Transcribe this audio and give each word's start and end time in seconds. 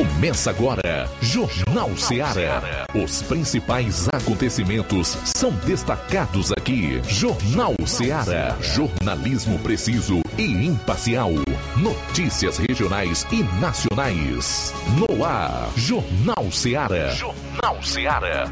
Começa 0.00 0.48
agora, 0.48 1.06
Jornal 1.20 1.94
Ceará. 1.94 2.86
Os 2.94 3.20
principais 3.20 4.08
acontecimentos 4.08 5.08
são 5.36 5.50
destacados 5.66 6.50
aqui. 6.52 7.02
Jornal 7.06 7.74
Ceará. 7.84 8.56
Jornalismo 8.62 9.58
preciso 9.58 10.22
e 10.38 10.44
imparcial. 10.66 11.32
Notícias 11.76 12.56
regionais 12.56 13.26
e 13.30 13.42
nacionais. 13.60 14.72
No 14.96 15.22
ar, 15.22 15.68
Jornal 15.76 16.50
Ceará. 16.50 17.10
Jornal 17.10 17.82
Ceará. 17.82 18.50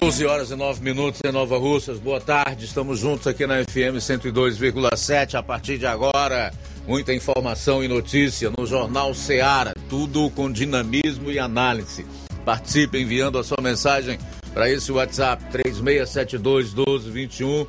12 0.00 0.26
horas 0.26 0.50
e 0.50 0.56
9 0.56 0.82
minutos 0.82 1.20
em 1.24 1.30
Nova 1.30 1.56
Russas. 1.56 2.00
Boa 2.00 2.20
tarde, 2.20 2.64
estamos 2.64 2.98
juntos 2.98 3.28
aqui 3.28 3.46
na 3.46 3.62
FM 3.62 3.98
102,7 4.00 5.34
a 5.36 5.42
partir 5.42 5.78
de 5.78 5.86
agora. 5.86 6.52
Muita 6.86 7.12
informação 7.12 7.82
e 7.82 7.88
notícia 7.88 8.52
no 8.56 8.64
Jornal 8.64 9.12
Seara, 9.12 9.74
tudo 9.88 10.30
com 10.30 10.48
dinamismo 10.50 11.32
e 11.32 11.38
análise. 11.38 12.06
Participe 12.44 13.00
enviando 13.00 13.38
a 13.38 13.44
sua 13.44 13.58
mensagem 13.60 14.18
para 14.54 14.70
esse 14.70 14.92
WhatsApp 14.92 15.44
3672 15.50 16.72
1221. 16.74 17.66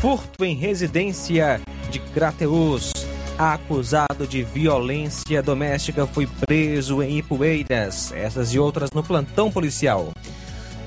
Furto 0.00 0.44
em 0.44 0.54
residência 0.54 1.60
de 1.90 1.98
Crateus. 1.98 2.92
Acusado 3.38 4.26
de 4.26 4.42
violência 4.42 5.42
doméstica 5.42 6.06
foi 6.06 6.26
preso 6.46 7.02
em 7.02 7.18
Ipueiras. 7.18 8.12
Essas 8.12 8.52
e 8.52 8.58
outras 8.58 8.90
no 8.94 9.02
plantão 9.02 9.50
policial. 9.50 10.12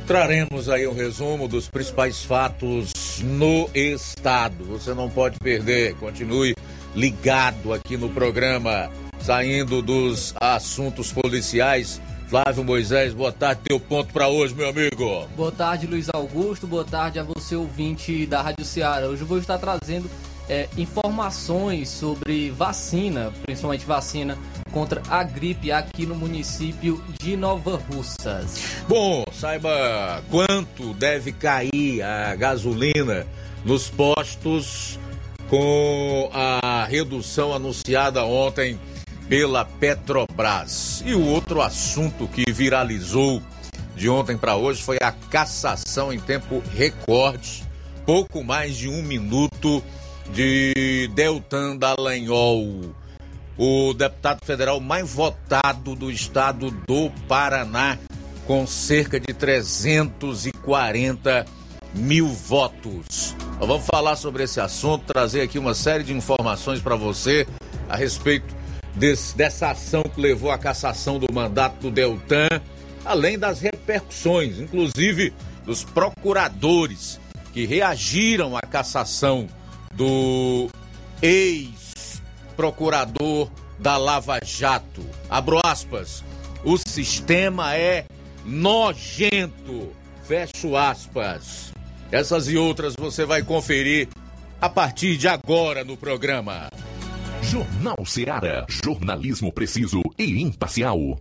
Traremos 0.06 0.70
aí 0.70 0.88
um 0.88 0.94
resumo 0.94 1.48
dos 1.48 1.68
principais 1.68 2.24
fatos 2.24 2.94
no 3.24 3.68
estado. 3.74 4.64
Você 4.66 4.94
não 4.94 5.10
pode 5.10 5.40
perder. 5.40 5.96
Continue 5.96 6.56
ligado 6.96 7.74
aqui 7.74 7.98
no 7.98 8.10
programa, 8.10 8.92
saindo 9.20 9.82
dos 9.82 10.34
assuntos 10.40 11.12
policiais. 11.12 12.00
Flávio 12.28 12.64
Moisés, 12.64 13.14
boa 13.14 13.32
tarde. 13.32 13.62
Teu 13.64 13.80
ponto 13.80 14.14
para 14.14 14.28
hoje, 14.28 14.54
meu 14.54 14.70
amigo. 14.70 15.28
Boa 15.36 15.52
tarde, 15.52 15.88
Luiz 15.88 16.08
Augusto. 16.14 16.68
Boa 16.68 16.84
tarde 16.84 17.20
a 17.20 17.24
você, 17.24 17.56
ouvinte 17.56 18.26
da 18.28 18.42
Rádio 18.44 18.66
Ceará. 18.66 19.08
Hoje 19.08 19.22
eu 19.22 19.28
vou 19.28 19.40
estar 19.40 19.58
trazendo 19.58 20.10
é, 20.50 20.68
informações 20.78 21.90
sobre 21.90 22.50
vacina, 22.52 23.34
principalmente 23.46 23.86
vacina 23.86 24.38
contra 24.72 25.02
a 25.10 25.24
gripe 25.24 25.72
aqui 25.72 26.06
no 26.06 26.16
município 26.16 27.04
de 27.20 27.36
Nova 27.36 27.82
Russas. 27.90 28.62
Bom, 28.88 29.24
saiba 29.32 30.24
quanto 30.30 30.94
deve 30.94 31.32
cair 31.32 32.02
a 32.02 32.36
gasolina 32.36 33.26
nos 33.64 33.90
postos 33.90 35.00
com 35.50 36.30
a 36.34 36.86
redução 36.86 37.54
anunciada 37.54 38.24
ontem 38.26 38.80
pela 39.28 39.66
Petrobras. 39.66 41.04
E 41.06 41.14
o 41.14 41.26
outro 41.26 41.62
assunto 41.62 42.28
que 42.28 42.52
viralizou 42.52 43.42
de 43.96 44.10
ontem 44.10 44.38
para 44.38 44.56
hoje 44.56 44.84
foi 44.84 44.98
a 45.02 45.12
cassação 45.12 46.12
em 46.12 46.20
tempo 46.20 46.62
recorde, 46.74 47.64
pouco 48.06 48.44
mais 48.44 48.76
de 48.76 48.90
um 48.90 49.02
minuto 49.02 49.82
de 50.32 51.10
Deltan 51.14 51.78
Dallagnol, 51.78 52.94
o 53.58 53.94
deputado 53.94 54.46
federal 54.46 54.80
mais 54.80 55.14
votado 55.14 55.96
do 55.96 56.12
estado 56.12 56.72
do 56.88 57.10
Paraná, 57.28 57.98
com 58.46 58.68
cerca 58.68 59.20
de 59.20 59.34
340 59.34 61.46
mil 61.94 62.28
votos. 62.28 63.36
Nós 63.60 63.68
vamos 63.68 63.86
falar 63.86 64.16
sobre 64.16 64.44
esse 64.44 64.60
assunto, 64.60 65.06
trazer 65.06 65.42
aqui 65.42 65.58
uma 65.58 65.74
série 65.74 66.04
de 66.04 66.14
informações 66.14 66.82
para 66.82 66.96
você 66.96 67.48
a 67.88 67.96
respeito 67.96 68.54
desse, 68.94 69.36
dessa 69.36 69.72
ação 69.72 70.04
que 70.04 70.20
levou 70.20 70.52
à 70.52 70.58
cassação 70.58 71.20
do 71.20 71.34
mandato 71.34 71.82
do 71.82 71.92
Deltan, 71.92 72.50
além 73.06 73.40
das 73.40 73.62
repercussões, 73.62 74.60
inclusive 74.60 75.34
dos 75.66 75.84
procuradores 75.84 77.20
que 77.54 77.66
reagiram 77.66 78.58
à 78.58 78.62
cassação 78.62 79.48
do 79.96 80.70
ex-procurador 81.22 83.50
da 83.80 83.98
Lava 83.98 84.40
Jato. 84.44 85.06
Abro 85.30 85.60
aspas. 85.64 86.24
O 86.64 86.78
sistema 86.78 87.76
é 87.76 88.06
nojento. 88.44 89.92
Fecho 90.24 90.76
aspas. 90.76 91.72
Essas 92.12 92.48
e 92.48 92.58
outras 92.58 92.96
você 92.96 93.26
vai 93.26 93.44
conferir 93.44 94.08
a 94.62 94.70
partir 94.70 95.18
de 95.18 95.28
agora 95.28 95.84
no 95.84 95.98
programa. 95.98 96.70
Jornal 97.42 98.06
Ceará. 98.06 98.66
Jornalismo 98.68 99.52
preciso 99.52 100.02
e 100.18 100.42
imparcial. 100.42 101.20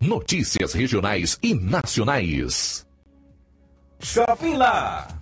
Notícias 0.00 0.72
regionais 0.74 1.38
e 1.42 1.54
nacionais. 1.54 2.86
Shopping 4.00 4.56
Lá. 4.56 5.08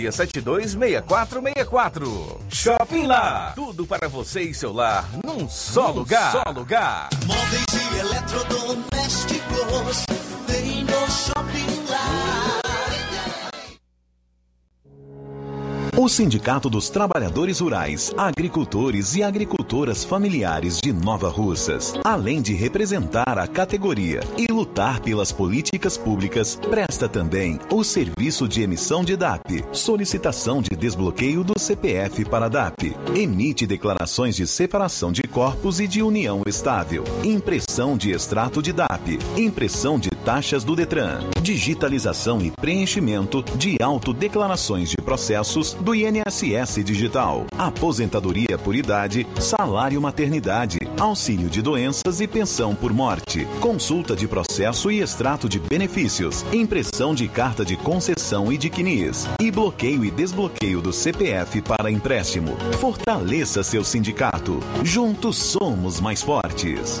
3672 0.00 0.72
6464. 0.72 2.40
Shopping 2.48 3.06
Lá, 3.06 3.52
tudo 3.54 3.86
para 3.86 4.08
você 4.08 4.40
e 4.42 4.52
seu 4.54 4.72
lar 4.72 5.08
num 5.24 5.48
só 5.48 5.88
num 5.88 5.94
lugar. 6.00 6.32
Só 6.32 6.42
lugar. 6.50 7.08
Móveis 7.26 7.64
e 7.74 7.98
eletrodomésticos, 7.98 10.04
vem 10.48 10.84
no 10.84 11.10
Shopping 11.10 11.39
O 16.00 16.08
Sindicato 16.08 16.70
dos 16.70 16.88
Trabalhadores 16.88 17.60
Rurais, 17.60 18.10
Agricultores 18.16 19.14
e 19.16 19.22
Agricultoras 19.22 20.02
Familiares 20.02 20.80
de 20.82 20.94
Nova 20.94 21.28
Russas, 21.28 21.92
além 22.02 22.40
de 22.40 22.54
representar 22.54 23.36
a 23.36 23.46
categoria 23.46 24.20
e 24.38 24.50
lutar 24.50 25.00
pelas 25.00 25.30
políticas 25.30 25.98
públicas, 25.98 26.58
presta 26.70 27.06
também 27.06 27.60
o 27.70 27.84
serviço 27.84 28.48
de 28.48 28.62
emissão 28.62 29.04
de 29.04 29.14
DAP, 29.14 29.62
solicitação 29.72 30.62
de 30.62 30.74
desbloqueio 30.74 31.44
do 31.44 31.60
CPF 31.60 32.24
para 32.24 32.48
DAP, 32.48 32.96
emite 33.14 33.66
declarações 33.66 34.34
de 34.34 34.46
separação 34.46 35.12
de 35.12 35.24
corpos 35.24 35.80
e 35.80 35.86
de 35.86 36.02
união 36.02 36.40
estável, 36.46 37.04
impressão 37.22 37.94
de 37.94 38.10
extrato 38.10 38.62
de 38.62 38.72
DAP, 38.72 39.18
impressão 39.36 39.98
de 39.98 40.08
taxas 40.24 40.64
do 40.64 40.76
Detran, 40.76 41.20
digitalização 41.42 42.40
e 42.40 42.50
preenchimento 42.50 43.42
de 43.56 43.76
autodeclarações 43.82 44.90
de 44.90 44.96
processos 44.96 45.74
do 45.74 45.94
INSS 45.94 46.84
Digital, 46.84 47.46
aposentadoria 47.58 48.58
por 48.58 48.74
idade, 48.74 49.26
salário 49.38 50.00
maternidade, 50.00 50.78
auxílio 50.98 51.48
de 51.48 51.62
doenças 51.62 52.20
e 52.20 52.26
pensão 52.26 52.74
por 52.74 52.92
morte, 52.92 53.46
consulta 53.60 54.14
de 54.14 54.28
processo 54.28 54.90
e 54.90 55.00
extrato 55.00 55.48
de 55.48 55.58
benefícios, 55.58 56.44
impressão 56.52 57.14
de 57.14 57.26
carta 57.28 57.64
de 57.64 57.76
concessão 57.76 58.52
e 58.52 58.58
de 58.58 58.68
CNIS, 58.68 59.26
e 59.40 59.50
bloqueio 59.50 60.04
e 60.04 60.10
desbloqueio 60.10 60.80
do 60.80 60.92
CPF 60.92 61.62
para 61.62 61.90
empréstimo. 61.90 62.56
Fortaleça 62.78 63.62
seu 63.62 63.84
sindicato. 63.84 64.60
Juntos 64.84 65.36
somos 65.36 66.00
mais 66.00 66.22
fortes. 66.22 67.00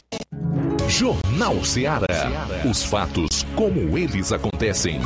Jornal 0.91 1.63
Ceará. 1.63 2.05
Os 2.69 2.83
fatos 2.83 3.45
como 3.55 3.97
eles 3.97 4.33
acontecem. 4.33 4.99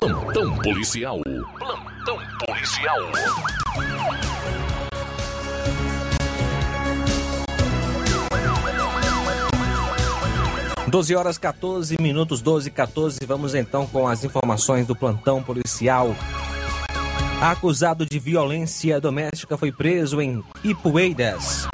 Plantão 0.00 0.58
policial. 0.58 1.20
Plantão 1.56 2.18
policial. 2.44 2.98
12 10.88 11.14
horas 11.14 11.38
14 11.38 11.96
minutos, 12.00 12.42
12 12.42 12.68
e 12.68 12.72
14. 12.72 13.18
Vamos 13.24 13.54
então 13.54 13.86
com 13.86 14.08
as 14.08 14.24
informações 14.24 14.84
do 14.84 14.96
plantão 14.96 15.42
policial. 15.42 16.16
Acusado 17.40 18.06
de 18.06 18.18
violência 18.18 18.98
doméstica 18.98 19.58
foi 19.58 19.70
preso 19.70 20.22
em 20.22 20.42
Ipueiras. 20.64 21.68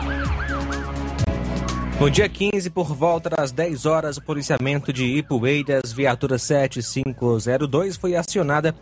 No 2.00 2.10
dia 2.10 2.28
15, 2.28 2.68
por 2.70 2.92
volta 2.92 3.30
das 3.30 3.52
10 3.52 3.86
horas, 3.86 4.16
o 4.16 4.22
policiamento 4.22 4.92
de 4.92 5.04
Ipueiras, 5.04 5.92
viatura 5.92 6.36
7502, 6.36 7.96
foi 7.96 8.16
acionada 8.16 8.74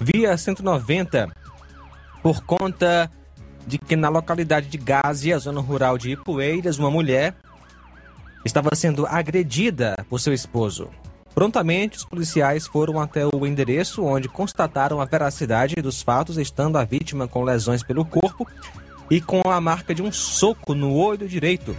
via 0.00 0.36
190 0.36 1.30
por 2.24 2.42
conta 2.42 3.08
de 3.64 3.78
que 3.78 3.94
na 3.94 4.08
localidade 4.08 4.66
de 4.66 4.78
Gásia, 4.78 5.38
zona 5.38 5.60
rural 5.60 5.96
de 5.96 6.10
Ipueiras, 6.10 6.76
uma 6.76 6.90
mulher 6.90 7.36
estava 8.44 8.74
sendo 8.74 9.06
agredida 9.06 10.04
por 10.10 10.18
seu 10.18 10.34
esposo. 10.34 10.90
Prontamente, 11.36 11.98
os 11.98 12.04
policiais 12.06 12.66
foram 12.66 12.98
até 12.98 13.26
o 13.26 13.46
endereço 13.46 14.02
onde 14.02 14.26
constataram 14.26 15.02
a 15.02 15.04
veracidade 15.04 15.74
dos 15.82 16.00
fatos, 16.00 16.38
estando 16.38 16.78
a 16.78 16.84
vítima 16.84 17.28
com 17.28 17.44
lesões 17.44 17.82
pelo 17.82 18.06
corpo 18.06 18.48
e 19.10 19.20
com 19.20 19.42
a 19.44 19.60
marca 19.60 19.94
de 19.94 20.02
um 20.02 20.10
soco 20.10 20.74
no 20.74 20.94
olho 20.94 21.28
direito. 21.28 21.76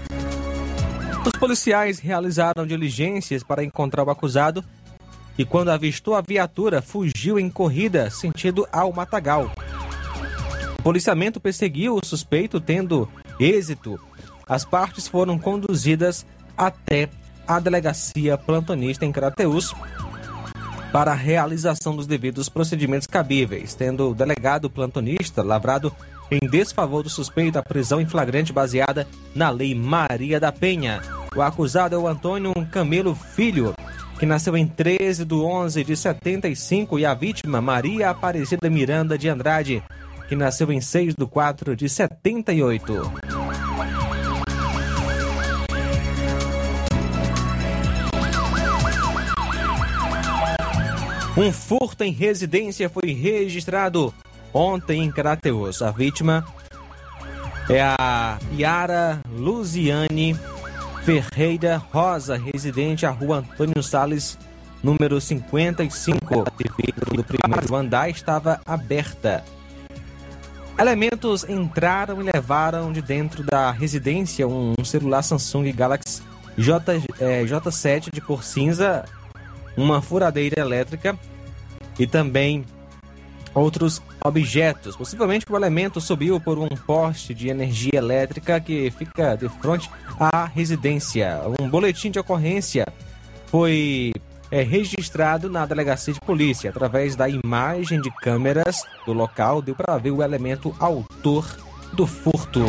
Os 1.25 1.31
policiais 1.39 1.97
realizaram 1.97 2.67
diligências 2.67 3.41
para 3.41 3.63
encontrar 3.63 4.03
o 4.03 4.11
acusado 4.11 4.63
e, 5.35 5.43
quando 5.43 5.71
avistou 5.71 6.13
a 6.13 6.21
viatura, 6.21 6.79
fugiu 6.79 7.39
em 7.39 7.49
corrida 7.49 8.11
sentido 8.11 8.67
ao 8.71 8.93
Matagal. 8.93 9.51
O 10.77 10.83
policiamento 10.83 11.39
perseguiu 11.39 11.95
o 11.95 12.05
suspeito, 12.05 12.61
tendo 12.61 13.09
êxito. 13.39 13.99
As 14.47 14.63
partes 14.63 15.07
foram 15.07 15.39
conduzidas 15.39 16.27
até 16.55 17.09
a 17.47 17.59
delegacia 17.59 18.37
plantonista 18.37 19.05
em 19.05 19.11
Crateus 19.11 19.73
para 20.91 21.11
a 21.11 21.15
realização 21.15 21.95
dos 21.95 22.07
devidos 22.07 22.49
procedimentos 22.49 23.07
cabíveis, 23.07 23.73
tendo 23.73 24.09
o 24.09 24.15
delegado 24.15 24.69
plantonista 24.69 25.43
lavrado 25.43 25.93
em 26.29 26.47
desfavor 26.47 27.03
do 27.03 27.09
suspeito 27.09 27.57
a 27.57 27.63
prisão 27.63 28.01
em 28.01 28.05
flagrante 28.05 28.51
baseada 28.51 29.07
na 29.33 29.49
Lei 29.49 29.73
Maria 29.73 30.39
da 30.39 30.51
Penha. 30.51 31.01
O 31.35 31.41
acusado 31.41 31.95
é 31.95 31.97
o 31.97 32.07
Antônio 32.07 32.53
Camelo 32.71 33.15
Filho, 33.15 33.73
que 34.19 34.25
nasceu 34.25 34.57
em 34.57 34.67
13 34.67 35.23
de 35.23 35.35
11 35.35 35.83
de 35.83 35.95
75, 35.95 36.99
e 36.99 37.05
a 37.05 37.13
vítima, 37.13 37.61
Maria 37.61 38.09
Aparecida 38.09 38.69
Miranda 38.69 39.17
de 39.17 39.29
Andrade, 39.29 39.83
que 40.27 40.35
nasceu 40.35 40.71
em 40.71 40.81
6 40.81 41.15
de 41.15 41.25
4 41.25 41.75
de 41.75 41.87
78. 41.87 43.36
Um 51.37 51.51
furto 51.51 52.03
em 52.03 52.11
residência 52.11 52.89
foi 52.89 53.13
registrado 53.13 54.11
ontem 54.51 55.03
em 55.03 55.11
Crateus. 55.11 55.83
A 55.83 55.91
vítima 55.91 56.43
é 57.69 57.79
a 57.79 58.39
Yara 58.51 59.21
Luziane 59.29 60.35
Ferreira 61.05 61.77
Rosa, 61.77 62.35
residente 62.35 63.05
à 63.05 63.11
rua 63.11 63.37
Antônio 63.37 63.83
Sales, 63.83 64.35
número 64.81 65.21
55. 65.21 66.17
A 66.39 66.51
vidro 66.57 67.15
do 67.15 67.23
primeiro 67.23 67.75
andar 67.75 68.09
estava 68.09 68.59
aberta. 68.65 69.45
Elementos 70.75 71.47
entraram 71.47 72.19
e 72.19 72.23
levaram 72.23 72.91
de 72.91 73.01
dentro 73.01 73.43
da 73.43 73.69
residência 73.69 74.47
um 74.47 74.73
celular 74.83 75.21
Samsung 75.21 75.71
Galaxy 75.71 76.23
J, 76.57 76.93
eh, 77.19 77.43
J7 77.43 78.11
de 78.11 78.21
cor 78.21 78.43
cinza, 78.43 79.05
uma 79.77 80.01
furadeira 80.01 80.59
elétrica 80.59 81.17
e 81.97 82.07
também 82.07 82.65
outros 83.53 84.01
objetos. 84.23 84.95
Possivelmente 84.95 85.45
o 85.49 85.55
elemento 85.55 86.01
subiu 86.01 86.39
por 86.39 86.57
um 86.57 86.67
poste 86.67 87.33
de 87.33 87.49
energia 87.49 87.97
elétrica 87.97 88.59
que 88.59 88.91
fica 88.91 89.35
de 89.35 89.47
frente 89.49 89.89
à 90.19 90.45
residência. 90.45 91.41
Um 91.59 91.69
boletim 91.69 92.11
de 92.11 92.19
ocorrência 92.19 92.85
foi 93.47 94.11
é, 94.51 94.61
registrado 94.61 95.49
na 95.49 95.65
delegacia 95.65 96.13
de 96.13 96.19
polícia. 96.19 96.69
Através 96.69 97.15
da 97.15 97.27
imagem 97.29 98.01
de 98.01 98.11
câmeras 98.11 98.83
do 99.05 99.13
local, 99.13 99.61
deu 99.61 99.75
para 99.75 99.97
ver 99.97 100.11
o 100.11 100.23
elemento 100.23 100.75
autor 100.79 101.45
do 101.93 102.05
furto. 102.05 102.61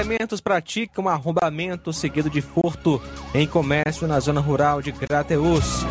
Elementos 0.00 0.40
praticam 0.40 1.10
arrombamento 1.10 1.92
seguido 1.92 2.30
de 2.30 2.40
furto 2.40 3.02
em 3.34 3.46
comércio 3.46 4.08
na 4.08 4.18
zona 4.18 4.40
rural 4.40 4.80
de 4.80 4.92
Crateus. 4.92 5.84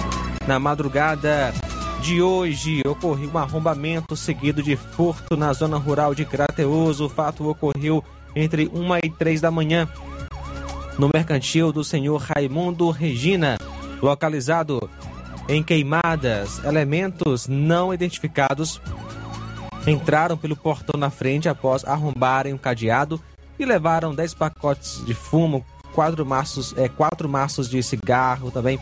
Na 0.47 0.57
madrugada 0.57 1.53
de 2.01 2.19
hoje, 2.19 2.81
ocorreu 2.87 3.29
um 3.31 3.37
arrombamento 3.37 4.15
seguido 4.15 4.63
de 4.63 4.75
furto 4.75 5.37
na 5.37 5.53
zona 5.53 5.77
rural 5.77 6.15
de 6.15 6.25
Crateus. 6.25 6.99
O 6.99 7.07
fato 7.07 7.47
ocorreu 7.47 8.03
entre 8.35 8.67
1 8.73 8.97
e 9.03 9.11
3 9.11 9.41
da 9.41 9.51
manhã 9.51 9.87
no 10.97 11.07
mercantil 11.13 11.71
do 11.71 11.83
senhor 11.83 12.17
Raimundo 12.17 12.89
Regina, 12.89 13.59
localizado 14.01 14.89
em 15.47 15.61
Queimadas. 15.61 16.63
Elementos 16.63 17.47
não 17.47 17.93
identificados 17.93 18.81
entraram 19.85 20.35
pelo 20.35 20.55
portão 20.55 20.99
na 20.99 21.11
frente 21.11 21.47
após 21.47 21.85
arrombarem 21.85 22.55
o 22.55 22.59
cadeado 22.59 23.21
e 23.59 23.65
levaram 23.65 24.15
10 24.15 24.33
pacotes 24.33 25.03
de 25.05 25.13
fumo, 25.13 25.65
quatro 25.93 26.25
maços, 26.25 26.73
é, 26.77 26.87
quatro 26.87 27.27
maços 27.27 27.69
de 27.69 27.83
cigarro 27.83 28.49
também, 28.49 28.79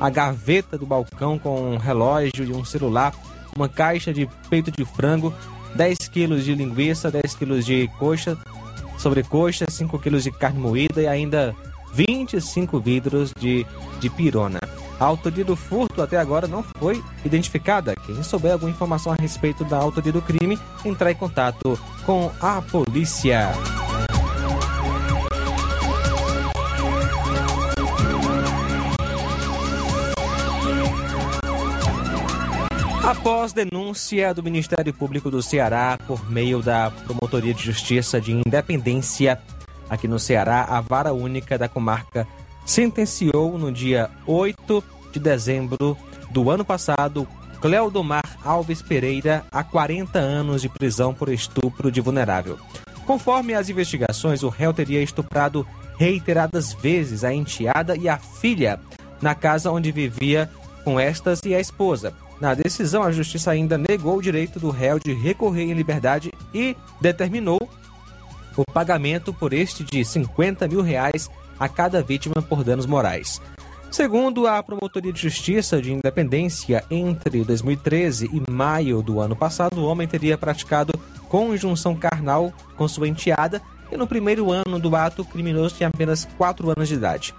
a 0.00 0.08
gaveta 0.08 0.78
do 0.78 0.86
balcão 0.86 1.38
com 1.38 1.72
um 1.72 1.76
relógio 1.76 2.44
e 2.44 2.52
um 2.52 2.64
celular, 2.64 3.12
uma 3.54 3.68
caixa 3.68 4.12
de 4.12 4.28
peito 4.48 4.70
de 4.70 4.84
frango, 4.84 5.34
10 5.74 5.98
quilos 6.08 6.44
de 6.44 6.54
linguiça, 6.54 7.10
10 7.10 7.34
quilos 7.34 7.66
de 7.66 7.88
coxa, 7.98 8.38
sobrecoxa, 8.98 9.66
5 9.68 9.98
quilos 9.98 10.22
de 10.22 10.30
carne 10.30 10.58
moída 10.58 11.02
e 11.02 11.06
ainda 11.06 11.54
25 11.92 12.78
vidros 12.80 13.32
de, 13.38 13.66
de 13.98 14.08
pirona. 14.10 14.60
A 14.98 15.04
autoria 15.04 15.44
do 15.44 15.56
furto 15.56 16.02
até 16.02 16.18
agora 16.18 16.46
não 16.46 16.62
foi 16.62 17.02
identificada. 17.24 17.94
Quem 18.06 18.22
souber 18.22 18.52
alguma 18.52 18.70
informação 18.70 19.12
a 19.12 19.16
respeito 19.16 19.64
da 19.64 19.78
autoria 19.78 20.12
do 20.12 20.20
crime, 20.20 20.58
entrar 20.84 21.10
em 21.10 21.14
contato 21.14 21.78
com 22.04 22.30
a 22.40 22.60
polícia. 22.60 23.50
Após 33.10 33.52
denúncia 33.52 34.32
do 34.32 34.40
Ministério 34.40 34.94
Público 34.94 35.32
do 35.32 35.42
Ceará 35.42 35.98
por 36.06 36.30
meio 36.30 36.62
da 36.62 36.92
Promotoria 36.92 37.52
de 37.52 37.60
Justiça 37.60 38.20
de 38.20 38.30
Independência 38.30 39.36
aqui 39.90 40.06
no 40.06 40.16
Ceará, 40.16 40.62
a 40.70 40.80
Vara 40.80 41.12
Única 41.12 41.58
da 41.58 41.68
Comarca 41.68 42.24
sentenciou 42.64 43.58
no 43.58 43.72
dia 43.72 44.08
8 44.28 44.84
de 45.10 45.18
dezembro 45.18 45.98
do 46.30 46.50
ano 46.50 46.64
passado 46.64 47.26
Cleodomar 47.60 48.38
Alves 48.44 48.80
Pereira 48.80 49.44
a 49.50 49.64
40 49.64 50.16
anos 50.16 50.62
de 50.62 50.68
prisão 50.68 51.12
por 51.12 51.30
estupro 51.30 51.90
de 51.90 52.00
vulnerável. 52.00 52.60
Conforme 53.04 53.54
as 53.54 53.68
investigações, 53.68 54.44
o 54.44 54.48
réu 54.48 54.72
teria 54.72 55.02
estuprado 55.02 55.66
reiteradas 55.98 56.72
vezes 56.74 57.24
a 57.24 57.34
enteada 57.34 57.96
e 57.96 58.08
a 58.08 58.18
filha 58.18 58.78
na 59.20 59.34
casa 59.34 59.72
onde 59.72 59.90
vivia 59.90 60.48
com 60.84 61.00
estas 61.00 61.40
e 61.44 61.52
a 61.56 61.58
esposa. 61.58 62.14
Na 62.40 62.54
decisão, 62.54 63.02
a 63.02 63.12
justiça 63.12 63.50
ainda 63.50 63.76
negou 63.76 64.16
o 64.16 64.22
direito 64.22 64.58
do 64.58 64.70
réu 64.70 64.98
de 64.98 65.12
recorrer 65.12 65.64
em 65.64 65.74
liberdade 65.74 66.32
e 66.54 66.74
determinou 67.00 67.60
o 68.56 68.64
pagamento 68.72 69.32
por 69.32 69.52
este 69.52 69.84
de 69.84 70.02
50 70.02 70.66
mil 70.66 70.80
reais 70.80 71.30
a 71.58 71.68
cada 71.68 72.02
vítima 72.02 72.40
por 72.40 72.64
danos 72.64 72.86
morais. 72.86 73.40
Segundo 73.90 74.46
a 74.46 74.62
Promotoria 74.62 75.12
de 75.12 75.20
Justiça 75.20 75.82
de 75.82 75.92
Independência, 75.92 76.82
entre 76.90 77.44
2013 77.44 78.30
e 78.32 78.50
maio 78.50 79.02
do 79.02 79.20
ano 79.20 79.36
passado, 79.36 79.80
o 79.80 79.84
homem 79.84 80.08
teria 80.08 80.38
praticado 80.38 80.92
conjunção 81.28 81.94
carnal 81.94 82.52
com 82.76 82.88
sua 82.88 83.08
enteada 83.08 83.60
e 83.92 83.96
no 83.96 84.06
primeiro 84.06 84.50
ano 84.50 84.78
do 84.78 84.94
ato, 84.96 85.22
o 85.22 85.24
criminoso 85.24 85.74
tinha 85.74 85.88
apenas 85.88 86.26
4 86.38 86.70
anos 86.70 86.88
de 86.88 86.94
idade. 86.94 87.34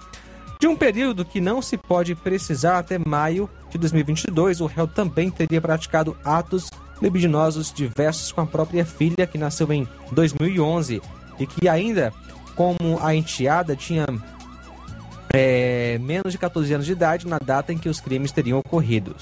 De 0.59 0.67
um 0.67 0.75
período 0.75 1.25
que 1.25 1.41
não 1.41 1.61
se 1.61 1.75
pode 1.75 2.13
precisar 2.13 2.77
até 2.77 2.99
maio 2.99 3.49
de 3.77 3.81
2022, 3.81 4.61
o 4.61 4.65
réu 4.65 4.87
também 4.87 5.29
teria 5.29 5.61
praticado 5.61 6.17
atos 6.23 6.69
libidinosos 7.01 7.73
diversos 7.73 8.31
com 8.31 8.41
a 8.41 8.45
própria 8.45 8.85
filha, 8.85 9.25
que 9.25 9.37
nasceu 9.37 9.71
em 9.71 9.87
2011 10.11 11.01
e 11.39 11.47
que 11.47 11.67
ainda, 11.67 12.13
como 12.55 12.99
a 13.01 13.15
enteada, 13.15 13.75
tinha 13.75 14.05
é, 15.33 15.97
menos 15.99 16.31
de 16.31 16.37
14 16.37 16.73
anos 16.73 16.85
de 16.85 16.91
idade 16.91 17.27
na 17.27 17.39
data 17.39 17.73
em 17.73 17.77
que 17.77 17.89
os 17.89 17.99
crimes 17.99 18.31
teriam 18.31 18.59
ocorrido. 18.59 19.15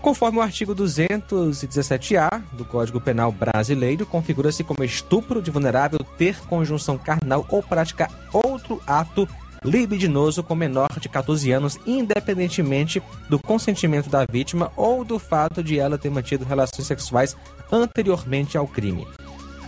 Conforme 0.00 0.38
o 0.38 0.42
artigo 0.42 0.74
217-A 0.74 2.42
do 2.52 2.64
Código 2.64 3.00
Penal 3.00 3.30
Brasileiro, 3.30 4.04
configura-se 4.04 4.64
como 4.64 4.82
estupro 4.82 5.40
de 5.40 5.50
vulnerável 5.50 6.00
ter 6.18 6.40
conjunção 6.40 6.98
carnal 6.98 7.46
ou 7.48 7.62
praticar 7.62 8.10
outro 8.32 8.82
ato 8.84 9.28
libidinoso 9.64 10.42
com 10.42 10.54
menor 10.54 10.88
de 11.00 11.08
14 11.08 11.50
anos, 11.52 11.78
independentemente 11.86 13.02
do 13.28 13.38
consentimento 13.38 14.10
da 14.10 14.24
vítima 14.30 14.72
ou 14.76 15.04
do 15.04 15.18
fato 15.18 15.62
de 15.62 15.78
ela 15.78 15.98
ter 15.98 16.10
mantido 16.10 16.44
relações 16.44 16.86
sexuais 16.86 17.36
anteriormente 17.70 18.58
ao 18.58 18.66
crime. 18.66 19.06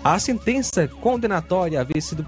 A 0.03 0.19
sentença 0.19 0.87
condenatória 0.87 1.81
havia 1.81 2.01
sido 2.01 2.27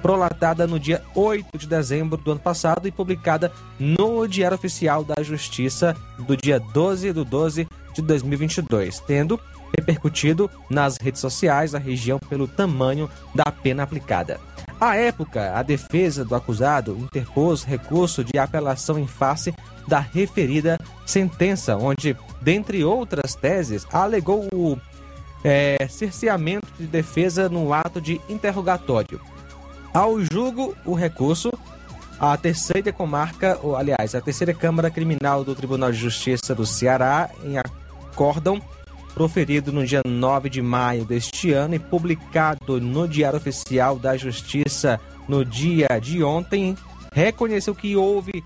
prolatada 0.00 0.66
no 0.66 0.78
dia 0.78 1.02
8 1.14 1.58
de 1.58 1.66
dezembro 1.66 2.16
do 2.16 2.30
ano 2.30 2.40
passado 2.40 2.86
e 2.86 2.92
publicada 2.92 3.50
no 3.78 4.26
Diário 4.28 4.56
Oficial 4.56 5.02
da 5.02 5.22
Justiça 5.22 5.96
do 6.18 6.36
dia 6.36 6.60
12 6.60 7.12
de 7.12 7.24
12 7.24 7.68
de 7.94 8.02
2022, 8.02 9.00
tendo 9.00 9.40
repercutido 9.76 10.50
nas 10.70 10.96
redes 10.96 11.20
sociais 11.20 11.72
da 11.72 11.78
região 11.78 12.18
pelo 12.28 12.46
tamanho 12.46 13.10
da 13.34 13.50
pena 13.50 13.82
aplicada. 13.82 14.40
À 14.80 14.94
época, 14.96 15.58
a 15.58 15.62
defesa 15.62 16.24
do 16.24 16.34
acusado 16.36 16.96
interpôs 16.96 17.64
recurso 17.64 18.22
de 18.22 18.38
apelação 18.38 18.98
em 18.98 19.08
face 19.08 19.52
da 19.88 19.98
referida 19.98 20.78
sentença, 21.04 21.76
onde, 21.76 22.16
dentre 22.40 22.84
outras 22.84 23.34
teses, 23.34 23.86
alegou 23.92 24.46
o 24.52 24.78
é, 25.42 25.84
cerceamento 25.88 26.68
de 26.78 26.86
defesa 26.86 27.48
no 27.48 27.72
ato 27.72 28.00
de 28.00 28.20
interrogatório. 28.28 29.20
Ao 29.92 30.20
julgo, 30.20 30.76
o 30.84 30.94
recurso, 30.94 31.50
a 32.20 32.36
terceira 32.36 32.92
comarca, 32.92 33.58
ou, 33.62 33.74
aliás, 33.74 34.14
a 34.14 34.20
terceira 34.20 34.54
Câmara 34.54 34.90
Criminal 34.90 35.42
do 35.42 35.56
Tribunal 35.56 35.90
de 35.90 35.98
Justiça 35.98 36.54
do 36.54 36.66
Ceará, 36.66 37.30
em 37.42 37.56
acórdão 37.58 38.62
proferido 39.18 39.72
no 39.72 39.84
dia 39.84 40.00
9 40.06 40.48
de 40.48 40.62
maio 40.62 41.04
deste 41.04 41.52
ano 41.52 41.74
e 41.74 41.78
publicado 41.80 42.80
no 42.80 43.08
Diário 43.08 43.36
Oficial 43.36 43.98
da 43.98 44.16
Justiça 44.16 45.00
no 45.28 45.44
dia 45.44 45.88
de 46.00 46.22
ontem, 46.22 46.76
reconheceu 47.12 47.74
que 47.74 47.96
houve 47.96 48.44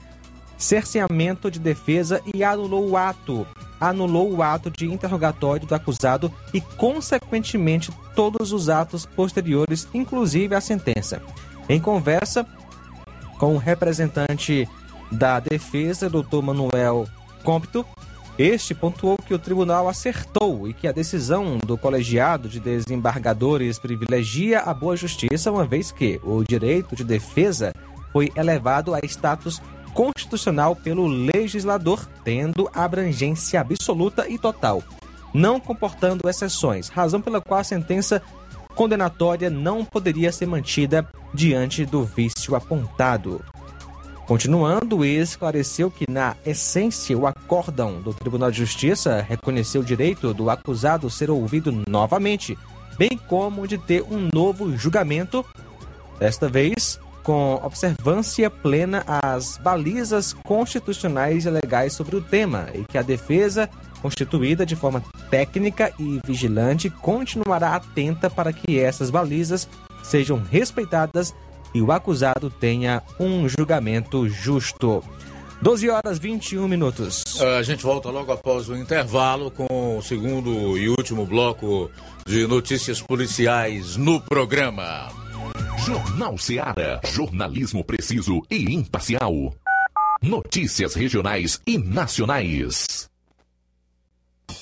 cerceamento 0.57 1.50
de 1.50 1.59
defesa 1.59 2.23
e 2.35 2.43
anulou 2.43 2.88
o 2.88 2.97
ato, 2.97 3.47
anulou 3.79 4.33
o 4.33 4.43
ato 4.43 4.71
de 4.71 4.91
interrogatório 4.91 5.67
do 5.67 5.75
acusado 5.75 6.33
e, 6.55 6.61
consequentemente, 6.62 7.93
todos 8.17 8.50
os 8.50 8.71
atos 8.71 9.05
posteriores, 9.05 9.87
inclusive 9.93 10.55
a 10.55 10.61
sentença. 10.62 11.21
Em 11.69 11.79
conversa 11.79 12.47
com 13.38 13.57
o 13.57 13.59
representante 13.59 14.67
da 15.11 15.38
defesa, 15.38 16.09
doutor 16.09 16.41
Manuel 16.43 17.07
Compto, 17.45 17.85
este 18.39 18.75
pontuou 18.75 19.19
que 19.19 19.35
o 19.35 19.39
tribunal 19.39 19.89
acertou 19.89 20.67
e 20.67 20.73
que 20.73 20.89
a 20.89 20.93
decisão 20.93 21.59
do 21.59 21.77
colegiado 21.77 22.49
de 22.49 22.59
desembargadores 22.59 23.79
privilegia 23.79 24.61
a 24.61 24.73
boa 24.73 24.97
justiça, 24.97 25.53
uma 25.53 25.67
vez 25.67 25.93
que 25.93 26.19
o 26.25 26.43
direito 26.43 26.97
de 26.97 27.05
defesa 27.05 27.75
foi 28.12 28.33
elevado 28.35 28.95
a 28.95 29.01
status 29.01 29.61
constitucional 29.93 30.75
pelo 30.75 31.07
legislador, 31.07 32.09
tendo 32.25 32.71
abrangência 32.75 33.61
absoluta 33.61 34.27
e 34.29 34.39
total, 34.39 34.83
não 35.35 35.61
comportando 35.61 36.29
exceções, 36.29 36.89
razão 36.89 37.21
pela 37.21 37.41
qual 37.41 37.61
a 37.61 37.65
sentença 37.65 38.23
condenatória 38.75 39.51
não 39.51 39.85
poderia 39.85 40.33
ser 40.33 40.47
mantida 40.47 41.07
diante 41.35 41.85
do 41.85 42.05
vício 42.05 42.55
apontado. 42.55 43.45
Continuando, 44.26 45.05
esclareceu 45.05 45.91
que, 45.91 46.09
na 46.09 46.37
essência, 46.47 47.19
o 47.19 47.26
acórdão 47.26 48.00
do 48.00 48.14
Tribunal 48.14 48.50
de 48.50 48.59
Justiça 48.59 49.25
reconheceu 49.29 49.81
o 49.81 49.85
direito 49.85 50.33
do 50.33 50.49
acusado 50.49 51.11
ser 51.11 51.29
ouvido 51.29 51.73
novamente, 51.88 52.57
bem 52.97 53.19
como 53.29 53.67
de 53.67 53.79
ter 53.79 54.02
um 54.02 54.29
novo 54.33 54.76
julgamento, 54.76 55.45
desta 56.21 56.49
vez 56.49 57.00
com 57.23 57.55
observância 57.62 58.50
plena 58.50 59.05
às 59.07 59.57
balizas 59.59 60.33
constitucionais 60.33 61.45
e 61.45 61.50
legais 61.50 61.93
sobre 61.93 62.17
o 62.17 62.21
tema 62.21 62.67
e 62.75 62.85
que 62.85 62.99
a 62.99 63.02
defesa, 63.02 63.69
constituída 64.00 64.67
de 64.67 64.76
forma 64.76 65.02
técnica 65.31 65.93
e 65.99 66.21
vigilante, 66.25 66.91
continuará 66.91 67.75
atenta 67.75 68.29
para 68.29 68.52
que 68.52 68.79
essas 68.79 69.11
balizas 69.11 69.69
sejam 70.02 70.43
respeitadas 70.50 71.35
e 71.75 71.81
o 71.81 71.93
acusado 71.93 72.50
tenha 72.50 73.02
um 73.19 73.49
julgamento 73.49 74.29
justo. 74.29 75.02
12 75.61 75.88
horas 75.91 76.19
21 76.19 76.67
minutos. 76.67 77.41
A 77.41 77.62
gente 77.62 77.85
volta 77.85 78.11
logo 78.11 78.33
após 78.33 78.69
o 78.69 78.75
intervalo 78.75 79.50
com 79.50 79.99
o 79.99 80.02
segundo 80.02 80.76
e 80.76 80.88
último 80.88 81.25
bloco 81.25 81.88
de 82.26 82.47
notícias 82.47 83.00
policiais 83.00 83.97
no 83.97 84.21
programa. 84.21 85.09
Jornal 85.87 86.37
Seara. 86.38 87.00
Jornalismo 87.05 87.85
preciso 87.85 88.43
e 88.50 88.75
imparcial. 88.75 89.55
Notícias 90.21 90.95
regionais 90.95 91.61
e 91.67 91.79
nacionais. 91.79 93.12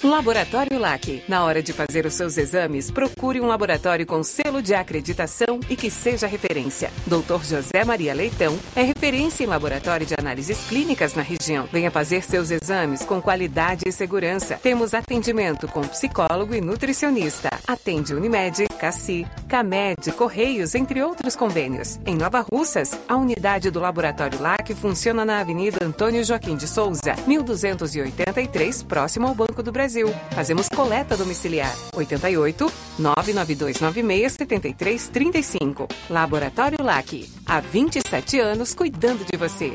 Laboratório 0.02 0.78
LAC. 0.78 1.22
Na 1.28 1.44
hora 1.44 1.62
de 1.62 1.72
fazer 1.72 2.06
os 2.06 2.14
seus 2.14 2.38
exames, 2.38 2.90
procure 2.90 3.40
um 3.40 3.46
laboratório 3.46 4.06
com 4.06 4.22
selo 4.22 4.62
de 4.62 4.74
acreditação 4.74 5.60
e 5.68 5.76
que 5.76 5.90
seja 5.90 6.26
referência. 6.26 6.90
Dr. 7.06 7.44
José 7.44 7.84
Maria 7.84 8.14
Leitão 8.14 8.58
é 8.74 8.82
referência 8.82 9.44
em 9.44 9.46
laboratório 9.46 10.06
de 10.06 10.14
análises 10.18 10.58
clínicas 10.68 11.14
na 11.14 11.22
região. 11.22 11.68
Venha 11.70 11.90
fazer 11.90 12.22
seus 12.22 12.50
exames 12.50 13.04
com 13.04 13.20
qualidade 13.20 13.82
e 13.86 13.92
segurança. 13.92 14.58
Temos 14.62 14.94
atendimento 14.94 15.68
com 15.68 15.82
psicólogo 15.82 16.54
e 16.54 16.60
nutricionista. 16.60 17.50
Atende 17.66 18.14
Unimed, 18.14 18.64
Cassi, 18.80 19.26
Camed, 19.46 20.10
Correios, 20.16 20.74
entre 20.74 21.02
outros 21.02 21.36
convênios. 21.36 22.00
Em 22.06 22.16
Nova 22.16 22.40
Russas, 22.40 22.98
a 23.06 23.14
unidade 23.14 23.70
do 23.70 23.78
Laboratório 23.78 24.40
LAC 24.40 24.74
funciona 24.74 25.22
na 25.22 25.40
Avenida 25.40 25.84
Antônio 25.84 26.24
Joaquim 26.24 26.56
de 26.56 26.66
Souza, 26.66 27.14
1283, 27.26 28.82
próximo 28.84 29.26
ao 29.26 29.34
Banco 29.34 29.62
do 29.62 29.70
Brasil. 29.70 30.08
Fazemos 30.30 30.66
coleta 30.70 31.14
domiciliar. 31.14 31.76
88 31.94 32.72
99296 32.98 34.32
7335. 34.32 35.86
Laboratório 36.08 36.82
LAC. 36.82 37.28
Há 37.44 37.60
27 37.60 38.40
anos 38.40 38.74
cuidando 38.74 39.26
de 39.30 39.36
você. 39.36 39.74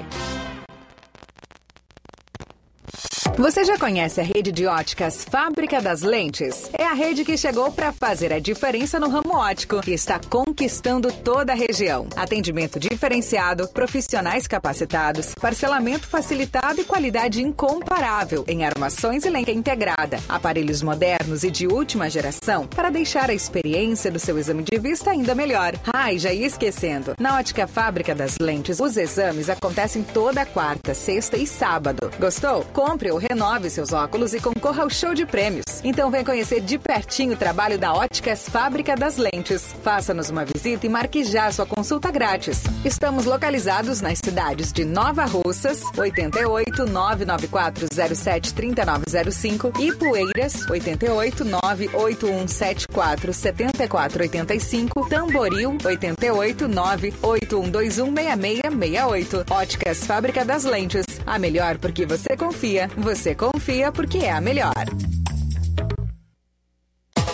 Você 3.38 3.66
já 3.66 3.78
conhece 3.78 4.22
a 4.22 4.24
rede 4.24 4.50
de 4.50 4.66
óticas 4.66 5.26
Fábrica 5.30 5.82
das 5.82 6.02
Lentes? 6.02 6.70
É 6.72 6.86
a 6.86 6.94
rede 6.94 7.26
que 7.26 7.36
chegou 7.36 7.70
para 7.70 7.92
fazer 7.92 8.32
a 8.32 8.40
diferença 8.40 8.98
no 8.98 9.10
ramo 9.10 9.36
óptico 9.36 9.82
e 9.86 9.92
está 9.92 10.18
conquistando 10.30 11.12
toda 11.12 11.52
a 11.52 11.56
região. 11.56 12.08
Atendimento 12.16 12.80
diferenciado, 12.80 13.68
profissionais 13.68 14.48
capacitados, 14.48 15.36
parcelamento 15.36 16.08
facilitado 16.08 16.80
e 16.80 16.86
qualidade 16.86 17.44
incomparável 17.44 18.46
em 18.48 18.64
armações 18.64 19.26
e 19.26 19.30
lente 19.30 19.52
integrada. 19.52 20.18
Aparelhos 20.30 20.82
modernos 20.82 21.44
e 21.44 21.52
de 21.52 21.68
última 21.68 22.10
geração 22.10 22.66
para 22.66 22.90
deixar 22.90 23.30
a 23.30 23.34
experiência 23.34 24.10
do 24.10 24.18
seu 24.18 24.40
exame 24.40 24.64
de 24.64 24.80
vista 24.80 25.12
ainda 25.12 25.36
melhor. 25.36 25.74
Ai, 25.94 26.18
já 26.18 26.32
ia 26.32 26.48
esquecendo. 26.48 27.14
Na 27.20 27.38
ótica 27.38 27.68
Fábrica 27.68 28.16
das 28.16 28.38
Lentes, 28.40 28.80
os 28.80 28.96
exames 28.96 29.50
acontecem 29.50 30.04
toda 30.04 30.46
quarta, 30.46 30.94
sexta 30.94 31.36
e 31.36 31.46
sábado. 31.46 32.10
Gostou? 32.18 32.64
Compre 32.72 33.12
ou 33.12 33.25
renove 33.30 33.70
seus 33.70 33.92
óculos 33.92 34.34
e 34.34 34.40
concorra 34.40 34.84
ao 34.84 34.90
show 34.90 35.14
de 35.14 35.26
prêmios. 35.26 35.66
Então 35.84 36.12
vem 36.12 36.24
conhecer 36.24 36.62
de 36.62 36.78
pertinho 36.78 37.34
o 37.34 37.38
trabalho 37.38 37.78
da 37.78 37.94
Óticas 37.94 38.48
Fábrica 38.48 38.96
das 38.96 39.18
Lentes. 39.18 39.76
Faça-nos 39.84 40.30
uma 40.30 40.46
visita 40.46 40.86
e 40.86 40.90
marque 40.90 41.24
já 41.24 41.52
sua 41.52 41.66
consulta 41.66 42.12
grátis. 42.12 42.64
Estamos 42.84 43.26
localizados 43.26 44.02
nas 44.02 44.20
cidades 44.24 44.72
de 44.72 44.86
Nova 44.86 45.26
Russas, 45.26 45.82
88 45.98 46.86
994 46.86 47.88
07 48.16 48.54
3905 48.54 49.74
e 49.80 49.94
Poeiras, 49.96 50.70
88 50.70 51.46
98174 51.46 53.34
7485, 53.34 55.10
Tamboril, 55.10 55.78
88 55.84 56.68
98121 56.68 58.14
6668. 58.14 59.46
Óticas 59.50 60.06
Fábrica 60.06 60.46
das 60.46 60.64
Lentes. 60.64 61.06
A 61.26 61.40
melhor 61.40 61.78
porque 61.78 62.06
você 62.06 62.38
confia. 62.38 62.90
Você 62.98 63.15
confia 63.36 63.92
porque 63.92 64.20
é 64.20 64.32
a 64.32 64.42
melhor. 64.42 64.74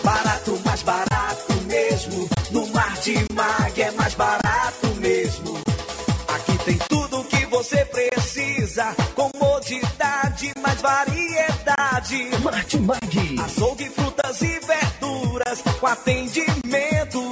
Barato, 0.02 0.60
mais 0.64 0.82
barato 0.82 1.52
mesmo. 1.66 2.28
No 2.50 2.66
Martimag 2.68 3.82
é 3.82 3.90
mais 3.92 4.14
barato 4.14 4.86
mesmo. 5.00 5.58
Aqui 6.28 6.58
tem 6.64 6.78
tudo 6.88 7.20
o 7.20 7.24
que 7.24 7.46
você 7.46 7.84
precisa. 7.86 8.94
Comodidade, 9.14 10.52
mais 10.60 10.80
variedade. 10.80 12.30
Martimag. 12.42 13.40
Açougue, 13.44 13.90
frutas 13.90 14.42
e 14.42 14.60
verduras. 14.60 15.62
Com 15.80 15.86
atendimento 15.86 17.31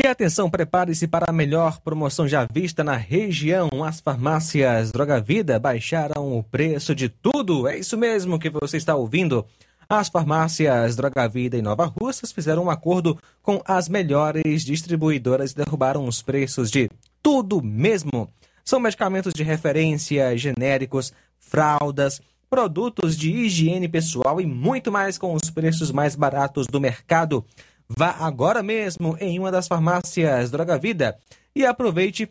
E 0.00 0.06
atenção, 0.06 0.48
prepare-se 0.48 1.08
para 1.08 1.26
a 1.28 1.32
melhor 1.32 1.80
promoção 1.80 2.28
já 2.28 2.46
vista 2.48 2.84
na 2.84 2.94
região. 2.94 3.68
As 3.84 3.98
farmácias 3.98 4.92
Droga 4.92 5.20
Vida 5.20 5.58
baixaram 5.58 6.38
o 6.38 6.40
preço 6.40 6.94
de 6.94 7.08
tudo. 7.08 7.66
É 7.66 7.76
isso 7.76 7.98
mesmo 7.98 8.38
que 8.38 8.48
você 8.48 8.76
está 8.76 8.94
ouvindo. 8.94 9.44
As 9.88 10.08
farmácias 10.08 10.94
Droga 10.94 11.26
Vida 11.26 11.56
e 11.56 11.62
Nova 11.62 11.84
Russas 11.84 12.30
fizeram 12.30 12.66
um 12.66 12.70
acordo 12.70 13.18
com 13.42 13.60
as 13.64 13.88
melhores 13.88 14.64
distribuidoras 14.64 15.50
e 15.50 15.56
derrubaram 15.56 16.04
os 16.04 16.22
preços 16.22 16.70
de 16.70 16.88
tudo 17.20 17.60
mesmo. 17.60 18.28
São 18.64 18.78
medicamentos 18.78 19.34
de 19.34 19.42
referência, 19.42 20.38
genéricos, 20.38 21.12
fraldas, 21.40 22.20
produtos 22.48 23.16
de 23.16 23.32
higiene 23.32 23.88
pessoal 23.88 24.40
e 24.40 24.46
muito 24.46 24.92
mais 24.92 25.18
com 25.18 25.34
os 25.34 25.50
preços 25.50 25.90
mais 25.90 26.14
baratos 26.14 26.68
do 26.68 26.80
mercado. 26.80 27.44
Vá 27.88 28.10
agora 28.20 28.62
mesmo 28.62 29.16
em 29.20 29.38
uma 29.38 29.50
das 29.50 29.66
farmácias 29.66 30.50
Droga 30.50 30.78
Vida 30.78 31.18
e 31.54 31.64
aproveite 31.64 32.30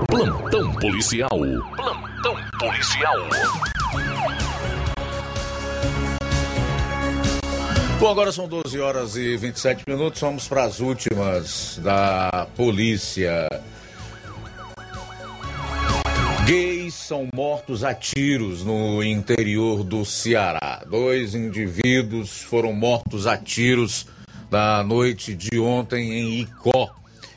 Plantão 0.10 0.74
policial. 0.74 1.30
Plantão 1.30 2.36
policial. 2.60 3.16
Bom, 8.02 8.10
agora 8.10 8.32
são 8.34 8.50
12 8.50 8.80
horas 8.82 9.16
e 9.16 9.38
27 9.38 9.84
minutos. 9.88 10.20
Vamos 10.20 10.48
para 10.50 10.66
as 10.66 10.82
últimas 10.82 11.80
da 11.82 12.48
polícia. 12.58 13.48
Gays 16.46 16.81
são 17.12 17.28
mortos 17.36 17.84
a 17.84 17.94
tiros 17.94 18.64
no 18.64 19.04
interior 19.04 19.84
do 19.84 20.06
Ceará. 20.06 20.82
Dois 20.90 21.36
indivíduos 21.36 22.42
foram 22.44 22.72
mortos 22.72 23.28
a 23.28 23.36
tiros 23.36 24.08
na 24.50 24.82
noite 24.82 25.36
de 25.36 25.60
ontem 25.60 26.14
em 26.14 26.40
Icó, 26.40 26.90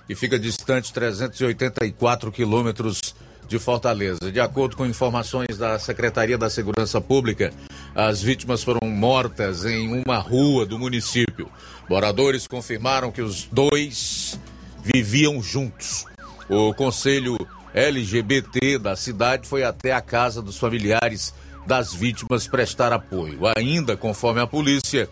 que 0.07 0.15
fica 0.15 0.39
distante 0.39 0.93
384 0.93 2.31
quilômetros 2.31 3.17
de 3.49 3.59
Fortaleza. 3.59 4.31
De 4.31 4.39
acordo 4.39 4.77
com 4.77 4.87
informações 4.87 5.59
da 5.59 5.77
Secretaria 5.77 6.39
da 6.39 6.49
Segurança 6.49 7.01
Pública, 7.01 7.53
as 7.97 8.23
vítimas 8.23 8.63
foram 8.63 8.89
mortas 8.89 9.65
em 9.65 10.05
uma 10.07 10.19
rua 10.19 10.65
do 10.65 10.79
município. 10.79 11.51
Moradores 11.91 12.47
confirmaram 12.47 13.11
que 13.11 13.23
os 13.23 13.49
dois 13.51 14.39
viviam 14.85 15.43
juntos. 15.43 16.05
O 16.49 16.73
Conselho 16.75 17.37
LGBT 17.75 18.79
da 18.79 18.95
cidade 18.95 19.49
foi 19.49 19.65
até 19.65 19.93
a 19.93 20.01
casa 20.01 20.41
dos 20.41 20.57
familiares 20.57 21.35
das 21.67 21.93
vítimas 21.93 22.47
prestar 22.47 22.93
apoio. 22.93 23.41
Ainda, 23.57 23.97
conforme 23.97 24.41
a 24.41 24.47
polícia, 24.47 25.09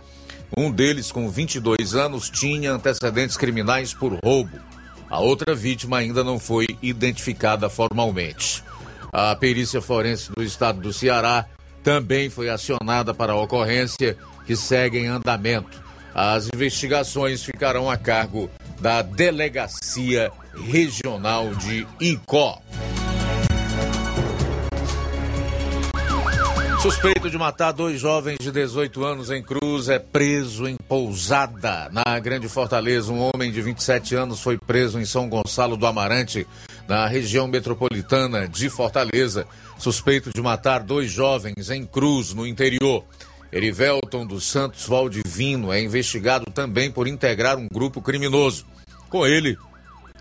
um 0.56 0.70
deles, 0.70 1.10
com 1.10 1.28
22 1.28 1.94
anos, 1.94 2.30
tinha 2.30 2.72
antecedentes 2.72 3.36
criminais 3.36 3.92
por 3.92 4.16
roubo. 4.22 4.58
A 5.10 5.18
outra 5.18 5.54
vítima 5.54 5.98
ainda 5.98 6.22
não 6.22 6.38
foi 6.38 6.66
identificada 6.80 7.68
formalmente. 7.68 8.62
A 9.12 9.34
perícia 9.34 9.82
forense 9.82 10.30
do 10.30 10.42
estado 10.42 10.80
do 10.80 10.92
Ceará 10.92 11.46
também 11.82 12.30
foi 12.30 12.48
acionada 12.48 13.12
para 13.12 13.32
a 13.32 13.40
ocorrência, 13.40 14.16
que 14.46 14.54
segue 14.54 14.98
em 14.98 15.08
andamento. 15.08 15.82
As 16.14 16.48
investigações 16.54 17.42
ficarão 17.42 17.90
a 17.90 17.96
cargo 17.96 18.48
da 18.80 19.02
Delegacia 19.02 20.30
Regional 20.54 21.54
de 21.54 21.86
Icó. 22.00 22.60
Suspeito 26.82 27.30
de 27.30 27.38
matar 27.38 27.72
dois 27.72 28.00
jovens 28.00 28.38
de 28.40 28.50
18 28.50 29.04
anos 29.04 29.30
em 29.30 29.40
Cruz 29.42 29.88
é 29.88 29.98
preso 29.98 30.66
em 30.66 30.76
Pousada, 30.76 31.88
na 31.92 32.18
Grande 32.18 32.48
Fortaleza. 32.48 33.12
Um 33.12 33.20
homem 33.20 33.52
de 33.52 33.62
27 33.62 34.16
anos 34.16 34.40
foi 34.40 34.58
preso 34.58 34.98
em 34.98 35.04
São 35.04 35.28
Gonçalo 35.28 35.76
do 35.76 35.86
Amarante, 35.86 36.46
na 36.88 37.06
região 37.06 37.46
metropolitana 37.46 38.48
de 38.48 38.68
Fortaleza. 38.68 39.46
Suspeito 39.78 40.30
de 40.34 40.42
matar 40.42 40.80
dois 40.80 41.10
jovens 41.10 41.70
em 41.70 41.86
Cruz, 41.86 42.34
no 42.34 42.46
interior. 42.46 43.04
Erivelton 43.52 44.26
dos 44.26 44.44
Santos 44.44 44.86
Valdivino 44.86 45.72
é 45.72 45.80
investigado 45.80 46.46
também 46.52 46.90
por 46.90 47.06
integrar 47.06 47.58
um 47.58 47.68
grupo 47.72 48.02
criminoso. 48.02 48.66
Com 49.08 49.26
ele, 49.26 49.56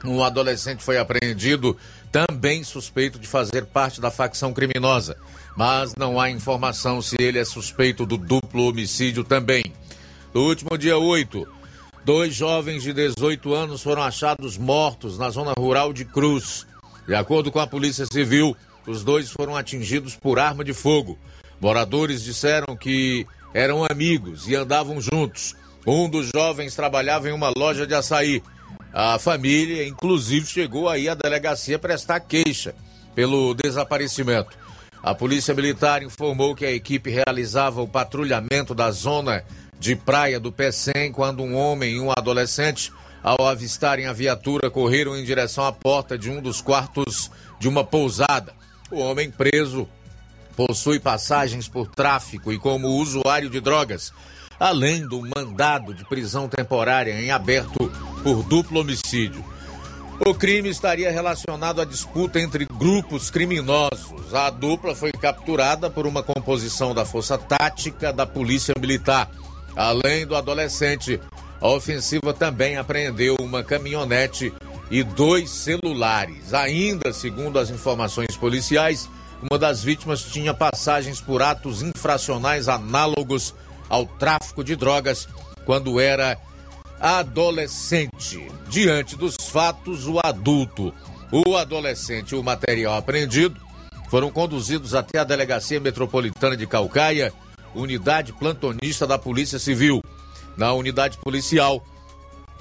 um 0.04 0.24
adolescente 0.24 0.84
foi 0.84 0.98
apreendido, 0.98 1.78
também 2.12 2.64
suspeito 2.64 3.20
de 3.20 3.28
fazer 3.28 3.66
parte 3.66 4.02
da 4.02 4.12
facção 4.12 4.54
criminosa, 4.54 5.16
mas 5.56 5.96
não 5.96 6.20
há 6.20 6.30
informação 6.30 7.02
se 7.02 7.16
ele 7.20 7.40
é 7.40 7.46
suspeito 7.46 8.06
do 8.06 8.18
duplo 8.18 8.68
homicídio 8.68 9.24
também. 9.24 9.64
No 10.34 10.48
último 10.48 10.78
dia 10.78 10.98
8, 10.98 11.48
dois 12.04 12.34
jovens 12.34 12.84
de 12.84 12.94
18 12.94 13.54
anos 13.54 13.82
foram 13.82 14.02
achados 14.02 14.58
mortos 14.58 15.18
na 15.18 15.30
zona 15.30 15.54
rural 15.58 15.94
de 15.94 16.06
Cruz. 16.06 16.66
De 17.08 17.16
acordo 17.16 17.52
com 17.52 17.60
a 17.60 17.68
Polícia 17.68 18.06
Civil, 18.06 18.56
os 18.88 19.04
dois 19.04 19.30
foram 19.30 19.56
atingidos 19.56 20.16
por 20.16 20.40
arma 20.40 20.64
de 20.64 20.74
fogo. 20.74 21.18
Moradores 21.60 22.24
disseram 22.24 22.76
que 22.76 23.28
eram 23.54 23.86
amigos 23.86 24.48
e 24.48 24.56
andavam 24.56 25.00
juntos. 25.00 25.56
Um 25.86 26.10
dos 26.10 26.30
jovens 26.34 26.76
trabalhava 26.76 27.30
em 27.30 27.34
uma 27.34 27.52
loja 27.56 27.86
de 27.86 27.94
açaí. 27.94 28.42
A 28.94 29.18
família, 29.18 29.88
inclusive, 29.88 30.46
chegou 30.46 30.90
aí 30.90 31.08
à 31.08 31.16
delegacia 31.16 31.80
prestar 31.80 32.20
queixa 32.20 32.76
pelo 33.16 33.54
desaparecimento. 33.54 34.58
A 35.02 35.16
Polícia 35.16 35.54
Militar 35.54 36.04
informou 36.04 36.54
que 36.54 36.66
a 36.66 36.72
equipe 36.72 37.10
realizava 37.10 37.82
o 37.82 37.88
patrulhamento 37.88 38.76
da 38.76 38.92
zona 38.92 39.44
de 39.80 39.96
praia 39.96 40.40
do 40.40 40.52
Pecém 40.52 41.12
quando 41.12 41.42
um 41.42 41.56
homem 41.56 41.96
e 41.96 42.00
um 42.00 42.12
adolescente, 42.12 42.92
ao 43.24 43.48
avistarem 43.48 44.08
a 44.08 44.14
viatura, 44.14 44.70
correram 44.70 45.18
em 45.18 45.24
direção 45.24 45.66
à 45.66 45.72
porta 45.72 46.18
de 46.18 46.30
um 46.30 46.42
dos 46.42 46.62
quartos 46.62 47.32
de 47.60 47.68
uma 47.68 47.84
pousada. 47.84 48.54
O 48.92 49.00
homem 49.00 49.32
preso 49.32 49.88
possui 50.56 51.00
passagens 51.00 51.68
por 51.68 51.88
tráfico 51.88 52.52
e 52.52 52.60
como 52.60 52.90
usuário 52.90 53.50
de 53.50 53.60
drogas. 53.62 54.14
Além 54.62 55.08
do 55.08 55.24
mandado 55.36 55.92
de 55.92 56.06
prisão 56.06 56.48
temporária 56.48 57.20
em 57.20 57.32
aberto 57.32 57.92
por 58.22 58.44
duplo 58.44 58.82
homicídio. 58.82 59.44
O 60.24 60.36
crime 60.36 60.70
estaria 60.70 61.10
relacionado 61.10 61.82
à 61.82 61.86
disputa 61.86 62.40
entre 62.40 62.66
grupos 62.66 63.32
criminosos. 63.32 64.36
A 64.36 64.52
dupla 64.52 64.94
foi 64.94 65.12
capturada 65.12 65.90
por 65.90 66.06
uma 66.06 66.22
composição 66.22 66.94
da 66.94 67.04
Força 67.04 67.40
Tática 67.40 68.14
da 68.14 68.28
Polícia 68.28 68.76
Militar. 68.80 69.32
Além 69.76 70.28
do 70.28 70.36
adolescente, 70.36 71.20
a 71.60 71.68
ofensiva 71.68 72.32
também 72.32 72.78
apreendeu 72.78 73.38
uma 73.40 73.64
caminhonete 73.64 74.54
e 74.92 75.02
dois 75.02 75.50
celulares. 75.50 76.54
Ainda, 76.54 77.12
segundo 77.12 77.58
as 77.58 77.72
informações 77.72 78.38
policiais, 78.38 79.10
uma 79.50 79.58
das 79.58 79.84
vítimas 79.84 80.22
tinha 80.22 80.54
passagens 80.54 81.20
por 81.20 81.42
atos 81.42 81.82
infracionais 81.82 82.70
análogos 82.70 83.56
ao 83.92 84.06
tráfico 84.06 84.64
de 84.64 84.74
drogas 84.74 85.28
quando 85.66 86.00
era 86.00 86.38
adolescente. 86.98 88.48
Diante 88.70 89.18
dos 89.18 89.36
fatos, 89.36 90.08
o 90.08 90.18
adulto, 90.24 90.94
o 91.30 91.58
adolescente 91.58 92.32
e 92.32 92.36
o 92.36 92.44
material 92.44 92.96
apreendido 92.96 93.60
foram 94.10 94.32
conduzidos 94.32 94.96
até 94.96 95.20
a 95.20 95.26
Delegacia 95.26 95.80
Metropolitana 95.80 96.56
de 96.56 96.66
Calcaia, 96.66 97.34
unidade 97.76 98.32
plantonista 98.32 99.06
da 99.06 99.18
Polícia 99.18 99.60
Civil. 99.60 100.02
Na 100.56 100.72
unidade 100.72 101.18
policial, 101.18 101.86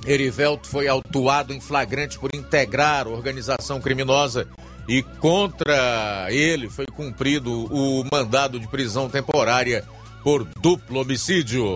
Erivelto 0.04 0.66
foi 0.66 0.88
autuado 0.88 1.52
em 1.52 1.60
flagrante 1.60 2.18
por 2.18 2.34
integrar 2.34 3.06
organização 3.06 3.80
criminosa 3.80 4.48
e 4.88 5.02
contra 5.02 6.26
ele 6.30 6.68
foi 6.68 6.86
cumprido 6.86 7.66
o 7.72 8.04
mandado 8.10 8.58
de 8.58 8.66
prisão 8.66 9.08
temporária 9.08 9.84
por 10.22 10.44
duplo 10.60 11.00
homicídio. 11.00 11.74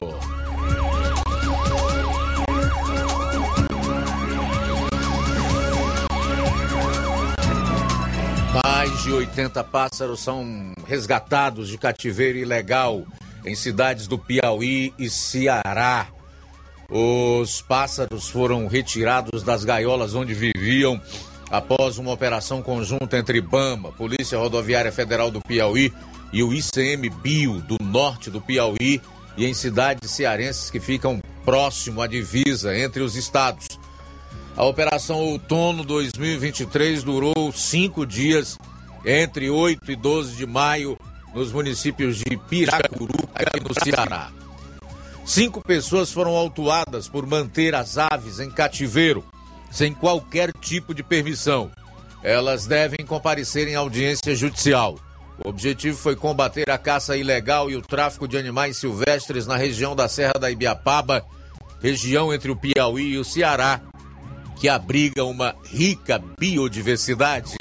Mais 8.65 9.03
de 9.03 9.13
80 9.13 9.65
pássaros 9.65 10.21
são 10.21 10.73
resgatados 10.87 11.69
de 11.69 11.79
cativeiro 11.79 12.39
ilegal 12.39 13.05
em 13.45 13.55
cidades 13.55 14.07
do 14.07 14.19
Piauí 14.19 14.93
e 14.99 15.09
Ceará. 15.09 16.09
Os 16.89 17.63
pássaros 17.63 18.29
foram 18.29 18.67
retirados 18.67 19.43
das 19.43 19.65
gaiolas 19.65 20.15
onde 20.15 20.35
viviam 20.35 21.01
após 21.51 21.99
uma 21.99 22.13
operação 22.13 22.63
conjunta 22.63 23.19
entre 23.19 23.41
Bama, 23.41 23.91
Polícia 23.93 24.39
Rodoviária 24.39 24.93
Federal 24.93 25.31
do 25.31 25.41
Piauí 25.41 25.93
e 26.35 26.43
o 26.43 26.53
ICMBio 26.53 27.61
do 27.61 27.77
norte 27.81 28.29
do 28.29 28.41
Piauí 28.41 29.01
e 29.37 29.47
em 29.47 29.55
cidades 29.55 30.11
cearenses 30.11 30.69
que 30.69 30.81
ficam 30.81 31.21
próximo 31.45 32.03
à 32.03 32.09
divisa 32.09 32.77
entre 32.77 33.05
os 33.05 33.15
estados. 33.15 33.79
A 34.57 34.65
Operação 34.65 35.21
Outono 35.21 35.85
2023 35.85 37.05
durou 37.05 37.53
cinco 37.53 38.05
dias, 38.05 38.59
entre 39.07 39.49
8 39.49 39.93
e 39.93 39.95
12 39.95 40.37
de 40.37 40.45
maio, 40.45 40.99
nos 41.33 41.53
municípios 41.53 42.17
de 42.17 42.37
Piracuruca 42.49 43.45
e 43.57 43.61
no 43.61 43.73
Ceará. 43.85 44.33
Cinco 45.25 45.63
pessoas 45.63 46.11
foram 46.11 46.35
autuadas 46.35 47.09
por 47.09 47.25
manter 47.27 47.77
as 47.77 47.97
aves 47.97 48.41
em 48.41 48.51
cativeiro, 48.51 49.25
sem 49.71 49.95
qualquer 49.95 50.53
tipo 50.53 50.93
de 50.93 51.05
permissão. 51.05 51.71
Elas 52.25 52.67
devem 52.67 53.07
comparecer 53.07 53.69
em 53.69 53.77
audiência 53.77 54.35
judicial. 54.35 54.99
O 55.43 55.49
objetivo 55.49 55.97
foi 55.97 56.15
combater 56.15 56.71
a 56.71 56.79
caça 56.79 57.17
ilegal 57.17 57.71
e 57.71 57.77
o 57.77 57.83
tráfico 57.83 58.29
de 58.29 58.37
animais 58.37 58.77
silvestres 58.77 59.47
na 59.47 59.57
região 59.57 59.97
da 59.97 60.09
Serra 60.09 60.35
da 60.39 60.51
Ibiapaba, 60.51 61.25
região 61.83 62.33
entre 62.33 62.51
o 62.51 62.57
Piauí 62.57 63.13
e 63.13 63.19
o 63.19 63.25
Ceará, 63.25 63.81
que 64.61 64.69
abriga 64.69 65.25
uma 65.25 65.57
rica 65.65 66.23
biodiversidade. 66.39 67.57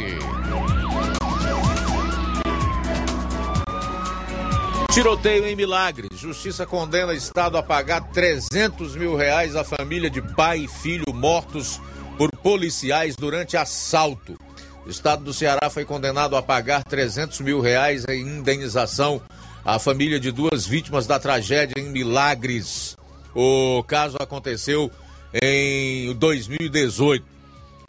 Tiroteio 4.92 5.48
em 5.48 5.56
Milagres. 5.56 6.20
Justiça 6.20 6.68
condena 6.68 7.16
Estado 7.16 7.58
a 7.58 7.64
pagar 7.64 8.02
300 8.12 8.96
mil 8.96 9.16
reais 9.16 9.56
à 9.56 9.64
família 9.64 10.08
de 10.08 10.22
pai 10.22 10.60
e 10.60 10.68
filho 10.68 11.12
mortos 11.12 11.82
por 12.16 12.30
policiais 12.38 13.16
durante 13.16 13.58
assalto. 13.58 14.38
O 14.86 14.89
Estado 14.89 15.24
do 15.24 15.34
Ceará 15.34 15.69
foi 15.69 15.86
condenado 15.86 16.36
a 16.36 16.41
pagar 16.41 16.84
300 16.84 17.39
mil 17.39 17.62
reais 17.62 18.06
em 18.08 18.22
indenização 18.22 19.22
à 19.63 19.80
família 19.80 20.19
de 20.19 20.32
duas 20.32 20.65
vítimas 20.65 21.08
da 21.08 21.17
tragédia 21.17 21.82
em 21.82 21.89
Milagres. 21.89 22.98
O 23.34 23.82
caso 23.88 24.17
aconteceu 24.19 24.91
em 25.34 26.13
2018, 26.15 27.26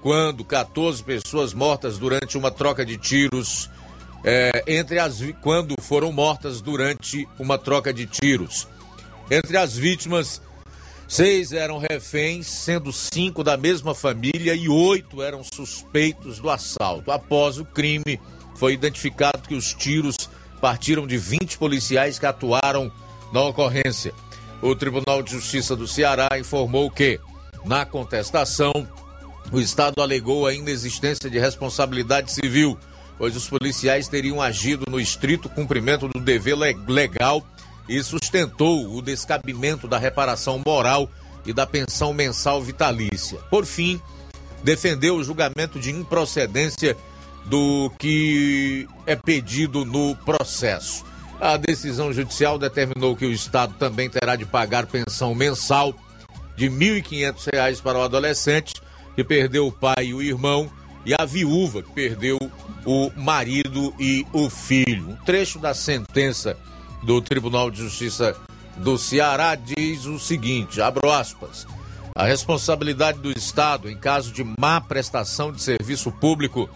quando 0.00 0.44
14 0.44 1.02
pessoas 1.02 1.52
mortas 1.52 1.98
durante 1.98 2.38
uma 2.38 2.50
troca 2.50 2.84
de 2.84 2.96
tiros 2.96 3.68
é, 4.24 4.64
entre 4.66 4.98
as 4.98 5.20
quando 5.42 5.74
foram 5.80 6.10
mortas 6.10 6.62
durante 6.62 7.28
uma 7.38 7.58
troca 7.58 7.92
de 7.92 8.06
tiros. 8.06 8.66
Entre 9.30 9.56
as 9.56 9.76
vítimas, 9.76 10.40
seis 11.14 11.52
eram 11.52 11.78
reféns, 11.78 12.48
sendo 12.48 12.92
cinco 12.92 13.44
da 13.44 13.56
mesma 13.56 13.94
família 13.94 14.52
e 14.52 14.68
oito 14.68 15.22
eram 15.22 15.44
suspeitos 15.44 16.40
do 16.40 16.50
assalto. 16.50 17.12
Após 17.12 17.56
o 17.56 17.64
crime, 17.64 18.20
foi 18.56 18.72
identificado 18.72 19.46
que 19.46 19.54
os 19.54 19.72
tiros 19.72 20.28
partiram 20.60 21.06
de 21.06 21.16
20 21.16 21.56
policiais 21.56 22.18
que 22.18 22.26
atuaram 22.26 22.90
na 23.32 23.42
ocorrência. 23.42 24.12
O 24.60 24.74
Tribunal 24.74 25.22
de 25.22 25.30
Justiça 25.30 25.76
do 25.76 25.86
Ceará 25.86 26.30
informou 26.36 26.90
que, 26.90 27.20
na 27.64 27.86
contestação, 27.86 28.72
o 29.52 29.60
Estado 29.60 30.02
alegou 30.02 30.48
a 30.48 30.52
inexistência 30.52 31.30
de 31.30 31.38
responsabilidade 31.38 32.32
civil 32.32 32.76
pois 33.18 33.36
os 33.36 33.48
policiais 33.48 34.08
teriam 34.08 34.42
agido 34.42 34.86
no 34.90 34.98
estrito 34.98 35.48
cumprimento 35.48 36.08
do 36.08 36.20
dever 36.20 36.56
legal 36.88 37.46
e 37.88 38.02
sustentou 38.02 38.94
o 38.94 39.02
descabimento 39.02 39.86
da 39.86 39.98
reparação 39.98 40.60
moral 40.64 41.08
e 41.44 41.52
da 41.52 41.66
pensão 41.66 42.12
mensal 42.14 42.62
vitalícia. 42.62 43.38
Por 43.50 43.66
fim, 43.66 44.00
defendeu 44.62 45.16
o 45.16 45.24
julgamento 45.24 45.78
de 45.78 45.90
improcedência 45.90 46.96
do 47.44 47.90
que 47.98 48.88
é 49.06 49.14
pedido 49.14 49.84
no 49.84 50.16
processo. 50.16 51.04
A 51.40 51.56
decisão 51.56 52.12
judicial 52.12 52.58
determinou 52.58 53.14
que 53.14 53.26
o 53.26 53.32
Estado 53.32 53.74
também 53.78 54.08
terá 54.08 54.34
de 54.36 54.46
pagar 54.46 54.86
pensão 54.86 55.34
mensal 55.34 55.94
de 56.56 56.68
R$ 56.68 57.02
1.500 57.02 57.82
para 57.82 57.98
o 57.98 58.02
adolescente 58.02 58.74
que 59.14 59.22
perdeu 59.22 59.66
o 59.66 59.72
pai 59.72 60.06
e 60.06 60.14
o 60.14 60.22
irmão 60.22 60.70
e 61.04 61.12
a 61.18 61.24
viúva 61.24 61.82
que 61.82 61.92
perdeu 61.92 62.38
o 62.86 63.10
marido 63.14 63.94
e 63.98 64.26
o 64.32 64.48
filho. 64.48 65.10
Um 65.10 65.16
trecho 65.16 65.58
da 65.58 65.74
sentença 65.74 66.56
do 67.04 67.20
Tribunal 67.20 67.70
de 67.70 67.78
Justiça 67.78 68.36
do 68.76 68.98
Ceará 68.98 69.54
diz 69.54 70.06
o 70.06 70.18
seguinte: 70.18 70.80
abro 70.80 71.10
aspas. 71.10 71.66
A 72.16 72.24
responsabilidade 72.24 73.18
do 73.18 73.30
Estado 73.30 73.90
em 73.90 73.96
caso 73.96 74.32
de 74.32 74.44
má 74.58 74.80
prestação 74.80 75.52
de 75.52 75.60
serviço 75.60 76.12
público 76.12 76.68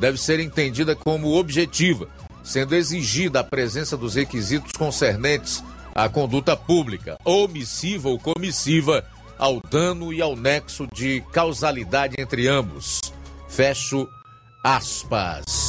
deve 0.00 0.18
ser 0.18 0.40
entendida 0.40 0.96
como 0.96 1.38
objetiva, 1.38 2.08
sendo 2.42 2.74
exigida 2.74 3.40
a 3.40 3.44
presença 3.44 3.96
dos 3.96 4.14
requisitos 4.14 4.72
concernentes 4.72 5.62
à 5.94 6.08
conduta 6.08 6.56
pública, 6.56 7.18
omissiva 7.24 8.08
ou 8.08 8.18
comissiva, 8.18 9.04
ao 9.38 9.60
dano 9.70 10.12
e 10.12 10.22
ao 10.22 10.34
nexo 10.34 10.86
de 10.94 11.22
causalidade 11.32 12.16
entre 12.18 12.48
ambos. 12.48 13.00
Fecho 13.48 14.08
aspas. 14.62 15.65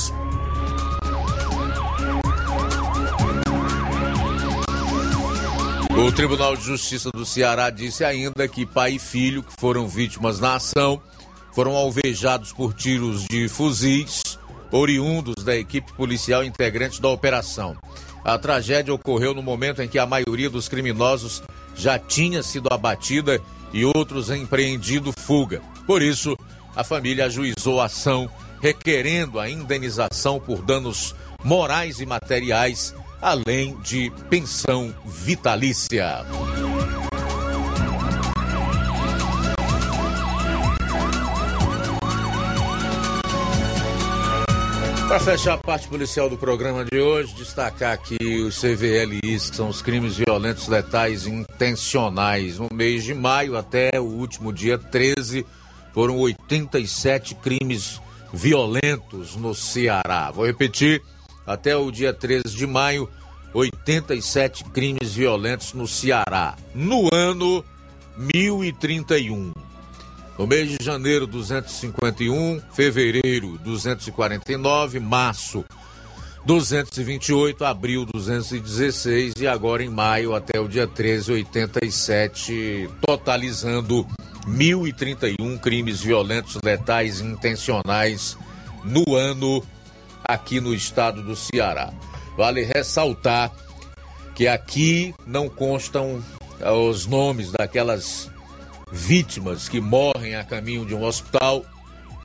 O 5.97 6.11
Tribunal 6.11 6.55
de 6.55 6.63
Justiça 6.63 7.09
do 7.09 7.25
Ceará 7.25 7.71
disse 7.71 8.05
ainda 8.05 8.47
que 8.47 8.67
pai 8.67 8.93
e 8.93 8.99
filho 8.99 9.41
que 9.41 9.51
foram 9.59 9.87
vítimas 9.87 10.39
na 10.39 10.55
ação 10.55 11.01
foram 11.51 11.75
alvejados 11.75 12.53
por 12.53 12.71
tiros 12.71 13.25
de 13.25 13.49
fuzis 13.49 14.37
oriundos 14.71 15.43
da 15.43 15.55
equipe 15.55 15.91
policial 15.93 16.43
integrante 16.43 17.01
da 17.01 17.09
operação. 17.09 17.75
A 18.23 18.37
tragédia 18.37 18.93
ocorreu 18.93 19.33
no 19.33 19.41
momento 19.41 19.81
em 19.81 19.87
que 19.87 19.97
a 19.97 20.05
maioria 20.05 20.51
dos 20.51 20.69
criminosos 20.69 21.41
já 21.75 21.97
tinha 21.97 22.43
sido 22.43 22.67
abatida 22.71 23.41
e 23.73 23.83
outros 23.83 24.29
empreendido 24.29 25.11
fuga. 25.17 25.61
Por 25.87 26.03
isso, 26.03 26.37
a 26.75 26.83
família 26.83 27.25
ajuizou 27.25 27.81
a 27.81 27.85
ação 27.85 28.29
requerendo 28.61 29.39
a 29.39 29.49
indenização 29.49 30.39
por 30.39 30.61
danos 30.61 31.15
morais 31.43 31.99
e 31.99 32.05
materiais, 32.05 32.93
além 33.21 33.77
de 33.81 34.11
pensão 34.29 34.93
vitalícia. 35.05 36.25
Para 45.07 45.21
fechar 45.21 45.53
a 45.53 45.57
parte 45.57 45.87
policial 45.87 46.29
do 46.29 46.37
programa 46.37 46.83
de 46.83 46.99
hoje, 46.99 47.33
destacar 47.33 47.93
aqui 47.93 48.41
os 48.41 48.59
CVLIs, 48.59 49.49
que 49.49 49.55
são 49.55 49.69
os 49.69 49.81
crimes 49.81 50.17
violentos 50.17 50.67
letais 50.67 51.25
intencionais. 51.25 52.59
No 52.59 52.67
mês 52.73 53.05
de 53.05 53.13
maio 53.13 53.55
até 53.55 53.89
o 53.99 54.03
último 54.03 54.51
dia 54.51 54.77
13, 54.77 55.45
foram 55.93 56.17
87 56.17 57.35
crimes 57.35 58.01
violentos 58.33 59.37
no 59.37 59.55
Ceará. 59.55 60.29
Vou 60.29 60.45
repetir, 60.45 61.01
até 61.47 61.75
o 61.77 61.89
dia 61.89 62.13
13 62.13 62.53
de 62.53 62.67
maio, 62.67 63.09
87 63.53 64.65
crimes 64.65 65.13
violentos 65.13 65.73
no 65.73 65.87
Ceará. 65.87 66.55
No 66.75 67.09
ano, 67.13 67.63
1031. 68.17 69.53
No 70.37 70.45
mês 70.45 70.69
de 70.69 70.83
janeiro, 70.83 71.25
251, 71.25 72.61
fevereiro, 72.71 73.57
249, 73.63 74.99
março, 74.99 75.65
228, 76.45 77.65
abril, 77.65 78.05
216 78.05 79.33
e 79.39 79.47
agora 79.47 79.83
em 79.83 79.89
maio 79.89 80.35
até 80.35 80.59
o 80.59 80.67
dia 80.67 80.85
13, 80.85 81.31
87, 81.31 82.89
totalizando 83.01 84.05
1.031 84.47 85.59
crimes 85.59 86.01
violentos, 86.01 86.59
letais 86.63 87.19
intencionais 87.19 88.37
no 88.83 89.15
ano 89.15 89.63
aqui 90.27 90.59
no 90.59 90.73
estado 90.73 91.21
do 91.21 91.35
Ceará. 91.35 91.93
Vale 92.35 92.63
ressaltar 92.63 93.51
que 94.35 94.47
aqui 94.47 95.15
não 95.25 95.49
constam 95.49 96.23
os 96.89 97.05
nomes 97.05 97.51
daquelas 97.51 98.29
vítimas 98.91 99.67
que 99.67 99.79
morrem 99.79 100.35
a 100.35 100.43
caminho 100.43 100.85
de 100.85 100.93
um 100.93 101.03
hospital 101.03 101.65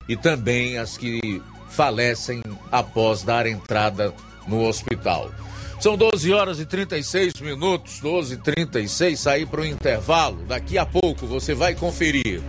e 0.09 0.17
também 0.17 0.79
as 0.79 0.97
que 0.97 1.41
falecem 1.71 2.43
após 2.71 3.23
dar 3.23 3.47
entrada 3.47 4.13
no 4.47 4.67
hospital. 4.67 5.31
São 5.81 5.97
12 5.97 6.33
horas 6.33 6.61
e 6.61 6.67
36 6.67 7.41
minutos, 7.41 7.99
12 7.99 8.35
e 8.35 8.37
36 8.37 9.19
sair 9.19 9.47
para 9.47 9.63
o 9.63 9.67
intervalo. 9.67 10.45
Daqui 10.47 10.79
a 10.79 10.87
pouco 10.87 11.27
você 11.27 11.55
vai 11.55 11.75
conferir. 11.75 12.41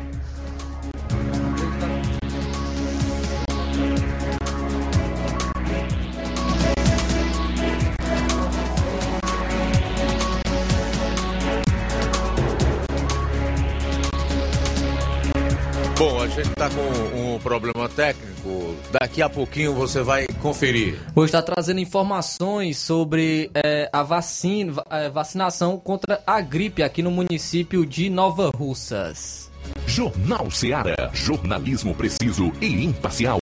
Gente 16.34 16.50
está 16.50 16.70
com 16.70 17.36
um 17.36 17.40
problema 17.40 17.88
técnico. 17.88 18.76
Daqui 18.92 19.22
a 19.22 19.30
pouquinho 19.30 19.74
você 19.74 20.02
vai 20.02 20.26
conferir. 20.42 21.00
Vou 21.14 21.26
estar 21.26 21.42
trazendo 21.42 21.80
informações 21.80 22.78
sobre 22.78 23.52
é, 23.54 23.90
a 23.94 24.04
vacina, 24.04 24.84
a 24.90 25.10
vacinação 25.10 25.78
contra 25.78 26.22
a 26.26 26.42
gripe 26.42 26.82
aqui 26.82 27.02
no 27.04 27.12
município 27.12 27.86
de 27.86 28.10
Nova 28.10 28.50
Russas. 28.56 29.52
Jornal 29.86 30.50
Ceará, 30.52 31.12
jornalismo 31.14 31.94
preciso 31.94 32.52
e 32.60 32.84
imparcial. 32.84 33.40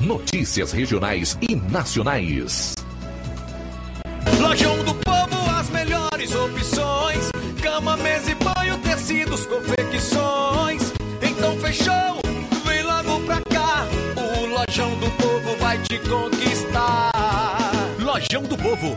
Notícias 0.00 0.72
regionais 0.72 1.36
e 1.40 1.54
nacionais. 1.54 2.74
Lojão 4.40 4.82
do 4.84 4.94
Povo, 4.94 5.50
as 5.58 5.68
melhores 5.70 6.34
opções: 6.34 7.30
cama, 7.62 7.96
mesa 7.98 8.30
e 8.30 8.34
banho, 8.34 8.78
tecidos, 8.78 9.46
confecções. 9.46 10.29
Vem 12.64 12.82
logo 12.82 13.20
pra 13.20 13.40
cá. 13.48 13.86
O 14.16 14.46
Lojão 14.46 14.90
do 14.98 15.08
Povo 15.12 15.56
vai 15.60 15.78
te 15.78 16.00
conquistar. 16.00 17.12
Lojão 18.00 18.42
do 18.42 18.58
Povo, 18.58 18.96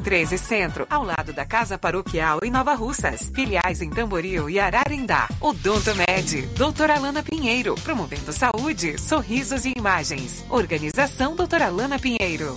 1213 0.00 0.38
Centro, 0.38 0.86
ao 0.88 1.04
lado 1.04 1.32
da 1.32 1.44
Casa 1.44 1.78
Paroquial 1.78 2.40
em 2.42 2.50
Nova 2.50 2.74
Russas. 2.74 3.30
Filiais 3.34 3.82
em 3.82 3.90
Tamboril 3.90 4.48
e 4.48 4.58
Ararindá. 4.58 5.28
Odonto 5.40 5.94
Med, 5.94 6.46
doutora 6.56 6.96
Alana 6.96 7.22
Pinheiro, 7.22 7.74
promovendo 7.76 8.32
saúde, 8.32 8.98
sorrisos 8.98 9.64
e 9.64 9.72
imagens. 9.76 10.44
Organização 10.48 11.36
doutora 11.36 11.66
Alana 11.66 11.98
Pinheiro. 11.98 12.56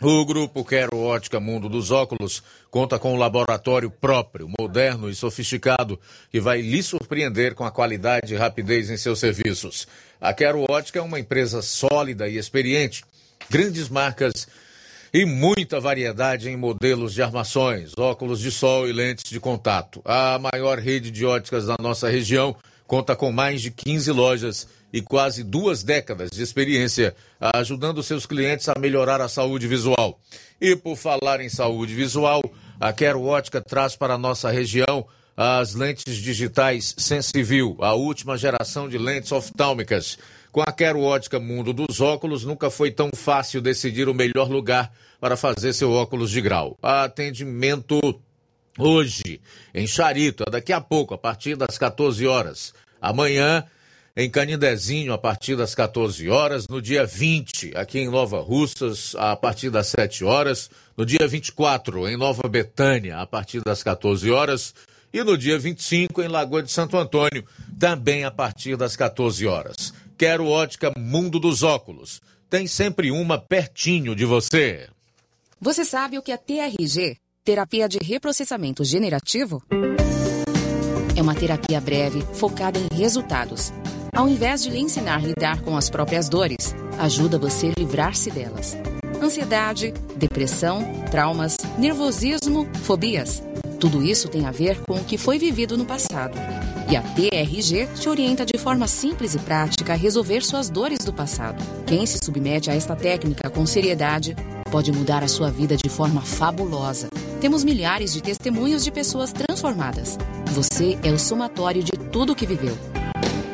O 0.02 0.24
grupo 0.24 0.64
Quero 0.64 0.96
Ótica 0.98 1.38
Mundo 1.38 1.68
dos 1.68 1.90
Óculos 1.90 2.42
conta 2.70 2.98
com 2.98 3.12
um 3.12 3.18
laboratório 3.18 3.90
próprio, 3.90 4.48
moderno 4.58 5.10
e 5.10 5.14
sofisticado, 5.14 6.00
que 6.32 6.40
vai 6.40 6.62
lhe 6.62 6.82
surpreender 6.82 7.54
com 7.54 7.66
a 7.66 7.70
qualidade 7.70 8.32
e 8.32 8.36
rapidez 8.36 8.88
em 8.88 8.96
seus 8.96 9.18
serviços. 9.18 9.86
A 10.18 10.32
Quero 10.32 10.64
Ótica 10.70 11.00
é 11.00 11.02
uma 11.02 11.20
empresa 11.20 11.60
sólida 11.60 12.26
e 12.30 12.38
experiente. 12.38 13.04
Grandes 13.50 13.90
marcas 13.90 14.48
e 15.12 15.26
muita 15.26 15.78
variedade 15.78 16.48
em 16.48 16.56
modelos 16.56 17.12
de 17.12 17.20
armações, 17.20 17.92
óculos 17.98 18.40
de 18.40 18.50
sol 18.50 18.88
e 18.88 18.94
lentes 18.94 19.30
de 19.30 19.38
contato. 19.38 20.00
A 20.02 20.38
maior 20.38 20.78
rede 20.78 21.10
de 21.10 21.26
óticas 21.26 21.66
da 21.66 21.76
nossa 21.78 22.08
região 22.08 22.56
conta 22.90 23.14
com 23.14 23.30
mais 23.30 23.62
de 23.62 23.70
15 23.70 24.10
lojas 24.10 24.68
e 24.92 25.00
quase 25.00 25.44
duas 25.44 25.84
décadas 25.84 26.28
de 26.28 26.42
experiência, 26.42 27.14
ajudando 27.54 28.02
seus 28.02 28.26
clientes 28.26 28.68
a 28.68 28.76
melhorar 28.76 29.20
a 29.20 29.28
saúde 29.28 29.68
visual. 29.68 30.18
E 30.60 30.74
por 30.74 30.96
falar 30.96 31.40
em 31.40 31.48
saúde 31.48 31.94
visual, 31.94 32.42
a 32.80 32.92
Quero 32.92 33.22
Ótica 33.22 33.60
traz 33.60 33.94
para 33.94 34.14
a 34.14 34.18
nossa 34.18 34.50
região 34.50 35.06
as 35.36 35.72
lentes 35.72 36.16
digitais 36.16 36.92
Sensiview, 36.98 37.76
a 37.78 37.94
última 37.94 38.36
geração 38.36 38.88
de 38.88 38.98
lentes 38.98 39.30
oftálmicas. 39.30 40.18
Com 40.50 40.60
a 40.60 40.72
Quero 40.72 41.00
Ótica 41.00 41.38
Mundo 41.38 41.72
dos 41.72 42.00
Óculos, 42.00 42.44
nunca 42.44 42.70
foi 42.70 42.90
tão 42.90 43.08
fácil 43.14 43.60
decidir 43.60 44.08
o 44.08 44.14
melhor 44.14 44.50
lugar 44.50 44.92
para 45.20 45.36
fazer 45.36 45.74
seu 45.74 45.92
óculos 45.92 46.28
de 46.28 46.40
grau. 46.40 46.76
Atendimento 46.82 48.00
hoje 48.80 49.40
em 49.74 49.86
Charito, 49.86 50.44
daqui 50.50 50.72
a 50.72 50.80
pouco, 50.80 51.14
a 51.14 51.18
partir 51.18 51.56
das 51.56 51.76
14 51.76 52.26
horas. 52.26 52.74
Amanhã, 53.00 53.64
em 54.16 54.28
Canindezinho, 54.28 55.12
a 55.12 55.18
partir 55.18 55.56
das 55.56 55.74
14 55.74 56.28
horas. 56.28 56.66
No 56.68 56.82
dia 56.82 57.06
20, 57.06 57.76
aqui 57.76 58.00
em 58.00 58.08
Nova 58.08 58.40
Russas, 58.40 59.14
a 59.16 59.36
partir 59.36 59.70
das 59.70 59.88
7 59.88 60.24
horas. 60.24 60.70
No 60.96 61.06
dia 61.06 61.26
24, 61.26 62.08
em 62.08 62.16
Nova 62.16 62.48
Betânia, 62.48 63.18
a 63.18 63.26
partir 63.26 63.62
das 63.64 63.82
14 63.82 64.30
horas. 64.30 64.74
E 65.12 65.22
no 65.24 65.36
dia 65.36 65.58
25, 65.58 66.22
em 66.22 66.28
Lagoa 66.28 66.62
de 66.62 66.70
Santo 66.70 66.96
Antônio, 66.96 67.44
também 67.78 68.24
a 68.24 68.30
partir 68.30 68.76
das 68.76 68.96
14 68.96 69.46
horas. 69.46 69.92
Quero 70.16 70.46
ótica 70.46 70.92
Mundo 70.96 71.40
dos 71.40 71.62
Óculos. 71.62 72.20
Tem 72.48 72.66
sempre 72.66 73.10
uma 73.10 73.38
pertinho 73.38 74.14
de 74.14 74.24
você. 74.24 74.88
Você 75.60 75.84
sabe 75.84 76.18
o 76.18 76.22
que 76.22 76.32
é 76.32 76.36
TRG? 76.36 77.19
Terapia 77.42 77.88
de 77.88 77.98
reprocessamento 77.98 78.84
generativo? 78.84 79.62
É 81.16 81.22
uma 81.22 81.34
terapia 81.34 81.80
breve, 81.80 82.22
focada 82.34 82.78
em 82.78 82.94
resultados. 82.94 83.72
Ao 84.14 84.28
invés 84.28 84.62
de 84.62 84.68
lhe 84.68 84.78
ensinar 84.78 85.16
a 85.16 85.26
lidar 85.26 85.62
com 85.62 85.74
as 85.74 85.88
próprias 85.88 86.28
dores, 86.28 86.74
ajuda 86.98 87.38
você 87.38 87.68
a 87.68 87.80
livrar-se 87.80 88.30
delas. 88.30 88.76
Ansiedade, 89.22 89.94
depressão, 90.16 90.82
traumas, 91.10 91.56
nervosismo, 91.78 92.68
fobias. 92.82 93.42
Tudo 93.80 94.02
isso 94.02 94.28
tem 94.28 94.44
a 94.44 94.50
ver 94.50 94.78
com 94.86 94.96
o 94.96 95.04
que 95.04 95.16
foi 95.16 95.38
vivido 95.38 95.78
no 95.78 95.86
passado. 95.86 96.36
E 96.90 96.96
a 96.96 97.00
TRG 97.02 97.88
te 97.98 98.08
orienta 98.10 98.44
de 98.44 98.58
forma 98.58 98.86
simples 98.86 99.34
e 99.34 99.38
prática 99.38 99.94
a 99.94 99.96
resolver 99.96 100.42
suas 100.42 100.68
dores 100.68 100.98
do 100.98 101.12
passado. 101.12 101.64
Quem 101.86 102.04
se 102.04 102.18
submete 102.22 102.70
a 102.70 102.74
esta 102.74 102.94
técnica 102.94 103.48
com 103.48 103.64
seriedade 103.64 104.36
pode 104.70 104.92
mudar 104.92 105.24
a 105.24 105.28
sua 105.28 105.50
vida 105.50 105.76
de 105.76 105.88
forma 105.88 106.20
fabulosa. 106.20 107.08
Temos 107.40 107.64
milhares 107.64 108.12
de 108.12 108.22
testemunhos 108.22 108.84
de 108.84 108.92
pessoas 108.92 109.32
transformadas. 109.32 110.18
Você 110.52 110.98
é 111.02 111.10
o 111.10 111.18
somatório 111.18 111.82
de 111.82 111.92
tudo 111.92 112.34
o 112.34 112.36
que 112.36 112.44
viveu. 112.44 112.76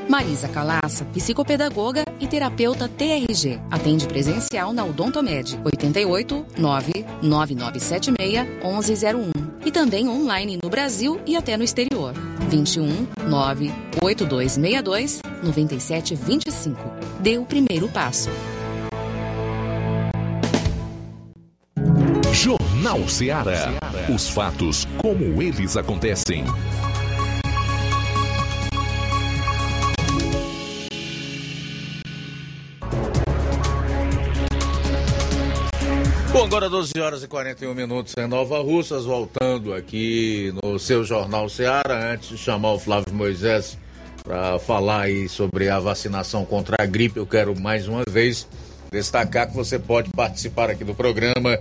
Marisa 0.09 0.49
Calaça, 0.49 1.05
psicopedagoga 1.07 2.05
e 2.19 2.27
terapeuta 2.27 2.89
TRG. 2.89 3.61
Atende 3.71 4.09
presencial 4.09 4.73
na 4.73 4.85
Odontomed 4.85 5.57
88 5.65 6.47
99976 6.59 8.49
1101 8.61 9.31
e 9.65 9.71
também 9.71 10.09
online 10.09 10.59
no 10.61 10.69
Brasil 10.69 11.21
e 11.25 11.37
até 11.37 11.57
no 11.57 11.63
exterior. 11.63 12.13
21 12.49 13.07
98262 13.29 15.21
9725. 15.45 16.81
Dê 17.21 17.39
o 17.39 17.45
primeiro 17.45 17.89
passo. 17.89 18.31
Jornal 22.37 23.09
Ceará. 23.09 23.73
Os 24.15 24.29
fatos 24.29 24.87
como 24.99 25.43
eles 25.43 25.75
acontecem. 25.75 26.45
Bom, 36.31 36.45
agora 36.45 36.69
12 36.69 36.93
horas 37.01 37.23
e 37.23 37.27
41 37.27 37.75
minutos 37.75 38.13
em 38.19 38.27
Nova 38.27 38.61
Russas, 38.61 39.07
voltando 39.07 39.73
aqui 39.73 40.53
no 40.63 40.79
seu 40.79 41.03
Jornal 41.03 41.49
Seara, 41.49 42.13
antes 42.13 42.29
de 42.29 42.37
chamar 42.37 42.73
o 42.73 42.79
Flávio 42.79 43.15
Moisés 43.15 43.79
para 44.23 44.59
falar 44.59 45.05
aí 45.05 45.27
sobre 45.27 45.71
a 45.71 45.81
vacinação 45.81 46.45
contra 46.45 46.77
a 46.79 46.85
gripe, 46.85 47.17
eu 47.17 47.27
quero 47.27 47.59
mais 47.59 47.89
uma 47.89 48.05
vez 48.07 48.47
destacar 48.93 49.49
que 49.49 49.57
você 49.57 49.79
pode 49.79 50.11
participar 50.11 50.69
aqui 50.69 50.85
do 50.85 50.95
programa, 50.95 51.59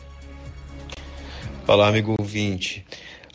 Olá, 1.67 1.87
amigo 1.87 2.15
ouvinte. 2.17 2.85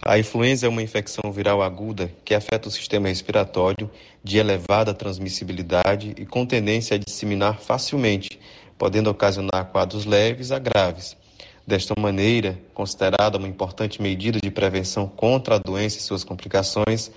A 0.07 0.19
influenza 0.19 0.67
é 0.67 0.69
uma 0.69 0.83
infecção 0.83 1.33
viral 1.33 1.63
aguda 1.63 2.13
que 2.27 2.35
afeta 2.35 2.69
o 2.69 2.71
sistema 2.71 3.09
respiratório 3.09 3.91
de 4.23 4.37
elevada 4.37 4.93
transmissibilidade 4.93 6.15
e 6.19 6.27
com 6.27 6.45
tendência 6.45 6.95
a 6.95 6.99
disseminar 6.99 7.59
facilmente, 7.59 8.39
podendo 8.77 9.09
ocasionar 9.09 9.71
quadros 9.73 10.05
leves 10.05 10.53
a 10.53 10.59
graves. 10.59 11.17
Desta 11.67 11.95
maneira, 11.99 12.61
considerada 12.75 13.39
uma 13.39 13.49
importante 13.49 14.03
medida 14.03 14.39
de 14.39 14.51
prevenção 14.51 15.09
contra 15.09 15.55
a 15.55 15.59
doença 15.59 15.97
e 15.97 16.03
suas 16.03 16.23
complicações, 16.23 17.11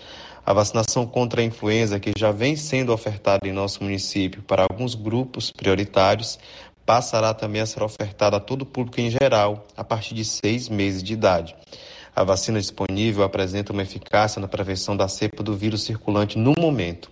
a 0.45 0.53
vacinação 0.53 1.05
contra 1.05 1.41
a 1.41 1.43
influenza, 1.43 1.99
que 1.99 2.13
já 2.17 2.31
vem 2.31 2.55
sendo 2.55 2.93
ofertada 2.93 3.45
em 3.45 3.51
nosso 3.51 3.83
município 3.83 4.41
para 4.43 4.63
alguns 4.63 4.95
grupos 4.95 5.51
prioritários, 5.51 6.39
passará 6.85 7.33
também 7.33 7.59
a 7.59 7.65
ser 7.65 7.83
ofertada 7.83 8.37
a 8.37 8.39
todo 8.39 8.61
o 8.61 8.65
público 8.65 9.01
em 9.01 9.11
geral, 9.11 9.67
a 9.75 9.83
partir 9.83 10.15
de 10.15 10.23
seis 10.23 10.69
meses 10.69 11.03
de 11.03 11.11
idade. 11.11 11.53
A 12.17 12.23
vacina 12.23 12.59
disponível 12.59 13.23
apresenta 13.23 13.71
uma 13.71 13.83
eficácia 13.83 14.41
na 14.41 14.47
prevenção 14.47 14.97
da 14.97 15.07
cepa 15.07 15.43
do 15.43 15.55
vírus 15.55 15.83
circulante 15.83 16.35
no 16.35 16.51
momento. 16.57 17.11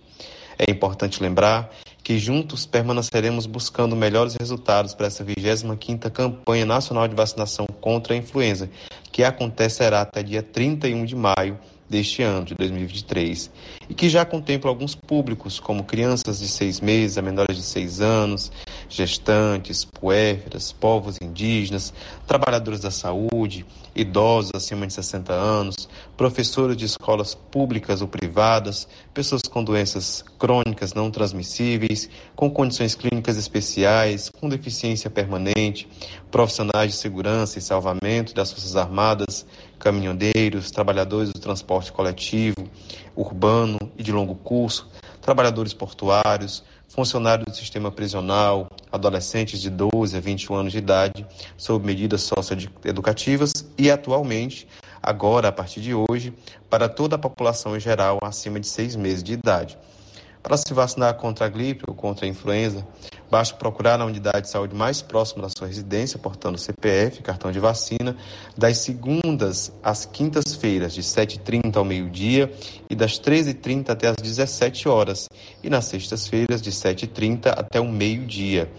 É 0.58 0.68
importante 0.68 1.22
lembrar 1.22 1.70
que 2.02 2.18
juntos 2.18 2.66
permaneceremos 2.66 3.46
buscando 3.46 3.94
melhores 3.94 4.34
resultados 4.34 4.94
para 4.94 5.06
essa 5.06 5.24
25ª 5.24 6.10
campanha 6.10 6.66
nacional 6.66 7.06
de 7.06 7.14
vacinação 7.14 7.66
contra 7.80 8.14
a 8.14 8.16
influenza, 8.16 8.68
que 9.12 9.22
acontecerá 9.22 10.00
até 10.00 10.24
dia 10.24 10.42
31 10.42 11.04
de 11.04 11.14
maio 11.14 11.56
deste 11.88 12.22
ano 12.22 12.44
de 12.44 12.56
2023 12.56 13.48
e 13.88 13.94
que 13.94 14.08
já 14.08 14.24
contempla 14.24 14.68
alguns 14.68 14.96
públicos, 14.96 15.60
como 15.60 15.84
crianças 15.84 16.40
de 16.40 16.48
seis 16.48 16.80
meses 16.80 17.16
a 17.16 17.22
menores 17.22 17.56
de 17.56 17.62
seis 17.62 18.00
anos, 18.00 18.50
gestantes, 18.88 19.84
puérperas, 19.84 20.72
povos 20.72 21.16
indígenas, 21.20 21.92
trabalhadores 22.26 22.80
da 22.80 22.90
saúde, 22.90 23.66
idosos 23.94 24.52
acima 24.54 24.86
de 24.86 24.92
60 24.92 25.32
anos, 25.32 25.88
professores 26.16 26.76
de 26.76 26.84
escolas 26.84 27.34
públicas 27.34 28.02
ou 28.02 28.08
privadas, 28.08 28.86
pessoas 29.12 29.42
com 29.42 29.64
doenças 29.64 30.24
crônicas 30.38 30.94
não 30.94 31.10
transmissíveis, 31.10 32.08
com 32.34 32.50
condições 32.50 32.94
clínicas 32.94 33.36
especiais, 33.36 34.30
com 34.30 34.48
deficiência 34.48 35.10
permanente, 35.10 35.88
profissionais 36.30 36.92
de 36.92 36.96
segurança 36.98 37.58
e 37.58 37.62
salvamento 37.62 38.34
das 38.34 38.52
Forças 38.52 38.76
Armadas, 38.76 39.46
caminhoneiros, 39.78 40.70
trabalhadores 40.70 41.32
do 41.32 41.40
transporte 41.40 41.92
coletivo, 41.92 42.68
urbano 43.14 43.78
e 43.96 44.02
de 44.02 44.12
longo 44.12 44.34
curso, 44.34 44.88
trabalhadores 45.20 45.74
portuários, 45.74 46.62
funcionários 46.96 47.44
do 47.44 47.54
sistema 47.54 47.92
prisional, 47.92 48.68
adolescentes 48.90 49.60
de 49.60 49.68
12 49.68 50.16
a 50.16 50.20
21 50.20 50.56
anos 50.56 50.72
de 50.72 50.78
idade, 50.78 51.26
sob 51.54 51.84
medidas 51.84 52.22
socioeducativas 52.22 53.52
e, 53.76 53.90
atualmente, 53.90 54.66
agora, 55.02 55.48
a 55.48 55.52
partir 55.52 55.82
de 55.82 55.92
hoje, 55.94 56.32
para 56.70 56.88
toda 56.88 57.16
a 57.16 57.18
população 57.18 57.76
em 57.76 57.80
geral 57.80 58.18
acima 58.22 58.58
de 58.58 58.66
seis 58.66 58.96
meses 58.96 59.22
de 59.22 59.34
idade. 59.34 59.76
Para 60.42 60.56
se 60.56 60.72
vacinar 60.72 61.14
contra 61.16 61.44
a 61.44 61.48
gripe 61.50 61.84
ou 61.86 61.94
contra 61.94 62.24
a 62.24 62.28
influenza, 62.28 62.86
basta 63.30 63.56
procurar 63.56 63.98
na 63.98 64.04
unidade 64.04 64.42
de 64.42 64.50
saúde 64.50 64.74
mais 64.74 65.02
próxima 65.02 65.42
da 65.42 65.48
sua 65.48 65.66
residência, 65.66 66.18
portando 66.18 66.58
CPF, 66.58 67.22
cartão 67.22 67.50
de 67.50 67.58
vacina, 67.58 68.16
das 68.56 68.78
segundas 68.78 69.72
às 69.82 70.04
quintas-feiras, 70.04 70.94
de 70.94 71.02
7h30 71.02 71.76
ao 71.76 71.84
meio-dia 71.84 72.52
e 72.88 72.94
das 72.94 73.18
13h30 73.20 73.90
até 73.90 74.08
as 74.08 74.16
17 74.16 74.88
horas, 74.88 75.28
e 75.62 75.70
nas 75.70 75.86
sextas-feiras, 75.86 76.62
de 76.62 76.70
7h30 76.70 77.46
até 77.48 77.80
o 77.80 77.88
meio-dia. 77.88 78.70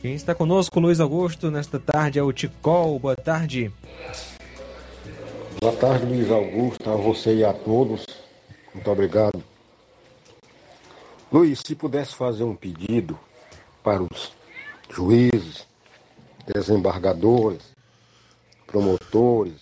Quem 0.00 0.14
está 0.14 0.32
conosco, 0.32 0.78
Luiz 0.78 1.00
Augusto, 1.00 1.50
nesta 1.50 1.80
tarde 1.80 2.20
é 2.20 2.22
o 2.22 2.32
Ticol. 2.32 3.00
Boa 3.00 3.16
tarde. 3.16 3.72
Boa 5.60 5.74
tarde, 5.74 6.06
Luiz 6.06 6.30
Augusto, 6.30 6.88
a 6.88 6.94
você 6.94 7.38
e 7.38 7.44
a 7.44 7.52
todos. 7.52 8.06
Muito 8.72 8.88
obrigado. 8.88 9.42
Luiz, 11.32 11.60
se 11.66 11.74
pudesse 11.74 12.14
fazer 12.14 12.44
um 12.44 12.54
pedido 12.54 13.18
para 13.82 14.00
os 14.00 14.30
juízes, 14.88 15.66
desembargadores, 16.46 17.74
promotores 18.68 19.56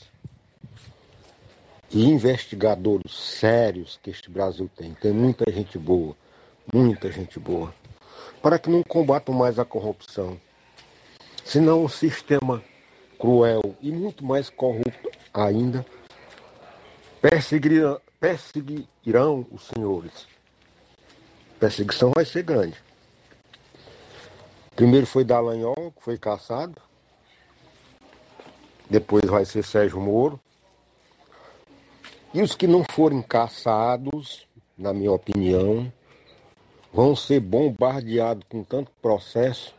e 1.91 2.05
investigadores 2.05 3.11
sérios 3.11 3.99
que 4.03 4.11
este 4.11 4.31
Brasil 4.31 4.71
tem. 4.77 4.93
Tem 4.93 5.13
muita 5.13 5.51
gente 5.51 5.79
boa, 5.79 6.15
muita 6.71 7.11
gente 7.11 7.41
boa 7.41 7.73
para 8.47 8.61
que 8.61 8.71
não 8.71 8.81
combatam 8.85 9.35
mais 9.35 9.59
a 9.59 9.65
corrupção. 9.65 10.41
Senão 11.45 11.83
um 11.83 11.89
sistema 11.89 12.63
cruel 13.19 13.75
e 13.83 13.91
muito 13.91 14.25
mais 14.25 14.49
corrupto 14.49 15.11
ainda 15.35 15.85
perseguirão, 18.21 19.45
os 19.51 19.65
senhores. 19.65 20.29
A 21.57 21.59
perseguição 21.59 22.13
vai 22.15 22.25
ser 22.25 22.45
grande. 22.45 22.81
Primeiro 24.77 25.09
foi 25.09 25.25
Dallagnol, 25.25 25.93
que 25.97 26.05
foi 26.05 26.17
caçado. 26.17 26.81
Depois 28.89 29.25
vai 29.25 29.45
ser 29.45 29.65
Sérgio 29.65 30.01
Moro. 30.01 30.39
E 32.33 32.41
os 32.41 32.55
que 32.55 32.69
não 32.69 32.85
forem 32.93 33.23
caçados, 33.23 34.47
na 34.79 34.93
minha 34.93 35.11
opinião, 35.11 35.93
vão 36.97 37.15
ser 37.15 37.41
bombardeados 37.41 38.43
com 38.49 38.65
tanto 38.65 38.91
processo 39.03 39.75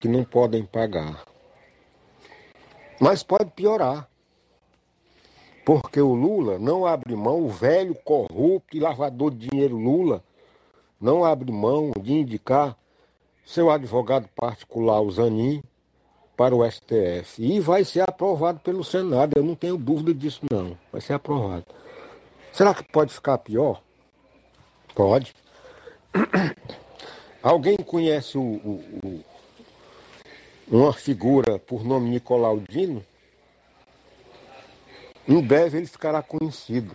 que 0.00 0.08
não 0.08 0.24
podem 0.24 0.64
pagar. 0.64 1.22
Mas 2.98 3.22
pode 3.22 3.50
piorar. 3.50 4.08
Porque 5.66 6.00
o 6.00 6.14
Lula 6.14 6.58
não 6.58 6.86
abre 6.86 7.14
mão, 7.14 7.44
o 7.44 7.50
velho 7.50 7.94
corrupto 7.96 8.74
e 8.74 8.80
lavador 8.80 9.32
de 9.32 9.50
dinheiro 9.50 9.76
Lula 9.76 10.24
não 10.98 11.22
abre 11.22 11.52
mão 11.52 11.92
de 12.00 12.14
indicar 12.14 12.74
seu 13.44 13.70
advogado 13.70 14.26
particular, 14.34 15.02
o 15.02 15.10
Zanin, 15.10 15.62
para 16.38 16.56
o 16.56 16.68
STF. 16.68 17.38
E 17.38 17.60
vai 17.60 17.84
ser 17.84 18.00
aprovado 18.08 18.60
pelo 18.60 18.82
Senado, 18.82 19.34
eu 19.36 19.44
não 19.44 19.54
tenho 19.54 19.76
dúvida 19.76 20.14
disso 20.14 20.40
não. 20.50 20.74
Vai 20.90 21.02
ser 21.02 21.12
aprovado. 21.12 21.66
Será 22.50 22.72
que 22.72 22.82
pode 22.82 23.12
ficar 23.12 23.36
pior? 23.36 23.82
Pode. 24.94 25.34
Alguém 27.42 27.76
conhece 27.76 28.36
o, 28.38 28.42
o, 28.42 28.84
o, 29.04 29.24
uma 30.68 30.92
figura 30.92 31.58
por 31.58 31.84
nome 31.84 32.10
Nicolau 32.10 32.60
Dino? 32.60 33.04
Em 35.26 35.40
breve 35.40 35.78
ele 35.78 35.86
ficará 35.86 36.22
conhecido. 36.22 36.94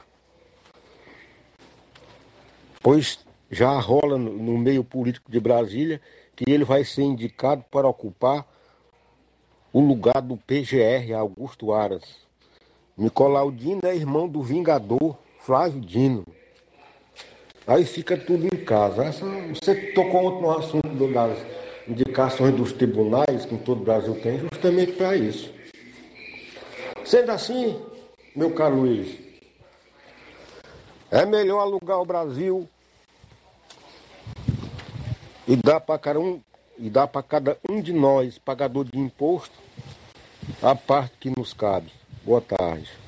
Pois 2.82 3.20
já 3.50 3.72
rola 3.80 4.18
no, 4.18 4.34
no 4.34 4.58
meio 4.58 4.84
político 4.84 5.32
de 5.32 5.40
Brasília 5.40 6.02
que 6.36 6.50
ele 6.50 6.64
vai 6.64 6.84
ser 6.84 7.04
indicado 7.04 7.64
para 7.72 7.88
ocupar 7.88 8.46
o 9.74 9.80
lugar 9.80 10.22
do 10.22 10.38
PGR, 10.38 11.14
Augusto 11.18 11.74
Aras. 11.74 12.04
Nicolau 12.98 13.52
Dino 13.52 13.82
é 13.84 13.96
irmão 13.96 14.28
do 14.28 14.42
Vingador 14.42 15.18
Flávio 15.40 15.82
Dino. 15.82 16.26
Aí 17.68 17.84
fica 17.84 18.16
tudo 18.16 18.46
em 18.46 18.64
casa. 18.64 19.04
Essa, 19.04 19.26
você 19.26 19.76
tocou 19.92 20.24
outro 20.24 20.42
no 20.42 20.58
assunto 20.58 20.88
das 21.14 21.38
indicações 21.86 22.56
dos 22.56 22.72
tribunais, 22.72 23.46
que 23.46 23.58
todo 23.58 23.82
o 23.82 23.84
Brasil 23.84 24.16
tem, 24.22 24.40
justamente 24.40 24.94
para 24.94 25.18
isso. 25.18 25.54
Sendo 27.04 27.32
assim, 27.32 27.78
meu 28.34 28.52
caro 28.52 28.78
Luiz, 28.78 29.18
é 31.12 31.26
melhor 31.26 31.60
alugar 31.60 32.00
o 32.00 32.06
Brasil 32.06 32.68
e 35.46 35.56
dar 35.58 35.82
para 35.82 36.00
cada 36.00 36.20
um 36.20 36.42
e 36.78 36.90
dar 36.90 37.08
para 37.08 37.24
cada 37.24 37.58
um 37.70 37.82
de 37.82 37.92
nós, 37.92 38.38
pagador 38.38 38.86
de 38.86 39.00
imposto, 39.00 39.58
a 40.62 40.76
parte 40.76 41.14
que 41.20 41.34
nos 41.36 41.52
cabe. 41.52 41.92
Boa 42.24 42.40
tarde. 42.40 43.07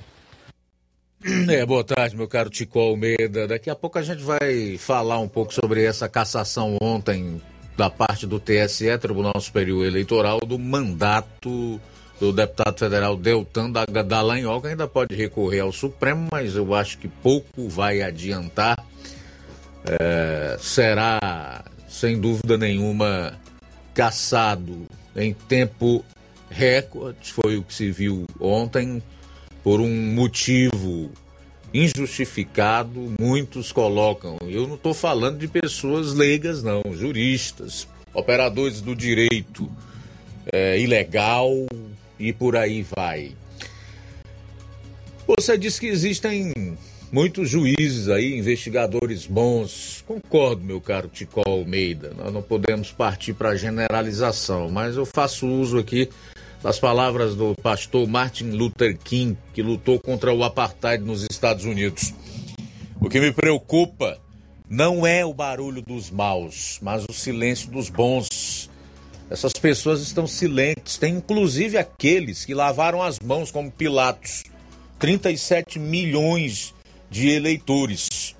É, 1.21 1.65
boa 1.65 1.83
tarde, 1.83 2.15
meu 2.15 2.29
caro 2.29 2.49
Tico 2.49 2.79
Almeida. 2.79 3.45
Daqui 3.45 3.69
a 3.69 3.75
pouco 3.75 3.99
a 3.99 4.01
gente 4.01 4.23
vai 4.23 4.77
falar 4.77 5.19
um 5.19 5.27
pouco 5.27 5.53
sobre 5.53 5.83
essa 5.83 6.07
cassação 6.07 6.77
ontem 6.81 7.41
da 7.75 7.89
parte 7.89 8.25
do 8.25 8.39
TSE, 8.39 8.97
Tribunal 8.97 9.39
Superior 9.41 9.85
Eleitoral, 9.85 10.39
do 10.39 10.57
mandato 10.57 11.79
do 12.21 12.31
deputado 12.31 12.77
federal 12.77 13.17
Deltan 13.17 13.69
da 13.69 13.83
Dallagnol, 13.85 14.61
que 14.61 14.67
ainda 14.69 14.87
pode 14.87 15.13
recorrer 15.13 15.59
ao 15.59 15.73
Supremo, 15.73 16.27
mas 16.31 16.55
eu 16.55 16.73
acho 16.73 16.97
que 16.97 17.09
pouco 17.09 17.67
vai 17.67 18.01
adiantar. 18.01 18.77
É, 19.85 20.57
será, 20.59 21.65
sem 21.87 22.19
dúvida 22.19 22.57
nenhuma, 22.57 23.37
caçado 23.93 24.85
em 25.15 25.33
tempo 25.33 26.03
recorde, 26.49 27.33
foi 27.33 27.57
o 27.57 27.63
que 27.63 27.73
se 27.73 27.91
viu 27.91 28.25
ontem, 28.39 29.01
por 29.63 29.81
um 29.81 30.13
motivo 30.13 31.11
injustificado, 31.73 33.13
muitos 33.19 33.71
colocam. 33.71 34.37
Eu 34.47 34.67
não 34.67 34.75
estou 34.75 34.93
falando 34.93 35.37
de 35.37 35.47
pessoas 35.47 36.13
leigas, 36.13 36.63
não, 36.63 36.81
juristas, 36.93 37.87
operadores 38.13 38.81
do 38.81 38.95
direito 38.95 39.69
é, 40.51 40.79
ilegal 40.79 41.51
e 42.17 42.33
por 42.33 42.55
aí 42.55 42.85
vai. 42.95 43.33
Você 45.27 45.57
diz 45.57 45.77
que 45.77 45.85
existem 45.85 46.51
muitos 47.11 47.49
juízes 47.49 48.09
aí, 48.09 48.35
investigadores 48.35 49.27
bons. 49.27 50.03
Concordo, 50.07 50.63
meu 50.63 50.81
caro 50.81 51.07
Tico 51.07 51.41
Almeida. 51.47 52.13
Nós 52.17 52.33
não 52.33 52.41
podemos 52.41 52.91
partir 52.91 53.33
para 53.33 53.55
generalização, 53.55 54.69
mas 54.69 54.95
eu 54.95 55.05
faço 55.05 55.47
uso 55.47 55.77
aqui 55.77 56.09
das 56.61 56.79
palavras 56.79 57.35
do 57.35 57.55
pastor 57.55 58.07
Martin 58.07 58.51
Luther 58.51 58.97
King, 58.97 59.37
que 59.53 59.61
lutou 59.61 59.99
contra 59.99 60.33
o 60.33 60.43
apartheid 60.43 61.03
nos 61.03 61.23
Estados 61.23 61.65
Unidos. 61.65 62.13
O 62.99 63.09
que 63.09 63.19
me 63.19 63.31
preocupa 63.31 64.19
não 64.69 65.07
é 65.07 65.25
o 65.25 65.33
barulho 65.33 65.81
dos 65.81 66.11
maus, 66.11 66.79
mas 66.81 67.05
o 67.09 67.13
silêncio 67.13 67.71
dos 67.71 67.89
bons. 67.89 68.69
Essas 69.29 69.53
pessoas 69.53 70.01
estão 70.01 70.27
silentes. 70.27 70.97
Tem 70.97 71.15
inclusive 71.15 71.77
aqueles 71.77 72.43
que 72.43 72.53
lavaram 72.53 73.01
as 73.01 73.19
mãos 73.19 73.51
como 73.51 73.71
Pilatos. 73.71 74.43
37 74.99 75.79
milhões 75.79 76.73
de 77.09 77.29
eleitores 77.29 78.35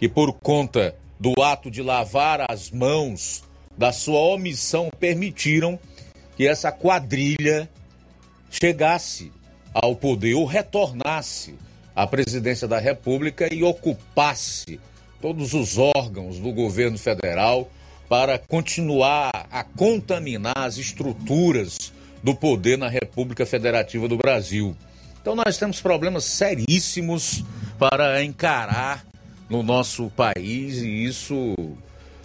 que 0.00 0.08
por 0.08 0.32
conta 0.32 0.96
do 1.18 1.40
ato 1.40 1.70
de 1.70 1.80
lavar 1.80 2.44
as 2.50 2.72
mãos 2.72 3.44
da 3.78 3.92
sua 3.92 4.18
omissão 4.18 4.90
permitiram 4.98 5.78
que 6.36 6.46
essa 6.46 6.72
quadrilha 6.72 7.68
chegasse 8.50 9.32
ao 9.72 9.96
poder 9.96 10.34
ou 10.34 10.44
retornasse 10.44 11.54
à 11.94 12.06
presidência 12.06 12.68
da 12.68 12.78
República 12.78 13.52
e 13.52 13.62
ocupasse 13.62 14.80
todos 15.20 15.54
os 15.54 15.78
órgãos 15.78 16.38
do 16.38 16.52
governo 16.52 16.98
federal 16.98 17.70
para 18.08 18.38
continuar 18.38 19.30
a 19.50 19.64
contaminar 19.64 20.58
as 20.58 20.76
estruturas 20.76 21.92
do 22.22 22.34
poder 22.34 22.76
na 22.76 22.88
República 22.88 23.46
Federativa 23.46 24.06
do 24.06 24.16
Brasil. 24.16 24.76
Então 25.20 25.34
nós 25.34 25.56
temos 25.56 25.80
problemas 25.80 26.24
seríssimos 26.24 27.44
para 27.78 28.22
encarar 28.22 29.04
no 29.48 29.62
nosso 29.62 30.10
país 30.10 30.78
e 30.82 31.04
isso 31.04 31.54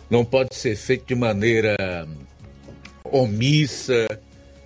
não 0.10 0.26
pode 0.26 0.56
ser 0.56 0.76
feito 0.76 1.06
de 1.06 1.16
maneira 1.16 2.08
omissa, 3.12 4.08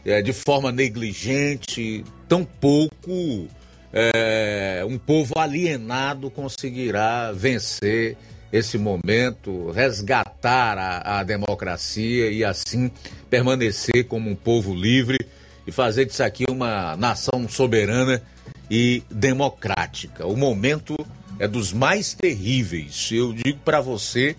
é, 0.06 0.22
de 0.22 0.34
forma 0.34 0.72
negligente, 0.72 2.04
tampouco 2.28 3.48
é, 3.94 4.84
um 4.88 4.98
povo 4.98 5.38
alienado 5.38 6.32
conseguirá 6.32 7.32
vencer 7.32 8.18
esse 8.52 8.78
momento, 8.78 9.72
resgatar 9.72 10.78
a, 10.78 11.20
a, 11.20 11.24
democracia 11.24 12.32
e 12.32 12.44
assim 12.44 12.92
permanecer 13.30 14.08
como 14.08 14.30
um 14.30 14.36
povo 14.36 14.74
livre 14.74 15.18
e 15.66 15.72
fazer 15.72 16.06
disso 16.06 16.24
aqui 16.24 16.46
uma 16.50 16.98
nação 16.98 17.48
soberana 17.48 18.22
e 18.70 19.04
democrática. 19.10 20.26
O 20.26 20.36
momento 20.36 20.96
é 21.40 21.48
dos 21.48 21.72
mais 21.72 22.14
terríveis. 22.14 23.10
Eu 23.12 23.32
digo 23.32 23.60
para 23.60 23.80
você 23.80 24.36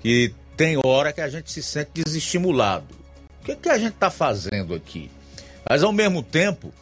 que 0.00 0.32
tem 0.56 0.78
hora 0.84 1.12
que 1.12 1.20
a 1.20 1.28
gente 1.28 1.50
se 1.52 1.62
sente 1.62 2.02
desestimulado 2.04 2.95
que, 3.46 3.54
que 3.54 3.68
a 3.68 3.78
gente 3.78 3.94
está 3.94 4.10
fazendo 4.10 4.74
aqui? 4.74 5.08
Mas, 5.68 5.82
ao 5.82 5.92
mesmo 5.92 6.22
tempo, 6.22 6.72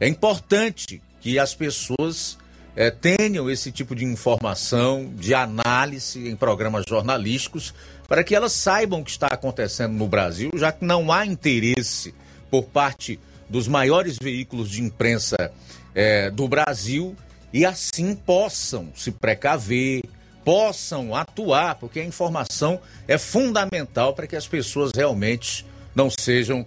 é 0.00 0.08
importante 0.08 1.00
que 1.20 1.38
as 1.38 1.54
pessoas 1.54 2.36
é, 2.74 2.90
tenham 2.90 3.48
esse 3.48 3.70
tipo 3.70 3.94
de 3.94 4.04
informação, 4.04 5.10
de 5.14 5.34
análise 5.34 6.28
em 6.28 6.34
programas 6.34 6.84
jornalísticos, 6.88 7.72
para 8.08 8.24
que 8.24 8.34
elas 8.34 8.52
saibam 8.52 9.00
o 9.00 9.04
que 9.04 9.10
está 9.10 9.28
acontecendo 9.28 9.92
no 9.92 10.08
Brasil, 10.08 10.50
já 10.54 10.72
que 10.72 10.84
não 10.84 11.12
há 11.12 11.24
interesse 11.24 12.12
por 12.50 12.64
parte 12.64 13.20
dos 13.48 13.68
maiores 13.68 14.16
veículos 14.20 14.68
de 14.68 14.82
imprensa 14.82 15.52
é, 15.94 16.30
do 16.30 16.48
Brasil 16.48 17.16
e 17.52 17.64
assim 17.64 18.14
possam 18.14 18.88
se 18.96 19.10
precaver, 19.12 20.02
possam 20.44 21.14
atuar, 21.14 21.76
porque 21.76 22.00
a 22.00 22.04
informação 22.04 22.80
é 23.06 23.18
fundamental 23.18 24.14
para 24.14 24.26
que 24.26 24.36
as 24.36 24.46
pessoas 24.46 24.92
realmente 24.94 25.66
não 25.94 26.08
sejam 26.10 26.64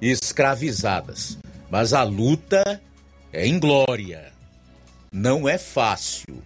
escravizadas. 0.00 1.38
Mas 1.70 1.92
a 1.92 2.02
luta 2.02 2.80
é 3.32 3.46
inglória. 3.46 4.32
Não 5.10 5.48
é 5.48 5.58
fácil. 5.58 6.42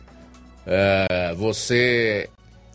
É, 0.67 1.35
você 1.35 2.29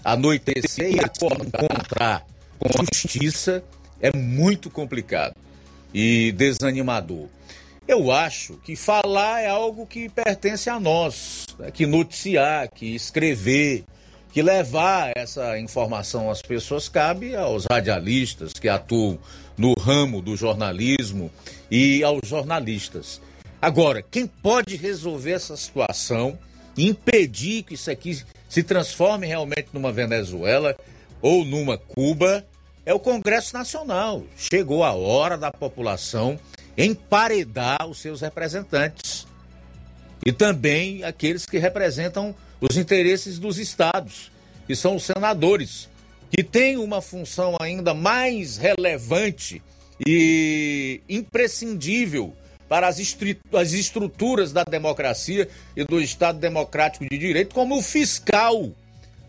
anoitecer 0.03 0.91
e 0.91 0.97
encontrar 0.97 2.25
com 2.57 2.69
justiça 2.93 3.63
é 4.01 4.15
muito 4.15 4.69
complicado 4.69 5.35
e 5.93 6.31
desanimador. 6.31 7.27
Eu 7.87 8.11
acho 8.11 8.57
que 8.63 8.75
falar 8.75 9.41
é 9.41 9.49
algo 9.49 9.85
que 9.85 10.07
pertence 10.07 10.69
a 10.69 10.79
nós, 10.79 11.45
né? 11.59 11.71
que 11.71 11.85
noticiar, 11.85 12.69
que 12.69 12.95
escrever, 12.95 13.83
que 14.31 14.41
levar 14.41 15.11
essa 15.15 15.59
informação 15.59 16.29
às 16.29 16.41
pessoas 16.41 16.87
cabe 16.87 17.35
aos 17.35 17.65
radialistas 17.69 18.53
que 18.53 18.69
atuam 18.69 19.19
no 19.57 19.73
ramo 19.73 20.21
do 20.21 20.35
jornalismo 20.35 21.29
e 21.69 22.03
aos 22.03 22.27
jornalistas. 22.27 23.21
Agora, 23.61 24.01
quem 24.01 24.25
pode 24.25 24.75
resolver 24.75 25.31
essa 25.31 25.55
situação, 25.55 26.39
impedir 26.77 27.63
que 27.63 27.75
isso 27.75 27.91
aqui 27.91 28.23
se 28.47 28.63
transforme 28.63 29.27
realmente 29.27 29.67
numa 29.73 29.91
Venezuela 29.91 30.75
ou 31.21 31.45
numa 31.45 31.77
Cuba, 31.77 32.45
é 32.85 32.93
o 32.93 32.99
Congresso 32.99 33.53
Nacional. 33.53 34.23
Chegou 34.35 34.83
a 34.83 34.93
hora 34.93 35.37
da 35.37 35.51
população 35.51 36.39
emparedar 36.77 37.85
os 37.87 37.99
seus 37.99 38.21
representantes 38.21 39.27
e 40.25 40.31
também 40.31 41.03
aqueles 41.03 41.45
que 41.45 41.57
representam 41.57 42.33
os 42.61 42.77
interesses 42.77 43.39
dos 43.39 43.57
estados, 43.57 44.31
que 44.67 44.75
são 44.75 44.95
os 44.95 45.03
senadores, 45.03 45.89
que 46.29 46.43
têm 46.43 46.77
uma 46.77 47.01
função 47.01 47.57
ainda 47.59 47.93
mais 47.93 48.57
relevante 48.57 49.61
e 50.05 51.01
imprescindível 51.09 52.33
para 52.69 52.87
as, 52.87 52.99
as 53.53 53.73
estruturas 53.73 54.53
da 54.53 54.63
democracia 54.63 55.49
e 55.75 55.83
do 55.83 55.99
Estado 55.99 56.39
Democrático 56.39 57.05
de 57.09 57.17
Direito, 57.17 57.53
como 57.53 57.77
o 57.77 57.81
fiscal 57.81 58.71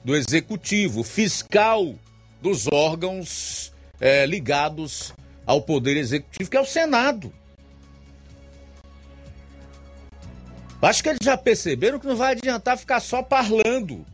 do 0.04 0.14
Executivo, 0.14 1.02
fiscal 1.02 1.94
dos 2.40 2.66
órgãos 2.72 3.72
é, 4.00 4.26
ligados 4.26 5.12
ao 5.46 5.62
Poder 5.62 5.96
Executivo, 5.96 6.50
que 6.50 6.56
é 6.56 6.60
o 6.60 6.66
Senado. 6.66 7.32
Acho 10.82 11.00
que 11.00 11.08
eles 11.08 11.20
já 11.22 11.36
perceberam 11.36 12.00
que 12.00 12.06
não 12.06 12.16
vai 12.16 12.32
adiantar 12.32 12.76
ficar 12.76 12.98
só 12.98 13.22
parlando. 13.22 14.04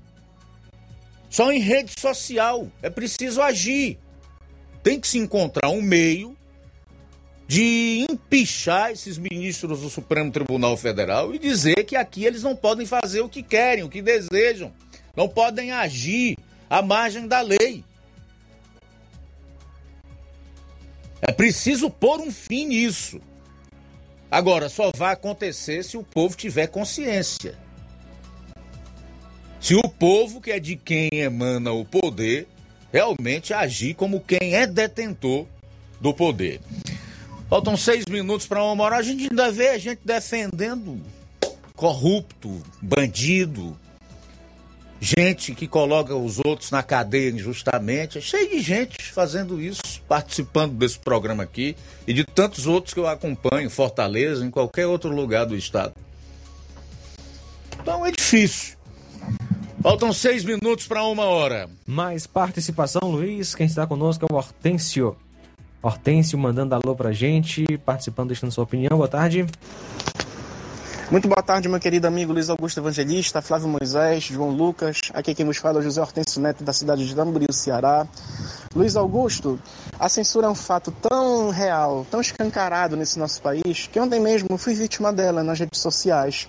Só 1.30 1.50
em 1.50 1.58
rede 1.58 1.98
social. 1.98 2.70
É 2.82 2.90
preciso 2.90 3.40
agir. 3.40 3.98
Tem 4.82 5.00
que 5.00 5.08
se 5.08 5.18
encontrar 5.18 5.70
um 5.70 5.80
meio 5.80 6.36
de 7.46 8.06
empichar 8.10 8.92
esses 8.92 9.16
ministros 9.16 9.80
do 9.80 9.88
Supremo 9.88 10.30
Tribunal 10.30 10.76
Federal 10.76 11.34
e 11.34 11.38
dizer 11.38 11.84
que 11.84 11.96
aqui 11.96 12.26
eles 12.26 12.42
não 12.42 12.54
podem 12.54 12.84
fazer 12.84 13.22
o 13.22 13.28
que 13.28 13.42
querem, 13.42 13.82
o 13.82 13.88
que 13.88 14.02
desejam. 14.02 14.70
Não 15.16 15.26
podem 15.26 15.72
agir 15.72 16.36
à 16.68 16.82
margem 16.82 17.26
da 17.26 17.40
lei. 17.40 17.82
É 21.22 21.32
preciso 21.32 21.88
pôr 21.88 22.20
um 22.20 22.30
fim 22.30 22.66
nisso. 22.66 23.18
Agora, 24.30 24.68
só 24.68 24.90
vai 24.94 25.14
acontecer 25.14 25.82
se 25.82 25.96
o 25.96 26.02
povo 26.02 26.36
tiver 26.36 26.66
consciência. 26.66 27.56
Se 29.60 29.74
o 29.74 29.88
povo, 29.88 30.40
que 30.40 30.50
é 30.50 30.60
de 30.60 30.76
quem 30.76 31.08
emana 31.12 31.72
o 31.72 31.84
poder, 31.84 32.46
realmente 32.92 33.52
agir 33.52 33.94
como 33.94 34.20
quem 34.20 34.54
é 34.54 34.66
detentor 34.66 35.46
do 36.00 36.12
poder. 36.14 36.60
Faltam 37.48 37.76
seis 37.76 38.04
minutos 38.06 38.46
para 38.46 38.62
uma 38.62 38.84
hora. 38.84 38.96
A 38.96 39.02
gente 39.02 39.28
ainda 39.30 39.50
vê 39.50 39.70
a 39.70 39.78
gente 39.78 40.00
defendendo 40.04 41.00
corrupto, 41.74 42.62
bandido. 42.82 43.76
Gente 45.00 45.54
que 45.54 45.66
coloca 45.66 46.14
os 46.14 46.38
outros 46.44 46.70
na 46.70 46.82
cadeia 46.82 47.30
injustamente. 47.30 48.18
É 48.18 48.20
cheio 48.20 48.50
de 48.50 48.60
gente 48.60 49.12
fazendo 49.12 49.60
isso, 49.60 49.80
participando 50.08 50.74
desse 50.74 50.98
programa 50.98 51.42
aqui 51.42 51.76
e 52.06 52.12
de 52.12 52.24
tantos 52.24 52.66
outros 52.66 52.94
que 52.94 53.00
eu 53.00 53.06
acompanho, 53.06 53.70
Fortaleza, 53.70 54.44
em 54.44 54.50
qualquer 54.50 54.86
outro 54.86 55.10
lugar 55.10 55.46
do 55.46 55.56
estado. 55.56 55.94
Então 57.80 58.04
é 58.04 58.10
difícil. 58.10 58.76
Faltam 59.80 60.12
seis 60.12 60.44
minutos 60.44 60.86
para 60.86 61.04
uma 61.04 61.24
hora. 61.24 61.70
Mais 61.86 62.26
participação, 62.26 63.00
Luiz. 63.04 63.54
Quem 63.54 63.66
está 63.66 63.86
conosco 63.86 64.26
é 64.28 64.32
o 64.32 64.36
Hortêncio. 64.36 65.16
Hortêncio 65.80 66.36
mandando 66.36 66.74
alô 66.74 66.96
pra 66.96 67.12
gente, 67.12 67.64
participando, 67.78 68.28
deixando 68.28 68.50
sua 68.50 68.64
opinião. 68.64 68.96
Boa 68.96 69.08
tarde. 69.08 69.46
Muito 71.10 71.26
boa 71.26 71.42
tarde, 71.42 71.70
meu 71.70 71.80
querido 71.80 72.06
amigo 72.06 72.34
Luiz 72.34 72.50
Augusto 72.50 72.80
Evangelista, 72.80 73.40
Flávio 73.40 73.66
Moisés, 73.66 74.24
João 74.24 74.50
Lucas. 74.50 75.00
Aqui 75.14 75.34
quem 75.34 75.46
vos 75.46 75.56
fala 75.56 75.80
é 75.80 75.82
José 75.82 76.02
Hortêncio 76.02 76.38
Neto, 76.38 76.62
da 76.62 76.72
cidade 76.74 77.06
de 77.06 77.14
Tamboril, 77.14 77.50
Ceará. 77.50 78.06
Luiz 78.74 78.94
Augusto, 78.94 79.58
a 79.98 80.06
censura 80.10 80.48
é 80.48 80.50
um 80.50 80.54
fato 80.54 80.90
tão 80.90 81.48
real, 81.48 82.06
tão 82.10 82.20
escancarado 82.20 82.94
nesse 82.94 83.18
nosso 83.18 83.40
país, 83.40 83.88
que 83.90 83.98
ontem 83.98 84.20
mesmo 84.20 84.58
fui 84.58 84.74
vítima 84.74 85.10
dela 85.10 85.42
nas 85.42 85.58
redes 85.58 85.80
sociais 85.80 86.46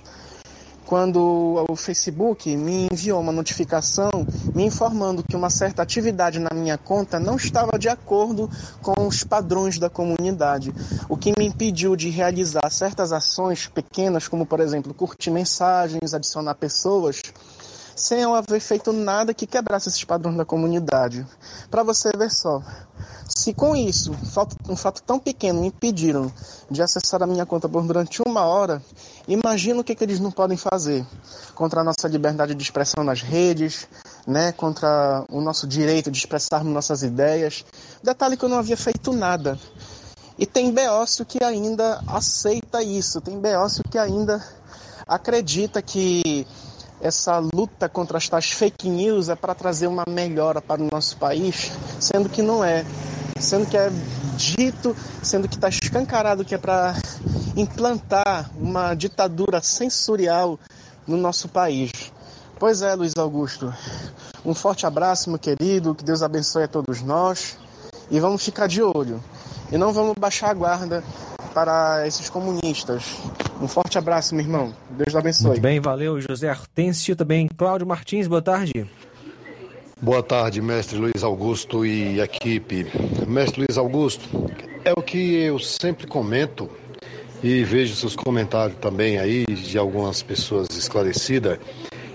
quando 0.89 1.63
o 1.69 1.75
Facebook 1.75 2.57
me 2.57 2.87
enviou 2.91 3.21
uma 3.21 3.31
notificação 3.31 4.09
me 4.55 4.65
informando 4.65 5.21
que 5.21 5.35
uma 5.35 5.51
certa 5.51 5.83
atividade 5.83 6.39
na 6.39 6.49
minha 6.51 6.79
conta 6.79 7.19
não 7.19 7.35
estava 7.35 7.77
de 7.77 7.87
acordo 7.87 8.49
com 8.81 9.05
os 9.05 9.23
padrões 9.23 9.77
da 9.77 9.87
comunidade, 9.87 10.73
o 11.07 11.15
que 11.15 11.31
me 11.37 11.45
impediu 11.45 11.95
de 11.95 12.09
realizar 12.09 12.67
certas 12.71 13.13
ações 13.13 13.67
pequenas, 13.67 14.27
como 14.27 14.47
por 14.47 14.59
exemplo 14.59 14.91
curtir 14.91 15.29
mensagens, 15.29 16.15
adicionar 16.15 16.55
pessoas 16.55 17.21
sem 17.99 18.21
eu 18.21 18.33
haver 18.33 18.59
feito 18.59 18.93
nada 18.93 19.33
que 19.33 19.45
quebrasse 19.45 19.89
esses 19.89 20.03
padrões 20.03 20.37
da 20.37 20.45
comunidade. 20.45 21.25
Para 21.69 21.83
você 21.83 22.09
ver 22.17 22.31
só, 22.31 22.61
se 23.27 23.53
com 23.53 23.75
isso, 23.75 24.11
um 24.67 24.75
fato 24.75 25.03
tão 25.03 25.19
pequeno, 25.19 25.61
me 25.61 25.67
impediram 25.67 26.31
de 26.69 26.81
acessar 26.81 27.21
a 27.21 27.27
minha 27.27 27.45
conta 27.45 27.67
por 27.67 27.83
durante 27.83 28.21
uma 28.25 28.45
hora, 28.45 28.81
imagina 29.27 29.81
o 29.81 29.83
que, 29.83 29.93
que 29.93 30.03
eles 30.03 30.19
não 30.19 30.31
podem 30.31 30.57
fazer 30.57 31.05
contra 31.53 31.81
a 31.81 31.83
nossa 31.83 32.07
liberdade 32.07 32.55
de 32.55 32.63
expressão 32.63 33.03
nas 33.03 33.21
redes, 33.21 33.87
né, 34.25 34.51
contra 34.53 35.25
o 35.29 35.41
nosso 35.41 35.67
direito 35.67 36.09
de 36.09 36.17
expressarmos 36.17 36.73
nossas 36.73 37.03
ideias. 37.03 37.65
Detalhe 38.01 38.37
que 38.37 38.45
eu 38.45 38.49
não 38.49 38.57
havia 38.57 38.77
feito 38.77 39.11
nada. 39.13 39.59
E 40.37 40.45
tem 40.45 40.71
Beócio 40.71 41.25
que 41.25 41.43
ainda 41.43 42.01
aceita 42.07 42.81
isso, 42.81 43.19
tem 43.19 43.39
Beócio 43.39 43.83
que 43.89 43.97
ainda 43.97 44.41
acredita 45.05 45.81
que 45.81 46.47
essa 47.01 47.39
luta 47.39 47.87
contra 47.87 48.17
as 48.17 48.27
tais 48.27 48.51
fake 48.51 48.89
news 48.89 49.29
é 49.29 49.35
para 49.35 49.55
trazer 49.55 49.87
uma 49.87 50.03
melhora 50.07 50.61
para 50.61 50.81
o 50.81 50.87
nosso 50.91 51.17
país, 51.17 51.71
sendo 51.99 52.29
que 52.29 52.41
não 52.41 52.63
é. 52.63 52.85
Sendo 53.39 53.65
que 53.67 53.77
é 53.77 53.89
dito, 54.35 54.95
sendo 55.23 55.47
que 55.47 55.55
está 55.55 55.69
escancarado 55.69 56.43
que 56.43 56.53
é 56.53 56.57
para 56.57 56.95
implantar 57.55 58.49
uma 58.59 58.93
ditadura 58.93 59.61
censurial 59.61 60.59
no 61.07 61.15
nosso 61.15 61.47
país. 61.47 61.91
Pois 62.57 62.81
é, 62.81 62.93
Luiz 62.93 63.13
Augusto. 63.17 63.73
Um 64.45 64.53
forte 64.53 64.85
abraço, 64.85 65.29
meu 65.29 65.39
querido. 65.39 65.95
Que 65.95 66.03
Deus 66.03 66.21
abençoe 66.21 66.63
a 66.63 66.67
todos 66.67 67.01
nós. 67.01 67.57
E 68.11 68.19
vamos 68.19 68.43
ficar 68.43 68.67
de 68.67 68.83
olho. 68.83 69.23
E 69.71 69.77
não 69.77 69.93
vamos 69.93 70.15
baixar 70.19 70.49
a 70.49 70.53
guarda 70.53 71.03
para 71.53 72.07
esses 72.07 72.29
comunistas. 72.29 73.17
Um 73.61 73.67
forte 73.67 73.97
abraço, 73.97 74.33
meu 74.35 74.43
irmão. 74.43 74.73
Deus 74.91 75.15
abençoe. 75.15 75.47
Muito 75.47 75.61
bem, 75.61 75.79
valeu, 75.79 76.19
José 76.21 76.49
Hortêncio. 76.49 77.15
Também 77.15 77.47
Cláudio 77.57 77.87
Martins, 77.87 78.27
boa 78.27 78.41
tarde. 78.41 78.89
Boa 80.01 80.23
tarde, 80.23 80.61
mestre 80.61 80.97
Luiz 80.97 81.23
Augusto 81.23 81.85
e 81.85 82.21
equipe. 82.21 82.87
Mestre 83.27 83.65
Luiz 83.67 83.77
Augusto, 83.77 84.49
é 84.85 84.93
o 84.93 85.01
que 85.01 85.35
eu 85.35 85.59
sempre 85.59 86.07
comento 86.07 86.69
e 87.43 87.63
vejo 87.63 87.95
seus 87.95 88.15
comentários 88.15 88.77
também 88.79 89.17
aí 89.17 89.45
de 89.45 89.77
algumas 89.77 90.21
pessoas 90.21 90.67
esclarecidas 90.71 91.59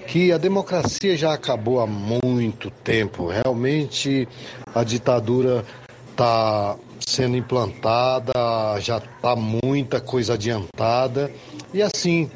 que 0.07 0.33
a 0.33 0.39
democracia 0.39 1.17
já 1.17 1.35
acabou 1.35 1.81
há 1.81 1.87
muito 1.87 2.71
tempo. 2.71 3.29
Realmente 3.29 4.29
a 4.75 4.85
ditadura 4.85 5.65
está 6.11 6.77
sendo 7.07 7.37
implantada, 7.37 8.33
já 8.81 8.99
está 8.99 9.37
muita 9.37 10.01
coisa 10.01 10.35
adiantada. 10.35 11.31
E 11.73 11.83
assim, 11.83 12.31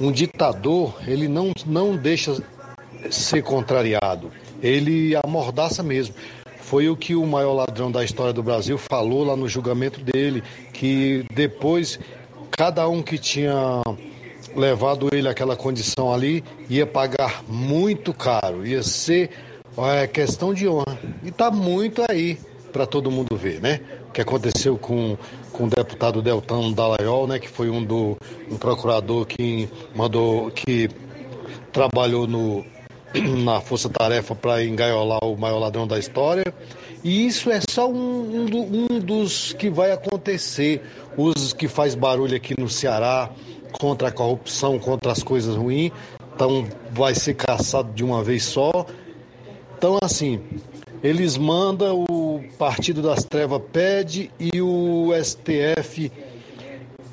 um 0.00 0.10
ditador, 0.10 0.94
ele 1.06 1.28
não, 1.28 1.52
não 1.66 1.96
deixa 1.96 2.42
ser 3.10 3.42
contrariado, 3.42 4.30
ele 4.62 5.16
amordaça 5.16 5.82
mesmo. 5.82 6.14
Foi 6.60 6.88
o 6.88 6.96
que 6.96 7.14
o 7.14 7.26
maior 7.26 7.52
ladrão 7.52 7.90
da 7.90 8.02
história 8.02 8.32
do 8.32 8.42
Brasil 8.42 8.78
falou 8.78 9.24
lá 9.24 9.36
no 9.36 9.48
julgamento 9.48 10.00
dele, 10.00 10.42
que 10.72 11.26
depois 11.34 11.98
cada 12.50 12.88
um 12.88 13.02
que 13.02 13.18
tinha 13.18 13.82
levado 14.56 15.08
ele 15.12 15.28
àquela 15.28 15.56
condição 15.56 16.12
ali 16.12 16.44
ia 16.68 16.86
pagar 16.86 17.42
muito 17.48 18.14
caro, 18.14 18.66
ia 18.66 18.82
ser 18.82 19.30
é, 19.76 20.06
questão 20.06 20.54
de 20.54 20.68
honra. 20.68 20.98
E 21.22 21.28
está 21.28 21.50
muito 21.50 22.02
aí 22.08 22.38
para 22.72 22.86
todo 22.86 23.10
mundo 23.10 23.36
ver, 23.36 23.60
né? 23.60 23.80
Que 24.12 24.20
aconteceu 24.20 24.76
com, 24.76 25.16
com 25.52 25.64
o 25.64 25.68
deputado 25.68 26.20
Deltano 26.20 26.74
Dallagnol, 26.74 27.26
né? 27.26 27.38
Que 27.38 27.48
foi 27.48 27.70
um 27.70 27.82
do 27.82 28.16
um 28.50 28.56
procurador 28.56 29.26
que 29.26 29.68
mandou, 29.94 30.50
que 30.50 30.88
trabalhou 31.72 32.26
no, 32.26 32.64
na 33.44 33.60
Força 33.60 33.88
Tarefa 33.88 34.34
para 34.34 34.64
engaiolar 34.64 35.24
o 35.24 35.36
maior 35.36 35.58
ladrão 35.58 35.86
da 35.86 35.98
história. 35.98 36.44
E 37.04 37.26
isso 37.26 37.50
é 37.50 37.60
só 37.68 37.90
um, 37.90 38.46
um, 38.46 38.86
um 38.92 39.00
dos 39.00 39.52
que 39.54 39.68
vai 39.68 39.90
acontecer. 39.90 40.82
Os 41.16 41.52
que 41.52 41.68
faz 41.68 41.94
barulho 41.94 42.36
aqui 42.36 42.54
no 42.58 42.68
Ceará 42.68 43.30
contra 43.72 44.08
a 44.08 44.12
corrupção, 44.12 44.78
contra 44.78 45.10
as 45.10 45.22
coisas 45.22 45.56
ruins, 45.56 45.90
então 46.34 46.66
vai 46.90 47.14
ser 47.14 47.34
caçado 47.34 47.92
de 47.92 48.04
uma 48.04 48.22
vez 48.22 48.44
só. 48.44 48.86
Então, 49.76 49.98
assim, 50.02 50.40
eles 51.02 51.36
mandam, 51.36 52.04
o 52.08 52.44
Partido 52.56 53.02
das 53.02 53.24
Trevas 53.24 53.60
pede 53.72 54.30
e 54.38 54.60
o 54.62 55.10
STF 55.22 56.12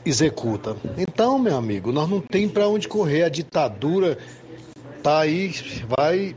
executa. 0.06 0.78
Então, 0.98 1.40
meu 1.40 1.58
amigo, 1.58 1.92
nós 1.92 2.10
não 2.10 2.22
tem 2.22 2.48
para 2.48 2.68
onde 2.68 2.88
correr. 2.88 3.24
A 3.24 3.30
ditadura 3.30 4.18
tá 5.02 5.20
aí, 5.22 5.54
vai 5.88 6.36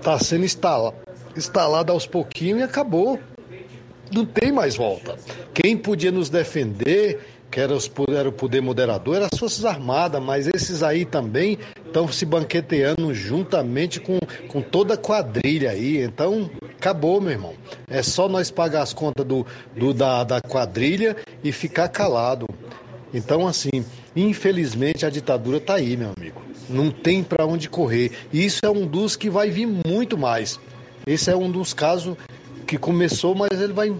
tá 0.00 0.18
sendo 0.18 0.44
instalada, 0.44 0.96
instalada 1.36 1.92
aos 1.92 2.06
pouquinhos 2.06 2.60
e 2.60 2.62
acabou. 2.62 3.18
Não 4.12 4.24
tem 4.24 4.52
mais 4.52 4.76
volta. 4.76 5.16
Quem 5.52 5.76
podia 5.76 6.12
nos 6.12 6.28
defender 6.28 7.20
que 7.54 7.60
era, 7.60 7.72
os, 7.72 7.88
era 8.08 8.28
o 8.28 8.32
poder 8.32 8.60
moderador, 8.60 9.14
eram 9.14 9.28
as 9.32 9.38
Forças 9.38 9.64
Armadas, 9.64 10.20
mas 10.20 10.48
esses 10.48 10.82
aí 10.82 11.04
também 11.04 11.56
estão 11.86 12.10
se 12.10 12.26
banqueteando 12.26 13.14
juntamente 13.14 14.00
com, 14.00 14.18
com 14.48 14.60
toda 14.60 14.94
a 14.94 14.96
quadrilha 14.96 15.70
aí. 15.70 16.02
Então, 16.02 16.50
acabou, 16.76 17.20
meu 17.20 17.30
irmão. 17.30 17.54
É 17.88 18.02
só 18.02 18.28
nós 18.28 18.50
pagar 18.50 18.82
as 18.82 18.92
contas 18.92 19.24
do, 19.24 19.46
do 19.76 19.94
da, 19.94 20.24
da 20.24 20.40
quadrilha 20.40 21.16
e 21.44 21.52
ficar 21.52 21.86
calado. 21.90 22.44
Então, 23.14 23.46
assim, 23.46 23.84
infelizmente 24.16 25.06
a 25.06 25.10
ditadura 25.10 25.58
está 25.58 25.74
aí, 25.74 25.96
meu 25.96 26.10
amigo. 26.18 26.42
Não 26.68 26.90
tem 26.90 27.22
para 27.22 27.46
onde 27.46 27.68
correr. 27.68 28.10
E 28.32 28.44
isso 28.44 28.58
é 28.64 28.68
um 28.68 28.84
dos 28.84 29.14
que 29.14 29.30
vai 29.30 29.48
vir 29.48 29.68
muito 29.86 30.18
mais. 30.18 30.58
Esse 31.06 31.30
é 31.30 31.36
um 31.36 31.48
dos 31.48 31.72
casos 31.72 32.16
que 32.66 32.76
começou, 32.76 33.32
mas 33.32 33.60
ele 33.60 33.72
vai 33.72 33.94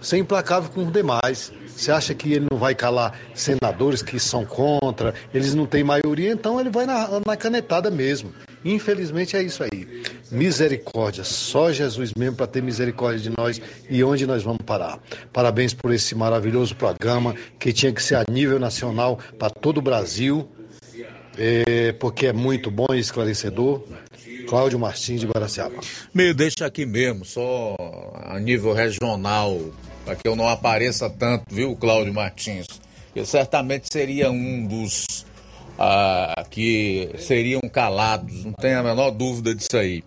ser 0.00 0.16
implacável 0.16 0.70
com 0.70 0.86
os 0.86 0.90
demais. 0.90 1.52
Você 1.80 1.90
acha 1.90 2.14
que 2.14 2.34
ele 2.34 2.46
não 2.50 2.58
vai 2.58 2.74
calar 2.74 3.18
senadores 3.32 4.02
que 4.02 4.20
são 4.20 4.44
contra, 4.44 5.14
eles 5.32 5.54
não 5.54 5.64
têm 5.64 5.82
maioria, 5.82 6.30
então 6.30 6.60
ele 6.60 6.68
vai 6.68 6.84
na, 6.84 7.08
na 7.26 7.34
canetada 7.38 7.90
mesmo. 7.90 8.34
Infelizmente 8.62 9.34
é 9.34 9.42
isso 9.42 9.62
aí. 9.62 10.02
Misericórdia, 10.30 11.24
só 11.24 11.72
Jesus 11.72 12.12
mesmo 12.12 12.36
para 12.36 12.46
ter 12.46 12.62
misericórdia 12.62 13.18
de 13.20 13.34
nós 13.34 13.62
e 13.88 14.04
onde 14.04 14.26
nós 14.26 14.42
vamos 14.42 14.60
parar. 14.66 14.98
Parabéns 15.32 15.72
por 15.72 15.90
esse 15.90 16.14
maravilhoso 16.14 16.76
programa 16.76 17.34
que 17.58 17.72
tinha 17.72 17.94
que 17.94 18.02
ser 18.02 18.16
a 18.16 18.24
nível 18.30 18.58
nacional 18.58 19.18
para 19.38 19.48
todo 19.48 19.78
o 19.78 19.82
Brasil, 19.82 20.46
é, 21.38 21.92
porque 21.92 22.26
é 22.26 22.32
muito 22.34 22.70
bom 22.70 22.88
e 22.92 22.98
esclarecedor. 22.98 23.84
Cláudio 24.46 24.78
Martins 24.78 25.20
de 25.20 25.26
Guaraciaba. 25.26 25.76
Me 26.12 26.34
deixa 26.34 26.66
aqui 26.66 26.84
mesmo, 26.84 27.24
só 27.24 27.74
a 28.26 28.38
nível 28.38 28.74
regional, 28.74 29.56
para 30.10 30.16
que 30.16 30.26
eu 30.26 30.34
não 30.34 30.48
apareça 30.48 31.08
tanto, 31.08 31.44
viu, 31.48 31.76
Cláudio 31.76 32.12
Martins? 32.12 32.66
Eu 33.14 33.24
certamente 33.24 33.86
seria 33.92 34.28
um 34.28 34.66
dos 34.66 35.24
ah, 35.78 36.44
que 36.50 37.10
seriam 37.18 37.60
calados, 37.72 38.44
não 38.44 38.52
tenho 38.52 38.80
a 38.80 38.82
menor 38.82 39.12
dúvida 39.12 39.54
disso 39.54 39.76
aí. 39.76 40.02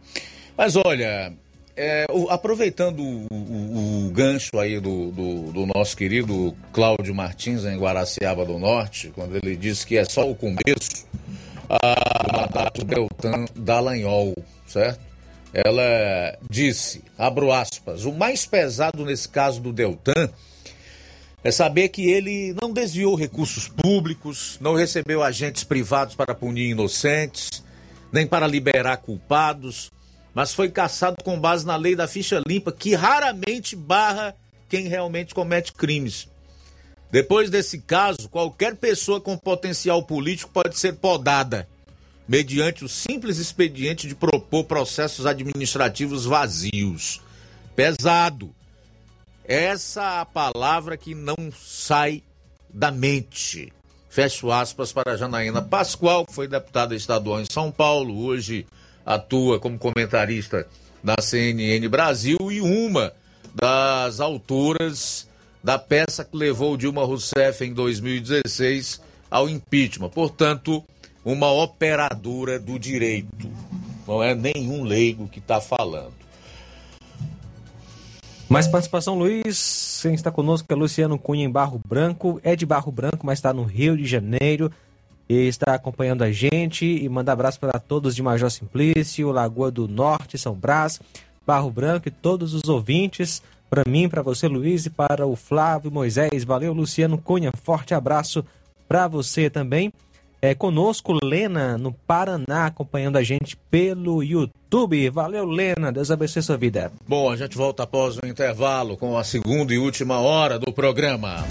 Mas 0.57 0.75
olha, 0.75 1.31
é, 1.77 2.05
o, 2.11 2.29
aproveitando 2.29 2.99
o, 2.99 3.27
o, 3.31 4.07
o, 4.07 4.11
gancho 4.11 4.59
aí 4.59 4.77
do, 4.77 5.09
do, 5.11 5.51
do, 5.53 5.65
nosso 5.73 5.95
querido 5.95 6.53
Cláudio 6.73 7.15
Martins 7.15 7.63
em 7.63 7.77
Guaraciaba 7.77 8.45
do 8.45 8.59
Norte, 8.59 9.09
quando 9.15 9.37
ele 9.37 9.55
disse 9.55 9.87
que 9.87 9.95
é 9.95 10.03
só 10.03 10.29
o 10.29 10.35
começo, 10.35 11.07
a 11.69 12.69
do 12.71 12.83
Deltan 12.83 13.45
Dallagnol, 13.55 14.33
certo? 14.67 15.12
Ela 15.53 16.37
disse, 16.49 17.03
abro 17.15 17.51
aspas, 17.51 18.05
o 18.05 18.11
mais 18.11 18.45
pesado 18.45 19.05
nesse 19.05 19.29
caso 19.29 19.61
do 19.61 19.71
Deltan 19.71 20.29
é 21.43 21.51
saber 21.51 21.89
que 21.89 22.09
ele 22.09 22.55
não 22.59 22.71
desviou 22.71 23.15
recursos 23.15 23.67
públicos, 23.67 24.57
não 24.59 24.73
recebeu 24.73 25.21
agentes 25.21 25.63
privados 25.63 26.15
para 26.15 26.33
punir 26.33 26.71
inocentes, 26.71 27.63
nem 28.11 28.25
para 28.25 28.47
liberar 28.47 28.97
culpados, 28.97 29.91
mas 30.33 30.53
foi 30.53 30.69
caçado 30.69 31.17
com 31.23 31.39
base 31.39 31.65
na 31.65 31.75
lei 31.75 31.95
da 31.95 32.07
ficha 32.07 32.41
limpa, 32.47 32.71
que 32.71 32.95
raramente 32.95 33.75
barra 33.75 34.35
quem 34.67 34.87
realmente 34.87 35.35
comete 35.35 35.71
crimes. 35.73 36.27
Depois 37.11 37.51
desse 37.51 37.77
caso, 37.79 38.27
qualquer 38.27 38.75
pessoa 38.75 39.21
com 39.21 39.37
potencial 39.37 40.01
político 40.01 40.49
pode 40.51 40.79
ser 40.79 40.93
podada, 40.93 41.67
mediante 42.27 42.85
o 42.85 42.89
simples 42.89 43.37
expediente 43.37 44.07
de 44.07 44.15
propor 44.15 44.65
processos 44.65 45.25
administrativos 45.25 46.25
vazios. 46.25 47.21
Pesado 47.75 48.53
essa 49.45 50.21
a 50.21 50.25
palavra 50.25 50.95
que 50.95 51.13
não 51.13 51.35
sai 51.51 52.23
da 52.73 52.91
mente. 52.91 53.73
Fecho 54.09 54.51
aspas 54.51 54.91
para 54.91 55.17
Janaína 55.17 55.61
Pascoal, 55.61 56.25
que 56.25 56.33
foi 56.33 56.47
deputada 56.47 56.95
estadual 56.95 57.41
em 57.41 57.45
São 57.51 57.71
Paulo, 57.71 58.23
hoje 58.23 58.65
atua 59.05 59.59
como 59.59 59.77
comentarista 59.77 60.67
da 61.03 61.15
CNN 61.21 61.85
Brasil 61.89 62.37
e 62.49 62.61
uma 62.61 63.11
das 63.53 64.19
autoras 64.19 65.27
da 65.63 65.77
peça 65.77 66.23
que 66.23 66.37
levou 66.37 66.77
Dilma 66.77 67.03
Rousseff 67.03 67.65
em 67.65 67.73
2016 67.73 69.01
ao 69.29 69.49
impeachment. 69.49 70.09
Portanto, 70.09 70.83
uma 71.23 71.51
operadora 71.51 72.59
do 72.59 72.77
direito. 72.77 73.49
Não 74.07 74.21
é 74.21 74.35
nenhum 74.35 74.83
leigo 74.83 75.27
que 75.27 75.39
está 75.39 75.61
falando. 75.61 76.13
Mais 78.49 78.67
participação, 78.67 79.17
Luiz. 79.17 79.99
Quem 80.01 80.13
está 80.13 80.29
conosco 80.29 80.71
é 80.71 80.75
Luciano 80.75 81.17
Cunha 81.17 81.45
em 81.45 81.49
Barro 81.49 81.81
Branco. 81.87 82.39
É 82.43 82.55
de 82.55 82.65
Barro 82.65 82.91
Branco, 82.91 83.25
mas 83.25 83.39
está 83.39 83.53
no 83.53 83.63
Rio 83.63 83.97
de 83.97 84.05
Janeiro. 84.05 84.71
E 85.27 85.47
está 85.47 85.73
acompanhando 85.73 86.23
a 86.23 86.31
gente. 86.31 86.85
E 86.85 87.07
manda 87.09 87.31
abraço 87.31 87.59
para 87.59 87.79
todos 87.79 88.15
de 88.15 88.21
Major 88.21 88.51
Simplício, 88.51 89.31
Lagoa 89.31 89.71
do 89.71 89.87
Norte, 89.87 90.37
São 90.37 90.53
Brás, 90.53 91.01
Barro 91.47 91.71
Branco 91.71 92.09
e 92.09 92.11
todos 92.11 92.53
os 92.53 92.67
ouvintes. 92.69 93.41
Para 93.69 93.89
mim, 93.89 94.07
para 94.07 94.21
você, 94.21 94.47
Luiz, 94.47 94.85
e 94.85 94.89
para 94.91 95.25
o 95.25 95.35
Flávio 95.35 95.89
Moisés. 95.89 96.43
Valeu, 96.43 96.73
Luciano 96.73 97.17
Cunha. 97.17 97.51
Forte 97.63 97.95
abraço 97.95 98.45
para 98.87 99.07
você 99.07 99.49
também. 99.49 99.91
É 100.43 100.53
conosco 100.53 101.17
Lena, 101.23 101.77
no 101.77 101.93
Paraná, 101.93 102.65
acompanhando 102.65 103.15
a 103.15 103.23
gente 103.23 103.55
pelo 103.71 104.21
YouTube. 104.21 105.09
Valeu, 105.09 105.45
Lena. 105.45 105.89
Deus 105.89 106.11
abençoe 106.11 106.43
sua 106.43 106.57
vida. 106.57 106.91
Bom, 107.07 107.31
a 107.31 107.37
gente 107.37 107.55
volta 107.55 107.83
após 107.83 108.17
o 108.17 108.25
intervalo 108.25 108.97
com 108.97 109.17
a 109.17 109.23
segunda 109.23 109.73
e 109.73 109.77
última 109.77 110.19
hora 110.19 110.59
do 110.59 110.73
programa. 110.73 111.45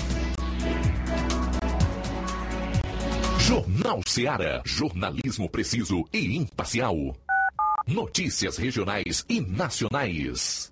Jornal 3.39 4.03
Seara. 4.07 4.61
Jornalismo 4.67 5.49
preciso 5.49 6.05
e 6.13 6.37
imparcial. 6.37 7.17
Notícias 7.89 8.59
regionais 8.59 9.25
e 9.27 9.41
nacionais. 9.41 10.72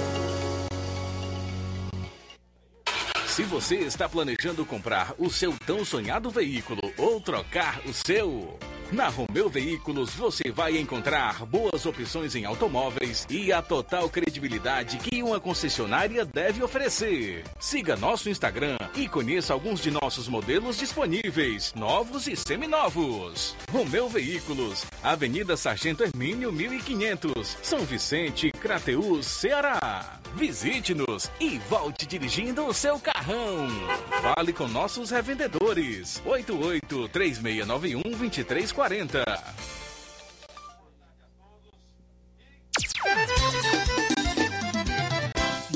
Se 3.31 3.43
você 3.43 3.75
está 3.75 4.09
planejando 4.09 4.65
comprar 4.65 5.13
o 5.17 5.29
seu 5.29 5.55
tão 5.65 5.85
sonhado 5.85 6.29
veículo 6.29 6.81
ou 6.97 7.21
trocar 7.21 7.79
o 7.85 7.93
seu, 7.93 8.59
na 8.91 9.07
Romeu 9.07 9.49
Veículos 9.49 10.13
você 10.13 10.51
vai 10.51 10.77
encontrar 10.77 11.45
boas 11.45 11.85
opções 11.85 12.35
em 12.35 12.43
automóveis 12.43 13.25
e 13.29 13.53
a 13.53 13.61
total 13.61 14.09
credibilidade 14.09 14.97
que 14.97 15.23
uma 15.23 15.39
concessionária 15.39 16.25
deve 16.25 16.61
oferecer. 16.61 17.45
Siga 17.57 17.95
nosso 17.95 18.29
Instagram 18.29 18.77
e 18.97 19.07
conheça 19.07 19.53
alguns 19.53 19.79
de 19.79 19.91
nossos 19.91 20.27
modelos 20.27 20.77
disponíveis, 20.77 21.73
novos 21.73 22.27
e 22.27 22.35
seminovos. 22.35 23.55
Romeu 23.71 24.09
Veículos, 24.09 24.85
Avenida 25.01 25.55
Sargento 25.55 26.03
Hermínio 26.03 26.51
1500, 26.51 27.57
São 27.63 27.79
Vicente, 27.79 28.51
Crateús, 28.51 29.25
Ceará. 29.25 30.20
Visite-nos 30.35 31.29
e 31.39 31.57
volte 31.69 32.05
dirigindo 32.05 32.65
o 32.65 32.73
seu 32.73 32.99
carrão. 32.99 33.67
Fale 34.21 34.53
com 34.53 34.67
nossos 34.67 35.11
revendedores. 35.11 36.21
88 36.25 37.09
3691 37.09 38.01
2340. 38.01 39.23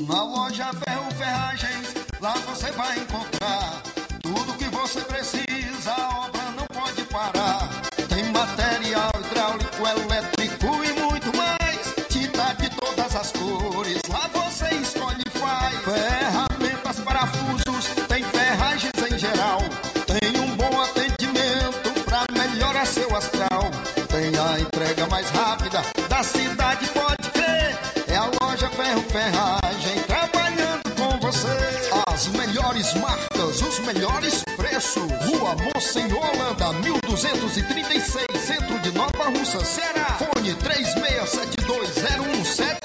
Na 0.07 0.23
loja 0.23 0.71
Ferro 0.73 1.11
Ferragens, 1.11 1.93
lá 2.21 2.33
você 2.33 2.71
vai 2.71 2.99
encontrar 2.99 3.81
tudo 4.21 4.57
que 4.57 4.65
você 4.65 5.01
precisa, 5.01 6.24
entrega 25.05 25.09
mais 25.09 25.29
rápida 25.29 25.81
da 26.09 26.23
cidade, 26.23 26.87
pode 26.89 27.29
crer. 27.31 27.79
É 28.07 28.15
a 28.15 28.29
loja 28.41 28.69
Ferro 28.69 29.01
Ferragem 29.03 30.01
trabalhando 30.07 30.83
com 30.95 31.19
você. 31.19 31.47
As 32.07 32.27
melhores 32.27 32.93
marcas, 32.95 33.61
os 33.61 33.79
melhores 33.79 34.43
preços. 34.55 35.03
Rua 35.25 35.55
Monsenhor 35.55 36.23
Holanda, 36.35 36.71
1236, 36.73 38.25
centro 38.39 38.79
de 38.79 38.91
Nova 38.91 39.29
Russa, 39.29 39.63
Ceará. 39.63 40.17
Fone 40.17 40.55
36720179. 40.55 42.84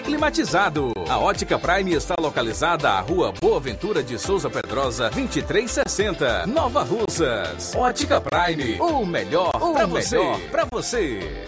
climatizado. 0.01 0.91
A 1.07 1.17
Ótica 1.17 1.57
Prime 1.57 1.93
está 1.93 2.15
localizada 2.19 2.89
à 2.89 2.99
Rua 2.99 3.31
Boa 3.39 3.59
Ventura 3.59 4.03
de 4.03 4.17
Souza 4.17 4.49
Pedrosa, 4.49 5.09
2360, 5.09 6.47
Nova 6.47 6.83
Russas. 6.83 7.75
Ótica 7.75 8.19
Prime, 8.19 8.79
o 8.79 9.05
melhor 9.05 9.51
para 9.51 9.85
você. 9.85 10.17
Pra 10.49 10.65
você. 10.65 11.47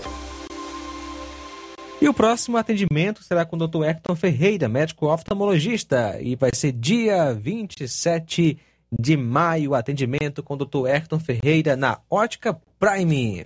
E 2.02 2.08
o 2.08 2.14
próximo 2.14 2.58
atendimento 2.58 3.24
será 3.24 3.46
com 3.46 3.56
o 3.56 3.68
Dr. 3.68 3.84
Hector 3.86 4.16
Ferreira, 4.16 4.68
médico 4.68 5.08
oftalmologista, 5.08 6.18
e 6.22 6.36
vai 6.36 6.52
ser 6.54 6.74
dia 6.74 7.34
27 7.34 8.60
de 9.00 9.18
maio, 9.18 9.74
atendimento 9.74 10.44
com 10.44 10.54
o 10.54 10.58
Dr. 10.58 10.88
Hector 10.88 11.20
Ferreira 11.20 11.76
na 11.76 12.00
Ótica 12.10 12.58
Prime. 12.80 13.46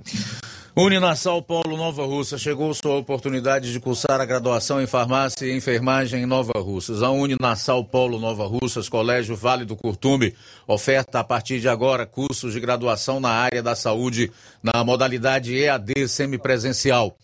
Uninasal 0.79 1.41
Polo 1.41 1.75
Nova 1.75 2.05
Russa 2.05 2.37
chegou 2.37 2.71
sua 2.71 2.97
oportunidade 2.97 3.71
de 3.73 3.79
cursar 3.79 4.21
a 4.21 4.25
graduação 4.25 4.79
em 4.79 4.85
farmácia 4.85 5.47
e 5.47 5.57
enfermagem 5.57 6.21
em 6.21 6.25
Nova 6.27 6.53
Russas. 6.59 7.01
A 7.01 7.09
Uninasal 7.09 7.83
Polo 7.83 8.19
Nova 8.19 8.45
Russas, 8.45 8.87
Colégio 8.87 9.35
Vale 9.35 9.65
do 9.65 9.75
Curtume, 9.75 10.35
oferta 10.67 11.19
a 11.19 11.23
partir 11.23 11.59
de 11.59 11.67
agora 11.67 12.05
cursos 12.05 12.53
de 12.53 12.59
graduação 12.59 13.19
na 13.19 13.31
área 13.31 13.63
da 13.63 13.75
saúde 13.75 14.31
na 14.61 14.83
modalidade 14.83 15.57
EAD 15.57 16.07
semipresencial. 16.07 17.17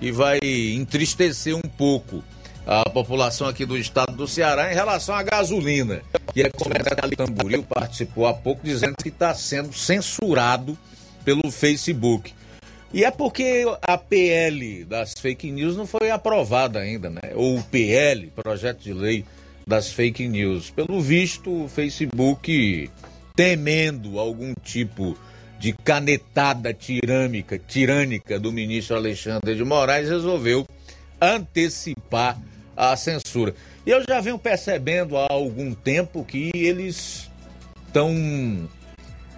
que 0.00 0.12
vai 0.12 0.38
entristecer 0.42 1.56
um 1.56 1.62
pouco 1.62 2.22
a 2.66 2.88
população 2.88 3.46
aqui 3.46 3.66
do 3.66 3.76
estado 3.76 4.16
do 4.16 4.26
Ceará 4.26 4.72
em 4.72 4.74
relação 4.74 5.14
à 5.14 5.22
gasolina. 5.22 6.02
E 6.34 6.42
a 6.42 6.50
Comercial 6.50 6.96
Tamboril 7.16 7.62
participou 7.62 8.26
há 8.26 8.34
pouco 8.34 8.62
dizendo 8.64 8.96
que 8.96 9.08
está 9.08 9.34
sendo 9.34 9.72
censurado 9.72 10.76
pelo 11.24 11.50
Facebook. 11.50 12.32
E 12.92 13.04
é 13.04 13.10
porque 13.10 13.64
a 13.82 13.98
PL 13.98 14.84
das 14.84 15.14
fake 15.14 15.50
news 15.50 15.76
não 15.76 15.86
foi 15.86 16.10
aprovada 16.10 16.78
ainda, 16.78 17.10
né? 17.10 17.20
Ou 17.34 17.58
o 17.58 17.62
PL, 17.64 18.28
projeto 18.28 18.78
de 18.78 18.92
lei 18.92 19.24
das 19.66 19.92
fake 19.92 20.28
news. 20.28 20.70
Pelo 20.70 21.00
visto, 21.00 21.64
o 21.64 21.68
Facebook, 21.68 22.90
temendo 23.34 24.18
algum 24.18 24.54
tipo 24.62 25.16
de 25.58 25.72
canetada 25.72 26.74
tirânica, 26.74 27.58
tirânica 27.58 28.38
do 28.38 28.52
ministro 28.52 28.96
Alexandre 28.96 29.54
de 29.54 29.64
Moraes, 29.64 30.08
resolveu 30.08 30.66
antecipar 31.20 32.38
a 32.76 32.96
censura. 32.96 33.54
E 33.86 33.90
eu 33.90 34.02
já 34.08 34.20
venho 34.20 34.38
percebendo 34.38 35.16
há 35.16 35.26
algum 35.30 35.74
tempo 35.74 36.24
que 36.24 36.50
eles 36.54 37.30
estão 37.86 38.68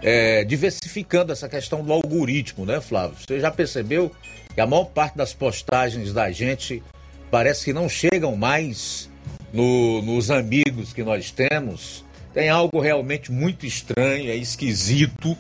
é, 0.03 0.45
diversificando 0.45 1.33
essa 1.33 1.49
questão 1.49 1.85
do 1.85 1.93
algoritmo, 1.93 2.64
né, 2.64 2.81
Flávio? 2.81 3.16
Você 3.18 3.41
já 3.41 3.51
percebeu 3.51 4.11
que 4.55 4.61
a 4.61 4.66
maior 4.66 4.87
parte 4.87 5.16
das 5.16 5.35
postagens 5.35 6.12
da 6.12 6.31
gente 6.31 6.83
parece 7.31 7.64
que 7.64 7.72
não 7.72 7.89
chegam 7.89 8.37
mais 8.37 9.11
no, 9.53 10.03
nos 10.03 10.31
amigos 10.31 10.93
que 10.93 11.03
nós 11.03 11.31
temos, 11.31 12.05
tem 12.35 12.49
algo 12.49 12.81
realmente 12.81 13.33
muito 13.33 13.65
estranho, 13.65 14.31
é 14.31 14.37
esquisito. 14.37 15.37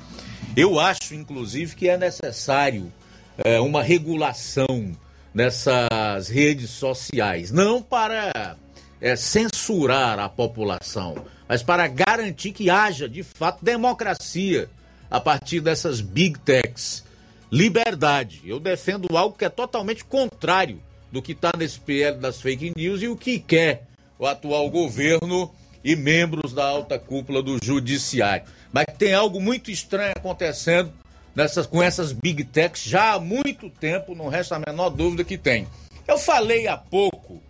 Eu 0.56 0.80
acho, 0.80 1.14
inclusive, 1.14 1.74
que 1.74 1.88
é 1.88 1.98
necessário 1.98 2.92
é, 3.38 3.60
uma 3.60 3.82
regulação 3.82 4.96
nessas 5.34 6.28
redes 6.28 6.70
sociais, 6.70 7.50
não 7.50 7.82
para 7.82 8.56
é, 9.00 9.14
censurar 9.16 10.18
a 10.18 10.28
população, 10.28 11.14
mas 11.46 11.62
para 11.62 11.86
garantir 11.86 12.52
que 12.52 12.70
haja, 12.70 13.06
de 13.06 13.22
fato, 13.22 13.62
democracia 13.62 14.70
a 15.10 15.20
partir 15.20 15.60
dessas 15.60 16.00
big 16.00 16.38
techs. 16.40 17.04
Liberdade. 17.52 18.42
Eu 18.44 18.58
defendo 18.58 19.16
algo 19.16 19.36
que 19.36 19.44
é 19.44 19.48
totalmente 19.48 20.04
contrário 20.04 20.82
do 21.12 21.22
que 21.22 21.32
está 21.32 21.52
nesse 21.56 21.78
PL 21.78 22.18
das 22.18 22.40
fake 22.40 22.72
news 22.76 23.02
e 23.02 23.08
o 23.08 23.16
que 23.16 23.38
quer 23.38 23.86
o 24.18 24.26
atual 24.26 24.68
governo 24.70 25.52
e 25.84 25.94
membros 25.94 26.52
da 26.52 26.66
alta 26.66 26.98
cúpula 26.98 27.42
do 27.42 27.58
judiciário. 27.62 28.46
Mas 28.72 28.86
tem 28.98 29.14
algo 29.14 29.40
muito 29.40 29.70
estranho 29.70 30.12
acontecendo 30.16 30.92
nessas, 31.34 31.66
com 31.66 31.82
essas 31.82 32.12
big 32.12 32.44
techs 32.44 32.82
já 32.82 33.12
há 33.12 33.20
muito 33.20 33.70
tempo, 33.70 34.14
não 34.14 34.28
resta 34.28 34.56
a 34.56 34.58
menor 34.58 34.90
dúvida 34.90 35.22
que 35.22 35.38
tem. 35.38 35.66
Eu 36.08 36.18
falei 36.18 36.66
há 36.66 36.76
pouco 36.76 37.40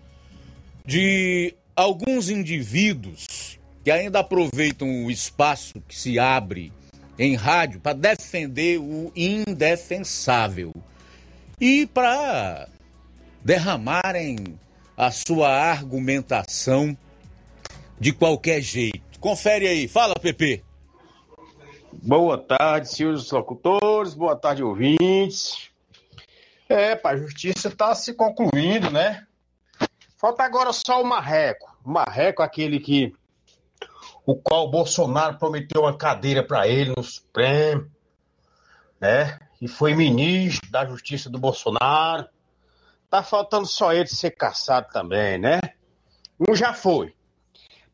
de 0.85 1.55
alguns 1.75 2.29
indivíduos 2.29 3.59
que 3.85 3.91
ainda 3.91 4.21
aproveitam 4.21 5.05
o 5.05 5.11
espaço 5.11 5.75
que 5.87 5.97
se 5.97 6.19
abre 6.19 6.73
em 7.19 7.35
rádio 7.35 7.81
para 7.81 7.93
defender 7.93 8.79
o 8.79 9.13
indefensável 9.15 10.73
e 11.61 11.87
para 11.87 12.69
derramarem 13.45 14.59
a 14.97 15.11
sua 15.11 15.49
argumentação 15.49 16.97
de 18.01 18.13
qualquer 18.13 18.61
jeito. 18.61 19.21
Confere 19.21 19.67
aí, 19.67 19.89
fala, 19.89 20.15
Pepe. 20.15 20.65
Boa 21.93 22.39
tarde, 22.39 22.89
senhores 22.89 23.31
locutores, 23.31 24.15
boa 24.15 24.37
tarde, 24.37 24.63
ouvintes. 24.63 25.71
É, 26.69 26.95
pá, 26.97 27.11
a 27.11 27.17
justiça 27.17 27.69
está 27.69 27.95
se 27.95 28.15
concluindo, 28.15 28.91
né? 28.91 29.27
Falta 30.17 30.45
agora 30.45 30.73
só 30.73 31.03
o 31.03 31.05
Marreco. 31.05 31.77
O 31.85 31.91
Marreco, 31.91 32.43
aquele 32.43 32.81
que. 32.81 33.15
O 34.25 34.35
qual 34.35 34.67
o 34.67 34.71
Bolsonaro 34.71 35.39
prometeu 35.39 35.83
uma 35.83 35.97
cadeira 35.97 36.43
para 36.43 36.67
ele 36.67 36.93
no 36.97 37.03
Supremo, 37.03 37.89
né? 39.01 39.39
E 39.61 39.69
foi 39.69 39.95
ministro 39.95 40.71
da 40.71 40.85
Justiça 40.85 41.31
do 41.31 41.39
Bolsonaro. 41.39 42.27
Tá 43.09 43.23
faltando 43.23 43.67
só 43.67 43.93
ele 43.93 44.09
ser 44.09 44.33
caçado 44.33 44.89
também, 44.93 45.39
né? 45.39 45.61
Um 46.39 46.55
já 46.55 46.75
foi. 46.75 47.15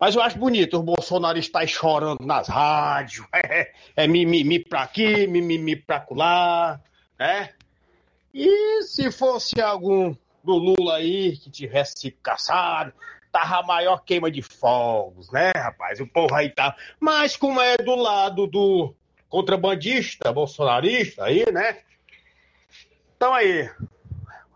Mas 0.00 0.16
eu 0.16 0.22
acho 0.22 0.38
bonito 0.38 0.78
os 0.78 0.84
bolsonaristas 0.84 1.62
aí 1.62 1.68
chorando 1.68 2.24
nas 2.26 2.48
rádios. 2.48 3.26
É, 3.34 3.72
é 3.96 4.06
mimimi 4.06 4.58
pra 4.58 4.82
aqui, 4.82 5.26
mimimi 5.26 5.76
pra 5.76 6.06
lá, 6.10 6.80
né? 7.18 7.50
E 8.32 8.82
se 8.82 9.10
fosse 9.12 9.60
algum 9.60 10.14
do 10.42 10.54
Lula 10.54 10.96
aí 10.96 11.36
que 11.36 11.50
tivesse 11.50 11.94
sido 11.96 12.16
caçado, 12.22 12.92
tava 13.30 13.58
a 13.58 13.62
maior 13.62 14.04
queima 14.04 14.30
de 14.30 14.42
fogos, 14.42 15.30
né, 15.30 15.52
rapaz? 15.54 16.00
O 16.00 16.06
povo 16.06 16.34
aí 16.34 16.50
tá. 16.50 16.76
Mas 16.98 17.36
como 17.36 17.60
é 17.60 17.76
do 17.76 17.94
lado 17.94 18.46
do 18.46 18.94
contrabandista, 19.28 20.32
bolsonarista 20.32 21.24
aí, 21.24 21.44
né? 21.52 21.78
Então 23.16 23.32
aí, 23.32 23.70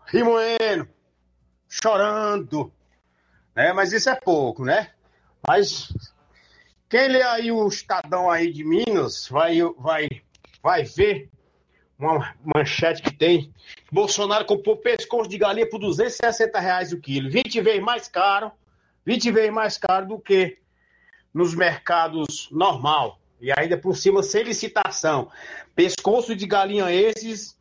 rimoendo, 0.07 0.87
chorando, 1.67 2.71
né? 3.55 3.73
Mas 3.73 3.91
isso 3.91 4.09
é 4.09 4.15
pouco, 4.15 4.63
né? 4.63 4.91
Mas 5.45 5.91
quem 6.89 7.07
lê 7.07 7.21
aí 7.21 7.51
o 7.51 7.67
Estadão 7.67 8.29
aí 8.29 8.51
de 8.51 8.63
Minas 8.63 9.27
vai, 9.27 9.59
vai, 9.77 10.07
vai 10.63 10.83
ver 10.83 11.29
uma 11.99 12.33
manchete 12.43 13.01
que 13.01 13.13
tem. 13.13 13.53
Bolsonaro 13.91 14.45
comprou 14.45 14.77
pescoço 14.77 15.29
de 15.29 15.37
galinha 15.37 15.69
por 15.69 15.79
260 15.79 16.59
reais 16.59 16.93
o 16.93 16.99
quilo. 16.99 17.29
20 17.29 17.61
vezes 17.61 17.81
mais 17.81 18.07
caro, 18.07 18.51
20 19.05 19.31
vezes 19.31 19.51
mais 19.51 19.77
caro 19.77 20.07
do 20.07 20.19
que 20.19 20.57
nos 21.33 21.53
mercados 21.55 22.49
normal. 22.51 23.19
E 23.41 23.51
ainda 23.51 23.77
por 23.77 23.95
cima 23.95 24.23
sem 24.23 24.43
licitação. 24.43 25.29
Pescoço 25.75 26.35
de 26.35 26.47
galinha 26.47 26.91
esses 26.91 27.56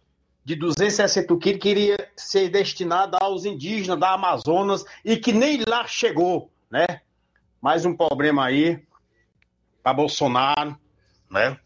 de 0.47 0.55
260 0.55 1.37
quilos 1.39 1.61
que 1.61 1.69
iria 1.69 2.09
ser 2.17 2.49
destinada 2.49 3.19
aos 3.21 3.45
indígenas 3.45 3.99
da 3.99 4.13
Amazonas 4.13 4.85
e 5.05 5.17
que 5.17 5.33
nem 5.33 5.65
lá 5.67 5.85
chegou, 5.89 6.53
né? 6.71 7.01
Mais 7.61 7.85
um 7.85 7.97
problema 7.97 8.47
aí 8.47 8.81
para 9.83 9.93
Bolsonaro, 9.93 10.79
né? 11.29 11.59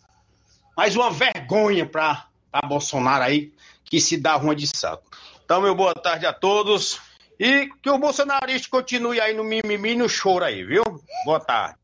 Mais 0.75 0.97
uma 0.97 1.11
vergonha 1.11 1.85
para 1.85 2.27
Bolsonaro 2.67 3.23
aí 3.23 3.53
que 3.85 4.01
se 4.01 4.17
dá 4.17 4.39
uma 4.39 4.57
de 4.57 4.67
saco. 4.67 5.05
Então, 5.45 5.61
meu 5.61 5.75
boa 5.75 5.93
tarde 5.93 6.25
a 6.25 6.33
todos 6.33 6.99
e 7.39 7.69
que 7.83 7.91
o 7.91 7.99
bolsonarista 7.99 8.71
continue 8.71 9.21
aí 9.21 9.35
no 9.35 9.45
mimimi 9.45 9.91
e 9.91 9.97
no 9.97 10.09
choro 10.09 10.47
aí, 10.47 10.65
viu? 10.65 10.85
Boa 11.27 11.39
tarde. 11.39 11.79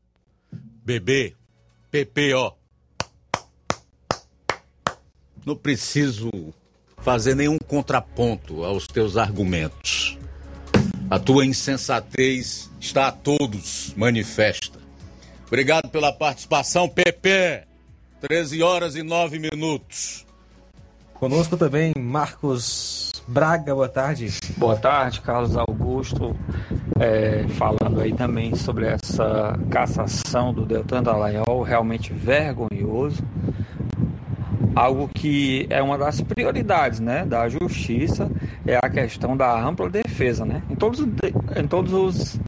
Bebê, 0.51 1.35
PP, 1.91 2.33
ó. 2.33 2.53
Não 5.45 5.55
preciso 5.55 6.31
fazer 7.07 7.35
nenhum 7.35 7.57
contraponto 7.57 8.65
aos 8.65 8.85
teus 8.85 9.15
argumentos. 9.15 10.17
A 11.09 11.17
tua 11.17 11.45
insensatez 11.45 12.69
está 12.81 13.07
a 13.07 13.11
todos 13.13 13.93
manifesta. 13.95 14.77
Obrigado 15.47 15.87
pela 15.87 16.11
participação, 16.11 16.89
PP. 16.89 17.63
13 18.19 18.61
horas 18.61 18.95
e 18.97 19.03
9 19.03 19.39
minutos. 19.39 20.25
Conosco 21.13 21.55
também 21.55 21.93
Marcos 21.97 23.13
Braga, 23.25 23.73
boa 23.73 23.87
tarde. 23.87 24.27
Boa 24.57 24.75
tarde, 24.75 25.21
Carlos 25.21 25.55
Augusto. 25.55 26.35
É, 26.99 27.45
falando 27.51 28.01
aí 28.01 28.11
também 28.11 28.53
sobre 28.53 28.85
essa 28.85 29.57
cassação 29.71 30.53
do 30.53 30.65
Deltan 30.65 31.03
Dallagnol, 31.03 31.61
realmente 31.61 32.11
vergonhoso. 32.11 33.23
Algo 34.77 35.09
que 35.11 35.65
é 35.71 35.81
uma 35.81 35.97
das 35.97 36.21
prioridades 36.21 36.99
né, 36.99 37.25
da 37.25 37.49
justiça 37.49 38.29
é 38.63 38.77
a 38.77 38.87
questão 38.87 39.35
da 39.35 39.59
ampla 39.59 39.89
defesa. 39.89 40.45
Né? 40.45 40.61
Em, 40.69 40.75
todos, 40.75 40.99
em 40.99 41.67
todos 41.67 41.93
os 41.93 42.39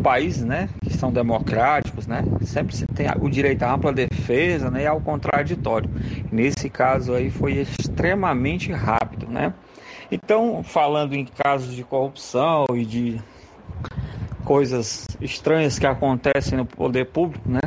países 0.00 0.44
né, 0.44 0.68
que 0.80 0.96
são 0.96 1.12
democráticos, 1.12 2.06
né, 2.06 2.22
sempre 2.42 2.76
se 2.76 2.86
tem 2.86 3.08
o 3.20 3.28
direito 3.28 3.64
à 3.64 3.74
ampla 3.74 3.92
defesa 3.92 4.70
né, 4.70 4.84
e 4.84 4.86
ao 4.86 5.00
contraditório. 5.00 5.90
Nesse 6.30 6.70
caso 6.70 7.14
aí 7.14 7.30
foi 7.30 7.54
extremamente 7.54 8.70
rápido. 8.70 9.26
Né? 9.26 9.52
Então, 10.08 10.62
falando 10.62 11.14
em 11.14 11.24
casos 11.24 11.74
de 11.74 11.82
corrupção 11.82 12.64
e 12.76 12.84
de 12.84 13.20
coisas 14.44 15.04
estranhas 15.20 15.80
que 15.80 15.86
acontecem 15.86 16.56
no 16.56 16.64
poder 16.64 17.06
público, 17.06 17.48
né, 17.48 17.60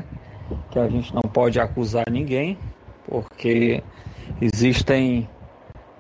que 0.72 0.80
a 0.80 0.88
gente 0.88 1.14
não 1.14 1.24
pode 1.24 1.60
acusar 1.60 2.06
ninguém, 2.10 2.58
porque 3.06 3.84
existem 4.42 5.30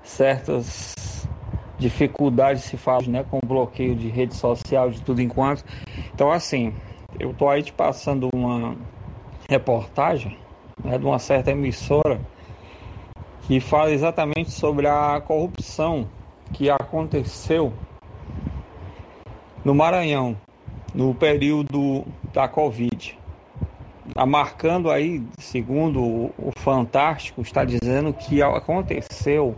certas 0.03 0.95
dificuldades 1.77 2.63
se 2.63 2.77
fala, 2.77 3.03
né, 3.07 3.25
com 3.29 3.39
bloqueio 3.45 3.95
de 3.95 4.07
rede 4.07 4.35
social, 4.35 4.89
de 4.89 5.01
tudo 5.01 5.21
enquanto. 5.21 5.63
Então, 6.13 6.31
assim, 6.31 6.73
eu 7.19 7.33
tô 7.33 7.49
aí 7.49 7.63
te 7.63 7.73
passando 7.73 8.29
uma 8.33 8.75
reportagem 9.49 10.37
né, 10.83 10.97
de 10.97 11.05
uma 11.05 11.19
certa 11.19 11.51
emissora 11.51 12.19
que 13.43 13.59
fala 13.59 13.91
exatamente 13.91 14.51
sobre 14.51 14.87
a 14.87 15.21
corrupção 15.21 16.07
que 16.53 16.69
aconteceu 16.69 17.73
no 19.63 19.75
Maranhão 19.75 20.37
no 20.93 21.13
período 21.13 22.05
da 22.33 22.47
Covid. 22.47 23.19
Tá 24.13 24.25
marcando 24.25 24.91
aí, 24.91 25.23
segundo 25.39 25.99
o 26.37 26.51
Fantástico, 26.57 27.41
está 27.41 27.65
dizendo 27.65 28.13
que 28.13 28.41
aconteceu 28.41 29.55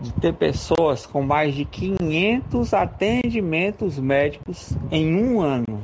de 0.00 0.12
ter 0.14 0.34
pessoas 0.34 1.06
com 1.06 1.22
mais 1.22 1.54
de 1.54 1.64
500 1.64 2.74
atendimentos 2.74 3.98
médicos 3.98 4.76
em 4.90 5.14
um 5.14 5.40
ano. 5.40 5.80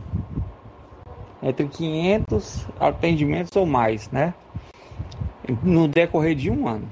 Entre 1.41 1.69
500 1.69 2.67
atendimentos 2.81 3.55
ou 3.55 3.65
mais, 3.65 4.11
né? 4.11 4.35
No 5.63 5.87
decorrer 5.87 6.35
de 6.35 6.51
um 6.51 6.67
ano. 6.67 6.89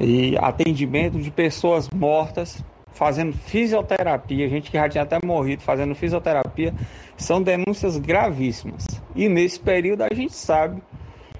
E 0.00 0.38
atendimento 0.38 1.18
de 1.18 1.30
pessoas 1.30 1.86
mortas 1.94 2.64
fazendo 2.92 3.32
fisioterapia, 3.34 4.48
gente 4.48 4.70
que 4.70 4.76
já 4.76 4.88
tinha 4.88 5.04
até 5.04 5.18
morrido 5.24 5.62
fazendo 5.62 5.94
fisioterapia, 5.94 6.74
são 7.20 7.42
denúncias 7.42 7.98
gravíssimas. 7.98 8.84
E 9.14 9.28
nesse 9.28 9.60
período 9.60 10.02
a 10.02 10.14
gente 10.14 10.34
sabe 10.34 10.82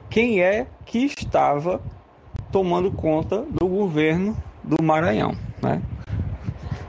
quem 0.08 0.42
é 0.42 0.66
que 0.84 1.06
estava 1.06 1.80
tomando 2.52 2.90
conta 2.90 3.42
do 3.42 3.66
governo 3.66 4.36
do 4.62 4.82
Maranhão, 4.82 5.32
né? 5.62 5.80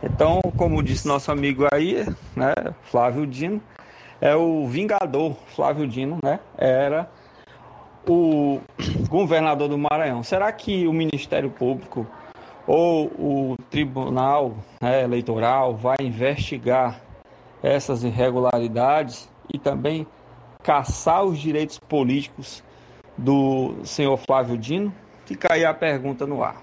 Então, 0.03 0.41
como 0.57 0.81
disse 0.81 1.07
nosso 1.07 1.31
amigo 1.31 1.67
aí, 1.71 2.05
né, 2.35 2.53
Flávio 2.83 3.25
Dino, 3.25 3.61
é 4.19 4.35
o 4.35 4.67
vingador 4.67 5.35
Flávio 5.55 5.87
Dino, 5.87 6.17
né? 6.23 6.39
Era 6.57 7.09
o 8.07 8.59
governador 9.07 9.69
do 9.69 9.77
Maranhão. 9.77 10.23
Será 10.23 10.51
que 10.51 10.87
o 10.87 10.93
Ministério 10.93 11.51
Público 11.51 12.05
ou 12.67 13.05
o 13.07 13.55
Tribunal 13.69 14.55
né, 14.81 15.03
Eleitoral 15.03 15.75
vai 15.75 15.97
investigar 16.01 16.99
essas 17.61 18.03
irregularidades 18.03 19.29
e 19.53 19.59
também 19.59 20.07
caçar 20.63 21.23
os 21.23 21.39
direitos 21.39 21.79
políticos 21.79 22.63
do 23.17 23.75
senhor 23.83 24.17
Flávio 24.17 24.57
Dino? 24.57 24.93
Fica 25.25 25.53
aí 25.53 25.65
a 25.65 25.73
pergunta 25.73 26.25
no 26.25 26.43
ar. 26.43 26.61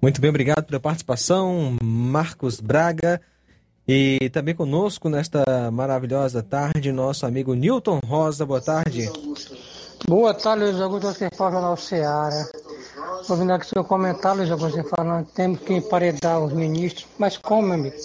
Muito 0.00 0.20
bem, 0.20 0.30
obrigado 0.30 0.64
pela 0.64 0.80
participação, 0.80 1.76
Marcos 1.82 2.60
Braga. 2.60 3.20
E 3.86 4.30
também 4.30 4.54
conosco 4.54 5.08
nesta 5.08 5.42
maravilhosa 5.72 6.42
tarde, 6.42 6.92
nosso 6.92 7.26
amigo 7.26 7.52
Newton 7.54 7.98
Rosa. 8.06 8.46
Boa 8.46 8.60
tarde. 8.60 9.10
Boa 10.06 10.34
tarde, 10.34 10.64
Luiz 10.64 10.80
Augusto, 10.80 11.06
você 11.06 11.28
fala 11.34 11.52
Jornal 11.52 11.76
Seara. 11.76 12.48
Estou 13.20 13.36
ouvindo 13.36 13.52
aqui 13.52 13.66
seu 13.66 13.84
comentário, 13.84 14.38
Luiz 14.38 14.50
Augusto, 14.50 14.82
falando 14.84 15.26
que 15.26 15.32
temos 15.34 15.60
que 15.60 15.74
emparedar 15.74 16.40
os 16.40 16.52
ministros. 16.52 17.06
Mas 17.18 17.36
como, 17.36 17.72
amigo? 17.72 17.96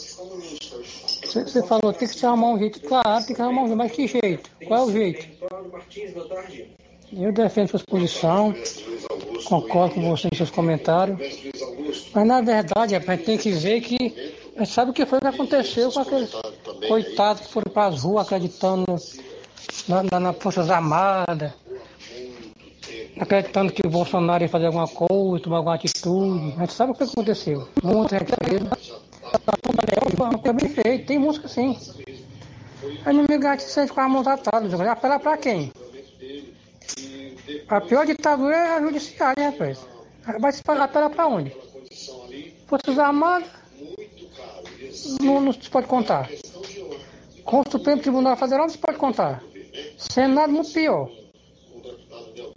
Você, 1.33 1.61
falou, 1.63 1.93
tem 1.93 2.07
que 2.07 2.25
arrumar 2.25 2.47
um 2.47 2.59
jeito. 2.59 2.79
Claro, 2.81 3.25
tem 3.25 3.35
que 3.35 3.41
arrumar 3.41 3.63
um 3.63 3.67
jeito, 3.67 3.77
mas 3.77 3.91
que 3.91 4.07
jeito? 4.07 4.49
Qual 4.65 4.79
é 4.79 4.83
o 4.85 4.91
jeito? 4.91 5.27
Eu 7.11 7.31
defendo 7.31 7.69
sua 7.69 7.79
posição, 7.87 8.53
concordo 9.45 9.95
com 9.95 10.09
você 10.09 10.27
em 10.31 10.35
seus 10.35 10.49
comentários. 10.49 11.17
Mas 12.13 12.27
na 12.27 12.41
verdade, 12.41 12.95
a 12.95 12.99
gente 12.99 13.23
tem 13.23 13.37
que 13.37 13.51
ver 13.51 13.81
que 13.81 14.33
a 14.55 14.63
gente 14.63 14.73
sabe 14.73 14.91
o 14.91 14.93
que 14.93 15.05
foi 15.05 15.19
que 15.19 15.27
aconteceu 15.27 15.91
com 15.91 15.99
aqueles 15.99 16.31
coitados 16.87 17.43
que 17.43 17.53
foram 17.53 17.71
para 17.71 17.87
as 17.87 18.01
ruas 18.01 18.25
acreditando 18.25 18.85
na, 19.87 20.03
na, 20.03 20.19
nas 20.19 20.37
Forças 20.37 20.69
Armadas, 20.69 21.51
acreditando 23.19 23.71
que 23.71 23.85
o 23.85 23.89
Bolsonaro 23.89 24.43
ia 24.43 24.49
fazer 24.49 24.67
alguma 24.67 24.87
coisa, 24.87 25.43
tomar 25.43 25.57
alguma 25.57 25.75
atitude. 25.75 26.53
A 26.57 26.61
gente 26.61 26.73
sabe 26.73 26.91
o 26.91 26.95
que 26.95 27.03
aconteceu. 27.03 27.67
Muita 27.83 28.17
gente 28.17 28.33
fez. 29.27 30.43
É 30.43 30.53
bem 30.53 30.69
feito, 30.69 31.05
tem 31.05 31.19
música 31.19 31.47
assim. 31.47 31.77
Aí 33.05 33.13
no 33.13 33.25
meio 33.27 33.59
se 33.59 33.69
sente 33.69 33.91
com 33.91 34.01
a 34.01 34.09
mão 34.09 34.21
atada. 34.21 34.91
Apela 34.91 35.19
pra 35.19 35.37
quem? 35.37 35.71
A 37.67 37.81
pior 37.81 38.05
ditadura 38.05 38.55
é 38.55 38.77
a 38.77 38.81
judiciária, 38.81 39.35
né, 39.37 39.49
rapaz? 39.49 39.85
Vai 40.39 40.51
se 40.51 40.61
apelar 40.67 41.09
pra 41.09 41.27
onde? 41.27 41.55
Forças 42.67 42.99
Armadas? 42.99 43.49
Não, 45.21 45.39
não 45.39 45.53
se 45.53 45.69
pode 45.69 45.87
contar. 45.87 46.29
Com 47.43 47.61
o 47.61 47.71
Supremo 47.71 48.01
Tribunal 48.01 48.35
Federal 48.35 48.65
não 48.65 48.69
se 48.69 48.77
pode 48.77 48.97
contar. 48.97 49.41
Senado 49.97 50.51
muito 50.51 50.71
pior. 50.73 51.09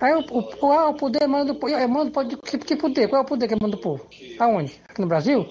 Aí 0.01 0.15
o, 0.15 0.21
o, 0.21 0.43
qual 0.57 0.73
é 0.73 0.85
o 0.87 0.95
poder 0.95 1.27
manda 1.27 1.53
do 1.53 1.55
povo? 1.59 1.75
É, 1.75 1.87
pode, 2.11 2.37
que, 2.37 2.59
que 2.59 2.77
poder? 2.77 3.09
Qual 3.09 3.21
é 3.21 3.25
o 3.25 3.29
poder 3.29 3.47
que 3.47 3.55
manda 3.55 3.77
do 3.77 3.83
povo? 3.83 4.07
Aonde? 4.39 4.81
Aqui 4.89 5.01
no 5.01 5.07
Brasil? 5.07 5.47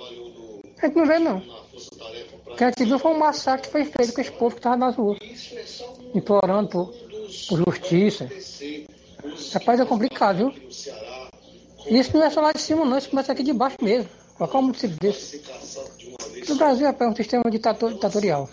A 0.81 0.87
gente 0.87 0.95
não 0.95 1.05
vê 1.05 1.19
não. 1.19 1.37
O 2.47 2.55
que 2.55 2.63
a 2.63 2.67
gente 2.67 2.85
viu 2.85 2.99
foi 2.99 3.11
um 3.11 3.17
massacre 3.17 3.67
que 3.67 3.71
foi 3.71 3.85
feito 3.85 4.13
com 4.13 4.21
esse 4.21 4.31
povo 4.31 4.55
que 4.55 4.59
estava 4.59 4.77
nas 4.77 4.95
ruas. 4.95 5.19
Implorando 6.15 6.69
por, 6.69 6.93
por 7.49 7.65
justiça. 7.65 8.29
Rapaz, 9.53 9.79
é 9.79 9.85
complicado, 9.85 10.37
viu? 10.37 10.53
Isso 11.87 12.15
não 12.15 12.23
é 12.23 12.29
só 12.29 12.41
lá 12.41 12.51
de 12.51 12.61
cima 12.61 12.85
não, 12.85 12.97
isso 12.97 13.09
começa 13.09 13.31
aqui 13.31 13.43
de 13.43 13.53
baixo 13.53 13.77
mesmo. 13.81 14.09
Qual 14.37 14.49
é 14.49 14.57
um 14.57 14.61
município 14.61 14.97
desse? 14.99 15.41
No 16.47 16.55
Brasil 16.55 16.87
é 16.87 17.07
um 17.07 17.15
sistema 17.15 17.43
ditatorial. 17.51 18.49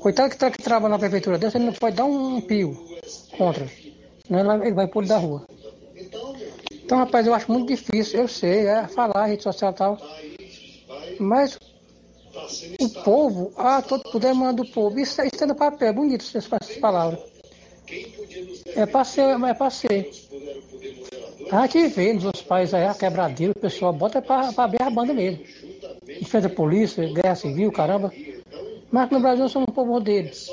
Coitado 0.00 0.30
que, 0.30 0.36
tá, 0.36 0.50
que 0.50 0.62
trabalha 0.62 0.92
na 0.92 0.98
prefeitura 0.98 1.38
desse, 1.38 1.56
ele 1.56 1.66
não 1.66 1.72
pode 1.72 1.96
dar 1.96 2.04
um 2.04 2.40
pio 2.40 2.76
contra. 3.36 3.68
Senão 4.26 4.62
ele 4.62 4.74
vai 4.74 4.86
pôr 4.86 5.06
da 5.06 5.18
rua. 5.18 5.44
Então, 6.72 6.98
rapaz, 6.98 7.26
eu 7.26 7.34
acho 7.34 7.52
muito 7.52 7.68
difícil, 7.68 8.20
eu 8.20 8.28
sei, 8.28 8.66
é 8.66 8.88
falar, 8.88 9.26
rede 9.26 9.42
social 9.42 9.72
e 9.72 9.74
tal. 9.74 9.98
Mas 11.18 11.58
o 12.80 12.88
povo, 13.02 13.52
ah, 13.56 13.82
todo 13.82 14.10
poder 14.10 14.32
manda 14.34 14.62
do 14.62 14.70
povo. 14.70 14.98
Isso, 14.98 15.20
é 15.20 15.46
no 15.46 15.54
papel, 15.54 15.88
é 15.88 15.92
bonito 15.92 16.24
essas 16.24 16.46
palavras. 16.78 17.20
É 18.74 18.86
para 18.86 19.04
ser, 19.04 19.22
é 19.22 19.54
para 19.54 19.70
ser. 19.70 20.10
A 21.50 21.66
gente 21.66 21.88
vê 21.88 22.12
nos 22.12 22.24
outros 22.26 22.44
países 22.44 22.74
aí, 22.74 22.84
a 22.84 22.94
quebradeira, 22.94 23.52
o 23.56 23.60
pessoal 23.60 23.92
bota 23.92 24.20
pra 24.20 24.50
abrir 24.56 24.82
a 24.82 24.90
banda 24.90 25.14
mesmo. 25.14 25.42
Defesa 26.04 26.48
da 26.48 26.54
polícia, 26.54 27.10
guerra 27.12 27.34
civil, 27.34 27.72
caramba. 27.72 28.12
Mas 28.90 29.10
no 29.10 29.20
Brasil 29.20 29.42
nós 29.42 29.52
somos 29.52 29.68
um 29.68 29.72
povo 29.72 30.00
deles. 30.00 30.48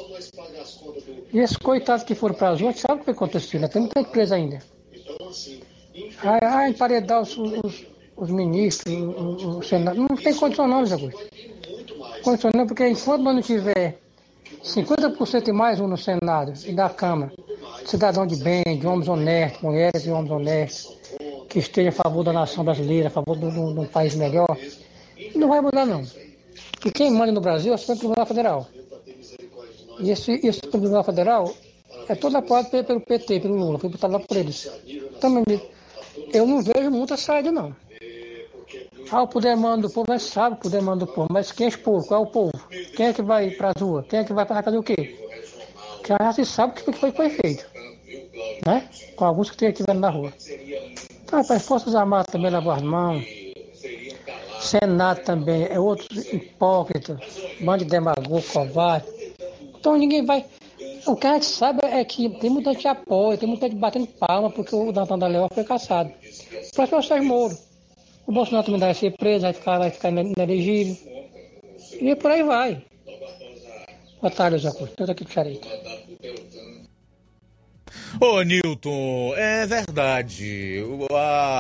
E 1.34 1.40
esses 1.40 1.58
coitados 1.58 2.06
que 2.06 2.16
foram 2.16 2.36
para 2.36 2.52
as 2.52 2.62
ruas, 2.62 2.80
sabe 2.80 3.02
o 3.02 3.04
que 3.04 3.12
aconteceu, 3.12 3.60
né? 3.60 3.68
Tem 3.68 3.82
muita 3.82 4.00
empresa 4.00 4.36
ainda. 4.36 4.60
Ah, 6.24 6.60
ah 6.60 6.70
emparedar 6.70 7.22
os, 7.22 7.38
os, 7.38 7.86
os 8.16 8.30
ministros, 8.30 8.94
o, 8.94 9.58
o, 9.58 9.64
Senado. 9.64 9.98
Não 9.98 10.16
tem 10.16 10.34
condição 10.34 10.68
não, 10.68 10.86
Zé 10.86 10.96
Augusto. 10.96 11.24
Condição 12.24 12.52
não, 12.56 12.66
porque 12.66 12.88
enquanto 12.88 13.24
não 13.24 13.42
tiver 13.42 14.00
50% 14.64 15.48
e 15.48 15.52
mais 15.52 15.80
um 15.80 15.88
no 15.88 15.98
Senado 15.98 16.54
e 16.66 16.74
da 16.74 16.90
Câmara, 16.90 17.32
cidadão 17.86 18.26
de 18.26 18.38
bem, 18.38 18.64
de 18.80 18.88
homens 18.88 19.08
honestos, 19.08 19.62
mulheres 19.62 20.06
e 20.06 20.10
homens 20.10 20.32
honestos, 20.32 20.98
que 21.50 21.60
esteja 21.60 21.90
a 21.90 21.92
favor 21.92 22.24
da 22.24 22.34
nação 22.34 22.64
brasileira, 22.64 23.08
a 23.08 23.12
favor 23.12 23.38
de 23.38 23.46
um 23.46 23.86
país 23.86 24.16
melhor, 24.16 24.58
não 25.36 25.48
vai 25.48 25.62
mudar 25.62 25.86
não. 25.86 26.04
E 26.86 26.92
quem 26.92 27.12
manda 27.12 27.32
no 27.32 27.42
Brasil 27.42 27.74
é 27.74 27.76
o 27.76 27.78
Supremo 27.78 28.00
Tribunal 28.00 28.26
Federal. 28.26 28.68
E 30.00 30.12
esse, 30.12 30.32
esse 30.44 30.62
Tribunal 30.62 31.04
Federal 31.04 31.54
é 32.08 32.16
todo 32.16 32.36
apoiado 32.36 32.70
pelo 32.70 33.02
PT, 33.02 33.40
pelo 33.40 33.56
Lula, 33.56 33.80
foi 33.80 33.90
botado 33.90 34.14
lá 34.14 34.20
por 34.20 34.36
eles. 34.36 34.70
Também, 35.20 35.62
eu 36.34 36.46
não 36.46 36.62
vejo 36.62 36.92
muita 36.92 37.18
saída 37.18 37.52
não. 37.52 37.76
Ah, 39.12 39.22
o 39.22 39.28
poder 39.28 39.56
manda 39.56 39.88
do 39.88 39.94
povo, 39.94 40.08
mas 40.10 40.24
sabe 40.24 40.56
o 40.56 40.60
poder 40.60 40.82
manda 40.82 41.06
do 41.06 41.12
povo. 41.12 41.28
Mas 41.32 41.52
quem 41.52 41.66
é 41.66 41.68
esse 41.70 41.78
povo? 41.78 42.06
Qual 42.08 42.24
é 42.24 42.28
o 42.28 42.30
povo? 42.30 42.52
Quem 42.96 43.08
é 43.08 43.14
que 43.14 43.22
vai 43.22 43.52
para 43.52 43.70
a 43.70 43.80
rua? 43.80 44.04
Quem 44.10 44.20
é 44.20 44.24
que 44.24 44.34
vai 44.34 44.46
para 44.46 44.64
fazer 44.64 44.78
o 44.78 44.84
quê? 44.84 45.16
Que 46.04 46.10
já 46.10 46.34
se 46.34 46.46
sabe 46.46 46.74
o 46.74 46.76
que 46.76 46.92
foi, 46.92 47.12
foi 47.12 47.30
feito. 47.30 47.66
Né? 48.66 48.88
Com 49.16 49.26
alguns 49.26 49.52
que 49.52 49.66
estiveram 49.66 50.00
na 50.00 50.10
rua. 50.10 50.34
Então, 51.24 51.40
as 51.40 51.66
Forças 51.66 51.96
Armadas 51.96 52.32
também 52.32 52.52
lavam 52.52 52.74
as 52.74 52.82
mãos. 52.82 53.26
Senado 54.60 55.24
também 55.24 55.68
é 55.70 55.80
outro 55.80 56.08
hipócrita, 56.20 57.20
bando 57.62 57.84
de 57.84 57.90
demagogo, 57.90 58.42
covarde. 58.52 59.06
Então 59.78 59.96
ninguém 59.96 60.26
vai. 60.26 60.44
O 61.06 61.16
que 61.16 61.28
a 61.28 61.34
gente 61.34 61.46
sabe 61.46 61.82
é 61.84 62.04
que 62.04 62.28
tem 62.40 62.50
muita 62.50 62.74
gente 62.74 62.88
apoia, 62.88 63.38
tem 63.38 63.48
muita 63.48 63.68
gente 63.68 63.78
batendo 63.78 64.08
palma 64.08 64.50
porque 64.50 64.76
o 64.76 64.92
Dantan 64.92 65.20
da 65.20 65.28
Leão 65.28 65.48
foi 65.54 65.64
caçado. 65.64 66.10
O 66.10 66.76
próximo 66.76 66.98
é 66.98 67.00
o 67.00 67.04
Sérgio 67.04 67.28
Moro. 67.28 67.56
O 68.28 68.32
Bolsonaro 68.32 68.66
também 68.66 68.80
vai 68.80 68.94
ser 68.94 69.12
preso, 69.12 69.42
vai 69.42 69.54
ficar, 69.54 69.78
vai 69.78 69.92
ficar 69.92 70.10
inelegível. 70.10 70.98
E 72.02 72.16
por 72.16 72.32
aí 72.32 72.44
vai. 72.44 72.82
José 74.52 74.68
Augusto. 74.68 74.86
Estou 74.86 75.12
aqui 75.12 75.24
do 75.24 75.32
Charito. 75.32 75.68
Ô, 78.20 78.42
Newton, 78.42 79.34
é 79.36 79.66
verdade. 79.68 80.84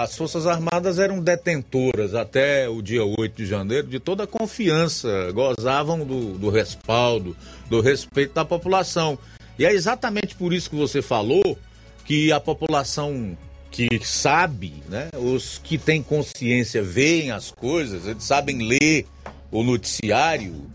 As 0.01 0.16
Forças 0.18 0.47
Armadas 0.47 0.97
eram 0.97 1.20
detentoras 1.20 2.16
até 2.16 2.68
o 2.68 2.82
dia 2.82 3.03
8 3.03 3.36
de 3.36 3.45
janeiro 3.45 3.88
de 3.88 3.99
toda 3.99 4.24
a 4.24 4.28
confiança, 4.28 5.32
gozavam 5.32 6.05
do, 6.05 6.38
do 6.38 6.49
respaldo, 6.49 7.36
do 7.70 7.82
respeito 7.82 8.34
da 8.34 8.45
população. 8.45 9.20
E 9.59 9.66
é 9.66 9.72
exatamente 9.72 10.36
por 10.36 10.53
isso 10.53 10.70
que 10.70 10.76
você 10.76 11.01
falou 11.01 11.57
que 12.05 12.32
a 12.32 12.39
população 12.39 13.38
que 13.76 14.00
sabe, 14.06 14.82
né? 14.88 15.10
Os 15.18 15.58
que 15.58 15.78
têm 15.78 16.02
consciência 16.02 16.82
veem 16.82 17.32
as 17.32 17.52
coisas, 17.52 18.08
eles 18.08 18.24
sabem 18.24 18.60
ler 18.60 19.06
o 19.52 19.64
noticiário, 19.64 20.66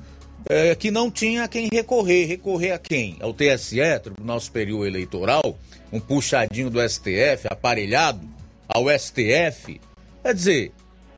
é, 0.46 0.74
que 0.74 0.90
não 0.90 1.10
tinha 1.10 1.48
quem 1.48 1.70
recorrer. 1.72 2.26
Recorrer 2.26 2.72
a 2.72 2.78
quem? 2.78 3.16
Ao 3.20 3.32
TSE, 3.32 3.78
Tribunal 4.02 4.38
Superior 4.38 4.86
Eleitoral, 4.86 5.58
um 5.90 5.98
puxadinho 5.98 6.68
do 6.68 6.86
STF, 6.86 7.46
aparelhado 7.48 8.20
ao 8.68 8.84
STF. 8.90 9.80
Quer 10.22 10.34
dizer, 10.34 10.72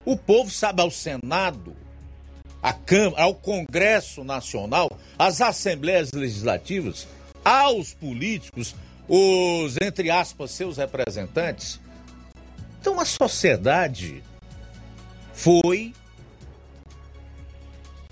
o 0.04 0.16
povo 0.16 0.52
sabe 0.52 0.80
ao 0.82 0.90
Senado, 0.90 1.74
à 2.62 2.72
Câmara, 2.72 3.24
ao 3.24 3.34
Congresso 3.34 4.22
Nacional, 4.22 4.88
às 5.18 5.40
Assembleias 5.40 6.12
Legislativas, 6.12 7.08
aos 7.44 7.92
políticos, 7.92 8.72
os, 9.08 9.76
entre 9.80 10.10
aspas, 10.10 10.50
seus 10.50 10.76
representantes. 10.76 11.80
Então 12.80 12.98
a 12.98 13.04
sociedade 13.04 14.22
foi 15.32 15.94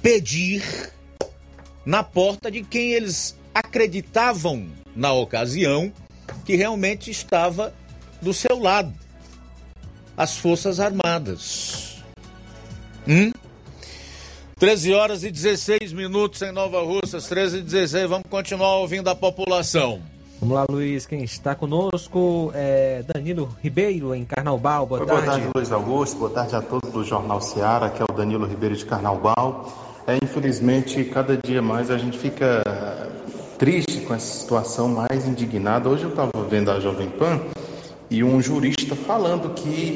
pedir 0.03 0.93
na 1.84 2.03
porta 2.03 2.51
de 2.51 2.62
quem 2.62 2.93
eles 2.93 3.36
acreditavam 3.55 4.68
na 4.95 5.12
ocasião 5.12 5.93
que 6.45 6.57
realmente 6.57 7.11
estava 7.11 7.74
do 8.20 8.32
seu 8.32 8.59
lado. 8.59 8.95
As 10.16 10.36
Forças 10.36 10.80
Armadas. 10.80 12.03
Hum? 13.09 13.32
13 14.59 14.93
horas 14.93 15.24
e 15.24 15.30
16 15.30 15.93
minutos 15.93 16.43
em 16.43 16.53
Nova 16.53 16.82
Russas, 16.82 17.26
13 17.26 17.59
e 17.59 17.62
16. 17.62 18.09
Vamos 18.09 18.26
continuar 18.28 18.76
ouvindo 18.76 19.09
a 19.09 19.14
população. 19.14 20.03
Vamos 20.41 20.55
lá, 20.55 20.64
Luiz. 20.70 21.05
Quem 21.05 21.22
está 21.22 21.55
conosco 21.55 22.51
é 22.55 23.05
Danilo 23.07 23.55
Ribeiro, 23.62 24.14
em 24.14 24.24
Carnaubal. 24.24 24.86
Boa, 24.86 25.05
tarde. 25.05 25.12
Boa 25.12 25.32
tarde, 25.32 25.49
Luiz 25.55 25.70
Augusto. 25.70 26.16
Boa 26.16 26.30
tarde 26.30 26.57
a 26.57 26.62
todos 26.62 26.91
do 26.91 27.05
Jornal 27.05 27.43
Seara, 27.43 27.91
que 27.91 28.01
é 28.01 28.07
o 28.11 28.12
Danilo 28.14 28.47
Ribeiro 28.47 28.74
de 28.74 28.86
Carnaubal. 28.86 29.70
É, 30.07 30.16
infelizmente, 30.16 31.05
cada 31.05 31.36
dia 31.36 31.61
mais 31.61 31.91
a 31.91 31.99
gente 31.99 32.18
fica 32.18 32.62
triste 33.59 34.01
com 34.01 34.14
essa 34.14 34.38
situação, 34.41 34.88
mais 34.88 35.28
indignado. 35.28 35.91
Hoje 35.91 36.05
eu 36.05 36.11
estava 36.11 36.32
vendo 36.49 36.70
a 36.70 36.80
Jovem 36.80 37.11
Pan 37.11 37.38
e 38.09 38.24
um 38.24 38.41
jurista 38.41 38.97
falando 38.97 39.53
que 39.53 39.95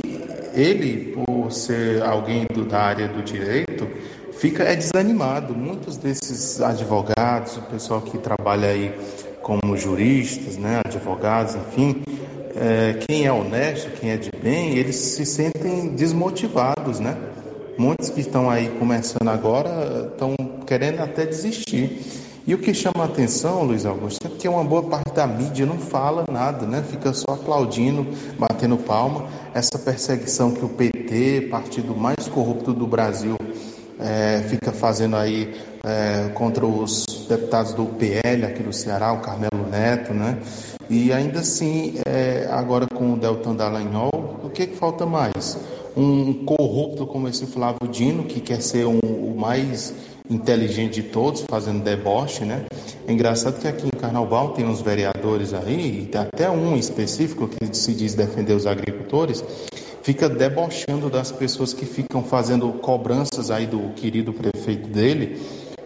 ele, 0.52 1.14
por 1.14 1.50
ser 1.50 2.02
alguém 2.02 2.44
do, 2.52 2.66
da 2.66 2.82
área 2.82 3.08
do 3.08 3.22
direito, 3.22 3.88
fica 4.34 4.62
é 4.62 4.76
desanimado. 4.76 5.54
Muitos 5.54 5.96
desses 5.96 6.60
advogados, 6.60 7.56
o 7.56 7.62
pessoal 7.62 8.02
que 8.02 8.18
trabalha 8.18 8.68
aí 8.68 8.94
como 9.44 9.76
juristas, 9.76 10.56
né, 10.56 10.80
advogados, 10.84 11.54
enfim, 11.54 12.02
é, 12.56 12.94
quem 13.06 13.26
é 13.26 13.32
honesto, 13.32 13.90
quem 14.00 14.10
é 14.10 14.16
de 14.16 14.30
bem, 14.42 14.78
eles 14.78 14.96
se 14.96 15.26
sentem 15.26 15.88
desmotivados, 15.88 16.98
né? 16.98 17.14
Muitos 17.76 18.08
que 18.08 18.20
estão 18.20 18.48
aí 18.48 18.68
começando 18.78 19.28
agora 19.28 20.10
estão 20.12 20.34
querendo 20.66 21.00
até 21.00 21.26
desistir. 21.26 22.00
E 22.46 22.54
o 22.54 22.58
que 22.58 22.72
chama 22.72 23.02
a 23.02 23.04
atenção, 23.04 23.64
Luiz 23.64 23.84
Augusto, 23.84 24.26
é 24.26 24.30
que 24.30 24.48
uma 24.48 24.64
boa 24.64 24.82
parte 24.82 25.12
da 25.12 25.26
mídia 25.26 25.66
não 25.66 25.78
fala 25.78 26.24
nada, 26.30 26.66
né? 26.66 26.82
Fica 26.88 27.12
só 27.12 27.32
aplaudindo, 27.32 28.06
batendo 28.38 28.76
palma. 28.76 29.26
Essa 29.52 29.78
perseguição 29.78 30.52
que 30.52 30.64
o 30.64 30.68
PT, 30.68 31.48
partido 31.50 31.94
mais 31.96 32.28
corrupto 32.28 32.72
do 32.72 32.86
Brasil, 32.86 33.36
é, 33.98 34.42
fica 34.48 34.72
fazendo 34.72 35.16
aí 35.16 35.54
é, 35.82 36.30
contra 36.34 36.64
os 36.64 37.13
deputados 37.24 37.72
do 37.72 37.86
PL 37.86 38.44
aqui 38.44 38.62
do 38.62 38.72
Ceará, 38.72 39.12
o 39.12 39.20
Carmelo 39.20 39.68
Neto, 39.70 40.12
né? 40.12 40.38
E 40.88 41.12
ainda 41.12 41.40
assim, 41.40 41.94
é, 42.06 42.46
agora 42.50 42.86
com 42.86 43.14
o 43.14 43.16
Deltan 43.16 43.54
Dallagnol, 43.54 44.10
o 44.42 44.50
que, 44.50 44.66
que 44.66 44.76
falta 44.76 45.06
mais? 45.06 45.58
Um 45.96 46.44
corrupto 46.44 47.06
como 47.06 47.28
esse 47.28 47.46
Flávio 47.46 47.88
Dino, 47.90 48.24
que 48.24 48.40
quer 48.40 48.60
ser 48.60 48.86
um, 48.86 48.98
o 48.98 49.34
mais 49.36 49.94
inteligente 50.28 51.02
de 51.02 51.04
todos, 51.04 51.44
fazendo 51.48 51.82
deboche, 51.82 52.44
né? 52.44 52.64
É 53.06 53.12
engraçado 53.12 53.60
que 53.60 53.68
aqui 53.68 53.86
em 53.86 53.98
Carnaval 53.98 54.50
tem 54.50 54.64
uns 54.64 54.80
vereadores 54.80 55.52
aí, 55.52 56.08
e 56.12 56.16
até 56.16 56.50
um 56.50 56.76
específico 56.76 57.48
que 57.48 57.76
se 57.76 57.92
diz 57.92 58.14
defender 58.14 58.54
os 58.54 58.66
agricultores, 58.66 59.44
fica 60.02 60.28
debochando 60.28 61.08
das 61.08 61.32
pessoas 61.32 61.72
que 61.72 61.86
ficam 61.86 62.22
fazendo 62.22 62.70
cobranças 62.74 63.50
aí 63.50 63.66
do 63.66 63.90
querido 63.94 64.32
prefeito 64.32 64.88
dele, 64.88 65.40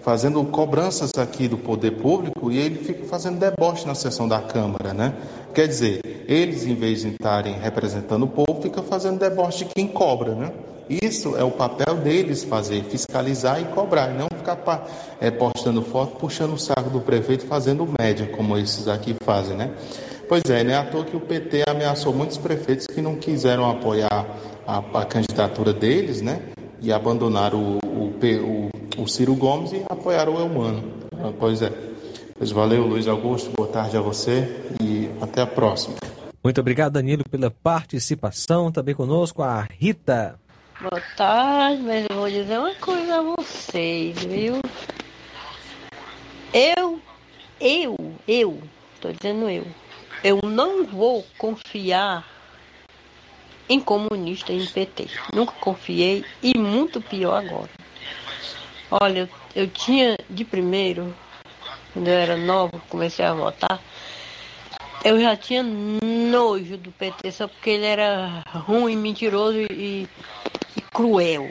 fazendo 0.09 0.43
cobranças 0.43 1.11
aqui 1.19 1.47
do 1.47 1.59
poder 1.59 1.91
público 1.91 2.51
e 2.51 2.57
ele 2.57 2.77
fica 2.77 3.05
fazendo 3.05 3.39
deboche 3.39 3.87
na 3.87 3.95
sessão 3.95 4.27
da 4.27 4.41
Câmara, 4.41 4.95
né? 4.95 5.13
Quer 5.53 5.69
dizer, 5.69 6.01
eles 6.27 6.65
em 6.65 6.75
vez 6.75 7.03
de 7.03 7.09
estarem 7.09 7.59
representando 7.59 8.23
o 8.23 8.27
povo, 8.27 8.63
ficam 8.63 8.83
fazendo 8.83 9.19
deboche 9.19 9.67
de 9.67 9.71
quem 9.75 9.87
cobra, 9.87 10.35
né? 10.35 10.51
Isso 10.89 11.37
é 11.37 11.45
o 11.45 11.51
papel 11.51 11.97
deles 11.97 12.43
fazer, 12.43 12.85
fiscalizar 12.85 13.61
e 13.61 13.67
cobrar, 13.67 14.09
não 14.09 14.29
ficar 14.35 14.89
é, 15.21 15.31
postando 15.31 15.83
foto, 15.83 16.17
puxando 16.17 16.55
o 16.55 16.59
saco 16.59 16.89
do 16.89 17.03
prefeito, 17.03 17.45
fazendo 17.45 17.87
média, 18.01 18.29
como 18.29 18.57
esses 18.57 18.89
aqui 18.89 19.15
fazem, 19.23 19.59
né? 19.59 19.75
Pois 20.27 20.43
é, 20.49 20.65
não 20.65 20.73
é 20.73 20.77
à 20.77 20.85
toa 20.85 21.05
que 21.05 21.17
o 21.19 21.21
PT 21.21 21.65
ameaçou 21.69 22.15
muitos 22.15 22.39
prefeitos 22.39 22.87
que 22.87 23.03
não 23.03 23.17
quiseram 23.17 23.69
apoiar 23.69 24.27
a, 24.67 24.79
a 24.79 25.05
candidatura 25.05 25.75
deles, 25.75 26.23
né? 26.23 26.41
E 26.81 26.91
abandonaram 26.91 27.59
o, 27.59 27.79
o, 27.85 28.15
o, 28.17 28.78
o, 28.99 29.07
Ciro 29.07 29.35
Gomes 29.35 29.73
e 29.73 29.83
apoiaram 29.89 30.35
o 30.35 30.41
Elmano. 30.41 30.83
Ah, 31.13 31.33
pois 31.39 31.63
é. 31.63 31.73
Pois 32.37 32.51
valeu, 32.51 32.87
Luiz 32.87 33.09
Augusto. 33.09 33.51
Boa 33.57 33.69
tarde 33.69 33.97
a 33.97 34.01
você 34.01 34.63
e 34.83 35.11
até 35.21 35.43
a 35.43 35.47
próxima. 35.47 35.97
Muito 36.43 36.61
obrigado, 36.61 36.93
Danilo, 36.95 37.25
pela 37.29 37.51
participação. 37.51 38.71
Também 38.71 38.95
conosco 38.95 39.43
a 39.43 39.63
Rita. 39.63 40.39
Boa 40.81 41.03
tarde, 41.17 41.83
mas 41.83 42.07
eu 42.09 42.17
vou 42.17 42.31
dizer 42.31 42.59
uma 42.59 42.75
coisa 42.77 43.19
a 43.19 43.23
vocês, 43.23 44.17
viu? 44.25 44.61
Eu, 46.53 47.01
eu, 47.61 47.97
eu, 48.27 48.63
tô 49.01 49.11
dizendo 49.13 49.51
eu, 49.51 49.67
eu 50.23 50.39
não 50.45 50.87
vou 50.87 51.25
confiar 51.37 52.25
em 53.69 53.81
comunista, 53.81 54.53
em 54.53 54.65
PT. 54.65 55.09
Nunca 55.35 55.53
confiei 55.61 56.25
e 56.43 56.57
muito 56.57 57.01
pior 57.01 57.45
agora. 57.45 57.78
Olha, 58.91 59.29
eu, 59.55 59.69
tinha 59.69 60.17
de 60.31 60.45
primeiro, 60.45 61.15
quando 61.93 62.09
eu 62.09 62.15
era 62.15 62.37
nova, 62.37 62.73
comecei 62.89 63.25
a 63.25 63.35
votar, 63.35 63.83
eu 65.05 65.21
já 65.21 65.37
tinha 65.37 65.63
nojo 65.63 66.77
do 66.79 66.91
PT 66.93 67.31
só 67.33 67.47
porque 67.47 67.71
ele 67.71 67.85
era 67.85 68.43
ruim, 68.49 68.97
mentiroso 68.97 69.59
e, 69.59 70.09
e 70.77 70.81
cruel. 70.93 71.49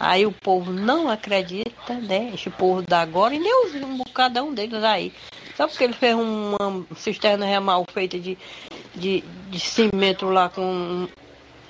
Aí 0.00 0.26
o 0.26 0.32
povo 0.32 0.72
não 0.72 1.08
acredita, 1.08 1.94
né? 1.94 2.32
Esse 2.34 2.50
povo 2.50 2.82
da 2.82 3.00
agora, 3.00 3.34
e 3.34 3.38
nem 3.38 3.64
os, 3.64 3.74
um 3.74 3.96
bocadão 3.96 4.52
deles 4.52 4.82
aí. 4.82 5.12
Só 5.56 5.68
porque 5.68 5.84
ele 5.84 5.92
fez 5.92 6.16
uma 6.16 6.84
cisterna 6.96 7.60
mal 7.60 7.84
feita 7.92 8.18
de, 8.18 8.36
de, 8.96 9.20
de 9.48 9.60
cimento 9.60 10.26
lá 10.26 10.48
com 10.48 11.08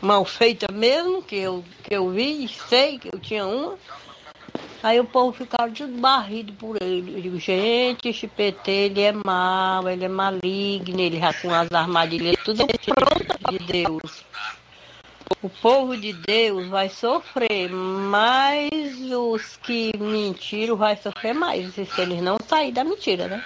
mal 0.01 0.25
feita 0.25 0.67
mesmo, 0.73 1.23
que 1.23 1.37
eu, 1.37 1.63
que 1.83 1.95
eu 1.95 2.11
vi, 2.11 2.49
sei 2.49 2.99
que 2.99 3.09
eu 3.13 3.21
tinha 3.21 3.47
uma. 3.47 3.79
Aí 4.85 5.01
o 5.01 5.05
povo 5.06 5.32
ficava 5.32 5.70
desbarrido 5.70 6.52
por 6.52 6.77
ele. 6.78 7.15
Eu 7.15 7.23
digo, 7.23 7.40
gente, 7.40 8.06
esse 8.06 8.28
PT 8.28 8.70
ele 8.70 9.01
é 9.01 9.12
mau, 9.12 9.89
ele 9.89 10.05
é 10.05 10.09
maligno, 10.09 11.01
ele 11.01 11.19
já 11.19 11.32
com 11.32 11.51
as 11.55 11.73
armadilhas 11.73 12.36
tudo 12.44 12.66
prontas 12.66 13.39
de 13.48 13.59
Deus. 13.61 14.23
O 15.40 15.48
povo 15.48 15.97
de 15.97 16.12
Deus 16.12 16.69
vai 16.69 16.90
sofrer, 16.90 17.70
mas 17.70 18.70
os 19.11 19.56
que 19.56 19.90
mentiram 19.98 20.77
vai 20.77 20.98
sofrer 20.98 21.32
mais, 21.32 21.73
se 21.73 21.89
eles 21.97 22.20
não 22.20 22.36
saírem 22.47 22.74
da 22.74 22.85
mentira, 22.85 23.27
né? 23.27 23.43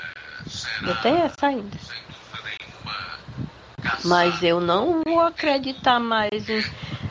Eu 0.85 0.97
tenho 1.03 1.19
essa 1.19 1.47
ainda. 1.47 1.79
Mas 4.05 4.43
eu 4.43 4.61
não 4.61 5.05
vou 5.05 5.21
acreditar 5.21 6.01
mais 6.01 6.49
em 6.49 6.65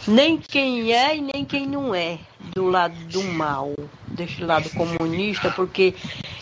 nem 0.06 0.38
quem 0.38 0.92
é 0.92 1.16
e 1.16 1.22
nem 1.22 1.46
quem 1.46 1.66
não 1.66 1.96
é 1.96 2.20
do 2.58 2.68
lado 2.72 2.96
do 3.12 3.24
mal, 3.24 3.72
deste 4.08 4.44
lado 4.44 4.68
comunista, 4.72 5.52
porque 5.52 5.94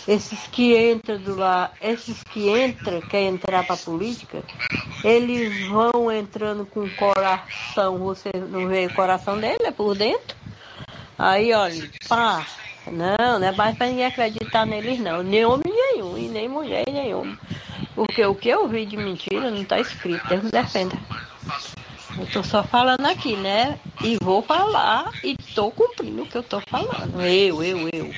esses 0.08 0.48
que 0.48 0.74
entram 0.92 1.18
do 1.18 1.36
lado, 1.36 1.74
esses 1.82 2.24
que 2.24 2.50
entram, 2.50 3.02
querem 3.02 3.28
entrar 3.28 3.66
para 3.66 3.76
a 3.76 3.78
política, 3.78 4.42
eles 5.04 5.68
vão 5.68 6.10
entrando 6.10 6.66
com 6.66 6.86
o 6.86 6.96
coração, 6.96 7.98
você 7.98 8.32
não 8.50 8.66
vê 8.70 8.86
o 8.86 8.94
coração 8.94 9.38
dele, 9.38 9.66
é 9.66 9.72
por 9.72 9.94
dentro. 9.94 10.38
Aí, 11.20 11.52
olha, 11.52 11.90
pá, 12.08 12.48
não, 12.90 13.38
não 13.38 13.48
é 13.48 13.52
mais 13.52 13.78
para 13.78 13.88
ninguém 13.88 14.06
acreditar 14.06 14.66
neles 14.66 15.00
não, 15.00 15.22
nem 15.22 15.44
homem 15.44 15.64
nenhum, 15.68 16.18
e 16.18 16.30
nem 16.30 16.48
mulher 16.48 16.86
nenhuma. 16.90 17.38
Porque 17.94 18.24
o 18.26 18.34
que 18.34 18.48
eu 18.48 18.70
vi 18.70 18.86
de 18.86 18.96
mentira 18.96 19.52
não 19.52 19.64
está 19.64 19.82
escrito, 19.82 20.26
Deus 20.30 20.44
me 20.44 20.52
defenda. 20.52 20.96
Eu 22.18 22.26
tô 22.28 22.44
só 22.44 22.64
falando 22.64 23.06
aqui, 23.06 23.36
né? 23.36 23.78
E 24.04 24.18
vou 24.22 24.42
falar 24.42 25.12
e 25.24 25.36
tô 25.54 25.70
cumprindo 25.70 26.24
o 26.24 26.26
que 26.26 26.38
eu 26.38 26.44
tô 26.44 26.62
falando. 26.62 27.22
Eu, 27.22 27.62
eu, 27.62 27.90
eu. 27.90 28.12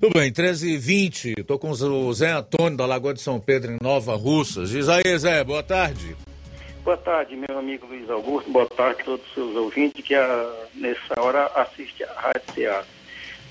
Tudo 0.00 0.18
bem, 0.18 0.32
13 0.32 0.70
e 0.70 0.76
20 0.76 1.34
Estou 1.38 1.58
com 1.58 1.70
o 1.70 2.12
Zé 2.12 2.32
Antônio 2.32 2.76
da 2.76 2.86
Lagoa 2.86 3.14
de 3.14 3.20
São 3.20 3.38
Pedro, 3.40 3.72
em 3.72 3.78
Nova 3.80 4.16
Russas. 4.16 4.70
Diz 4.70 4.88
aí, 4.88 5.18
Zé, 5.18 5.42
boa 5.42 5.62
tarde. 5.62 6.16
Boa 6.84 6.96
tarde, 6.96 7.36
meu 7.36 7.58
amigo 7.58 7.86
Luiz 7.86 8.08
Augusto. 8.08 8.50
Boa 8.50 8.66
tarde 8.66 9.02
a 9.02 9.04
todos 9.04 9.26
os 9.26 9.34
seus 9.34 9.56
ouvintes 9.56 10.04
que 10.04 10.14
a, 10.14 10.66
nessa 10.74 11.20
hora 11.20 11.46
assistem 11.54 12.06
a 12.06 12.20
Rádio 12.20 12.54
Ceará. 12.54 12.84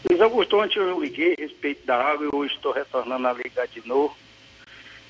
Luiz 0.09 0.21
Augusto, 0.21 0.57
ontem 0.57 0.79
eu 0.79 1.01
liguei 1.01 1.35
a 1.37 1.41
respeito 1.41 1.85
da 1.85 1.95
água 1.95 2.25
e 2.25 2.35
hoje 2.35 2.55
estou 2.55 2.71
retornando 2.71 3.27
a 3.27 3.33
ligar 3.33 3.67
de 3.67 3.85
novo. 3.85 4.15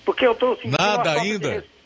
Porque 0.06 0.26
eu 0.26 0.34
estou 0.34 0.56
sentindo. 0.56 0.78
Nada 0.80 1.14
ainda? 1.20 1.62
De... 1.62 1.81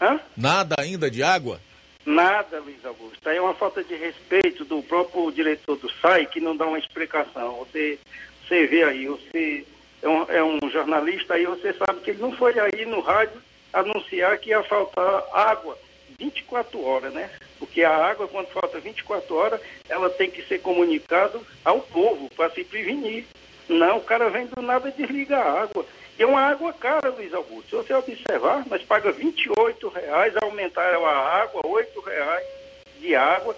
Hã? 0.00 0.20
Nada 0.36 0.76
ainda 0.78 1.10
de 1.10 1.22
água? 1.22 1.60
Nada, 2.04 2.60
Luiz 2.60 2.84
Augusto. 2.84 3.26
Aí 3.28 3.36
é 3.36 3.40
uma 3.40 3.54
falta 3.54 3.82
de 3.82 3.94
respeito 3.94 4.64
do 4.64 4.82
próprio 4.82 5.30
diretor 5.32 5.76
do 5.76 5.90
SAI 6.00 6.26
que 6.26 6.40
não 6.40 6.56
dá 6.56 6.66
uma 6.66 6.78
explicação. 6.78 7.56
Você, 7.60 7.98
você 8.46 8.66
vê 8.66 8.84
aí, 8.84 9.06
você 9.06 9.64
é 10.02 10.08
um, 10.08 10.22
é 10.24 10.44
um 10.44 10.70
jornalista 10.70 11.34
aí, 11.34 11.46
você 11.46 11.72
sabe 11.72 12.00
que 12.00 12.10
ele 12.10 12.20
não 12.20 12.32
foi 12.32 12.58
aí 12.58 12.84
no 12.84 13.00
rádio 13.00 13.40
anunciar 13.72 14.38
que 14.38 14.50
ia 14.50 14.62
faltar 14.62 15.24
água 15.32 15.76
24 16.18 16.84
horas, 16.84 17.12
né? 17.12 17.30
Porque 17.58 17.82
a 17.82 17.96
água, 17.96 18.28
quando 18.28 18.48
falta 18.48 18.78
24 18.78 19.34
horas, 19.34 19.60
ela 19.88 20.10
tem 20.10 20.30
que 20.30 20.42
ser 20.42 20.60
comunicada 20.60 21.40
ao 21.64 21.80
povo 21.80 22.28
para 22.36 22.50
se 22.50 22.62
prevenir. 22.64 23.24
Não, 23.68 23.96
o 23.96 24.02
cara 24.02 24.28
vem 24.28 24.46
do 24.46 24.60
nada 24.60 24.90
e 24.90 24.92
desliga 24.92 25.38
a 25.38 25.62
água. 25.62 25.86
E 26.18 26.22
é 26.22 26.26
uma 26.26 26.40
água 26.40 26.72
cara, 26.72 27.10
Luiz 27.10 27.34
Augusto. 27.34 27.68
Se 27.68 27.76
você 27.76 27.94
observar, 27.94 28.64
nós 28.68 28.82
pagamos 28.82 29.18
R$ 29.18 29.24
28,00, 29.24 30.42
aumentaram 30.42 31.04
a 31.04 31.12
água, 31.12 31.60
R$ 31.64 31.68
8,00 31.68 32.42
de 33.00 33.16
água. 33.16 33.56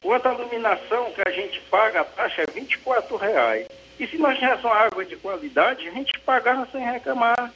Quanto 0.00 0.26
à 0.26 0.34
iluminação 0.34 1.12
que 1.12 1.22
a 1.26 1.30
gente 1.30 1.60
paga, 1.70 2.00
a 2.00 2.04
taxa 2.04 2.42
é 2.42 2.46
R$ 2.46 2.60
24,00. 2.60 3.66
E 4.00 4.06
se 4.06 4.16
nós 4.16 4.38
tivéssemos 4.38 4.64
água 4.64 5.04
de 5.04 5.16
qualidade, 5.16 5.88
a 5.88 5.90
gente 5.90 6.18
pagava 6.20 6.66
sem 6.70 6.84
reclamar. 6.84 7.52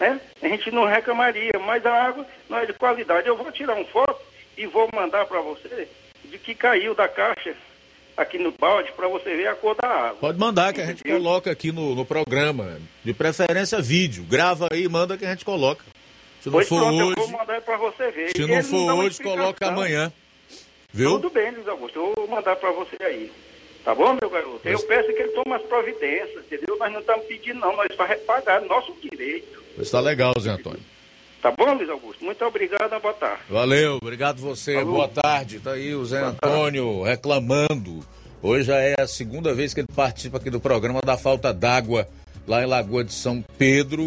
Né? 0.00 0.20
A 0.42 0.48
gente 0.48 0.70
não 0.70 0.84
reclamaria, 0.84 1.52
mas 1.60 1.84
a 1.84 1.92
água 1.92 2.26
não 2.48 2.58
é 2.58 2.66
de 2.66 2.72
qualidade. 2.72 3.28
Eu 3.28 3.36
vou 3.36 3.50
tirar 3.52 3.74
uma 3.74 3.84
foto 3.86 4.20
e 4.56 4.66
vou 4.66 4.88
mandar 4.94 5.26
para 5.26 5.40
você 5.40 5.88
de 6.24 6.38
que 6.38 6.54
caiu 6.54 6.94
da 6.94 7.08
caixa 7.08 7.54
aqui 8.16 8.38
no 8.38 8.52
balde 8.52 8.92
para 8.92 9.08
você 9.08 9.34
ver 9.36 9.48
a 9.48 9.54
cor 9.54 9.74
da 9.74 9.88
água. 9.88 10.18
Pode 10.20 10.38
mandar 10.38 10.72
que 10.72 10.80
a 10.80 10.86
gente 10.86 11.02
coloca 11.02 11.50
aqui 11.50 11.72
no, 11.72 11.94
no 11.94 12.04
programa. 12.04 12.78
De 13.04 13.12
preferência 13.12 13.80
vídeo. 13.80 14.24
Grava 14.24 14.68
aí 14.70 14.84
e 14.84 14.88
manda 14.88 15.16
que 15.16 15.24
a 15.24 15.30
gente 15.30 15.44
coloca. 15.44 15.84
Se 16.40 16.48
não 16.48 16.54
pois 16.54 16.68
for 16.68 16.80
pronto, 16.80 17.02
hoje. 17.02 17.14
eu 17.16 17.26
vou 17.26 17.38
mandar 17.38 17.60
para 17.62 17.76
você 17.76 18.10
ver. 18.10 18.30
Se 18.36 18.46
não 18.46 18.62
for 18.62 18.76
uma 18.76 18.94
hoje, 18.94 19.22
coloca 19.22 19.66
amanhã. 19.66 20.12
Viu? 20.92 21.12
Tudo 21.12 21.30
bem, 21.30 21.50
Luiz 21.50 21.66
Augusto. 21.66 21.98
Eu 21.98 22.12
vou 22.14 22.28
mandar 22.28 22.56
para 22.56 22.70
você 22.70 22.96
aí. 23.02 23.32
Tá 23.84 23.94
bom, 23.94 24.16
meu 24.20 24.30
garoto? 24.30 24.60
Eu 24.66 24.78
peço 24.80 25.12
que 25.12 25.20
ele 25.20 25.32
tome 25.32 25.54
as 25.54 25.62
providências, 25.62 26.44
entendeu? 26.44 26.76
Nós 26.78 26.92
não 26.92 27.00
estamos 27.00 27.26
pedindo, 27.26 27.60
não. 27.60 27.76
Nós 27.76 27.88
vamos 27.96 28.16
pagar 28.22 28.62
nosso 28.62 28.94
direito. 29.02 29.62
Está 29.78 30.00
legal, 30.00 30.32
Zé 30.38 30.50
Antônio. 30.50 30.80
Tá 31.44 31.50
bom, 31.50 31.74
Luiz 31.74 31.90
Augusto? 31.90 32.24
Muito 32.24 32.42
obrigado, 32.42 32.98
boa 33.02 33.12
tarde. 33.12 33.42
Valeu, 33.50 33.96
obrigado 33.96 34.40
você. 34.40 34.76
Falou. 34.76 34.94
Boa 34.94 35.08
tarde. 35.08 35.60
Tá 35.60 35.72
aí 35.72 35.94
o 35.94 36.02
Zé 36.02 36.22
Antônio 36.22 37.02
reclamando. 37.02 38.00
Hoje 38.40 38.68
já 38.68 38.78
é 38.78 38.94
a 38.98 39.06
segunda 39.06 39.52
vez 39.52 39.74
que 39.74 39.80
ele 39.80 39.88
participa 39.94 40.38
aqui 40.38 40.48
do 40.48 40.58
programa 40.58 41.02
da 41.04 41.18
falta 41.18 41.52
d'água 41.52 42.08
lá 42.48 42.62
em 42.62 42.66
Lagoa 42.66 43.04
de 43.04 43.12
São 43.12 43.44
Pedro 43.58 44.02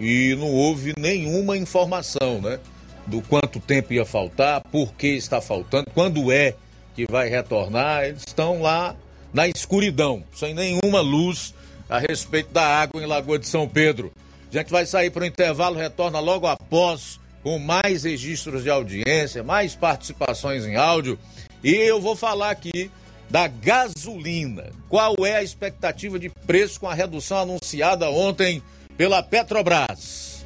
e 0.00 0.34
não 0.38 0.50
houve 0.50 0.94
nenhuma 0.98 1.54
informação, 1.54 2.40
né? 2.40 2.58
Do 3.06 3.20
quanto 3.20 3.60
tempo 3.60 3.92
ia 3.92 4.06
faltar, 4.06 4.62
por 4.72 4.94
que 4.94 5.08
está 5.08 5.42
faltando, 5.42 5.90
quando 5.92 6.32
é 6.32 6.54
que 6.94 7.04
vai 7.04 7.28
retornar. 7.28 8.04
Eles 8.04 8.24
estão 8.26 8.62
lá 8.62 8.96
na 9.34 9.46
escuridão, 9.46 10.24
sem 10.32 10.54
nenhuma 10.54 11.02
luz 11.02 11.54
a 11.90 11.98
respeito 11.98 12.54
da 12.54 12.64
água 12.64 13.02
em 13.02 13.06
Lagoa 13.06 13.38
de 13.38 13.46
São 13.46 13.68
Pedro. 13.68 14.10
A 14.50 14.56
gente 14.56 14.70
vai 14.70 14.86
sair 14.86 15.10
para 15.10 15.24
o 15.24 15.26
intervalo, 15.26 15.76
retorna 15.76 16.18
logo 16.20 16.46
após 16.46 17.20
com 17.42 17.58
mais 17.58 18.04
registros 18.04 18.62
de 18.62 18.70
audiência, 18.70 19.42
mais 19.42 19.74
participações 19.74 20.64
em 20.64 20.76
áudio. 20.76 21.18
E 21.62 21.70
eu 21.70 22.00
vou 22.00 22.16
falar 22.16 22.50
aqui 22.50 22.90
da 23.28 23.46
gasolina. 23.46 24.70
Qual 24.88 25.14
é 25.24 25.36
a 25.36 25.42
expectativa 25.42 26.18
de 26.18 26.30
preço 26.46 26.80
com 26.80 26.88
a 26.88 26.94
redução 26.94 27.38
anunciada 27.38 28.08
ontem 28.10 28.62
pela 28.96 29.22
Petrobras? 29.22 30.44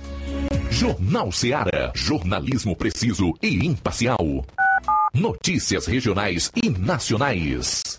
Jornal 0.70 1.30
Seara. 1.30 1.92
Jornalismo 1.94 2.74
preciso 2.74 3.32
e 3.40 3.64
imparcial. 3.64 4.44
Notícias 5.14 5.86
regionais 5.86 6.50
e 6.60 6.70
nacionais. 6.70 7.98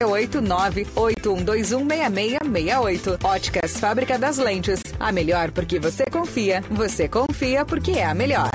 98121 0.00 1.86
6668. 1.86 3.18
Óticas 3.22 3.76
Fábrica 3.78 4.18
das 4.18 4.38
Lentes. 4.38 4.80
A 4.98 5.12
melhor 5.12 5.50
porque 5.50 5.78
você 5.78 6.04
confia. 6.06 6.62
Você 6.70 7.08
confia 7.08 7.64
porque 7.64 7.92
é 7.92 8.04
a 8.04 8.14
melhor. 8.14 8.50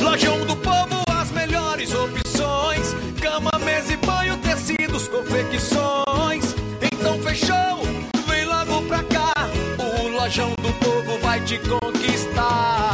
Lojão 0.00 0.46
do 0.46 0.56
Povo, 0.56 1.02
as 1.08 1.30
melhores 1.32 1.92
opções: 1.92 2.94
cama, 3.20 3.50
mesa 3.64 3.92
e 3.92 3.96
banho, 3.96 4.38
tecidos, 4.38 5.08
confecções. 5.08 6.54
Então 6.80 7.18
fechou, 7.20 7.82
vem 8.28 8.44
logo 8.44 8.82
pra 8.82 9.02
cá. 9.02 9.32
O 9.78 10.08
Lojão 10.08 10.50
do 10.62 10.72
Povo 10.74 11.18
vai 11.20 11.40
te 11.40 11.58
conquistar. 11.58 12.93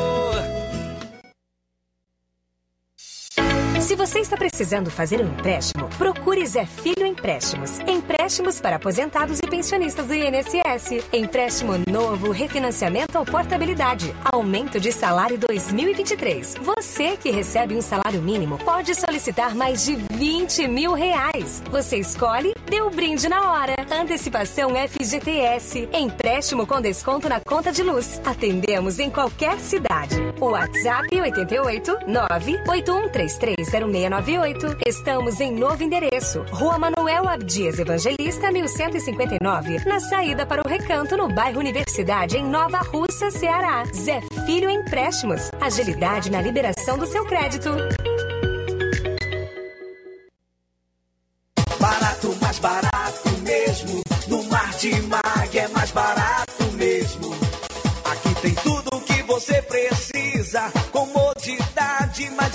Se 3.91 3.95
você 3.97 4.19
está 4.19 4.37
precisando 4.37 4.89
fazer 4.89 5.19
um 5.19 5.27
empréstimo, 5.27 5.89
procure 5.97 6.47
Zé 6.47 6.65
Filho 6.65 7.05
Empréstimos. 7.05 7.77
Empréstimos 7.81 8.61
para 8.61 8.77
aposentados 8.77 9.39
e 9.39 9.49
pensionistas 9.49 10.07
do 10.07 10.13
INSS. 10.13 11.03
Empréstimo 11.11 11.73
novo, 11.89 12.31
refinanciamento 12.31 13.19
ou 13.19 13.25
portabilidade. 13.25 14.15
Aumento 14.31 14.79
de 14.79 14.93
salário 14.93 15.37
2023. 15.37 16.55
Você 16.61 17.17
que 17.17 17.31
recebe 17.31 17.75
um 17.75 17.81
salário 17.81 18.21
mínimo 18.21 18.57
pode 18.59 18.95
solicitar 18.95 19.53
mais 19.53 19.83
de 19.83 19.97
20 20.13 20.69
mil 20.69 20.93
reais. 20.93 21.61
Você 21.69 21.97
escolhe, 21.97 22.53
dê 22.71 22.81
o 22.81 22.89
brinde 22.89 23.27
na 23.27 23.51
hora. 23.51 23.75
Antecipação 23.91 24.71
FGTS. 24.75 25.89
Empréstimo 25.91 26.65
com 26.65 26.79
desconto 26.79 27.27
na 27.27 27.41
conta 27.41 27.69
de 27.69 27.83
luz. 27.83 28.21
Atendemos 28.25 28.97
em 28.97 29.09
qualquer 29.09 29.59
cidade. 29.59 30.15
WhatsApp 30.39 31.13
88 31.13 32.07
98133 32.07 33.67
0698. 33.67 34.77
Estamos 34.87 35.41
em 35.41 35.51
novo 35.51 35.83
endereço. 35.83 36.45
Rua 36.49 36.79
Manuel 36.79 37.27
Abdias 37.27 37.77
Evangelista, 37.77 38.49
1159. 38.49 39.83
Na 39.85 39.99
saída 39.99 40.45
para 40.45 40.61
o 40.65 40.67
Recanto, 40.67 41.17
no 41.17 41.27
bairro 41.27 41.59
Universidade, 41.59 42.37
em 42.37 42.45
Nova 42.45 42.77
Russa, 42.77 43.29
Ceará. 43.29 43.83
Zé 43.93 44.21
Filho 44.45 44.69
Empréstimos. 44.69 45.51
Agilidade 45.59 46.31
na 46.31 46.41
liberação 46.41 46.97
do 46.97 47.05
seu 47.05 47.25
crédito. 47.25 47.69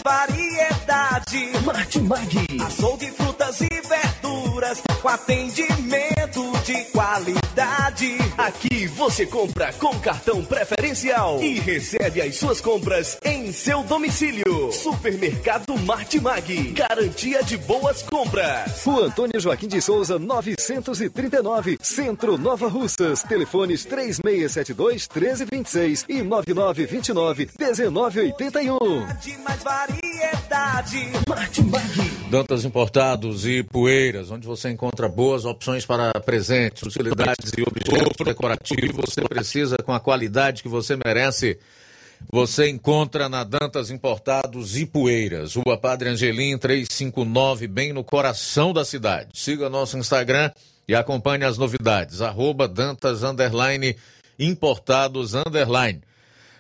Variedade. 0.07 1.51
Martimag. 1.65 2.47
Açougue, 2.65 3.11
frutas 3.11 3.61
e 3.61 3.69
verduras. 3.69 4.81
Com 5.03 5.09
atendimento 5.09 6.53
de 6.65 6.85
qualidade. 6.93 8.17
Aqui 8.39 8.76
você 8.97 9.27
compra 9.27 9.75
com 9.75 9.95
cartão 10.01 10.43
preferencial 10.43 11.43
e 11.43 11.61
recebe 11.61 12.23
as 12.23 12.35
suas 12.37 12.63
compras 12.63 13.19
em 13.23 13.53
seu 13.53 13.83
domicílio. 13.83 14.73
Supermercado 14.73 15.77
Martimag. 15.81 16.73
Garantia 16.73 17.43
de 17.45 17.59
boas 17.59 18.03
compras. 18.03 18.83
Rua 18.85 19.05
Antônio 19.05 19.39
Joaquim 19.39 19.69
de 19.69 19.83
Souza, 19.83 20.19
939, 20.19 21.77
Centro 21.83 22.39
Nova 22.39 22.69
Russas. 22.69 23.23
Telefones 23.23 23.85
3672 23.85 25.07
1326 25.15 26.07
e 26.09 26.23
9929 26.23 27.51
1981. 27.59 28.79
De 29.21 29.37
mais 29.39 29.63
variedade. 29.63 31.13
Martimag. 31.29 32.17
Dantas 32.31 32.65
Importados 32.65 33.47
e 33.47 33.63
Poeiras, 33.63 34.31
onde 34.31 34.47
você 34.47 34.71
encontra 34.71 35.09
boas 35.09 35.45
opções 35.45 35.87
para 35.87 36.13
presentes, 36.21 36.83
utilidades 36.83 37.53
e 37.57 37.63
objetos 37.63 38.27
decorativos. 38.27 38.86
Você 38.89 39.23
precisa 39.23 39.77
com 39.79 39.93
a 39.93 40.01
qualidade 40.01 40.63
que 40.63 40.69
você 40.69 40.97
merece. 40.97 41.59
Você 42.33 42.69
encontra 42.69 43.29
na 43.29 43.45
Dantas 43.45 43.91
Importados 43.91 44.77
e 44.77 44.87
Poeiras, 44.87 45.55
Rua 45.55 45.77
Padre 45.77 46.09
Angelim 46.09 46.57
359, 46.57 47.67
bem 47.67 47.93
no 47.93 48.03
coração 48.03 48.73
da 48.73 48.85
cidade. 48.85 49.29
Siga 49.35 49.69
nosso 49.69 49.99
Instagram 49.99 50.51
e 50.89 50.95
acompanhe 50.95 51.45
as 51.45 51.59
novidades. 51.59 52.23
Arroba 52.23 52.67
Dantas 52.67 53.23
Underline 53.23 53.97
Importados 54.39 55.35
Underline. 55.35 56.01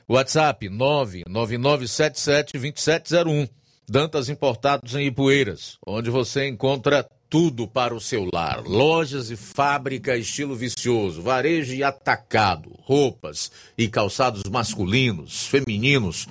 WhatsApp 0.08 0.68
999772701. 0.68 3.48
Dantas 3.88 4.28
Importados 4.28 4.94
em 4.94 5.06
Ipueiras, 5.06 5.78
onde 5.86 6.10
você 6.10 6.48
encontra 6.48 7.08
tudo 7.28 7.66
para 7.66 7.94
o 7.94 8.00
seu 8.00 8.28
lar. 8.32 8.62
Lojas 8.64 9.30
e 9.30 9.36
fábrica 9.36 10.16
estilo 10.16 10.54
vicioso, 10.54 11.22
varejo 11.22 11.74
e 11.74 11.82
atacado, 11.82 12.72
roupas 12.82 13.50
e 13.76 13.88
calçados 13.88 14.42
masculinos, 14.50 15.46
femininos, 15.46 16.28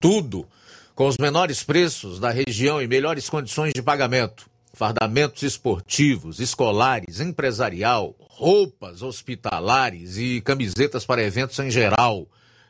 tudo 0.00 0.46
com 0.94 1.06
os 1.06 1.16
menores 1.18 1.62
preços 1.62 2.18
da 2.18 2.30
região 2.30 2.80
e 2.82 2.86
melhores 2.86 3.28
condições 3.28 3.72
de 3.72 3.82
pagamento. 3.82 4.48
Fardamentos 4.72 5.42
esportivos, 5.42 6.40
escolares, 6.40 7.20
empresarial, 7.20 8.14
roupas 8.18 9.02
hospitalares 9.02 10.16
e 10.16 10.40
camisetas 10.40 11.04
para 11.04 11.22
eventos 11.22 11.58
em 11.58 11.70
geral 11.70 12.28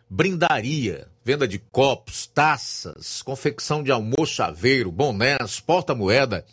brindaria, 0.09 1.07
venda 1.25 1.47
de 1.47 1.59
copos, 1.59 2.27
taças, 2.27 3.23
confecção 3.23 3.83
de 3.83 3.91
almoço 3.91 4.33
chaveiro, 4.33 4.91
bonés, 4.91 5.61
porta-moeda, 5.61 6.45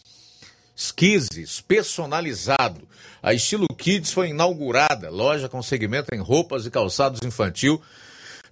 esquises, 0.76 1.62
personalizado. 1.62 2.88
A 3.24 3.34
Estilo 3.34 3.68
Kids 3.68 4.12
foi 4.12 4.30
inaugurada, 4.30 5.10
loja 5.10 5.48
com 5.48 5.64
segmento 5.64 6.14
em 6.14 6.20
roupas 6.20 6.66
e 6.66 6.72
calçados 6.72 7.22
infantil 7.24 7.82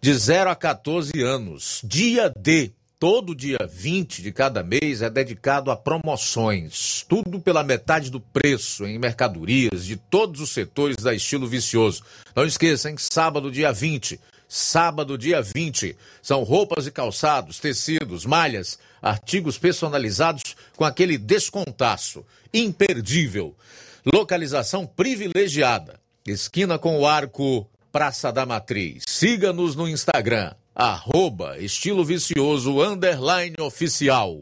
de 0.01 0.13
0 0.13 0.49
a 0.49 0.55
14 0.55 1.21
anos. 1.21 1.81
Dia 1.83 2.29
D, 2.29 2.71
todo 2.99 3.35
dia 3.35 3.59
20 3.69 4.21
de 4.21 4.31
cada 4.31 4.63
mês 4.63 5.01
é 5.01 5.09
dedicado 5.09 5.69
a 5.69 5.75
promoções. 5.75 7.05
Tudo 7.07 7.39
pela 7.39 7.63
metade 7.63 8.09
do 8.09 8.19
preço 8.19 8.85
em 8.85 8.97
mercadorias 8.97 9.85
de 9.85 9.95
todos 9.95 10.41
os 10.41 10.49
setores 10.49 10.97
da 10.97 11.13
Estilo 11.13 11.47
Vicioso. 11.47 12.03
Não 12.35 12.45
esqueça, 12.45 12.89
em 12.89 12.95
sábado, 12.97 13.51
dia 13.51 13.71
20, 13.71 14.19
Sábado, 14.55 15.17
dia 15.17 15.41
20, 15.41 15.97
são 16.21 16.43
roupas 16.43 16.85
e 16.85 16.91
calçados, 16.91 17.57
tecidos, 17.57 18.23
malhas, 18.23 18.77
artigos 19.03 19.57
personalizados 19.57 20.55
com 20.77 20.85
aquele 20.85 21.17
descontaço 21.17 22.25
imperdível. 22.53 23.53
Localização 24.11 24.87
privilegiada. 24.87 25.99
Esquina 26.25 26.79
com 26.79 26.97
o 26.97 27.05
arco 27.05 27.69
Praça 27.91 28.31
da 28.31 28.45
Matriz. 28.45 29.03
Siga-nos 29.07 29.75
no 29.75 29.87
Instagram, 29.87 30.53
arroba 30.73 31.59
estilo 31.59 32.03
vicioso 32.03 32.81
underline 32.81 33.55
oficial. 33.59 34.39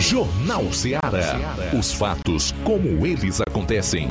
Jornal 0.00 0.72
Ceará. 0.72 1.54
Os 1.78 1.92
fatos 1.92 2.52
como 2.64 3.06
eles 3.06 3.40
acontecem. 3.40 4.08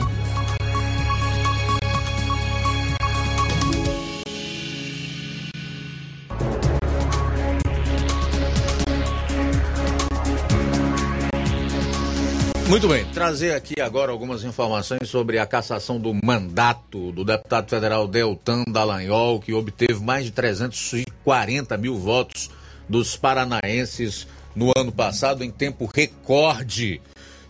Muito 12.69 12.87
bem, 12.87 13.03
trazer 13.05 13.55
aqui 13.55 13.81
agora 13.81 14.11
algumas 14.11 14.43
informações 14.43 15.09
sobre 15.09 15.39
a 15.39 15.45
cassação 15.47 15.99
do 15.99 16.13
mandato 16.23 17.11
do 17.11 17.25
deputado 17.25 17.67
federal 17.67 18.07
Deltan 18.07 18.63
Dallagnol, 18.67 19.39
que 19.39 19.51
obteve 19.55 19.99
mais 19.99 20.25
de 20.25 20.31
340 20.31 21.75
mil 21.77 21.97
votos 21.97 22.51
dos 22.87 23.17
paranaenses 23.17 24.27
no 24.55 24.71
ano 24.77 24.91
passado, 24.91 25.43
em 25.43 25.49
tempo 25.49 25.89
recorde, 25.91 27.01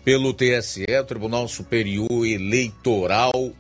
pelo 0.06 0.34
TSE, 0.34 0.86
Tribunal 1.06 1.50
Superior 1.50 2.26
Eleitoral, 2.26 3.52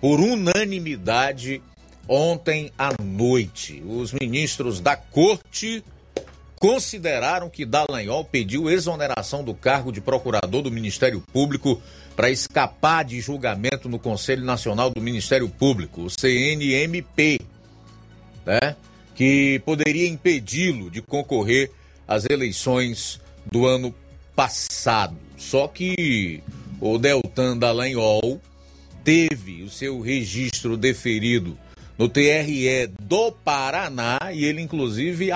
por 0.00 0.20
unanimidade 0.20 1.60
ontem 2.06 2.70
à 2.78 2.92
noite. 3.02 3.82
Os 3.84 4.12
ministros 4.12 4.78
da 4.78 4.94
corte 4.94 5.82
consideraram 6.58 7.48
que 7.48 7.64
Dallagnol 7.64 8.24
pediu 8.24 8.68
exoneração 8.68 9.44
do 9.44 9.54
cargo 9.54 9.92
de 9.92 10.00
procurador 10.00 10.62
do 10.62 10.70
Ministério 10.70 11.22
Público 11.32 11.80
para 12.16 12.30
escapar 12.30 13.04
de 13.04 13.20
julgamento 13.20 13.88
no 13.88 13.98
Conselho 13.98 14.44
Nacional 14.44 14.90
do 14.90 15.00
Ministério 15.00 15.48
Público, 15.48 16.02
o 16.02 16.10
CNMP, 16.10 17.40
né? 18.44 18.76
que 19.14 19.60
poderia 19.64 20.08
impedi-lo 20.08 20.90
de 20.90 21.00
concorrer 21.00 21.70
às 22.06 22.24
eleições 22.28 23.20
do 23.46 23.66
ano 23.66 23.94
passado. 24.34 25.16
Só 25.36 25.68
que 25.68 26.42
o 26.80 26.98
Deltan 26.98 27.56
Dallagnol 27.56 28.40
teve 29.04 29.62
o 29.62 29.70
seu 29.70 30.00
registro 30.00 30.76
deferido 30.76 31.56
no 31.96 32.08
TRE 32.08 32.88
do 33.00 33.32
Paraná 33.32 34.18
e 34.32 34.44
ele 34.44 34.60
inclusive 34.60 35.30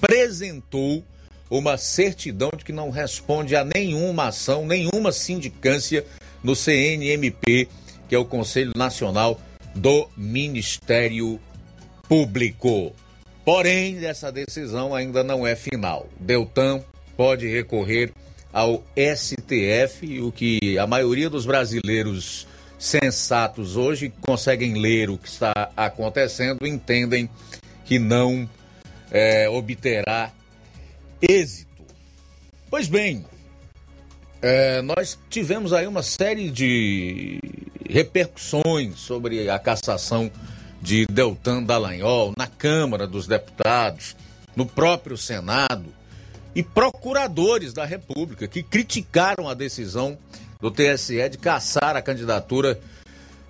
apresentou 0.00 1.04
uma 1.50 1.76
certidão 1.76 2.50
de 2.56 2.64
que 2.64 2.72
não 2.72 2.90
responde 2.90 3.54
a 3.54 3.64
nenhuma 3.64 4.28
ação, 4.28 4.66
nenhuma 4.66 5.12
sindicância 5.12 6.06
no 6.42 6.56
CNMP, 6.56 7.68
que 8.08 8.14
é 8.14 8.18
o 8.18 8.24
Conselho 8.24 8.72
Nacional 8.74 9.40
do 9.74 10.08
Ministério 10.16 11.38
Público. 12.08 12.92
Porém, 13.44 14.04
essa 14.04 14.32
decisão 14.32 14.94
ainda 14.94 15.22
não 15.22 15.46
é 15.46 15.54
final. 15.54 16.08
Deltan 16.18 16.82
pode 17.16 17.46
recorrer 17.46 18.12
ao 18.52 18.82
STF, 18.96 20.20
o 20.20 20.32
que 20.32 20.78
a 20.78 20.86
maioria 20.86 21.28
dos 21.28 21.46
brasileiros 21.46 22.46
sensatos 22.78 23.76
hoje 23.76 24.12
conseguem 24.22 24.80
ler 24.80 25.10
o 25.10 25.18
que 25.18 25.28
está 25.28 25.70
acontecendo, 25.76 26.66
entendem 26.66 27.28
que 27.84 27.98
não 27.98 28.48
é, 29.10 29.48
obterá 29.48 30.30
êxito. 31.20 31.84
Pois 32.70 32.88
bem, 32.88 33.24
é, 34.40 34.80
nós 34.82 35.18
tivemos 35.28 35.72
aí 35.72 35.86
uma 35.86 36.02
série 36.02 36.50
de 36.50 37.40
repercussões 37.88 38.98
sobre 38.98 39.50
a 39.50 39.58
cassação 39.58 40.30
de 40.80 41.04
Deltan 41.06 41.62
Dallagnol 41.62 42.32
na 42.38 42.46
Câmara 42.46 43.06
dos 43.06 43.26
Deputados, 43.26 44.16
no 44.56 44.64
próprio 44.64 45.16
Senado 45.16 45.86
e 46.54 46.62
procuradores 46.62 47.72
da 47.72 47.84
República 47.84 48.48
que 48.48 48.62
criticaram 48.62 49.48
a 49.48 49.54
decisão 49.54 50.16
do 50.60 50.70
TSE 50.70 51.28
de 51.28 51.38
caçar 51.38 51.96
a 51.96 52.02
candidatura 52.02 52.78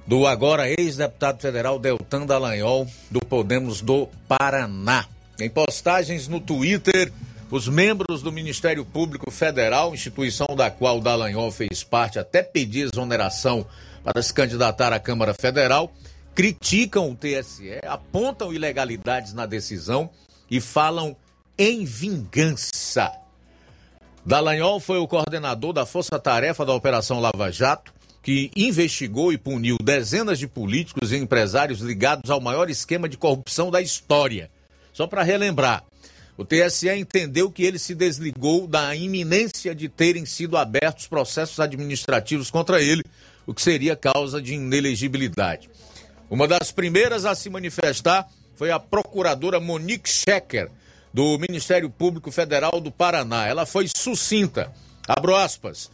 do 0.06 0.26
agora 0.26 0.68
ex-deputado 0.68 1.40
federal 1.40 1.78
Deltan 1.78 2.26
Dallagnol 2.26 2.86
do 3.10 3.20
Podemos 3.20 3.80
do 3.80 4.08
Paraná. 4.26 5.06
Em 5.40 5.48
postagens 5.48 6.28
no 6.28 6.38
Twitter, 6.38 7.10
os 7.50 7.66
membros 7.66 8.20
do 8.20 8.30
Ministério 8.30 8.84
Público 8.84 9.30
Federal, 9.30 9.94
instituição 9.94 10.48
da 10.54 10.70
qual 10.70 11.00
Dallagnol 11.00 11.50
fez 11.50 11.82
parte, 11.82 12.18
até 12.18 12.42
pedir 12.42 12.90
exoneração 12.92 13.66
para 14.04 14.22
se 14.22 14.34
candidatar 14.34 14.92
à 14.92 15.00
Câmara 15.00 15.32
Federal, 15.32 15.90
criticam 16.34 17.10
o 17.10 17.16
TSE, 17.16 17.80
apontam 17.86 18.52
ilegalidades 18.52 19.32
na 19.32 19.46
decisão 19.46 20.10
e 20.50 20.60
falam 20.60 21.16
em 21.56 21.86
vingança. 21.86 23.10
Dallagnol 24.24 24.78
foi 24.78 24.98
o 24.98 25.08
coordenador 25.08 25.72
da 25.72 25.86
Força 25.86 26.18
Tarefa 26.18 26.66
da 26.66 26.74
Operação 26.74 27.18
Lava 27.18 27.50
Jato, 27.50 27.94
que 28.22 28.50
investigou 28.54 29.32
e 29.32 29.38
puniu 29.38 29.78
dezenas 29.82 30.38
de 30.38 30.46
políticos 30.46 31.12
e 31.12 31.16
empresários 31.16 31.80
ligados 31.80 32.30
ao 32.30 32.42
maior 32.42 32.68
esquema 32.68 33.08
de 33.08 33.16
corrupção 33.16 33.70
da 33.70 33.80
história 33.80 34.50
só 35.00 35.06
para 35.06 35.22
relembrar, 35.22 35.82
o 36.36 36.44
TSE 36.44 36.90
entendeu 36.90 37.50
que 37.50 37.62
ele 37.62 37.78
se 37.78 37.94
desligou 37.94 38.66
da 38.66 38.94
iminência 38.94 39.74
de 39.74 39.88
terem 39.88 40.26
sido 40.26 40.58
abertos 40.58 41.06
processos 41.06 41.58
administrativos 41.58 42.50
contra 42.50 42.82
ele, 42.82 43.02
o 43.46 43.54
que 43.54 43.62
seria 43.62 43.96
causa 43.96 44.42
de 44.42 44.52
inelegibilidade. 44.52 45.70
Uma 46.28 46.46
das 46.46 46.70
primeiras 46.70 47.24
a 47.24 47.34
se 47.34 47.48
manifestar 47.48 48.28
foi 48.54 48.70
a 48.70 48.78
procuradora 48.78 49.58
Monique 49.58 50.06
Schecker, 50.06 50.70
do 51.14 51.38
Ministério 51.38 51.88
Público 51.88 52.30
Federal 52.30 52.78
do 52.78 52.92
Paraná. 52.92 53.46
Ela 53.46 53.64
foi 53.64 53.88
sucinta. 53.88 54.70
Abro 55.08 55.34
aspas. 55.34 55.90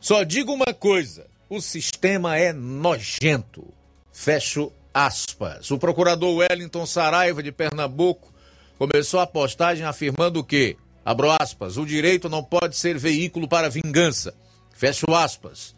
Só 0.00 0.22
digo 0.22 0.52
uma 0.52 0.72
coisa: 0.72 1.26
o 1.48 1.60
sistema 1.60 2.38
é 2.38 2.52
nojento. 2.52 3.66
Fecho 4.12 4.70
aspas. 4.92 5.70
O 5.70 5.78
procurador 5.78 6.36
Wellington 6.36 6.86
Saraiva 6.86 7.42
de 7.42 7.52
Pernambuco 7.52 8.32
começou 8.78 9.20
a 9.20 9.26
postagem 9.26 9.84
afirmando 9.84 10.42
que, 10.42 10.76
abro 11.04 11.30
aspas, 11.30 11.76
o 11.76 11.84
direito 11.84 12.28
não 12.28 12.42
pode 12.42 12.76
ser 12.76 12.98
veículo 12.98 13.48
para 13.48 13.68
vingança. 13.68 14.34
Fecho 14.72 15.14
aspas. 15.14 15.74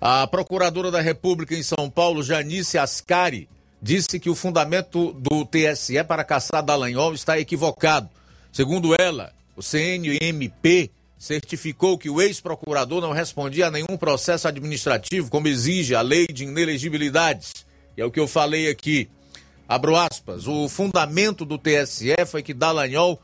A 0.00 0.26
procuradora 0.26 0.90
da 0.90 1.00
República 1.00 1.54
em 1.54 1.62
São 1.62 1.90
Paulo, 1.90 2.22
Janice 2.22 2.78
Ascari, 2.78 3.48
disse 3.80 4.18
que 4.18 4.30
o 4.30 4.34
fundamento 4.34 5.12
do 5.12 5.44
TSE 5.44 6.02
para 6.04 6.24
caçar 6.24 6.62
Dallagnol 6.62 7.14
está 7.14 7.38
equivocado. 7.38 8.08
Segundo 8.52 8.94
ela, 8.98 9.32
o 9.54 9.62
CNMP 9.62 10.90
certificou 11.18 11.96
que 11.96 12.10
o 12.10 12.20
ex-procurador 12.20 13.00
não 13.00 13.12
respondia 13.12 13.68
a 13.68 13.70
nenhum 13.70 13.96
processo 13.98 14.46
administrativo, 14.46 15.30
como 15.30 15.48
exige 15.48 15.94
a 15.94 16.02
lei 16.02 16.26
de 16.26 16.44
inelegibilidades. 16.44 17.52
E 17.96 18.00
é 18.00 18.04
o 18.04 18.10
que 18.10 18.20
eu 18.20 18.28
falei 18.28 18.68
aqui. 18.68 19.08
Abro 19.68 19.96
aspas. 19.96 20.46
O 20.46 20.68
fundamento 20.68 21.44
do 21.44 21.58
TSE 21.58 22.14
foi 22.26 22.42
que 22.42 22.54
Dallagnol 22.54 23.20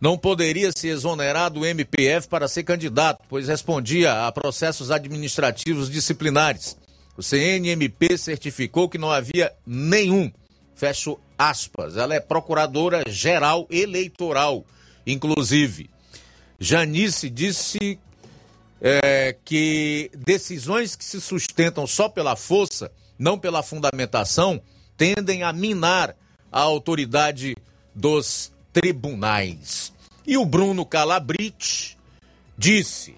não 0.00 0.16
poderia 0.16 0.70
se 0.74 0.88
exonerar 0.88 1.50
do 1.50 1.64
MPF 1.64 2.26
para 2.28 2.48
ser 2.48 2.64
candidato, 2.64 3.22
pois 3.28 3.48
respondia 3.48 4.26
a 4.26 4.32
processos 4.32 4.90
administrativos 4.90 5.90
disciplinares. 5.90 6.76
O 7.16 7.22
CNMP 7.22 8.16
certificou 8.16 8.88
que 8.88 8.98
não 8.98 9.10
havia 9.10 9.52
nenhum. 9.66 10.32
Fecho 10.74 11.18
aspas. 11.36 11.96
Ela 11.96 12.14
é 12.14 12.20
procuradora 12.20 13.02
geral 13.06 13.66
eleitoral, 13.70 14.64
inclusive. 15.06 15.90
Janice 16.62 17.30
disse 17.30 17.98
é, 18.82 19.34
que 19.42 20.10
decisões 20.14 20.94
que 20.94 21.04
se 21.04 21.18
sustentam 21.18 21.86
só 21.86 22.06
pela 22.06 22.36
força, 22.36 22.92
não 23.18 23.38
pela 23.38 23.62
fundamentação, 23.62 24.60
tendem 24.94 25.42
a 25.42 25.54
minar 25.54 26.14
a 26.52 26.60
autoridade 26.60 27.56
dos 27.94 28.52
tribunais. 28.74 29.90
E 30.26 30.36
o 30.36 30.44
Bruno 30.44 30.84
Calabrite 30.84 31.96
disse, 32.58 33.16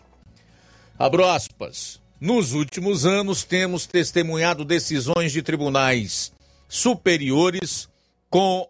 abro 0.96 1.26
aspas, 1.26 2.00
nos 2.20 2.52
últimos 2.52 3.04
anos 3.04 3.42
temos 3.42 3.86
testemunhado 3.86 4.64
decisões 4.64 5.32
de 5.32 5.42
tribunais 5.42 6.32
superiores 6.68 7.88
com 8.30 8.68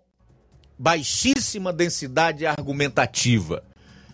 baixíssima 0.79 1.75
densidade 1.75 2.47
argumentativa 2.47 3.63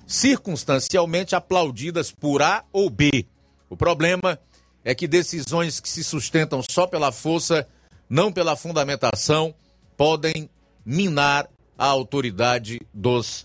circunstancialmente 0.09 1.37
aplaudidas 1.37 2.11
por 2.11 2.41
A 2.41 2.65
ou 2.73 2.89
B. 2.89 3.27
O 3.69 3.77
problema 3.77 4.39
é 4.83 4.95
que 4.95 5.07
decisões 5.07 5.79
que 5.79 5.89
se 5.89 6.03
sustentam 6.03 6.63
só 6.67 6.87
pela 6.87 7.13
força, 7.13 7.69
não 8.09 8.33
pela 8.33 8.57
fundamentação, 8.57 9.55
podem 9.99 10.49
minar 10.85 11.47
a 11.77 11.85
autoridade 11.85 12.81
dos 12.93 13.45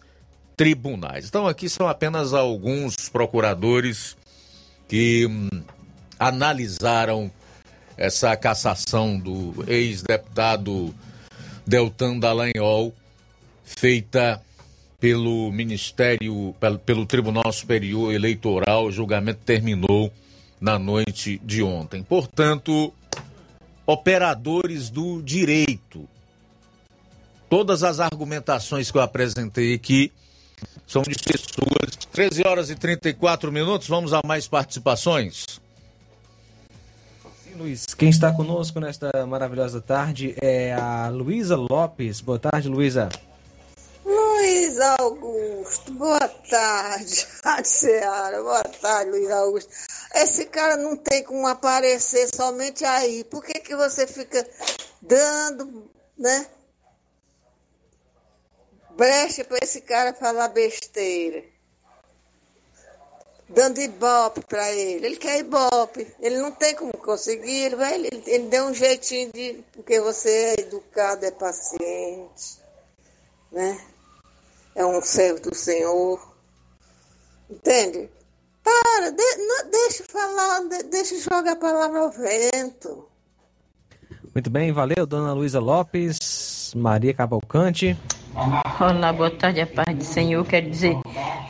tribunais. 0.56 1.28
Então, 1.28 1.46
aqui 1.46 1.68
são 1.68 1.88
apenas 1.90 2.34
alguns 2.34 3.10
procuradores 3.10 4.16
que 4.88 5.26
hum, 5.26 5.50
analisaram 6.18 7.30
essa 7.98 8.36
cassação 8.38 9.20
do 9.20 9.66
ex-deputado 9.68 10.96
Deltan 11.68 12.20
Dallagnol, 12.20 12.94
feita 13.64 14.42
pelo 15.04 15.52
Ministério, 15.52 16.56
pelo, 16.86 17.06
Tribunal 17.06 17.52
Superior 17.52 18.14
Eleitoral. 18.14 18.86
O 18.86 18.92
julgamento 18.92 19.42
terminou 19.44 20.10
na 20.62 20.80
noite 20.80 21.42
de 21.44 21.62
ontem. 21.62 22.02
Portanto, 22.02 22.94
operadores 23.86 24.90
do 24.90 25.22
direito. 25.22 26.08
Todas 27.50 27.84
as 27.84 28.00
argumentações 28.00 28.90
que 28.90 28.98
eu 28.98 29.02
apresentei 29.02 29.74
aqui 29.74 30.10
são 30.88 31.02
de 31.02 31.16
pessoas. 31.16 31.98
13 32.14 32.48
horas 32.48 32.70
e 32.70 32.76
34 32.76 33.52
minutos, 33.52 33.90
vamos 33.90 34.14
a 34.14 34.22
mais 34.26 34.48
participações. 34.48 35.60
Luiz, 37.58 37.88
quem 37.94 38.08
está 38.08 38.32
conosco 38.32 38.80
nesta 38.80 39.28
maravilhosa 39.28 39.82
tarde 39.82 40.34
é 40.42 40.74
a 40.74 41.10
Luísa 41.10 41.58
Lopes. 41.58 42.22
Boa 42.22 42.40
tarde, 42.40 42.70
Luísa. 42.70 43.10
Luiz 44.44 44.78
Augusto, 44.78 45.94
boa 45.94 46.28
tarde. 46.28 47.26
Rádio 47.42 47.72
Seara, 47.72 48.44
boa 48.44 48.62
tarde, 48.62 49.12
Luiz 49.12 49.32
Augusto. 49.32 49.72
Esse 50.16 50.46
cara 50.48 50.76
não 50.76 50.98
tem 50.98 51.24
como 51.24 51.48
aparecer 51.48 52.28
somente 52.36 52.84
aí. 52.84 53.24
Por 53.24 53.42
que, 53.42 53.54
que 53.62 53.74
você 53.74 54.06
fica 54.06 54.46
dando, 55.02 55.90
né? 56.18 56.46
Brecha 58.90 59.46
para 59.46 59.60
esse 59.62 59.80
cara 59.80 60.14
falar 60.14 60.50
besteira. 60.50 61.46
Dando 63.48 63.80
ibope 63.80 64.42
para 64.42 64.70
ele. 64.74 65.06
Ele 65.06 65.16
quer 65.16 65.40
ibope. 65.40 66.14
Ele 66.20 66.38
não 66.40 66.52
tem 66.52 66.76
como 66.76 66.92
conseguir. 66.98 67.64
Ele, 67.64 67.78
vai, 67.78 67.94
ele, 67.96 68.24
ele 68.28 68.50
deu 68.50 68.66
um 68.66 68.74
jeitinho 68.74 69.32
de. 69.32 69.64
Porque 69.72 70.02
você 70.02 70.30
é 70.30 70.60
educado, 70.60 71.26
é 71.26 71.32
paciente. 71.32 72.62
Né? 73.50 73.93
É 74.76 74.86
um 74.86 75.02
servo 75.02 75.42
do 75.42 75.56
Senhor. 75.56 76.20
Entende? 77.50 78.10
Para, 78.64 79.12
de, 79.12 79.36
não, 79.38 79.70
deixa 79.70 80.04
falar, 80.06 80.62
de, 80.70 80.84
deixa 80.84 81.20
jogar 81.20 81.52
a 81.52 81.56
palavra 81.56 82.00
ao 82.00 82.12
vento. 82.12 83.08
Muito 84.34 84.50
bem, 84.50 84.72
valeu, 84.72 85.06
dona 85.06 85.34
Luísa 85.34 85.60
Lopes, 85.60 86.74
Maria 86.76 87.14
Cavalcante. 87.14 87.96
Olá, 88.80 89.14
boa 89.14 89.30
tarde, 89.30 89.62
a 89.62 89.68
paz 89.68 89.96
do 89.96 90.04
Senhor. 90.04 90.44
Quero 90.46 90.70
dizer 90.70 90.96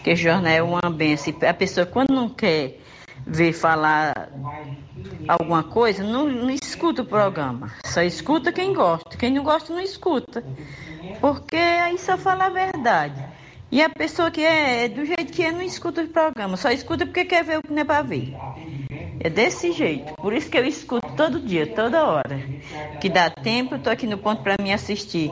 que 0.03 0.11
o 0.11 0.15
jornal 0.15 0.51
é 0.51 0.61
uma 0.61 0.89
benção. 0.89 1.33
A 1.47 1.53
pessoa, 1.53 1.85
quando 1.85 2.11
não 2.11 2.27
quer 2.27 2.82
ver 3.25 3.53
falar 3.53 4.29
alguma 5.27 5.63
coisa, 5.63 6.03
não, 6.03 6.27
não 6.27 6.49
escuta 6.49 7.01
o 7.01 7.05
programa. 7.05 7.71
Só 7.85 8.01
escuta 8.01 8.51
quem 8.51 8.73
gosta. 8.73 9.17
Quem 9.17 9.31
não 9.31 9.43
gosta, 9.43 9.73
não 9.73 9.81
escuta. 9.81 10.43
Porque 11.19 11.55
aí 11.55 11.97
só 11.97 12.17
fala 12.17 12.45
a 12.45 12.49
verdade. 12.49 13.23
E 13.71 13.81
a 13.81 13.89
pessoa 13.89 14.29
que 14.29 14.41
é, 14.41 14.85
é 14.85 14.87
do 14.87 15.05
jeito 15.05 15.33
que 15.33 15.43
é, 15.43 15.51
não 15.51 15.61
escuta 15.61 16.03
o 16.03 16.07
programa. 16.07 16.57
Só 16.57 16.69
escuta 16.69 17.05
porque 17.05 17.25
quer 17.25 17.43
ver 17.43 17.59
o 17.59 17.61
que 17.63 17.71
não 17.71 17.81
é 17.81 17.85
para 17.85 18.03
ver. 18.03 18.35
É 19.20 19.30
desse 19.30 19.72
jeito. 19.72 20.14
Por 20.15 20.34
isso 20.34 20.49
que 20.49 20.57
eu 20.57 20.65
escuto 20.65 21.07
todo 21.15 21.40
dia, 21.40 21.65
toda 21.68 22.03
hora. 22.03 22.40
Que 22.99 23.07
dá 23.10 23.30
tempo, 23.30 23.76
eu 23.76 23.80
tô 23.80 23.90
aqui 23.90 24.06
no 24.06 24.18
ponto 24.18 24.41
para 24.44 24.56
me 24.61 24.74
assistir. 24.74 25.32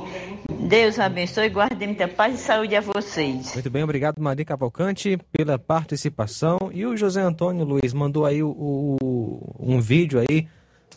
Deus 0.49 0.97
abençoe 0.99 1.45
e 1.45 1.49
guarde 1.49 1.85
muita 1.85 2.07
paz 2.07 2.35
e 2.35 2.37
saúde 2.37 2.75
a 2.75 2.81
vocês. 2.81 3.53
Muito 3.53 3.69
bem, 3.69 3.83
obrigado 3.83 4.21
Maria 4.21 4.45
Cavalcante 4.45 5.17
pela 5.31 5.57
participação. 5.59 6.57
E 6.73 6.85
o 6.85 6.95
José 6.95 7.21
Antônio 7.21 7.65
Luiz 7.65 7.93
mandou 7.93 8.25
aí 8.25 8.41
o, 8.41 8.49
o- 8.49 9.55
um 9.59 9.81
vídeo 9.81 10.19
aí 10.19 10.47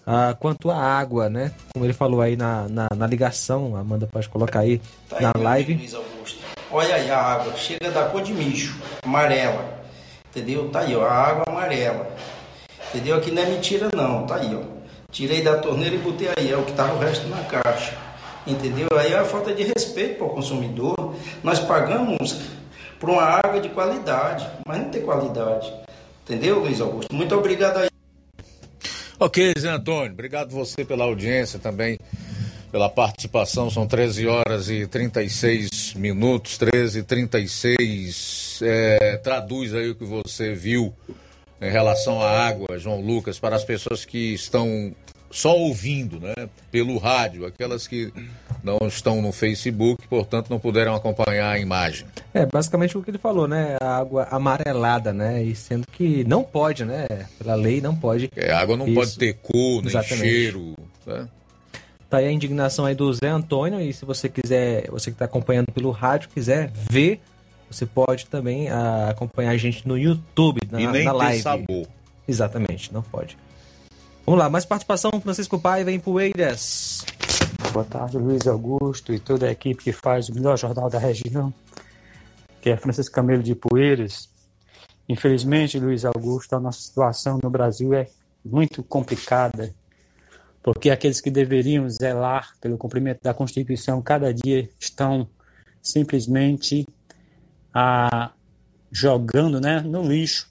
ah, 0.07 0.36
quanto 0.39 0.70
à 0.70 0.77
água, 0.77 1.28
né? 1.28 1.53
Como 1.73 1.85
ele 1.85 1.93
falou 1.95 2.20
aí 2.20 2.36
na, 2.36 2.69
na, 2.69 2.89
na 2.95 3.07
ligação, 3.07 3.74
a 3.77 3.81
Amanda 3.81 4.07
pode 4.07 4.28
colocar 4.28 4.61
aí 4.61 4.81
Tá 5.09 5.16
aí, 5.16 5.23
na 5.23 5.32
meu 5.35 5.43
live. 5.45 5.73
amigo 5.73 5.81
Luiz 5.81 5.95
Augusto. 5.95 6.39
Olha 6.70 6.95
aí 6.97 7.11
a 7.11 7.19
água, 7.19 7.57
chega 7.57 7.91
da 7.91 8.05
cor 8.09 8.23
de 8.23 8.32
mijo, 8.32 8.74
amarela. 9.03 9.82
Entendeu? 10.31 10.69
Tá 10.69 10.81
aí, 10.81 10.95
ó, 10.97 11.05
a 11.07 11.12
água 11.12 11.45
amarela. 11.47 12.15
Entendeu? 12.89 13.16
Aqui 13.16 13.31
não 13.31 13.43
é 13.43 13.47
mentira 13.47 13.89
não, 13.94 14.27
tá 14.27 14.36
aí, 14.36 14.55
ó. 14.55 14.61
Tirei 15.11 15.43
da 15.43 15.59
torneira 15.59 15.94
e 15.94 15.98
botei 15.98 16.28
aí, 16.36 16.51
é 16.51 16.56
o 16.56 16.65
que 16.65 16.73
tava 16.73 16.94
o 16.94 16.98
resto 16.98 17.28
na 17.28 17.43
caixa. 17.44 17.97
Entendeu? 18.47 18.89
Aí 18.98 19.12
é 19.12 19.19
a 19.19 19.24
falta 19.24 19.55
de 19.55 19.62
respeito 19.62 20.19
para 20.19 20.27
o 20.27 20.31
consumidor. 20.31 21.15
Nós 21.43 21.61
pagamos 21.61 22.36
por 22.98 23.11
uma 23.11 23.23
água 23.23 23.61
de 23.61 23.69
qualidade, 23.69 24.47
mas 24.66 24.78
não 24.78 24.90
tem 24.90 25.02
qualidade. 25.02 25.73
Entendeu, 26.24 26.61
Luiz 26.61 26.81
Augusto? 26.81 27.15
Muito 27.15 27.35
obrigado 27.35 27.78
aí. 27.78 27.89
Ok, 29.19 29.52
Zé 29.59 29.70
Antônio, 29.70 30.12
obrigado 30.12 30.51
você 30.51 30.85
pela 30.85 31.05
audiência 31.05 31.59
também, 31.59 31.98
pela 32.73 32.89
participação. 32.89 33.70
São 33.70 33.86
13 33.86 34.27
horas 34.27 34.69
e 34.69 34.86
36 34.86 35.94
minutos, 35.94 36.59
13 36.59 36.98
e 36.98 37.02
36. 37.02 38.61
É, 38.62 39.16
traduz 39.19 39.74
aí 39.74 39.90
o 39.90 39.94
que 39.94 40.05
você 40.05 40.55
viu 40.55 40.93
em 41.60 41.70
relação 41.70 42.20
à 42.20 42.31
água, 42.31 42.78
João 42.78 43.01
Lucas, 43.01 43.39
para 43.39 43.56
as 43.56 43.64
pessoas 43.64 44.05
que 44.05 44.35
estão 44.35 44.94
só 45.35 45.56
ouvindo, 45.56 46.20
né, 46.20 46.48
pelo 46.70 46.97
rádio, 46.97 47.44
aquelas 47.44 47.89
que 47.89 48.12
não 48.62 48.78
estão 48.86 49.20
no 49.20 49.32
Facebook, 49.32 50.06
portanto 50.06 50.48
não 50.48 50.60
puderam 50.60 50.94
acompanhar 50.94 51.51
a 51.51 51.59
imagem. 51.59 52.06
É, 52.32 52.47
basicamente 52.47 52.97
o 52.97 53.02
que 53.02 53.10
ele 53.10 53.18
falou, 53.18 53.48
né? 53.48 53.76
A 53.81 53.97
água 53.97 54.28
amarelada, 54.31 55.12
né? 55.12 55.43
E 55.43 55.55
sendo 55.56 55.86
que 55.89 56.22
não 56.24 56.44
pode, 56.44 56.85
né? 56.85 57.06
Pela 57.36 57.56
lei 57.56 57.81
não 57.81 57.97
pode. 57.97 58.31
É, 58.36 58.52
a 58.52 58.60
água 58.60 58.76
não 58.76 58.86
Isso. 58.86 58.94
pode 58.94 59.18
ter 59.18 59.35
cor, 59.35 59.82
nem 59.82 59.89
Exatamente. 59.89 60.20
cheiro, 60.20 60.74
né? 61.05 61.28
Tá 62.09 62.18
aí 62.18 62.26
a 62.26 62.32
indignação 62.32 62.85
aí 62.85 62.94
do 62.94 63.12
Zé 63.12 63.28
Antônio 63.28 63.81
e 63.81 63.93
se 63.93 64.05
você 64.05 64.28
quiser, 64.28 64.89
você 64.89 65.10
que 65.10 65.16
está 65.16 65.24
acompanhando 65.24 65.72
pelo 65.72 65.90
rádio, 65.90 66.28
quiser 66.28 66.70
ver, 66.72 67.20
você 67.74 67.86
pode 67.86 68.26
também 68.26 68.70
ah, 68.70 69.10
acompanhar 69.10 69.51
a 69.51 69.56
gente 69.56 69.86
no 69.86 69.98
YouTube, 69.98 70.60
na, 70.70 70.80
E 70.80 70.86
nem 70.86 71.05
na 71.05 71.10
tem 71.10 71.18
live. 71.18 71.42
sabor. 71.42 71.86
Exatamente, 72.26 72.92
não 72.92 73.02
pode. 73.02 73.36
Vamos 74.24 74.38
lá, 74.38 74.48
mais 74.48 74.64
participação, 74.64 75.10
Francisco 75.20 75.59
Paiva 75.59 75.90
em 75.90 75.98
Poeiras. 75.98 77.05
Boa 77.72 77.84
tarde, 77.84 78.16
Luiz 78.16 78.46
Augusto 78.46 79.12
e 79.12 79.18
toda 79.18 79.46
a 79.46 79.51
equipe 79.51 79.82
que 79.82 79.92
faz 79.92 80.28
o 80.28 80.34
melhor 80.34 80.56
jornal 80.56 80.88
da 80.88 80.98
região, 80.98 81.52
que 82.60 82.70
é 82.70 82.76
Francisco 82.76 83.14
Camelo 83.14 83.42
de 83.42 83.55
Poeiras. 83.55 84.30
Infelizmente, 85.09 85.78
Luiz 85.78 86.05
Augusto, 86.05 86.55
a 86.55 86.60
nossa 86.60 86.80
situação 86.80 87.38
no 87.42 87.51
Brasil 87.51 87.92
é 87.92 88.06
muito 88.44 88.82
complicada, 88.82 89.74
porque 90.62 90.90
aqueles 90.90 91.20
que 91.20 91.30
deveriam 91.30 91.90
zelar 91.90 92.55
pelo 92.60 92.78
cumprimento 92.78 93.20
da 93.22 93.34
Constituição 93.34 94.01
cada 94.01 94.32
dia 94.32 94.68
estão 94.78 95.28
simplesmente 95.82 96.86
ah, 97.74 98.30
jogando 98.90 99.60
né, 99.60 99.80
no 99.80 100.02
lixo, 100.02 100.48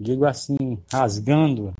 digo 0.00 0.24
assim, 0.24 0.78
rasgando 0.90 1.74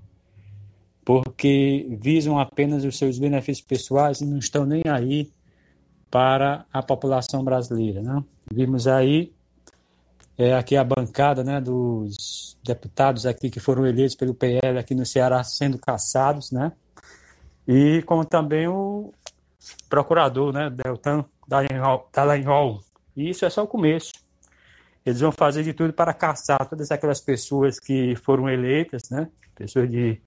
porque 1.06 1.86
visam 2.00 2.36
apenas 2.36 2.84
os 2.84 2.98
seus 2.98 3.16
benefícios 3.16 3.64
pessoais 3.64 4.20
e 4.20 4.26
não 4.26 4.38
estão 4.38 4.66
nem 4.66 4.82
aí 4.88 5.30
para 6.10 6.66
a 6.72 6.82
população 6.82 7.44
brasileira. 7.44 8.02
Né? 8.02 8.24
Vimos 8.52 8.88
aí 8.88 9.32
é, 10.36 10.52
aqui 10.54 10.76
a 10.76 10.82
bancada 10.82 11.44
né, 11.44 11.60
dos 11.60 12.58
deputados 12.60 13.24
aqui 13.24 13.48
que 13.48 13.60
foram 13.60 13.86
eleitos 13.86 14.16
pelo 14.16 14.34
PL 14.34 14.78
aqui 14.80 14.96
no 14.96 15.06
Ceará 15.06 15.44
sendo 15.44 15.78
caçados, 15.78 16.50
né? 16.50 16.72
e 17.68 18.02
como 18.02 18.24
também 18.24 18.66
o 18.66 19.12
procurador, 19.88 20.52
né, 20.52 20.68
Deltan. 20.68 21.24
Dallagnol. 22.12 22.80
E 23.16 23.30
isso 23.30 23.44
é 23.44 23.50
só 23.50 23.62
o 23.62 23.68
começo. 23.68 24.12
Eles 25.06 25.20
vão 25.20 25.30
fazer 25.30 25.62
de 25.62 25.72
tudo 25.72 25.92
para 25.92 26.12
caçar 26.12 26.68
todas 26.68 26.90
aquelas 26.90 27.20
pessoas 27.20 27.78
que 27.78 28.14
foram 28.16 28.50
eleitas, 28.50 29.08
né? 29.08 29.28
pessoas 29.54 29.88
de 29.88 30.20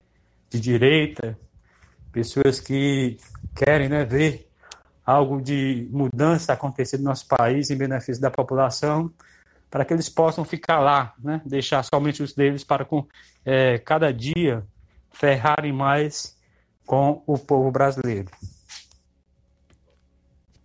de 0.49 0.59
direita, 0.59 1.37
pessoas 2.11 2.59
que 2.59 3.17
querem 3.55 3.87
né, 3.87 4.03
ver 4.03 4.49
algo 5.05 5.41
de 5.41 5.87
mudança 5.91 6.53
acontecer 6.53 6.97
no 6.97 7.05
nosso 7.05 7.27
país 7.27 7.69
em 7.69 7.77
benefício 7.77 8.21
da 8.21 8.31
população, 8.31 9.11
para 9.69 9.85
que 9.85 9.93
eles 9.93 10.09
possam 10.09 10.43
ficar 10.43 10.79
lá, 10.79 11.13
né, 11.19 11.41
deixar 11.45 11.83
somente 11.83 12.23
os 12.23 12.33
deles 12.33 12.63
para 12.63 12.83
com, 12.83 13.05
é, 13.45 13.77
cada 13.77 14.11
dia 14.11 14.63
ferrarem 15.11 15.71
mais 15.71 16.35
com 16.85 17.21
o 17.27 17.37
povo 17.37 17.71
brasileiro. 17.71 18.29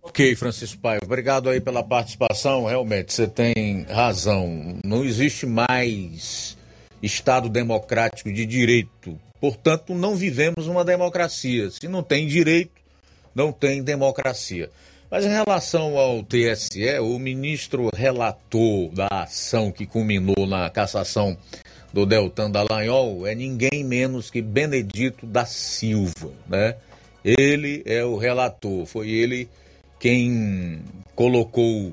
Ok, 0.07 0.35
Francisco 0.35 0.77
Paiva, 0.77 1.03
obrigado 1.03 1.49
aí 1.49 1.59
pela 1.59 1.83
participação. 1.83 2.65
Realmente, 2.65 3.11
você 3.11 3.27
tem 3.27 3.83
razão. 3.89 4.77
Não 4.85 5.03
existe 5.03 5.47
mais 5.47 6.55
Estado 7.01 7.49
democrático 7.49 8.31
de 8.31 8.45
direito. 8.45 9.19
Portanto, 9.41 9.93
não 9.93 10.15
vivemos 10.15 10.67
uma 10.67 10.85
democracia. 10.85 11.69
Se 11.71 11.87
não 11.87 12.03
tem 12.03 12.27
direito, 12.27 12.71
não 13.33 13.51
tem 13.51 13.83
democracia. 13.83 14.69
Mas 15.09 15.25
em 15.25 15.29
relação 15.29 15.97
ao 15.97 16.23
TSE, 16.23 16.99
o 16.99 17.19
ministro 17.19 17.89
relator 17.93 18.89
da 18.91 19.07
ação 19.11 19.71
que 19.71 19.85
culminou 19.85 20.47
na 20.47 20.69
cassação 20.69 21.35
do 21.91 22.05
Deltan 22.05 22.51
Dallagnol 22.51 23.25
é 23.25 23.33
ninguém 23.33 23.83
menos 23.83 24.29
que 24.29 24.41
Benedito 24.41 25.25
da 25.25 25.45
Silva, 25.45 26.31
né? 26.47 26.75
Ele 27.23 27.81
é 27.85 28.05
o 28.05 28.17
relator, 28.17 28.85
foi 28.85 29.09
ele 29.09 29.49
quem 30.05 30.81
colocou 31.15 31.91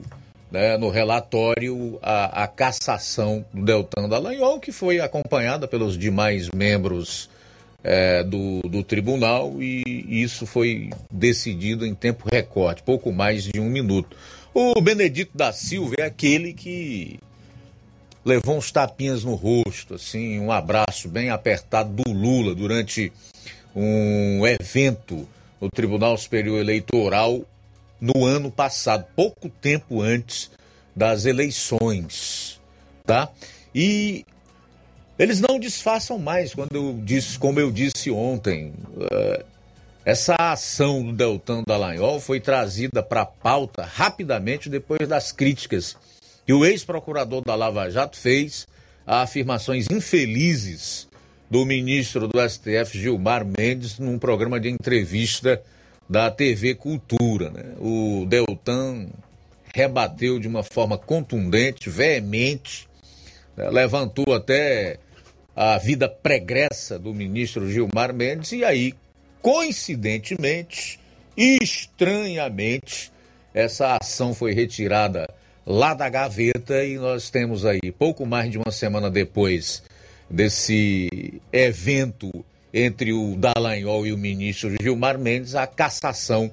né, 0.51 0.77
no 0.77 0.91
relatório 0.91 1.99
a, 2.03 2.43
a 2.43 2.47
cassação 2.47 3.43
do 3.55 3.65
Deltan 3.65 4.07
Dallagnol, 4.07 4.61
que 4.61 4.71
foi 4.71 5.01
acompanhada 5.01 5.67
pelos 5.67 5.97
demais 5.97 6.51
membros 6.51 7.31
é, 7.83 8.23
do, 8.23 8.61
do 8.69 8.83
tribunal 8.85 9.63
e 9.63 9.83
isso 10.11 10.45
foi 10.45 10.91
decidido 11.11 11.87
em 11.87 11.95
tempo 11.95 12.29
recorde, 12.31 12.83
pouco 12.83 13.11
mais 13.11 13.45
de 13.45 13.59
um 13.59 13.71
minuto. 13.71 14.15
O 14.53 14.79
Benedito 14.83 15.35
da 15.35 15.51
Silva 15.51 15.95
é 15.99 16.03
aquele 16.03 16.53
que 16.53 17.19
levou 18.23 18.59
uns 18.59 18.71
tapinhas 18.71 19.25
no 19.25 19.35
rosto, 19.37 19.95
assim, 19.95 20.39
um 20.39 20.53
abraço 20.53 21.09
bem 21.09 21.31
apertado 21.31 21.91
do 21.91 22.13
Lula 22.13 22.55
durante 22.55 23.11
um 23.75 24.47
evento 24.47 25.27
no 25.59 25.71
Tribunal 25.71 26.19
Superior 26.19 26.59
Eleitoral 26.59 27.47
no 28.03 28.27
ano 28.27 28.51
passado, 28.51 29.07
pouco 29.15 29.49
tempo 29.49 30.03
antes 30.03 30.51
das 30.95 31.25
eleições, 31.25 32.61
tá? 33.05 33.31
E 33.73 34.27
eles 35.17 35.41
não 35.41 35.57
disfarçam 35.57 36.19
mais, 36.19 36.53
quando 36.53 36.75
eu 36.75 37.01
disse, 37.05 37.39
como 37.39 37.61
eu 37.61 37.71
disse 37.71 38.11
ontem, 38.11 38.73
uh, 38.97 39.45
essa 40.05 40.35
ação 40.37 41.01
do 41.01 41.13
Deltan 41.13 41.63
Dallagnol 41.65 42.19
foi 42.19 42.41
trazida 42.41 43.05
para 43.05 43.21
a 43.21 43.27
pauta 43.27 43.85
rapidamente 43.85 44.69
depois 44.69 45.07
das 45.07 45.31
críticas 45.31 45.97
que 46.45 46.53
o 46.53 46.65
ex-procurador 46.65 47.41
da 47.45 47.55
Lava 47.55 47.89
Jato 47.89 48.17
fez 48.17 48.67
a 49.07 49.23
afirmações 49.23 49.87
infelizes 49.89 51.07
do 51.49 51.65
ministro 51.65 52.27
do 52.27 52.41
STF, 52.49 52.99
Gilmar 52.99 53.47
Mendes, 53.47 54.01
num 54.01 54.19
programa 54.19 54.59
de 54.59 54.69
entrevista 54.69 55.63
da 56.13 56.31
TV 56.31 56.75
Cultura. 56.75 57.49
Né? 57.49 57.75
O 57.81 58.27
Deltan 58.29 59.09
rebateu 59.75 60.39
de 60.39 60.47
uma 60.47 60.63
forma 60.63 60.99
contundente, 60.99 61.89
veemente, 61.89 62.87
né? 63.57 63.71
levantou 63.71 64.35
até 64.35 64.99
a 65.57 65.79
vida 65.79 66.11
pregressa 66.11 66.99
do 66.99 67.15
ministro 67.15 67.71
Gilmar 67.71 68.13
Mendes, 68.13 68.53
e 68.53 68.63
aí, 68.63 68.95
coincidentemente, 69.41 71.01
estranhamente, 71.35 73.11
essa 73.55 73.97
ação 73.99 74.35
foi 74.35 74.53
retirada 74.53 75.27
lá 75.67 75.95
da 75.95 76.11
gaveta 76.11 76.85
e 76.85 76.99
nós 76.99 77.31
temos 77.31 77.65
aí, 77.65 77.91
pouco 77.91 78.27
mais 78.27 78.51
de 78.51 78.59
uma 78.59 78.71
semana 78.71 79.11
depois 79.11 79.83
desse 80.29 81.41
evento 81.51 82.31
entre 82.73 83.13
o 83.13 83.37
Dallagnol 83.37 84.07
e 84.07 84.13
o 84.13 84.19
ministro 84.19 84.75
Gilmar 84.81 85.19
Mendes, 85.19 85.55
a 85.55 85.67
cassação 85.67 86.51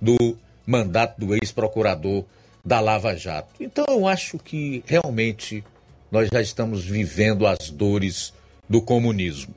do 0.00 0.36
mandato 0.66 1.18
do 1.18 1.34
ex-procurador 1.34 2.24
da 2.64 2.80
Lava 2.80 3.16
Jato. 3.16 3.48
Então 3.60 3.84
eu 3.88 4.06
acho 4.06 4.38
que 4.38 4.82
realmente 4.86 5.64
nós 6.10 6.28
já 6.32 6.40
estamos 6.40 6.84
vivendo 6.84 7.46
as 7.46 7.70
dores 7.70 8.32
do 8.68 8.80
comunismo. 8.80 9.54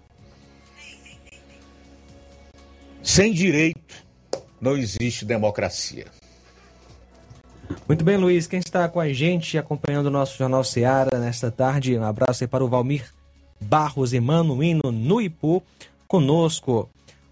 Sem 3.03 3.33
direito 3.33 4.05
não 4.59 4.77
existe 4.77 5.25
democracia. 5.25 6.05
Muito 7.87 8.03
bem, 8.03 8.17
Luiz. 8.17 8.47
Quem 8.47 8.59
está 8.59 8.87
com 8.87 8.99
a 8.99 9.11
gente 9.11 9.57
acompanhando 9.57 10.07
o 10.07 10.11
nosso 10.11 10.37
Jornal 10.37 10.63
Seara 10.63 11.17
nesta 11.17 11.49
tarde, 11.49 11.97
um 11.97 12.03
abraço 12.03 12.43
aí 12.43 12.47
para 12.47 12.63
o 12.63 12.67
Valmir 12.67 13.11
Barros 13.59 14.13
Emanuino 14.13 14.91
no 14.91 15.21
Ipu, 15.21 15.63
conosco. 16.11 16.89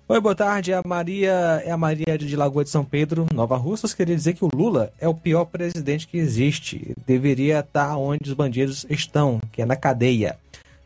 Oi, 0.07 0.21
boa 0.21 0.33
tarde. 0.33 0.71
A 0.71 0.81
Maria 0.85 1.61
é 1.65 1.69
a 1.69 1.75
Maria 1.75 2.17
de 2.17 2.33
Lagoa 2.33 2.63
de 2.63 2.69
São 2.69 2.85
Pedro, 2.85 3.27
Nova 3.33 3.57
Russas. 3.57 3.93
Queria 3.93 4.15
dizer 4.15 4.35
que 4.35 4.45
o 4.45 4.49
Lula 4.55 4.93
é 4.97 5.05
o 5.05 5.13
pior 5.13 5.43
presidente 5.43 6.07
que 6.07 6.17
existe. 6.17 6.95
Deveria 7.05 7.59
estar 7.59 7.97
onde 7.97 8.29
os 8.29 8.33
bandidos 8.33 8.85
estão, 8.89 9.41
que 9.51 9.61
é 9.61 9.65
na 9.65 9.75
cadeia. 9.75 10.37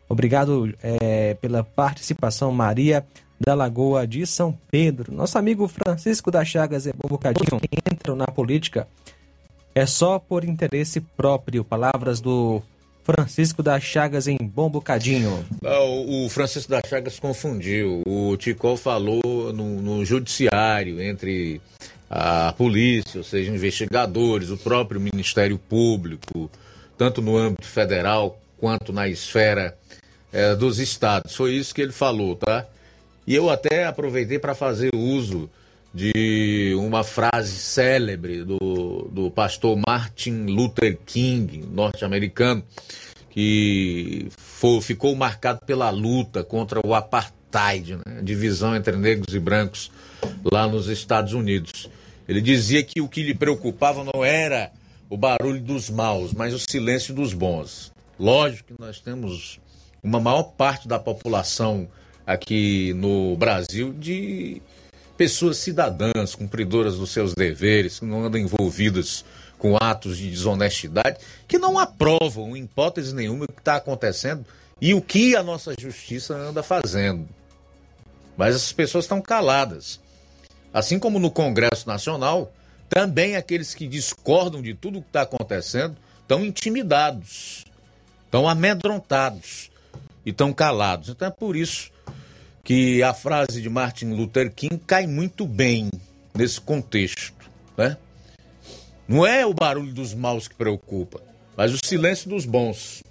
Obrigado 0.09 0.73
é, 0.81 1.35
pela 1.35 1.63
participação, 1.63 2.51
Maria 2.51 3.05
da 3.39 3.53
Lagoa 3.53 4.07
de 4.07 4.25
São 4.25 4.57
Pedro. 4.71 5.13
Nosso 5.13 5.37
amigo 5.37 5.67
Francisco 5.67 6.31
da 6.31 6.43
Chagas 6.43 6.87
é 6.87 6.93
bom 6.93 7.07
bocadinho. 7.07 7.61
Entram 7.91 8.15
na 8.15 8.25
política 8.25 8.87
é 9.75 9.85
só 9.85 10.19
por 10.19 10.43
interesse 10.43 11.01
próprio. 11.01 11.63
Palavras 11.63 12.19
do 12.19 12.61
Francisco 13.03 13.61
das 13.61 13.83
Chagas 13.83 14.27
em 14.27 14.37
Bom 14.37 14.69
Bocadinho. 14.69 15.45
Não, 15.61 16.25
o 16.25 16.29
Francisco 16.29 16.71
das 16.71 16.87
Chagas 16.87 17.19
confundiu. 17.19 18.01
O 18.05 18.37
Ticol 18.37 18.77
falou 18.77 19.51
no, 19.53 19.81
no, 19.81 20.05
judiciário, 20.05 21.01
entre 21.01 21.61
a 22.09 22.53
polícia, 22.53 23.17
ou 23.17 23.23
seja, 23.23 23.51
investigadores, 23.51 24.49
o 24.49 24.57
próprio 24.57 25.01
Ministério 25.01 25.57
Público, 25.57 26.49
tanto 26.97 27.21
no 27.21 27.35
âmbito 27.35 27.67
federal 27.67 28.39
quanto 28.57 28.93
na 28.93 29.07
esfera 29.07 29.77
é, 30.31 30.55
dos 30.55 30.79
estados. 30.79 31.35
Foi 31.35 31.51
isso 31.51 31.75
que 31.75 31.81
ele 31.81 31.91
falou, 31.91 32.35
tá? 32.35 32.65
E 33.27 33.35
eu 33.35 33.49
até 33.49 33.85
aproveitei 33.85 34.39
para 34.39 34.55
fazer 34.55 34.91
uso 34.93 35.49
de 35.93 36.73
uma 36.77 37.03
frase 37.03 37.55
célebre 37.57 38.43
do, 38.43 38.57
do 39.11 39.31
pastor 39.31 39.77
Martin 39.87 40.45
Luther 40.45 40.97
King, 41.05 41.65
norte-americano, 41.71 42.63
que 43.29 44.27
foi, 44.37 44.81
ficou 44.81 45.15
marcado 45.15 45.59
pela 45.65 45.89
luta 45.89 46.43
contra 46.43 46.79
o 46.85 46.93
apartheid, 46.93 47.95
né? 47.95 48.21
divisão 48.21 48.75
entre 48.75 48.95
negros 48.95 49.33
e 49.33 49.39
brancos 49.39 49.91
lá 50.51 50.67
nos 50.67 50.87
Estados 50.87 51.33
Unidos. 51.33 51.89
Ele 52.27 52.41
dizia 52.41 52.83
que 52.83 53.01
o 53.01 53.07
que 53.07 53.23
lhe 53.23 53.33
preocupava 53.33 54.03
não 54.03 54.23
era 54.23 54.71
o 55.09 55.17
barulho 55.17 55.59
dos 55.59 55.89
maus, 55.89 56.33
mas 56.33 56.53
o 56.53 56.59
silêncio 56.59 57.13
dos 57.13 57.33
bons. 57.33 57.91
Lógico 58.19 58.73
que 58.73 58.81
nós 58.81 58.99
temos 58.99 59.59
uma 60.01 60.19
maior 60.19 60.43
parte 60.43 60.87
da 60.87 60.99
população 60.99 61.87
aqui 62.25 62.93
no 62.93 63.35
Brasil 63.35 63.93
de 63.93 64.61
pessoas 65.23 65.55
cidadãs, 65.55 66.35
cumpridoras 66.35 66.97
dos 66.97 67.11
seus 67.11 67.33
deveres, 67.33 67.99
que 67.99 68.05
não 68.05 68.25
andam 68.25 68.41
envolvidas 68.41 69.23
com 69.57 69.77
atos 69.79 70.17
de 70.17 70.29
desonestidade, 70.29 71.17
que 71.47 71.57
não 71.57 71.79
aprovam, 71.79 72.57
em 72.57 72.63
hipótese 72.63 73.15
nenhuma, 73.15 73.45
o 73.45 73.47
que 73.47 73.61
está 73.61 73.77
acontecendo 73.77 74.45
e 74.81 74.93
o 74.93 75.01
que 75.01 75.33
a 75.33 75.41
nossa 75.41 75.73
justiça 75.79 76.35
anda 76.35 76.61
fazendo. 76.61 77.25
Mas 78.35 78.53
essas 78.53 78.73
pessoas 78.73 79.05
estão 79.05 79.21
caladas. 79.21 79.97
Assim 80.73 80.99
como 80.99 81.19
no 81.19 81.31
Congresso 81.31 81.87
Nacional, 81.87 82.51
também 82.89 83.37
aqueles 83.37 83.73
que 83.73 83.87
discordam 83.87 84.61
de 84.61 84.73
tudo 84.73 84.99
o 84.99 85.01
que 85.01 85.07
está 85.07 85.21
acontecendo 85.21 85.95
estão 86.21 86.43
intimidados, 86.43 87.63
estão 88.25 88.45
amedrontados 88.45 89.71
e 90.25 90.31
estão 90.31 90.51
calados. 90.51 91.07
Então 91.07 91.29
é 91.29 91.31
por 91.31 91.55
isso 91.55 91.92
que 92.63 93.03
a 93.03 93.13
frase 93.13 93.61
de 93.61 93.69
Martin 93.69 94.13
Luther 94.13 94.49
King 94.49 94.77
cai 94.87 95.05
muito 95.05 95.45
bem 95.45 95.89
nesse 96.33 96.61
contexto, 96.61 97.33
né? 97.77 97.97
Não 99.05 99.25
é 99.25 99.45
o 99.45 99.53
barulho 99.53 99.93
dos 99.93 100.13
maus 100.13 100.47
que 100.47 100.55
preocupa, 100.55 101.21
mas 101.57 101.73
o 101.73 101.77
silêncio 101.83 102.29
dos 102.29 102.45
bons. 102.45 103.03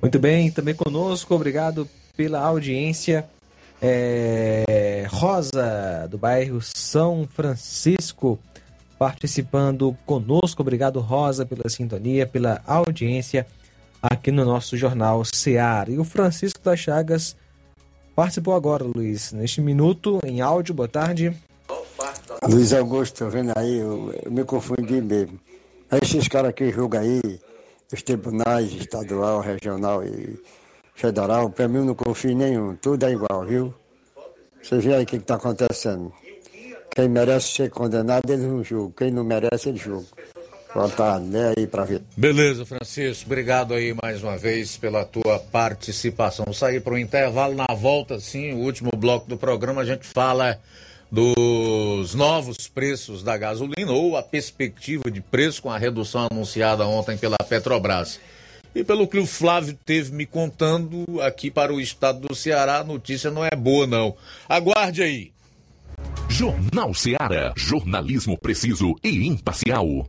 Muito 0.00 0.18
bem, 0.18 0.50
também 0.50 0.74
conosco, 0.74 1.32
obrigado 1.32 1.88
pela 2.16 2.40
audiência. 2.40 3.24
É, 3.80 5.06
Rosa, 5.08 6.08
do 6.10 6.18
bairro 6.18 6.60
São 6.60 7.28
Francisco, 7.32 8.40
participando 8.98 9.96
conosco. 10.04 10.62
Obrigado, 10.62 10.98
Rosa, 10.98 11.46
pela 11.46 11.68
sintonia, 11.68 12.26
pela 12.26 12.60
audiência 12.66 13.46
aqui 14.02 14.32
no 14.32 14.44
nosso 14.44 14.76
jornal 14.76 15.24
Seara. 15.24 15.90
E 15.90 15.98
o 15.98 16.04
Francisco 16.04 16.60
das 16.62 16.80
Chagas 16.80 17.36
participou 18.16 18.54
agora, 18.54 18.84
Luiz, 18.84 19.32
neste 19.32 19.60
minuto, 19.60 20.18
em 20.24 20.40
áudio. 20.40 20.74
Boa 20.74 20.88
tarde. 20.88 21.32
Luiz 22.48 22.72
Augusto, 22.72 23.28
vendo 23.30 23.52
aí, 23.56 23.78
eu, 23.78 24.12
eu 24.24 24.32
me 24.32 24.44
confundi 24.44 25.00
mesmo. 25.00 25.38
Esses 26.02 26.26
caras 26.26 26.52
que 26.52 26.70
julgam 26.72 27.00
aí, 27.00 27.40
os 27.92 28.02
tribunais 28.02 28.72
estadual, 28.72 29.40
regional 29.40 30.02
e 30.02 30.38
federal, 30.94 31.50
para 31.50 31.68
mim 31.68 31.78
eu 31.78 31.84
não 31.84 31.94
confio 31.94 32.30
em 32.30 32.34
nenhum, 32.34 32.74
tudo 32.76 33.06
é 33.06 33.12
igual, 33.12 33.44
viu? 33.44 33.72
Você 34.62 34.78
vê 34.78 34.94
aí 34.94 35.04
o 35.04 35.06
que 35.06 35.16
está 35.16 35.36
acontecendo. 35.36 36.12
Quem 36.94 37.08
merece 37.08 37.48
ser 37.48 37.70
condenado, 37.70 38.30
ele 38.30 38.46
não 38.46 38.62
julga. 38.62 38.94
Quem 38.98 39.10
não 39.10 39.24
merece, 39.24 39.70
ele 39.70 39.78
julga. 39.78 40.06
Boa 40.74 40.88
tarde, 40.88 41.26
né 41.26 41.52
aí 41.56 41.66
para 41.66 41.84
ver. 41.84 42.02
Beleza, 42.16 42.64
Francisco. 42.64 43.26
Obrigado 43.26 43.74
aí 43.74 43.94
mais 44.02 44.22
uma 44.22 44.38
vez 44.38 44.76
pela 44.78 45.04
tua 45.04 45.38
participação. 45.38 46.46
Vou 46.46 46.54
sair 46.54 46.80
para 46.80 46.94
o 46.94 46.98
intervalo. 46.98 47.54
Na 47.54 47.74
volta, 47.74 48.18
sim, 48.18 48.52
o 48.52 48.58
último 48.58 48.90
bloco 48.96 49.28
do 49.28 49.36
programa, 49.36 49.82
a 49.82 49.84
gente 49.84 50.06
fala 50.06 50.58
dos 51.10 52.14
novos 52.14 52.68
preços 52.68 53.22
da 53.22 53.36
gasolina 53.36 53.92
ou 53.92 54.16
a 54.16 54.22
perspectiva 54.22 55.10
de 55.10 55.20
preço 55.20 55.60
com 55.60 55.70
a 55.70 55.76
redução 55.76 56.26
anunciada 56.30 56.86
ontem 56.86 57.18
pela 57.18 57.36
Petrobras. 57.36 58.18
E 58.74 58.82
pelo 58.82 59.06
que 59.06 59.18
o 59.18 59.26
Flávio 59.26 59.78
teve 59.84 60.10
me 60.12 60.24
contando 60.24 61.04
aqui 61.20 61.50
para 61.50 61.74
o 61.74 61.78
estado 61.78 62.26
do 62.26 62.34
Ceará, 62.34 62.78
a 62.78 62.84
notícia 62.84 63.30
não 63.30 63.44
é 63.44 63.54
boa, 63.54 63.86
não. 63.86 64.16
Aguarde 64.48 65.02
aí. 65.02 65.32
Jornal 66.30 66.94
Ceará. 66.94 67.52
Jornalismo 67.54 68.38
preciso 68.38 68.94
e 69.04 69.28
imparcial. 69.28 70.08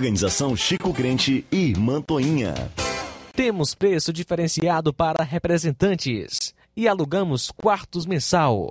Organização 0.00 0.56
Chico 0.56 0.94
Crente 0.94 1.44
e 1.52 1.74
Mantoinha. 1.78 2.54
Temos 3.34 3.74
preço 3.74 4.14
diferenciado 4.14 4.94
para 4.94 5.22
representantes 5.22 6.54
e 6.74 6.88
alugamos 6.88 7.50
quartos 7.50 8.06
mensal. 8.06 8.70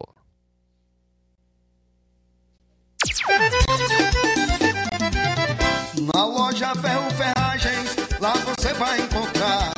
Na 6.15 6.25
loja 6.25 6.73
Ferro 6.73 7.11
Ferragens, 7.11 7.95
lá 8.19 8.33
você 8.33 8.73
vai 8.73 8.99
encontrar 8.99 9.71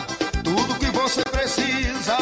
tudo 0.46 0.80
que 0.80 0.90
você 0.92 1.22
precisa, 1.24 2.18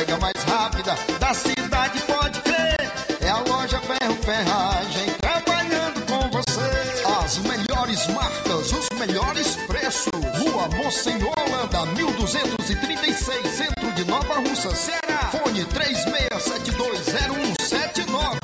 entrega 0.00 0.18
mais 0.18 0.42
rápida 0.44 0.94
da 1.18 1.34
cidade, 1.34 2.00
pode 2.02 2.40
crer. 2.40 2.78
É 3.20 3.28
a 3.28 3.40
loja 3.40 3.78
Ferro 3.80 4.14
Ferragem 4.22 5.10
trabalhando 5.20 6.00
com 6.06 6.30
você. 6.30 6.70
As 7.22 7.36
melhores 7.38 8.06
marcas, 8.08 8.72
os 8.72 8.88
melhores 8.98 9.56
preços. 9.66 10.10
Rua 10.38 10.68
Monsenhor 10.68 11.34
Holanda, 11.38 11.84
1236, 11.96 13.50
centro 13.50 13.90
de 13.92 14.04
Nova 14.04 14.34
Russa, 14.40 14.74
Ceará. 14.74 15.30
Fone 15.32 15.64
36720179. 15.66 18.40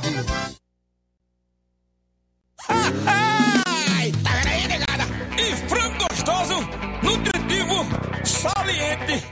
Ai, 2.69 4.13
tá 4.23 4.31
aí, 4.51 4.69
negada? 4.69 5.05
E 5.39 5.57
frango 5.69 6.05
gostoso, 6.07 6.61
nutritivo, 7.03 7.87
saliente, 8.25 9.25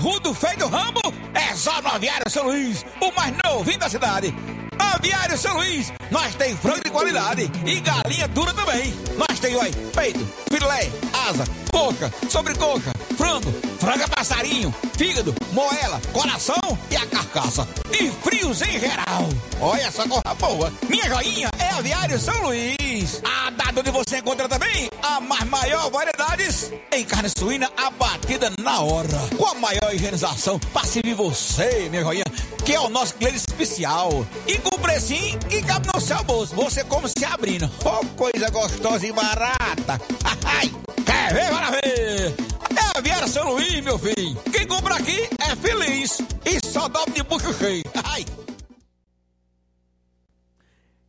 barrudo 0.00 0.32
feio 0.32 0.56
do 0.56 0.66
rambo, 0.66 1.00
é 1.34 1.54
só 1.54 1.82
no 1.82 1.88
Aviário 1.88 2.24
São 2.30 2.46
Luís, 2.46 2.86
o 3.02 3.12
mais 3.12 3.34
novinho 3.44 3.78
da 3.78 3.88
cidade. 3.88 4.34
Aviário 4.78 5.36
São 5.36 5.58
Luís, 5.58 5.92
nós 6.10 6.34
tem 6.36 6.56
frango 6.56 6.82
de 6.82 6.90
qualidade 6.90 7.50
e 7.66 7.80
galinha 7.80 8.26
dura 8.28 8.54
também. 8.54 8.94
Nós 9.18 9.38
tem, 9.38 9.54
oi, 9.54 9.70
peito, 9.94 10.26
filé, 10.50 10.90
asa, 11.28 11.44
boca, 11.70 12.10
sobrecoca, 12.30 12.90
frango, 13.20 13.52
franga 13.78 14.08
passarinho, 14.08 14.74
fígado, 14.96 15.34
moela, 15.52 16.00
coração 16.10 16.56
e 16.90 16.96
a 16.96 17.04
carcaça. 17.04 17.68
E 17.92 18.10
frios 18.10 18.62
em 18.62 18.80
geral. 18.80 19.28
Olha 19.60 19.82
essa 19.82 20.08
corra 20.08 20.34
boa. 20.36 20.72
Minha 20.88 21.04
joinha 21.06 21.50
é 21.58 21.68
Aviário 21.74 22.18
São 22.18 22.42
Luís. 22.42 23.20
A 23.22 23.50
data 23.50 23.80
onde 23.80 23.90
você 23.90 24.18
encontra 24.18 24.48
também 24.48 24.88
a 25.02 25.20
mais 25.20 25.44
maior 25.44 25.90
variedades 25.90 26.72
em 26.90 27.04
carne 27.04 27.28
suína 27.36 27.70
abatida 27.76 28.50
na 28.58 28.80
hora. 28.80 29.08
Com 29.36 29.46
a 29.46 29.54
maior 29.54 29.94
higienização 29.94 30.58
para 30.72 30.86
servir 30.86 31.14
você, 31.14 31.88
minha 31.90 32.02
joinha, 32.02 32.24
que 32.64 32.72
é 32.72 32.80
o 32.80 32.88
nosso 32.88 33.14
cliente 33.16 33.36
especial. 33.36 34.26
E 34.46 34.56
com 34.58 34.78
precinho 34.78 35.38
que 35.40 35.62
cabe 35.62 35.88
no 35.94 36.00
seu 36.00 36.24
bolso. 36.24 36.54
Você 36.54 36.82
como 36.84 37.06
se 37.06 37.24
abrindo. 37.26 37.70
Oh, 37.84 38.02
coisa 38.16 38.48
gostosa 38.48 39.06
e 39.06 39.12
barata. 39.12 40.00
Ai, 40.42 40.72
quer 41.04 41.34
ver? 41.34 41.50
Bora 41.50 41.70
ver. 41.70 42.49
É 42.76 42.98
Aviário 42.98 43.28
São 43.28 43.52
Luís, 43.52 43.80
meu 43.82 43.98
filho. 43.98 44.36
Quem 44.52 44.66
compra 44.66 44.96
aqui 44.96 45.28
é 45.38 45.56
feliz. 45.56 46.18
E 46.44 46.66
só 46.66 46.88
dobra 46.88 47.12
de 47.14 47.22
bucho 47.22 47.52
cheio. 47.54 47.84
Ai. 48.04 48.24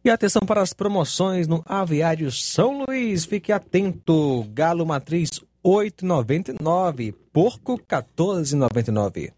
E 0.03 0.09
atenção 0.09 0.41
para 0.41 0.61
as 0.61 0.73
promoções 0.73 1.47
no 1.47 1.63
Aviário 1.65 2.31
São 2.31 2.85
Luís. 2.85 3.25
Fique 3.25 3.51
atento. 3.51 4.45
Galo 4.53 4.85
Matriz 4.85 5.41
8,99. 5.63 7.13
Porco 7.31 7.77
14,99. 7.77 9.31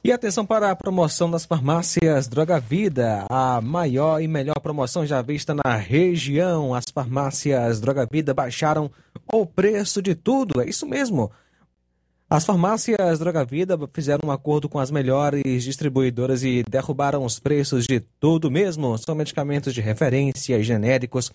E 0.04 0.12
atenção 0.12 0.44
para 0.44 0.70
a 0.70 0.76
promoção 0.76 1.30
das 1.30 1.44
farmácias 1.46 2.28
Droga 2.28 2.60
Vida, 2.60 3.24
a 3.30 3.60
maior 3.60 4.20
e 4.20 4.28
melhor 4.28 4.60
promoção 4.60 5.06
já 5.06 5.22
vista 5.22 5.54
na 5.54 5.76
região. 5.76 6.74
As 6.74 6.86
farmácias 6.92 7.80
Droga 7.80 8.06
Vida 8.10 8.34
baixaram 8.34 8.90
o 9.32 9.46
preço 9.46 10.02
de 10.02 10.14
tudo, 10.14 10.60
é 10.60 10.68
isso 10.68 10.86
mesmo. 10.86 11.30
As 12.28 12.44
farmácias 12.44 13.18
Droga 13.18 13.44
Vida 13.44 13.78
fizeram 13.92 14.28
um 14.28 14.30
acordo 14.30 14.68
com 14.68 14.78
as 14.78 14.90
melhores 14.90 15.64
distribuidoras 15.64 16.44
e 16.44 16.62
derrubaram 16.62 17.24
os 17.24 17.38
preços 17.38 17.86
de 17.86 18.00
tudo 18.20 18.50
mesmo. 18.50 18.96
São 18.98 19.14
medicamentos 19.14 19.74
de 19.74 19.80
referência, 19.80 20.62
genéricos, 20.62 21.30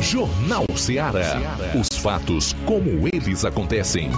Jornal 0.00 0.64
Ceará. 0.74 1.34
Os 1.78 1.98
fatos 1.98 2.54
como 2.64 3.06
eles 3.12 3.44
acontecem. 3.44 4.10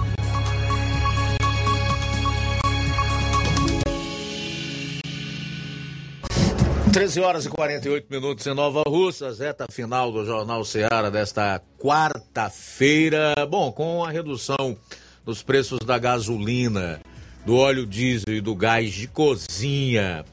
Treze 6.91 7.19
horas 7.19 7.45
e 7.45 7.49
48 7.49 8.07
minutos 8.09 8.47
em 8.47 8.53
Nova 8.53 8.81
Russas, 8.87 9.39
reta 9.39 9.67
final 9.69 10.11
do 10.11 10.25
Jornal 10.25 10.63
Ceará 10.63 11.09
desta 11.09 11.61
quarta-feira. 11.77 13.33
Bom, 13.49 13.71
com 13.71 14.03
a 14.03 14.09
redução 14.09 14.77
dos 15.25 15.43
preços 15.43 15.79
da 15.85 15.99
gasolina, 15.99 16.99
do 17.45 17.55
óleo 17.55 17.85
diesel 17.85 18.35
e 18.35 18.41
do 18.41 18.55
gás 18.55 18.93
de 18.93 19.07
cozinha 19.07 20.25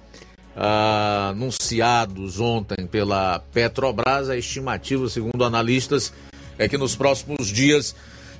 ah, 0.56 1.30
anunciados 1.30 2.40
ontem 2.40 2.86
pela 2.86 3.40
Petrobras, 3.52 4.30
a 4.30 4.36
estimativa, 4.36 5.08
segundo 5.08 5.44
analistas, 5.44 6.12
é 6.58 6.68
que 6.68 6.78
nos 6.78 6.94
próximos 6.94 7.48
dias 7.48 7.94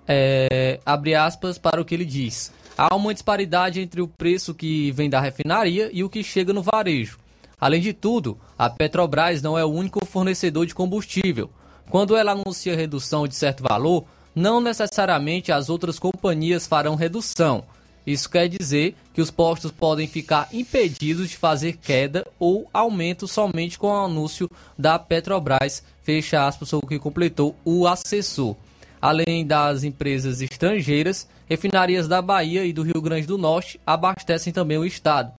é, 0.07 0.81
abre 0.85 1.15
aspas 1.15 1.59
para 1.59 1.81
o 1.81 1.85
que 1.85 1.95
ele 1.95 2.05
diz. 2.05 2.53
Há 2.77 2.95
uma 2.95 3.15
disparidade 3.15 3.81
entre 3.81 4.03
o 4.03 4.09
preço 4.09 4.55
que 4.55 4.91
vem 4.93 5.09
da 5.09 5.21
refinaria 5.21 5.91
e 5.93 6.05
o 6.05 6.11
que 6.11 6.23
chega 6.23 6.53
no 6.53 6.63
varejo. 6.63 7.19
Além 7.59 7.81
de 7.81 7.93
tudo, 7.93 8.39
a 8.59 8.69
Petrobras 8.69 9.41
não 9.41 9.59
é 9.59 9.65
o 9.65 9.71
único 9.71 10.05
fornecedor 10.05 10.67
de 10.67 10.75
combustível. 10.75 11.51
Quando 11.89 12.17
ela 12.17 12.33
anuncia 12.33 12.77
redução 12.77 13.27
de 13.27 13.35
certo 13.35 13.63
valor, 13.63 14.05
não 14.35 14.61
necessariamente 14.61 15.51
as 15.51 15.71
outras 15.71 15.99
companhias 15.99 16.67
farão 16.67 16.95
redução. 16.95 17.65
Isso 18.07 18.31
quer 18.31 18.49
dizer 18.49 18.95
que 19.15 19.21
os 19.21 19.31
postos 19.31 19.73
podem 19.73 20.07
ficar 20.07 20.49
impedidos 20.53 21.31
de 21.31 21.37
fazer 21.37 21.79
queda 21.79 22.25
ou 22.39 22.69
aumento 22.73 23.27
somente 23.27 23.79
com 23.79 23.89
o 23.89 24.05
anúncio 24.05 24.49
da 24.79 24.99
Petrobras, 24.99 25.83
fecha 26.03 26.47
aspas, 26.47 26.73
o 26.73 26.81
que 26.83 26.99
completou 26.99 27.57
o 27.65 27.87
assessor. 27.87 28.55
Além 29.01 29.47
das 29.47 29.85
empresas 29.85 30.41
estrangeiras, 30.41 31.29
refinarias 31.47 32.09
da 32.09 32.21
Bahia 32.21 32.65
e 32.65 32.73
do 32.73 32.83
Rio 32.83 33.01
Grande 33.01 33.27
do 33.27 33.39
Norte 33.39 33.81
abastecem 33.87 34.53
também 34.53 34.79
o 34.79 34.85
estado. 34.85 35.33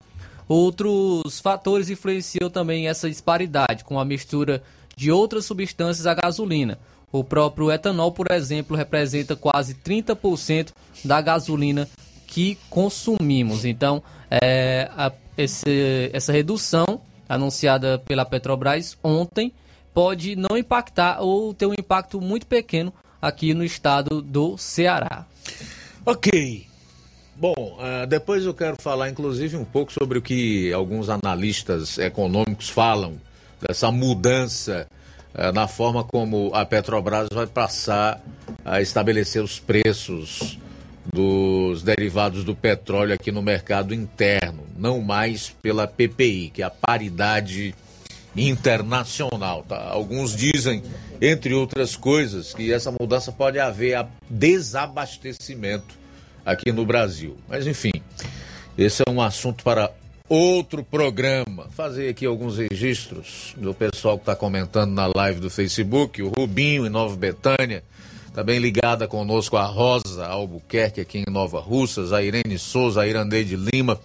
Outros 0.48 1.40
fatores 1.40 1.90
influenciam 1.90 2.48
também 2.48 2.88
essa 2.88 3.08
disparidade, 3.08 3.84
com 3.84 4.00
a 4.00 4.04
mistura 4.04 4.62
de 4.96 5.12
outras 5.12 5.44
substâncias 5.44 6.06
à 6.06 6.14
gasolina. 6.14 6.78
O 7.12 7.22
próprio 7.22 7.70
etanol, 7.70 8.12
por 8.12 8.30
exemplo, 8.30 8.76
representa 8.76 9.36
quase 9.36 9.74
30% 9.74 10.72
da 11.04 11.20
gasolina 11.20 11.88
que 12.26 12.58
consumimos. 12.68 13.64
Então, 13.64 14.02
é, 14.30 14.90
a, 14.96 15.12
esse, 15.36 16.10
essa 16.12 16.32
redução 16.32 17.00
anunciada 17.28 17.98
pela 17.98 18.24
Petrobras 18.24 18.96
ontem 19.02 19.52
pode 19.92 20.36
não 20.36 20.56
impactar 20.56 21.20
ou 21.20 21.52
ter 21.52 21.66
um 21.66 21.72
impacto 21.72 22.20
muito 22.20 22.46
pequeno 22.46 22.92
aqui 23.20 23.54
no 23.54 23.64
estado 23.64 24.22
do 24.22 24.56
Ceará. 24.56 25.26
Ok. 26.04 26.66
Bom, 27.36 27.54
uh, 27.78 28.06
depois 28.06 28.44
eu 28.44 28.52
quero 28.52 28.76
falar, 28.80 29.08
inclusive, 29.08 29.56
um 29.56 29.64
pouco 29.64 29.92
sobre 29.92 30.18
o 30.18 30.22
que 30.22 30.72
alguns 30.72 31.08
analistas 31.08 31.96
econômicos 31.98 32.68
falam 32.68 33.20
dessa 33.60 33.92
mudança 33.92 34.88
uh, 35.34 35.52
na 35.52 35.68
forma 35.68 36.02
como 36.02 36.50
a 36.52 36.64
Petrobras 36.64 37.28
vai 37.32 37.46
passar 37.46 38.20
a 38.64 38.80
estabelecer 38.80 39.42
os 39.42 39.60
preços 39.60 40.58
dos 41.12 41.82
derivados 41.82 42.44
do 42.44 42.54
petróleo 42.54 43.14
aqui 43.14 43.30
no 43.30 43.40
mercado 43.40 43.94
interno, 43.94 44.64
não 44.76 45.00
mais 45.00 45.54
pela 45.62 45.86
PPI, 45.86 46.50
que 46.50 46.62
é 46.62 46.66
a 46.66 46.70
paridade 46.70 47.74
internacional. 48.38 49.64
Tá? 49.68 49.90
Alguns 49.90 50.34
dizem, 50.34 50.82
entre 51.20 51.54
outras 51.54 51.96
coisas, 51.96 52.54
que 52.54 52.72
essa 52.72 52.90
mudança 52.90 53.32
pode 53.32 53.58
haver 53.58 54.06
desabastecimento 54.30 55.98
aqui 56.44 56.72
no 56.72 56.86
Brasil. 56.86 57.36
Mas 57.48 57.66
enfim, 57.66 57.92
esse 58.76 59.02
é 59.06 59.10
um 59.10 59.20
assunto 59.20 59.64
para 59.64 59.90
outro 60.28 60.84
programa. 60.84 61.68
Fazer 61.70 62.08
aqui 62.08 62.26
alguns 62.26 62.58
registros 62.58 63.54
do 63.56 63.74
pessoal 63.74 64.16
que 64.16 64.22
está 64.22 64.36
comentando 64.36 64.92
na 64.92 65.10
live 65.14 65.40
do 65.40 65.50
Facebook, 65.50 66.22
o 66.22 66.28
Rubinho 66.28 66.86
em 66.86 66.90
Nova 66.90 67.16
Betânia, 67.16 67.82
também 68.34 68.58
ligada 68.58 69.08
conosco 69.08 69.56
a 69.56 69.64
Rosa 69.64 70.26
Albuquerque 70.26 71.00
aqui 71.00 71.24
em 71.26 71.32
Nova 71.32 71.60
Russas, 71.60 72.12
a 72.12 72.22
Irene 72.22 72.58
Souza, 72.58 73.02
a 73.02 73.06
Irandeide 73.06 73.56
Lima, 73.56 73.98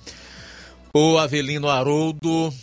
o 0.94 1.18
Avelino 1.18 1.70
Haroldo, 1.70 2.54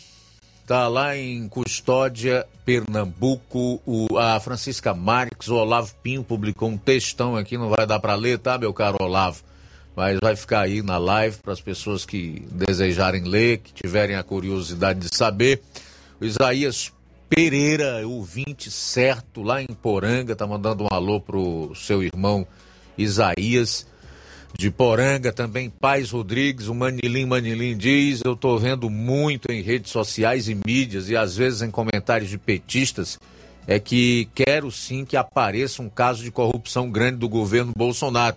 Está 0.70 0.86
lá 0.86 1.16
em 1.16 1.48
Custódia, 1.48 2.46
Pernambuco. 2.64 3.82
O, 3.84 4.16
a 4.16 4.38
Francisca 4.38 4.94
Marques, 4.94 5.48
o 5.48 5.56
Olavo 5.56 5.92
Pinho 6.00 6.22
publicou 6.22 6.68
um 6.68 6.78
textão 6.78 7.36
aqui, 7.36 7.58
não 7.58 7.68
vai 7.68 7.84
dar 7.84 7.98
para 7.98 8.14
ler, 8.14 8.38
tá, 8.38 8.56
meu 8.56 8.72
caro 8.72 8.96
Olavo? 9.00 9.42
Mas 9.96 10.20
vai 10.22 10.36
ficar 10.36 10.60
aí 10.60 10.80
na 10.80 10.96
live 10.96 11.38
para 11.38 11.52
as 11.52 11.60
pessoas 11.60 12.06
que 12.06 12.46
desejarem 12.52 13.24
ler, 13.24 13.58
que 13.58 13.72
tiverem 13.72 14.14
a 14.14 14.22
curiosidade 14.22 15.00
de 15.00 15.08
saber. 15.12 15.60
O 16.20 16.24
Isaías 16.24 16.92
Pereira, 17.28 18.06
ouvinte 18.06 18.70
certo, 18.70 19.42
lá 19.42 19.60
em 19.60 19.66
Poranga, 19.66 20.36
tá 20.36 20.46
mandando 20.46 20.84
um 20.84 20.88
alô 20.88 21.20
pro 21.20 21.72
seu 21.74 22.00
irmão 22.00 22.46
Isaías 22.96 23.88
de 24.56 24.70
Poranga, 24.70 25.32
também 25.32 25.70
Paz 25.70 26.10
Rodrigues, 26.10 26.68
o 26.68 26.74
Manilim 26.74 27.26
Manilim 27.26 27.76
diz, 27.76 28.20
eu 28.24 28.34
estou 28.34 28.58
vendo 28.58 28.90
muito 28.90 29.50
em 29.50 29.62
redes 29.62 29.90
sociais 29.90 30.48
e 30.48 30.54
mídias 30.54 31.08
e 31.08 31.16
às 31.16 31.36
vezes 31.36 31.62
em 31.62 31.70
comentários 31.70 32.28
de 32.28 32.38
petistas, 32.38 33.18
é 33.66 33.78
que 33.78 34.28
quero 34.34 34.70
sim 34.70 35.04
que 35.04 35.16
apareça 35.16 35.82
um 35.82 35.88
caso 35.88 36.22
de 36.22 36.30
corrupção 36.30 36.90
grande 36.90 37.18
do 37.18 37.28
governo 37.28 37.72
Bolsonaro. 37.76 38.36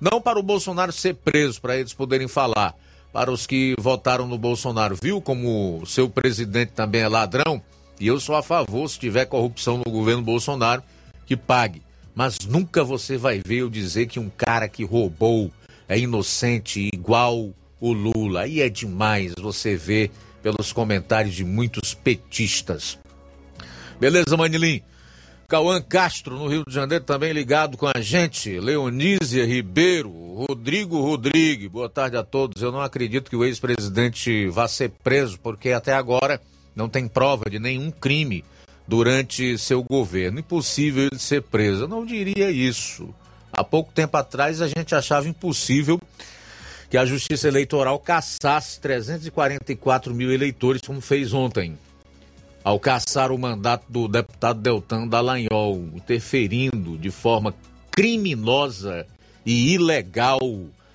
Não 0.00 0.20
para 0.20 0.38
o 0.38 0.42
Bolsonaro 0.42 0.92
ser 0.92 1.14
preso, 1.14 1.60
para 1.60 1.76
eles 1.76 1.94
poderem 1.94 2.26
falar, 2.26 2.74
para 3.12 3.30
os 3.30 3.46
que 3.46 3.74
votaram 3.78 4.26
no 4.26 4.36
Bolsonaro. 4.36 4.96
Viu 5.00 5.20
como 5.20 5.84
seu 5.86 6.08
presidente 6.08 6.72
também 6.72 7.02
é 7.02 7.08
ladrão? 7.08 7.62
E 8.00 8.08
eu 8.08 8.18
sou 8.18 8.34
a 8.34 8.42
favor, 8.42 8.88
se 8.88 8.98
tiver 8.98 9.26
corrupção 9.26 9.78
no 9.78 9.90
governo 9.90 10.22
Bolsonaro, 10.22 10.82
que 11.24 11.36
pague 11.36 11.82
mas 12.14 12.38
nunca 12.46 12.84
você 12.84 13.16
vai 13.16 13.40
ver 13.44 13.58
eu 13.58 13.70
dizer 13.70 14.06
que 14.06 14.20
um 14.20 14.28
cara 14.28 14.68
que 14.68 14.84
roubou 14.84 15.50
é 15.88 15.98
inocente 15.98 16.88
igual 16.92 17.50
o 17.80 17.92
Lula. 17.92 18.42
Aí 18.42 18.60
é 18.60 18.68
demais 18.68 19.32
você 19.38 19.76
ver 19.76 20.10
pelos 20.42 20.72
comentários 20.72 21.34
de 21.34 21.44
muitos 21.44 21.94
petistas. 21.94 22.98
Beleza, 24.00 24.36
Manilim? 24.36 24.82
Cauã 25.48 25.82
Castro, 25.82 26.38
no 26.38 26.48
Rio 26.48 26.64
de 26.66 26.74
Janeiro, 26.74 27.04
também 27.04 27.32
ligado 27.32 27.76
com 27.76 27.86
a 27.86 28.00
gente. 28.00 28.58
Leonísia 28.58 29.44
Ribeiro, 29.44 30.10
Rodrigo 30.10 30.98
Rodrigues, 31.00 31.68
boa 31.70 31.90
tarde 31.90 32.16
a 32.16 32.24
todos. 32.24 32.62
Eu 32.62 32.72
não 32.72 32.80
acredito 32.80 33.28
que 33.28 33.36
o 33.36 33.44
ex-presidente 33.44 34.48
vá 34.48 34.66
ser 34.66 34.90
preso, 35.04 35.38
porque 35.38 35.70
até 35.70 35.92
agora 35.92 36.40
não 36.74 36.88
tem 36.88 37.06
prova 37.06 37.50
de 37.50 37.58
nenhum 37.58 37.90
crime 37.90 38.42
durante 38.86 39.56
seu 39.58 39.82
governo. 39.82 40.40
Impossível 40.40 41.08
ele 41.10 41.18
ser 41.18 41.42
preso. 41.42 41.84
Eu 41.84 41.88
não 41.88 42.04
diria 42.04 42.50
isso. 42.50 43.14
Há 43.52 43.62
pouco 43.62 43.92
tempo 43.92 44.16
atrás 44.16 44.62
a 44.62 44.68
gente 44.68 44.94
achava 44.94 45.28
impossível 45.28 46.00
que 46.88 46.96
a 46.96 47.04
Justiça 47.06 47.48
Eleitoral 47.48 47.98
caçasse 47.98 48.80
344 48.80 50.14
mil 50.14 50.32
eleitores, 50.32 50.82
como 50.82 51.00
fez 51.00 51.32
ontem. 51.32 51.78
ao 52.64 52.78
caçar 52.78 53.32
o 53.32 53.38
mandato 53.38 53.84
do 53.88 54.06
deputado 54.06 54.60
Deltan 54.60 55.08
Dallagnol, 55.08 55.78
interferindo 55.94 56.96
de 56.96 57.10
forma 57.10 57.52
criminosa 57.90 59.04
e 59.44 59.74
ilegal 59.74 60.38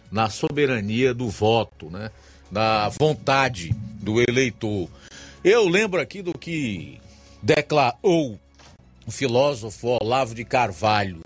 na 0.09 0.29
soberania 0.29 1.13
do 1.13 1.29
voto, 1.29 1.89
né? 1.89 2.09
na 2.51 2.89
vontade 2.89 3.75
do 4.01 4.21
eleitor. 4.21 4.89
Eu 5.43 5.67
lembro 5.67 5.99
aqui 5.99 6.21
do 6.21 6.37
que 6.37 6.99
declarou 7.41 8.39
o 9.05 9.11
filósofo 9.11 9.97
Olavo 10.01 10.35
de 10.35 10.43
Carvalho. 10.43 11.21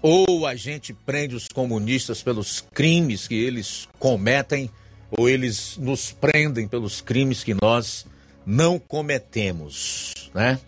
Ou 0.00 0.46
a 0.46 0.54
gente 0.54 0.92
prende 0.92 1.34
os 1.34 1.48
comunistas 1.48 2.22
pelos 2.22 2.60
crimes 2.72 3.26
que 3.26 3.34
eles 3.34 3.88
cometem, 3.98 4.70
ou 5.10 5.28
eles 5.28 5.76
nos 5.76 6.12
prendem 6.12 6.68
pelos 6.68 7.00
crimes 7.00 7.42
que 7.42 7.54
nós 7.60 8.06
não 8.46 8.78
cometemos, 8.78 10.14
né? 10.32 10.58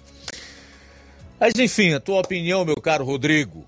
Mas 1.39 1.55
enfim, 1.57 1.95
a 1.95 2.01
tua 2.01 2.21
opinião, 2.21 2.65
meu 2.65 2.77
caro 2.77 3.05
Rodrigo, 3.05 3.65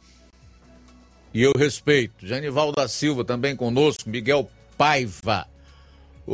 e 1.32 1.42
eu 1.42 1.52
respeito. 1.56 2.26
Janival 2.26 2.72
da 2.72 2.86
Silva 2.86 3.24
também 3.24 3.56
conosco, 3.56 4.08
Miguel 4.08 4.50
Paiva. 4.76 5.46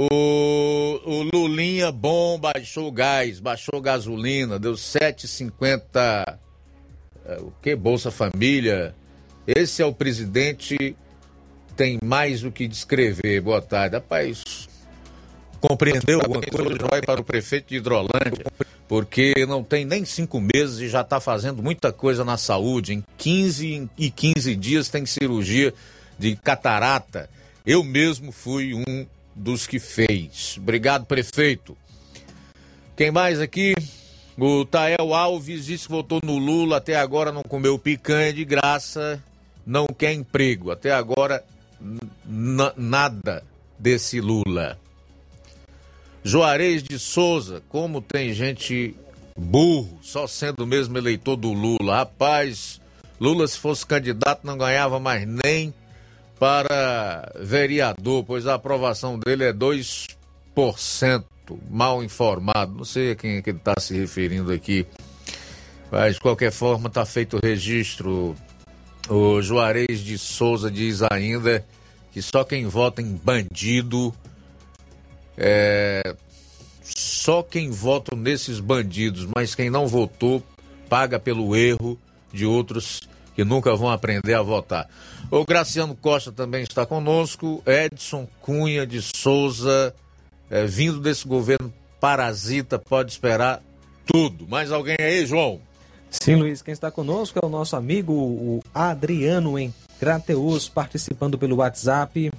O, 0.01 1.01
o 1.05 1.23
Lulinha 1.25 1.91
bom 1.91 2.39
baixou 2.39 2.93
gás, 2.93 3.41
baixou 3.41 3.81
gasolina, 3.81 4.57
deu 4.57 4.75
7,50. 4.75 6.39
É, 7.27 7.39
o 7.41 7.53
que? 7.61 7.75
Bolsa 7.75 8.09
Família. 8.09 8.95
Esse 9.45 9.83
é 9.83 9.85
o 9.85 9.93
presidente, 9.93 10.97
tem 11.77 11.99
mais 12.01 12.45
o 12.45 12.53
que 12.53 12.69
descrever. 12.69 13.41
Boa 13.41 13.61
tarde. 13.61 13.97
Rapaz, 13.97 14.69
compreendeu 15.61 16.20
alguma 16.20 16.43
coisa? 16.43 16.87
Vai 16.89 17.03
para 17.03 17.20
o 17.20 17.25
prefeito 17.25 17.70
de 17.70 17.79
Hidrolândia 17.79 18.47
porque 18.87 19.35
não 19.49 19.65
tem 19.65 19.85
nem 19.85 20.05
cinco 20.05 20.41
meses 20.41 20.79
e 20.79 20.89
já 20.89 21.01
está 21.01 21.19
fazendo 21.19 21.61
muita 21.61 21.93
coisa 21.93 22.25
na 22.25 22.37
saúde. 22.37 22.95
Em 22.95 23.03
15 23.16 23.91
e 23.99 24.11
15 24.12 24.55
dias 24.55 24.89
tem 24.89 25.05
cirurgia 25.05 25.75
de 26.16 26.37
catarata. 26.37 27.29
Eu 27.66 27.83
mesmo 27.83 28.31
fui 28.31 28.75
um 28.75 29.05
dos 29.39 29.66
que 29.66 29.78
fez. 29.78 30.56
Obrigado, 30.59 31.06
prefeito. 31.06 31.77
Quem 32.97 33.10
mais 33.10 33.40
aqui? 33.40 33.74
O 34.36 34.65
Tael 34.65 35.15
Alves 35.15 35.66
disse 35.66 35.86
que 35.86 35.93
votou 35.93 36.20
no 36.23 36.39
Lula, 36.39 36.77
até 36.77 36.97
agora 36.97 37.32
não 37.32 37.43
comeu 37.43 37.78
picanha 37.78 38.32
de 38.32 38.44
graça, 38.44 39.23
não 39.66 39.86
quer 39.86 40.12
emprego. 40.12 40.70
Até 40.70 40.93
agora, 40.93 41.44
nada 42.77 43.43
desse 43.78 44.20
Lula. 44.20 44.78
Juarez 46.23 46.82
de 46.82 46.98
Souza, 46.98 47.62
como 47.69 48.01
tem 48.01 48.32
gente 48.32 48.94
burro, 49.36 49.98
só 50.02 50.27
sendo 50.27 50.66
mesmo 50.66 50.98
eleitor 50.98 51.36
do 51.36 51.52
Lula. 51.52 51.97
Rapaz, 51.97 52.81
Lula, 53.20 53.47
se 53.47 53.59
fosse 53.59 53.86
candidato, 53.86 54.47
não 54.47 54.59
ganhava 54.59 55.01
mais 55.01 55.27
nem 55.27 55.73
para 56.39 57.32
vereador, 57.40 58.24
pois 58.24 58.47
a 58.47 58.55
aprovação 58.55 59.19
dele 59.19 59.44
é 59.44 59.52
2%. 59.52 61.24
Mal 61.70 62.05
informado, 62.05 62.74
não 62.74 62.85
sei 62.85 63.12
a 63.12 63.16
quem 63.16 63.36
é 63.36 63.43
que 63.43 63.51
ele 63.51 63.59
está 63.59 63.74
se 63.78 63.97
referindo 63.97 64.52
aqui. 64.52 64.86
Mas, 65.90 66.16
de 66.16 66.20
qualquer 66.20 66.52
forma, 66.52 66.89
está 66.89 67.06
feito 67.06 67.39
o 67.39 67.40
registro. 67.43 68.36
O 69.09 69.40
Juarez 69.40 70.01
de 70.01 70.19
Souza 70.19 70.70
diz 70.70 71.01
ainda 71.10 71.65
que 72.12 72.20
só 72.20 72.44
quem 72.44 72.66
vota 72.66 73.01
em 73.01 73.15
bandido 73.16 74.15
é, 75.39 76.15
só 76.82 77.43
quem 77.43 77.70
vota 77.70 78.16
nesses 78.16 78.59
bandidos, 78.59 79.27
mas 79.35 79.55
quem 79.55 79.70
não 79.70 79.86
votou 79.86 80.43
paga 80.89 81.19
pelo 81.19 81.55
erro 81.55 81.98
de 82.32 82.44
outros 82.44 83.01
que 83.35 83.44
nunca 83.44 83.74
vão 83.77 83.89
aprender 83.89 84.35
a 84.35 84.43
votar. 84.43 84.89
O 85.30 85.44
Graciano 85.44 85.94
Costa 85.94 86.32
também 86.32 86.62
está 86.62 86.86
conosco, 86.86 87.62
Edson 87.66 88.26
Cunha 88.40 88.86
de 88.86 89.02
Souza, 89.02 89.94
é, 90.50 90.64
vindo 90.64 91.00
desse 91.00 91.28
governo 91.28 91.70
parasita, 92.00 92.78
pode 92.78 93.12
esperar 93.12 93.62
tudo. 94.06 94.46
Mais 94.48 94.72
alguém 94.72 94.96
aí, 94.98 95.26
João? 95.26 95.60
Sim, 96.10 96.36
Luiz, 96.36 96.62
quem 96.62 96.72
está 96.72 96.90
conosco 96.90 97.38
é 97.42 97.44
o 97.44 97.50
nosso 97.50 97.76
amigo 97.76 98.14
o 98.14 98.62
Adriano 98.72 99.59
em 99.59 99.74
Crateus, 100.00 100.66
participando 100.66 101.36
pelo 101.36 101.56
WhatsApp. 101.56 102.32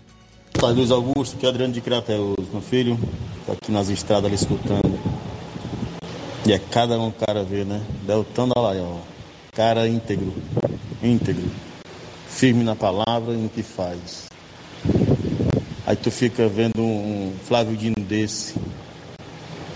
Tá, 0.53 0.67
Luiz 0.69 0.89
Augusto, 0.89 1.37
que 1.37 1.45
é 1.45 1.49
Adriano 1.49 1.73
de 1.73 1.81
Crateus, 1.81 2.35
meu 2.51 2.61
filho, 2.61 2.99
tá 3.45 3.53
aqui 3.53 3.71
nas 3.71 3.89
estradas 3.89 4.25
ali 4.25 4.35
escutando. 4.35 4.99
E 6.47 6.53
é 6.53 6.57
cada 6.57 6.99
um 6.99 7.11
cara 7.11 7.43
ver, 7.43 7.67
né? 7.67 7.79
Deltando 8.07 8.53
ó. 8.57 8.97
Cara 9.51 9.87
íntegro, 9.87 10.33
íntegro, 11.03 11.51
firme 12.29 12.63
na 12.63 12.75
palavra 12.75 13.33
e 13.33 13.37
no 13.37 13.49
que 13.49 13.63
faz. 13.63 14.27
Aí 15.85 15.95
tu 15.95 16.11
fica 16.11 16.47
vendo 16.47 16.81
um 16.81 17.33
Flávio 17.43 17.75
Dino 17.75 17.95
desse, 17.95 18.55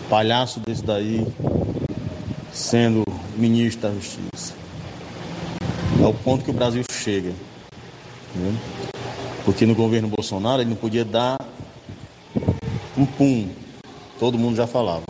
palhaço 0.10 0.60
desse 0.60 0.84
daí, 0.84 1.26
sendo 2.54 3.04
ministro 3.36 3.90
da 3.90 3.96
Justiça. 3.96 4.54
É 6.02 6.06
o 6.06 6.14
ponto 6.14 6.46
que 6.46 6.52
o 6.52 6.54
Brasil 6.54 6.84
chega. 6.92 7.34
Né? 8.36 8.56
Porque 9.44 9.66
no 9.66 9.74
governo 9.74 10.08
Bolsonaro 10.08 10.62
ele 10.62 10.70
não 10.70 10.78
podia 10.78 11.04
dar 11.04 11.38
um 12.96 13.06
pum. 13.06 13.50
Todo 14.20 14.38
mundo 14.38 14.56
já 14.56 14.68
falava. 14.68 15.06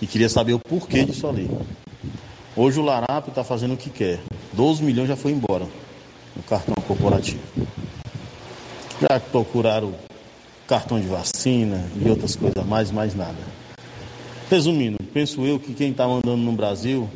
E 0.00 0.06
queria 0.06 0.28
saber 0.28 0.54
o 0.54 0.58
porquê 0.58 1.04
disso 1.04 1.26
ali. 1.28 1.50
Hoje 2.56 2.80
o 2.80 2.82
Larápio 2.82 3.30
está 3.30 3.44
fazendo 3.44 3.74
o 3.74 3.76
que 3.76 3.90
quer. 3.90 4.20
12 4.52 4.82
milhões 4.82 5.08
já 5.08 5.16
foi 5.16 5.32
embora 5.32 5.57
cartão 6.48 6.74
corporativo. 6.86 7.42
Já 9.00 9.20
procuraram 9.20 9.94
cartão 10.66 11.00
de 11.00 11.06
vacina 11.06 11.84
e 11.96 12.08
outras 12.08 12.34
coisas 12.34 12.64
mais, 12.66 12.90
mais 12.90 13.14
nada. 13.14 13.38
Resumindo, 14.50 14.98
penso 15.12 15.44
eu 15.44 15.58
que 15.58 15.74
quem 15.74 15.90
está 15.90 16.08
mandando 16.08 16.38
no 16.38 16.52
Brasil 16.52 17.08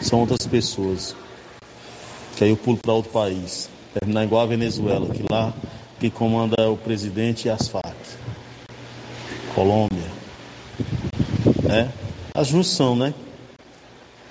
são 0.00 0.20
outras 0.20 0.46
pessoas. 0.46 1.16
Que 2.36 2.44
aí 2.44 2.50
eu 2.50 2.56
pulo 2.56 2.76
para 2.76 2.92
outro 2.92 3.10
país 3.10 3.68
terminar 3.98 4.24
igual 4.24 4.42
a 4.42 4.46
Venezuela, 4.46 5.12
que 5.12 5.24
lá 5.30 5.52
que 5.98 6.10
comanda 6.10 6.56
é 6.58 6.66
o 6.66 6.76
presidente 6.76 7.46
e 7.46 7.50
as 7.50 7.68
Farc. 7.68 7.96
Colômbia. 9.54 10.10
É 11.68 11.88
a 12.34 12.42
junção, 12.42 12.96
né? 12.96 13.12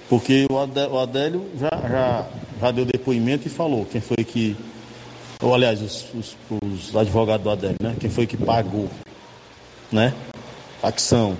Porque 0.09 0.47
o 0.49 0.97
Adélio 0.97 1.47
já, 1.55 1.69
já, 1.87 2.27
já 2.59 2.71
deu 2.71 2.85
depoimento 2.85 3.47
e 3.47 3.51
falou 3.51 3.85
quem 3.85 4.01
foi 4.01 4.23
que. 4.23 4.55
Ou 5.41 5.53
aliás, 5.53 5.81
os, 5.81 6.07
os, 6.13 6.37
os 6.63 6.95
advogados 6.95 7.43
do 7.43 7.49
Adélio, 7.49 7.77
né? 7.81 7.95
Quem 7.99 8.09
foi 8.09 8.27
que 8.27 8.35
pagou, 8.35 8.89
né? 9.91 10.13
Facção. 10.81 11.37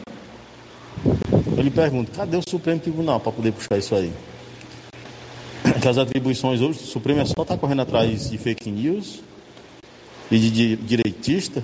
Ele 1.57 1.69
pergunta, 1.69 2.11
cadê 2.15 2.37
o 2.37 2.41
Supremo 2.47 2.79
Tribunal 2.79 3.19
para 3.19 3.31
poder 3.31 3.51
puxar 3.51 3.77
isso 3.77 3.95
aí? 3.95 4.11
que 5.79 5.87
as 5.87 5.97
atribuições 5.97 6.61
hoje, 6.61 6.79
o 6.79 6.87
Supremo 6.87 7.21
é 7.21 7.25
só 7.25 7.45
tá 7.45 7.57
correndo 7.57 7.81
atrás 7.81 8.29
de 8.29 8.37
fake 8.37 8.69
news 8.69 9.21
e 10.29 10.37
de 10.37 10.75
direitista. 10.75 11.63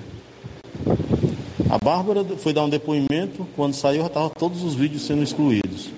A 1.68 1.78
Bárbara 1.78 2.24
foi 2.38 2.52
dar 2.52 2.64
um 2.64 2.68
depoimento, 2.68 3.46
quando 3.54 3.74
saiu 3.74 4.00
já 4.00 4.06
estavam 4.06 4.30
todos 4.30 4.62
os 4.62 4.74
vídeos 4.74 5.02
sendo 5.02 5.22
excluídos. 5.22 5.90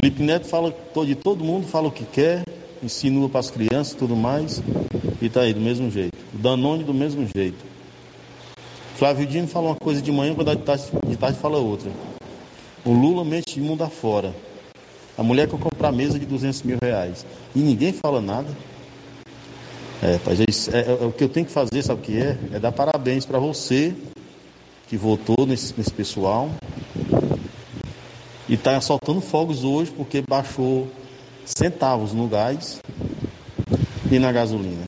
Felipe 0.00 0.22
Neto 0.22 0.46
fala 0.46 0.72
de 1.04 1.16
todo 1.16 1.42
mundo, 1.42 1.66
fala 1.66 1.88
o 1.88 1.90
que 1.90 2.04
quer, 2.04 2.44
insinua 2.80 3.28
para 3.28 3.40
as 3.40 3.50
crianças 3.50 3.94
e 3.94 3.96
tudo 3.96 4.14
mais, 4.14 4.62
e 5.20 5.26
está 5.26 5.40
aí 5.40 5.52
do 5.52 5.60
mesmo 5.60 5.90
jeito. 5.90 6.16
O 6.32 6.38
Danone 6.38 6.84
do 6.84 6.94
mesmo 6.94 7.26
jeito. 7.34 7.58
Flávio 8.94 9.26
Dino 9.26 9.48
fala 9.48 9.70
uma 9.70 9.74
coisa 9.74 10.00
de 10.00 10.12
manhã, 10.12 10.36
quando 10.36 10.54
de 10.54 10.62
tarde, 10.62 10.84
de 11.04 11.16
tarde 11.16 11.38
fala 11.40 11.58
outra. 11.58 11.90
O 12.84 12.92
Lula 12.92 13.24
mente 13.24 13.54
de 13.54 13.60
mundo 13.60 13.82
afora. 13.82 14.32
A 15.16 15.22
mulher 15.24 15.48
quer 15.48 15.58
comprar 15.58 15.90
mesa 15.90 16.16
de 16.16 16.26
200 16.26 16.62
mil 16.62 16.78
reais 16.80 17.26
e 17.52 17.58
ninguém 17.58 17.92
fala 17.92 18.20
nada. 18.20 18.48
É, 20.00 20.12
é, 20.12 20.78
é, 20.78 21.02
é, 21.02 21.06
o 21.06 21.10
que 21.10 21.24
eu 21.24 21.28
tenho 21.28 21.44
que 21.44 21.50
fazer, 21.50 21.82
sabe 21.82 22.00
o 22.00 22.04
que 22.04 22.16
é? 22.16 22.38
É 22.52 22.60
dar 22.60 22.70
parabéns 22.70 23.26
para 23.26 23.40
você 23.40 23.92
que 24.86 24.96
votou 24.96 25.44
nesse, 25.44 25.74
nesse 25.76 25.90
pessoal 25.90 26.48
e 28.48 28.54
está 28.54 28.80
soltando 28.80 29.20
fogos 29.20 29.62
hoje 29.62 29.90
porque 29.90 30.22
baixou 30.26 30.88
centavos 31.44 32.12
no 32.12 32.26
gás 32.26 32.80
e 34.10 34.18
na 34.18 34.32
gasolina. 34.32 34.84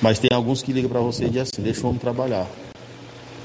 Mas 0.00 0.18
tem 0.18 0.30
alguns 0.32 0.62
que 0.62 0.72
ligam 0.72 0.90
para 0.90 1.00
você 1.00 1.24
e 1.24 1.28
dizem 1.28 1.42
assim, 1.42 1.62
deixa 1.62 1.82
o 1.84 1.88
homem 1.88 2.00
trabalhar. 2.00 2.46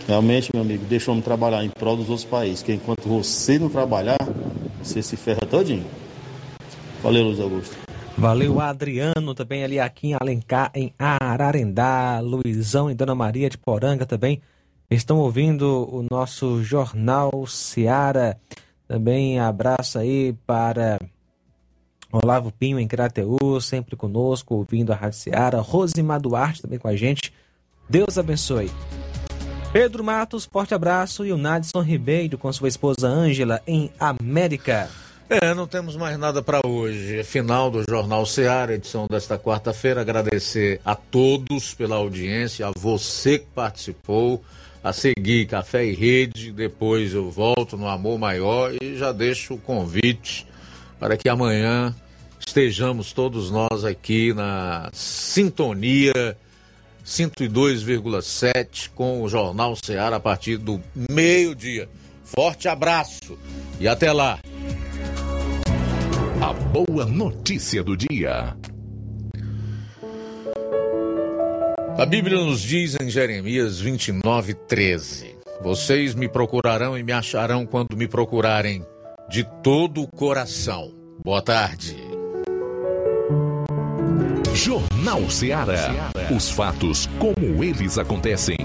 Realmente, 0.07 0.49
meu 0.53 0.63
amigo, 0.63 0.85
deixa 0.85 1.09
o 1.09 1.13
homem 1.13 1.23
trabalhar 1.23 1.63
em 1.63 1.69
prol 1.69 1.95
dos 1.95 2.09
outros 2.09 2.26
países, 2.26 2.63
que 2.63 2.73
enquanto 2.73 3.07
você 3.07 3.59
não 3.59 3.69
trabalhar, 3.69 4.17
você 4.81 5.01
se 5.01 5.15
ferra 5.15 5.41
todinho. 5.49 5.85
Valeu, 7.03 7.26
Luiz 7.26 7.39
Augusto. 7.39 7.77
Valeu, 8.17 8.59
Adriano, 8.59 9.34
também 9.34 9.63
ali 9.63 9.80
aqui 9.80 10.07
em 10.07 10.15
Alencar, 10.19 10.71
em 10.76 10.93
Ararendá, 10.97 12.19
Luizão 12.19 12.91
e 12.91 12.93
Dona 12.93 13.15
Maria 13.15 13.49
de 13.49 13.57
Poranga 13.57 14.05
também 14.05 14.41
estão 14.90 15.20
ouvindo 15.20 15.88
o 15.91 16.06
nosso 16.10 16.64
Jornal 16.64 17.45
Seara. 17.48 18.40
Também 18.88 19.40
abraço 19.40 19.99
aí 19.99 20.34
para 20.48 20.99
Olavo 22.11 22.52
Pinho 22.52 22.80
em 22.80 22.88
Crateú, 22.88 23.61
sempre 23.61 23.95
conosco, 23.95 24.56
ouvindo 24.56 24.91
a 24.91 24.95
Rádio 24.95 25.20
Seara. 25.20 25.61
Rosimar 25.61 26.20
Duarte 26.20 26.61
também 26.61 26.80
com 26.80 26.88
a 26.88 26.95
gente. 26.95 27.32
Deus 27.88 28.18
abençoe. 28.18 28.72
Pedro 29.72 30.03
Matos, 30.03 30.45
forte 30.45 30.74
abraço. 30.74 31.24
E 31.26 31.32
o 31.32 31.38
Nadson 31.38 31.82
Ribeiro 31.82 32.38
com 32.38 32.52
sua 32.52 32.68
esposa 32.68 33.07
Ângela 33.07 33.61
em 33.68 33.91
América. 33.99 34.90
É, 35.30 35.53
não 35.53 35.68
temos 35.68 35.95
mais 35.95 36.18
nada 36.18 36.41
para 36.41 36.60
hoje. 36.66 37.20
É 37.20 37.24
final 37.24 37.70
do 37.70 37.84
Jornal 37.88 38.26
Seara, 38.26 38.74
edição 38.74 39.06
desta 39.07 39.38
quarta-feira. 39.38 40.02
Agradecer 40.02 40.82
a 40.84 40.95
todos 40.95 41.76
pela 41.76 41.98
audiência, 41.98 42.66
a 42.66 42.72
você 42.76 43.38
que 43.38 43.45
participou, 43.53 44.44
a 44.84 44.93
seguir 44.93 45.47
Café 45.47 45.85
e 45.85 45.93
Rede. 45.93 46.51
Depois 46.51 47.14
eu 47.14 47.30
volto 47.30 47.77
no 47.77 47.88
Amor 47.88 48.18
Maior 48.18 48.73
e 48.81 48.97
já 48.97 49.11
deixo 49.11 49.56
o 49.56 49.57
convite 49.57 50.47
para 50.99 51.18
que 51.18 51.30
amanhã 51.30 51.95
estejamos 52.45 53.14
todos 53.14 53.51
nós 53.51 53.85
aqui 53.85 54.34
na 54.34 54.89
sintonia 54.91 56.38
102,7 57.06 58.89
com 58.93 59.23
o 59.23 59.30
Jornal 59.30 59.76
Seara 59.76 60.18
a 60.18 60.19
partir 60.19 60.57
do 60.57 60.81
meio-dia. 61.10 61.89
Forte 62.23 62.68
abraço 62.68 63.38
e 63.80 63.88
até 63.88 64.11
lá. 64.11 64.39
A 66.41 66.53
boa 66.53 67.06
notícia 67.06 67.84
do 67.84 67.97
dia. 67.97 68.56
A 71.98 72.06
Bíblia 72.06 72.38
nos 72.38 72.61
diz 72.61 72.95
em 72.99 73.10
Jeremias 73.10 73.80
29, 73.80 74.53
13: 74.53 75.36
Vocês 75.61 76.16
me 76.16 76.30
procurarão 76.30 76.98
e 76.98 77.03
me 77.03 77.11
acharão 77.11 77.66
quando 77.66 77.95
me 77.98 78.07
procurarem 78.07 78.86
de 79.30 79.45
todo 79.61 80.02
o 80.02 80.07
coração. 80.07 80.94
Boa 81.24 81.41
tarde. 81.41 81.95
Jornal 84.53 85.30
Seara. 85.30 86.11
Os 86.36 86.49
fatos 86.49 87.07
como 87.18 87.64
eles 87.64 87.98
acontecem. 87.98 88.57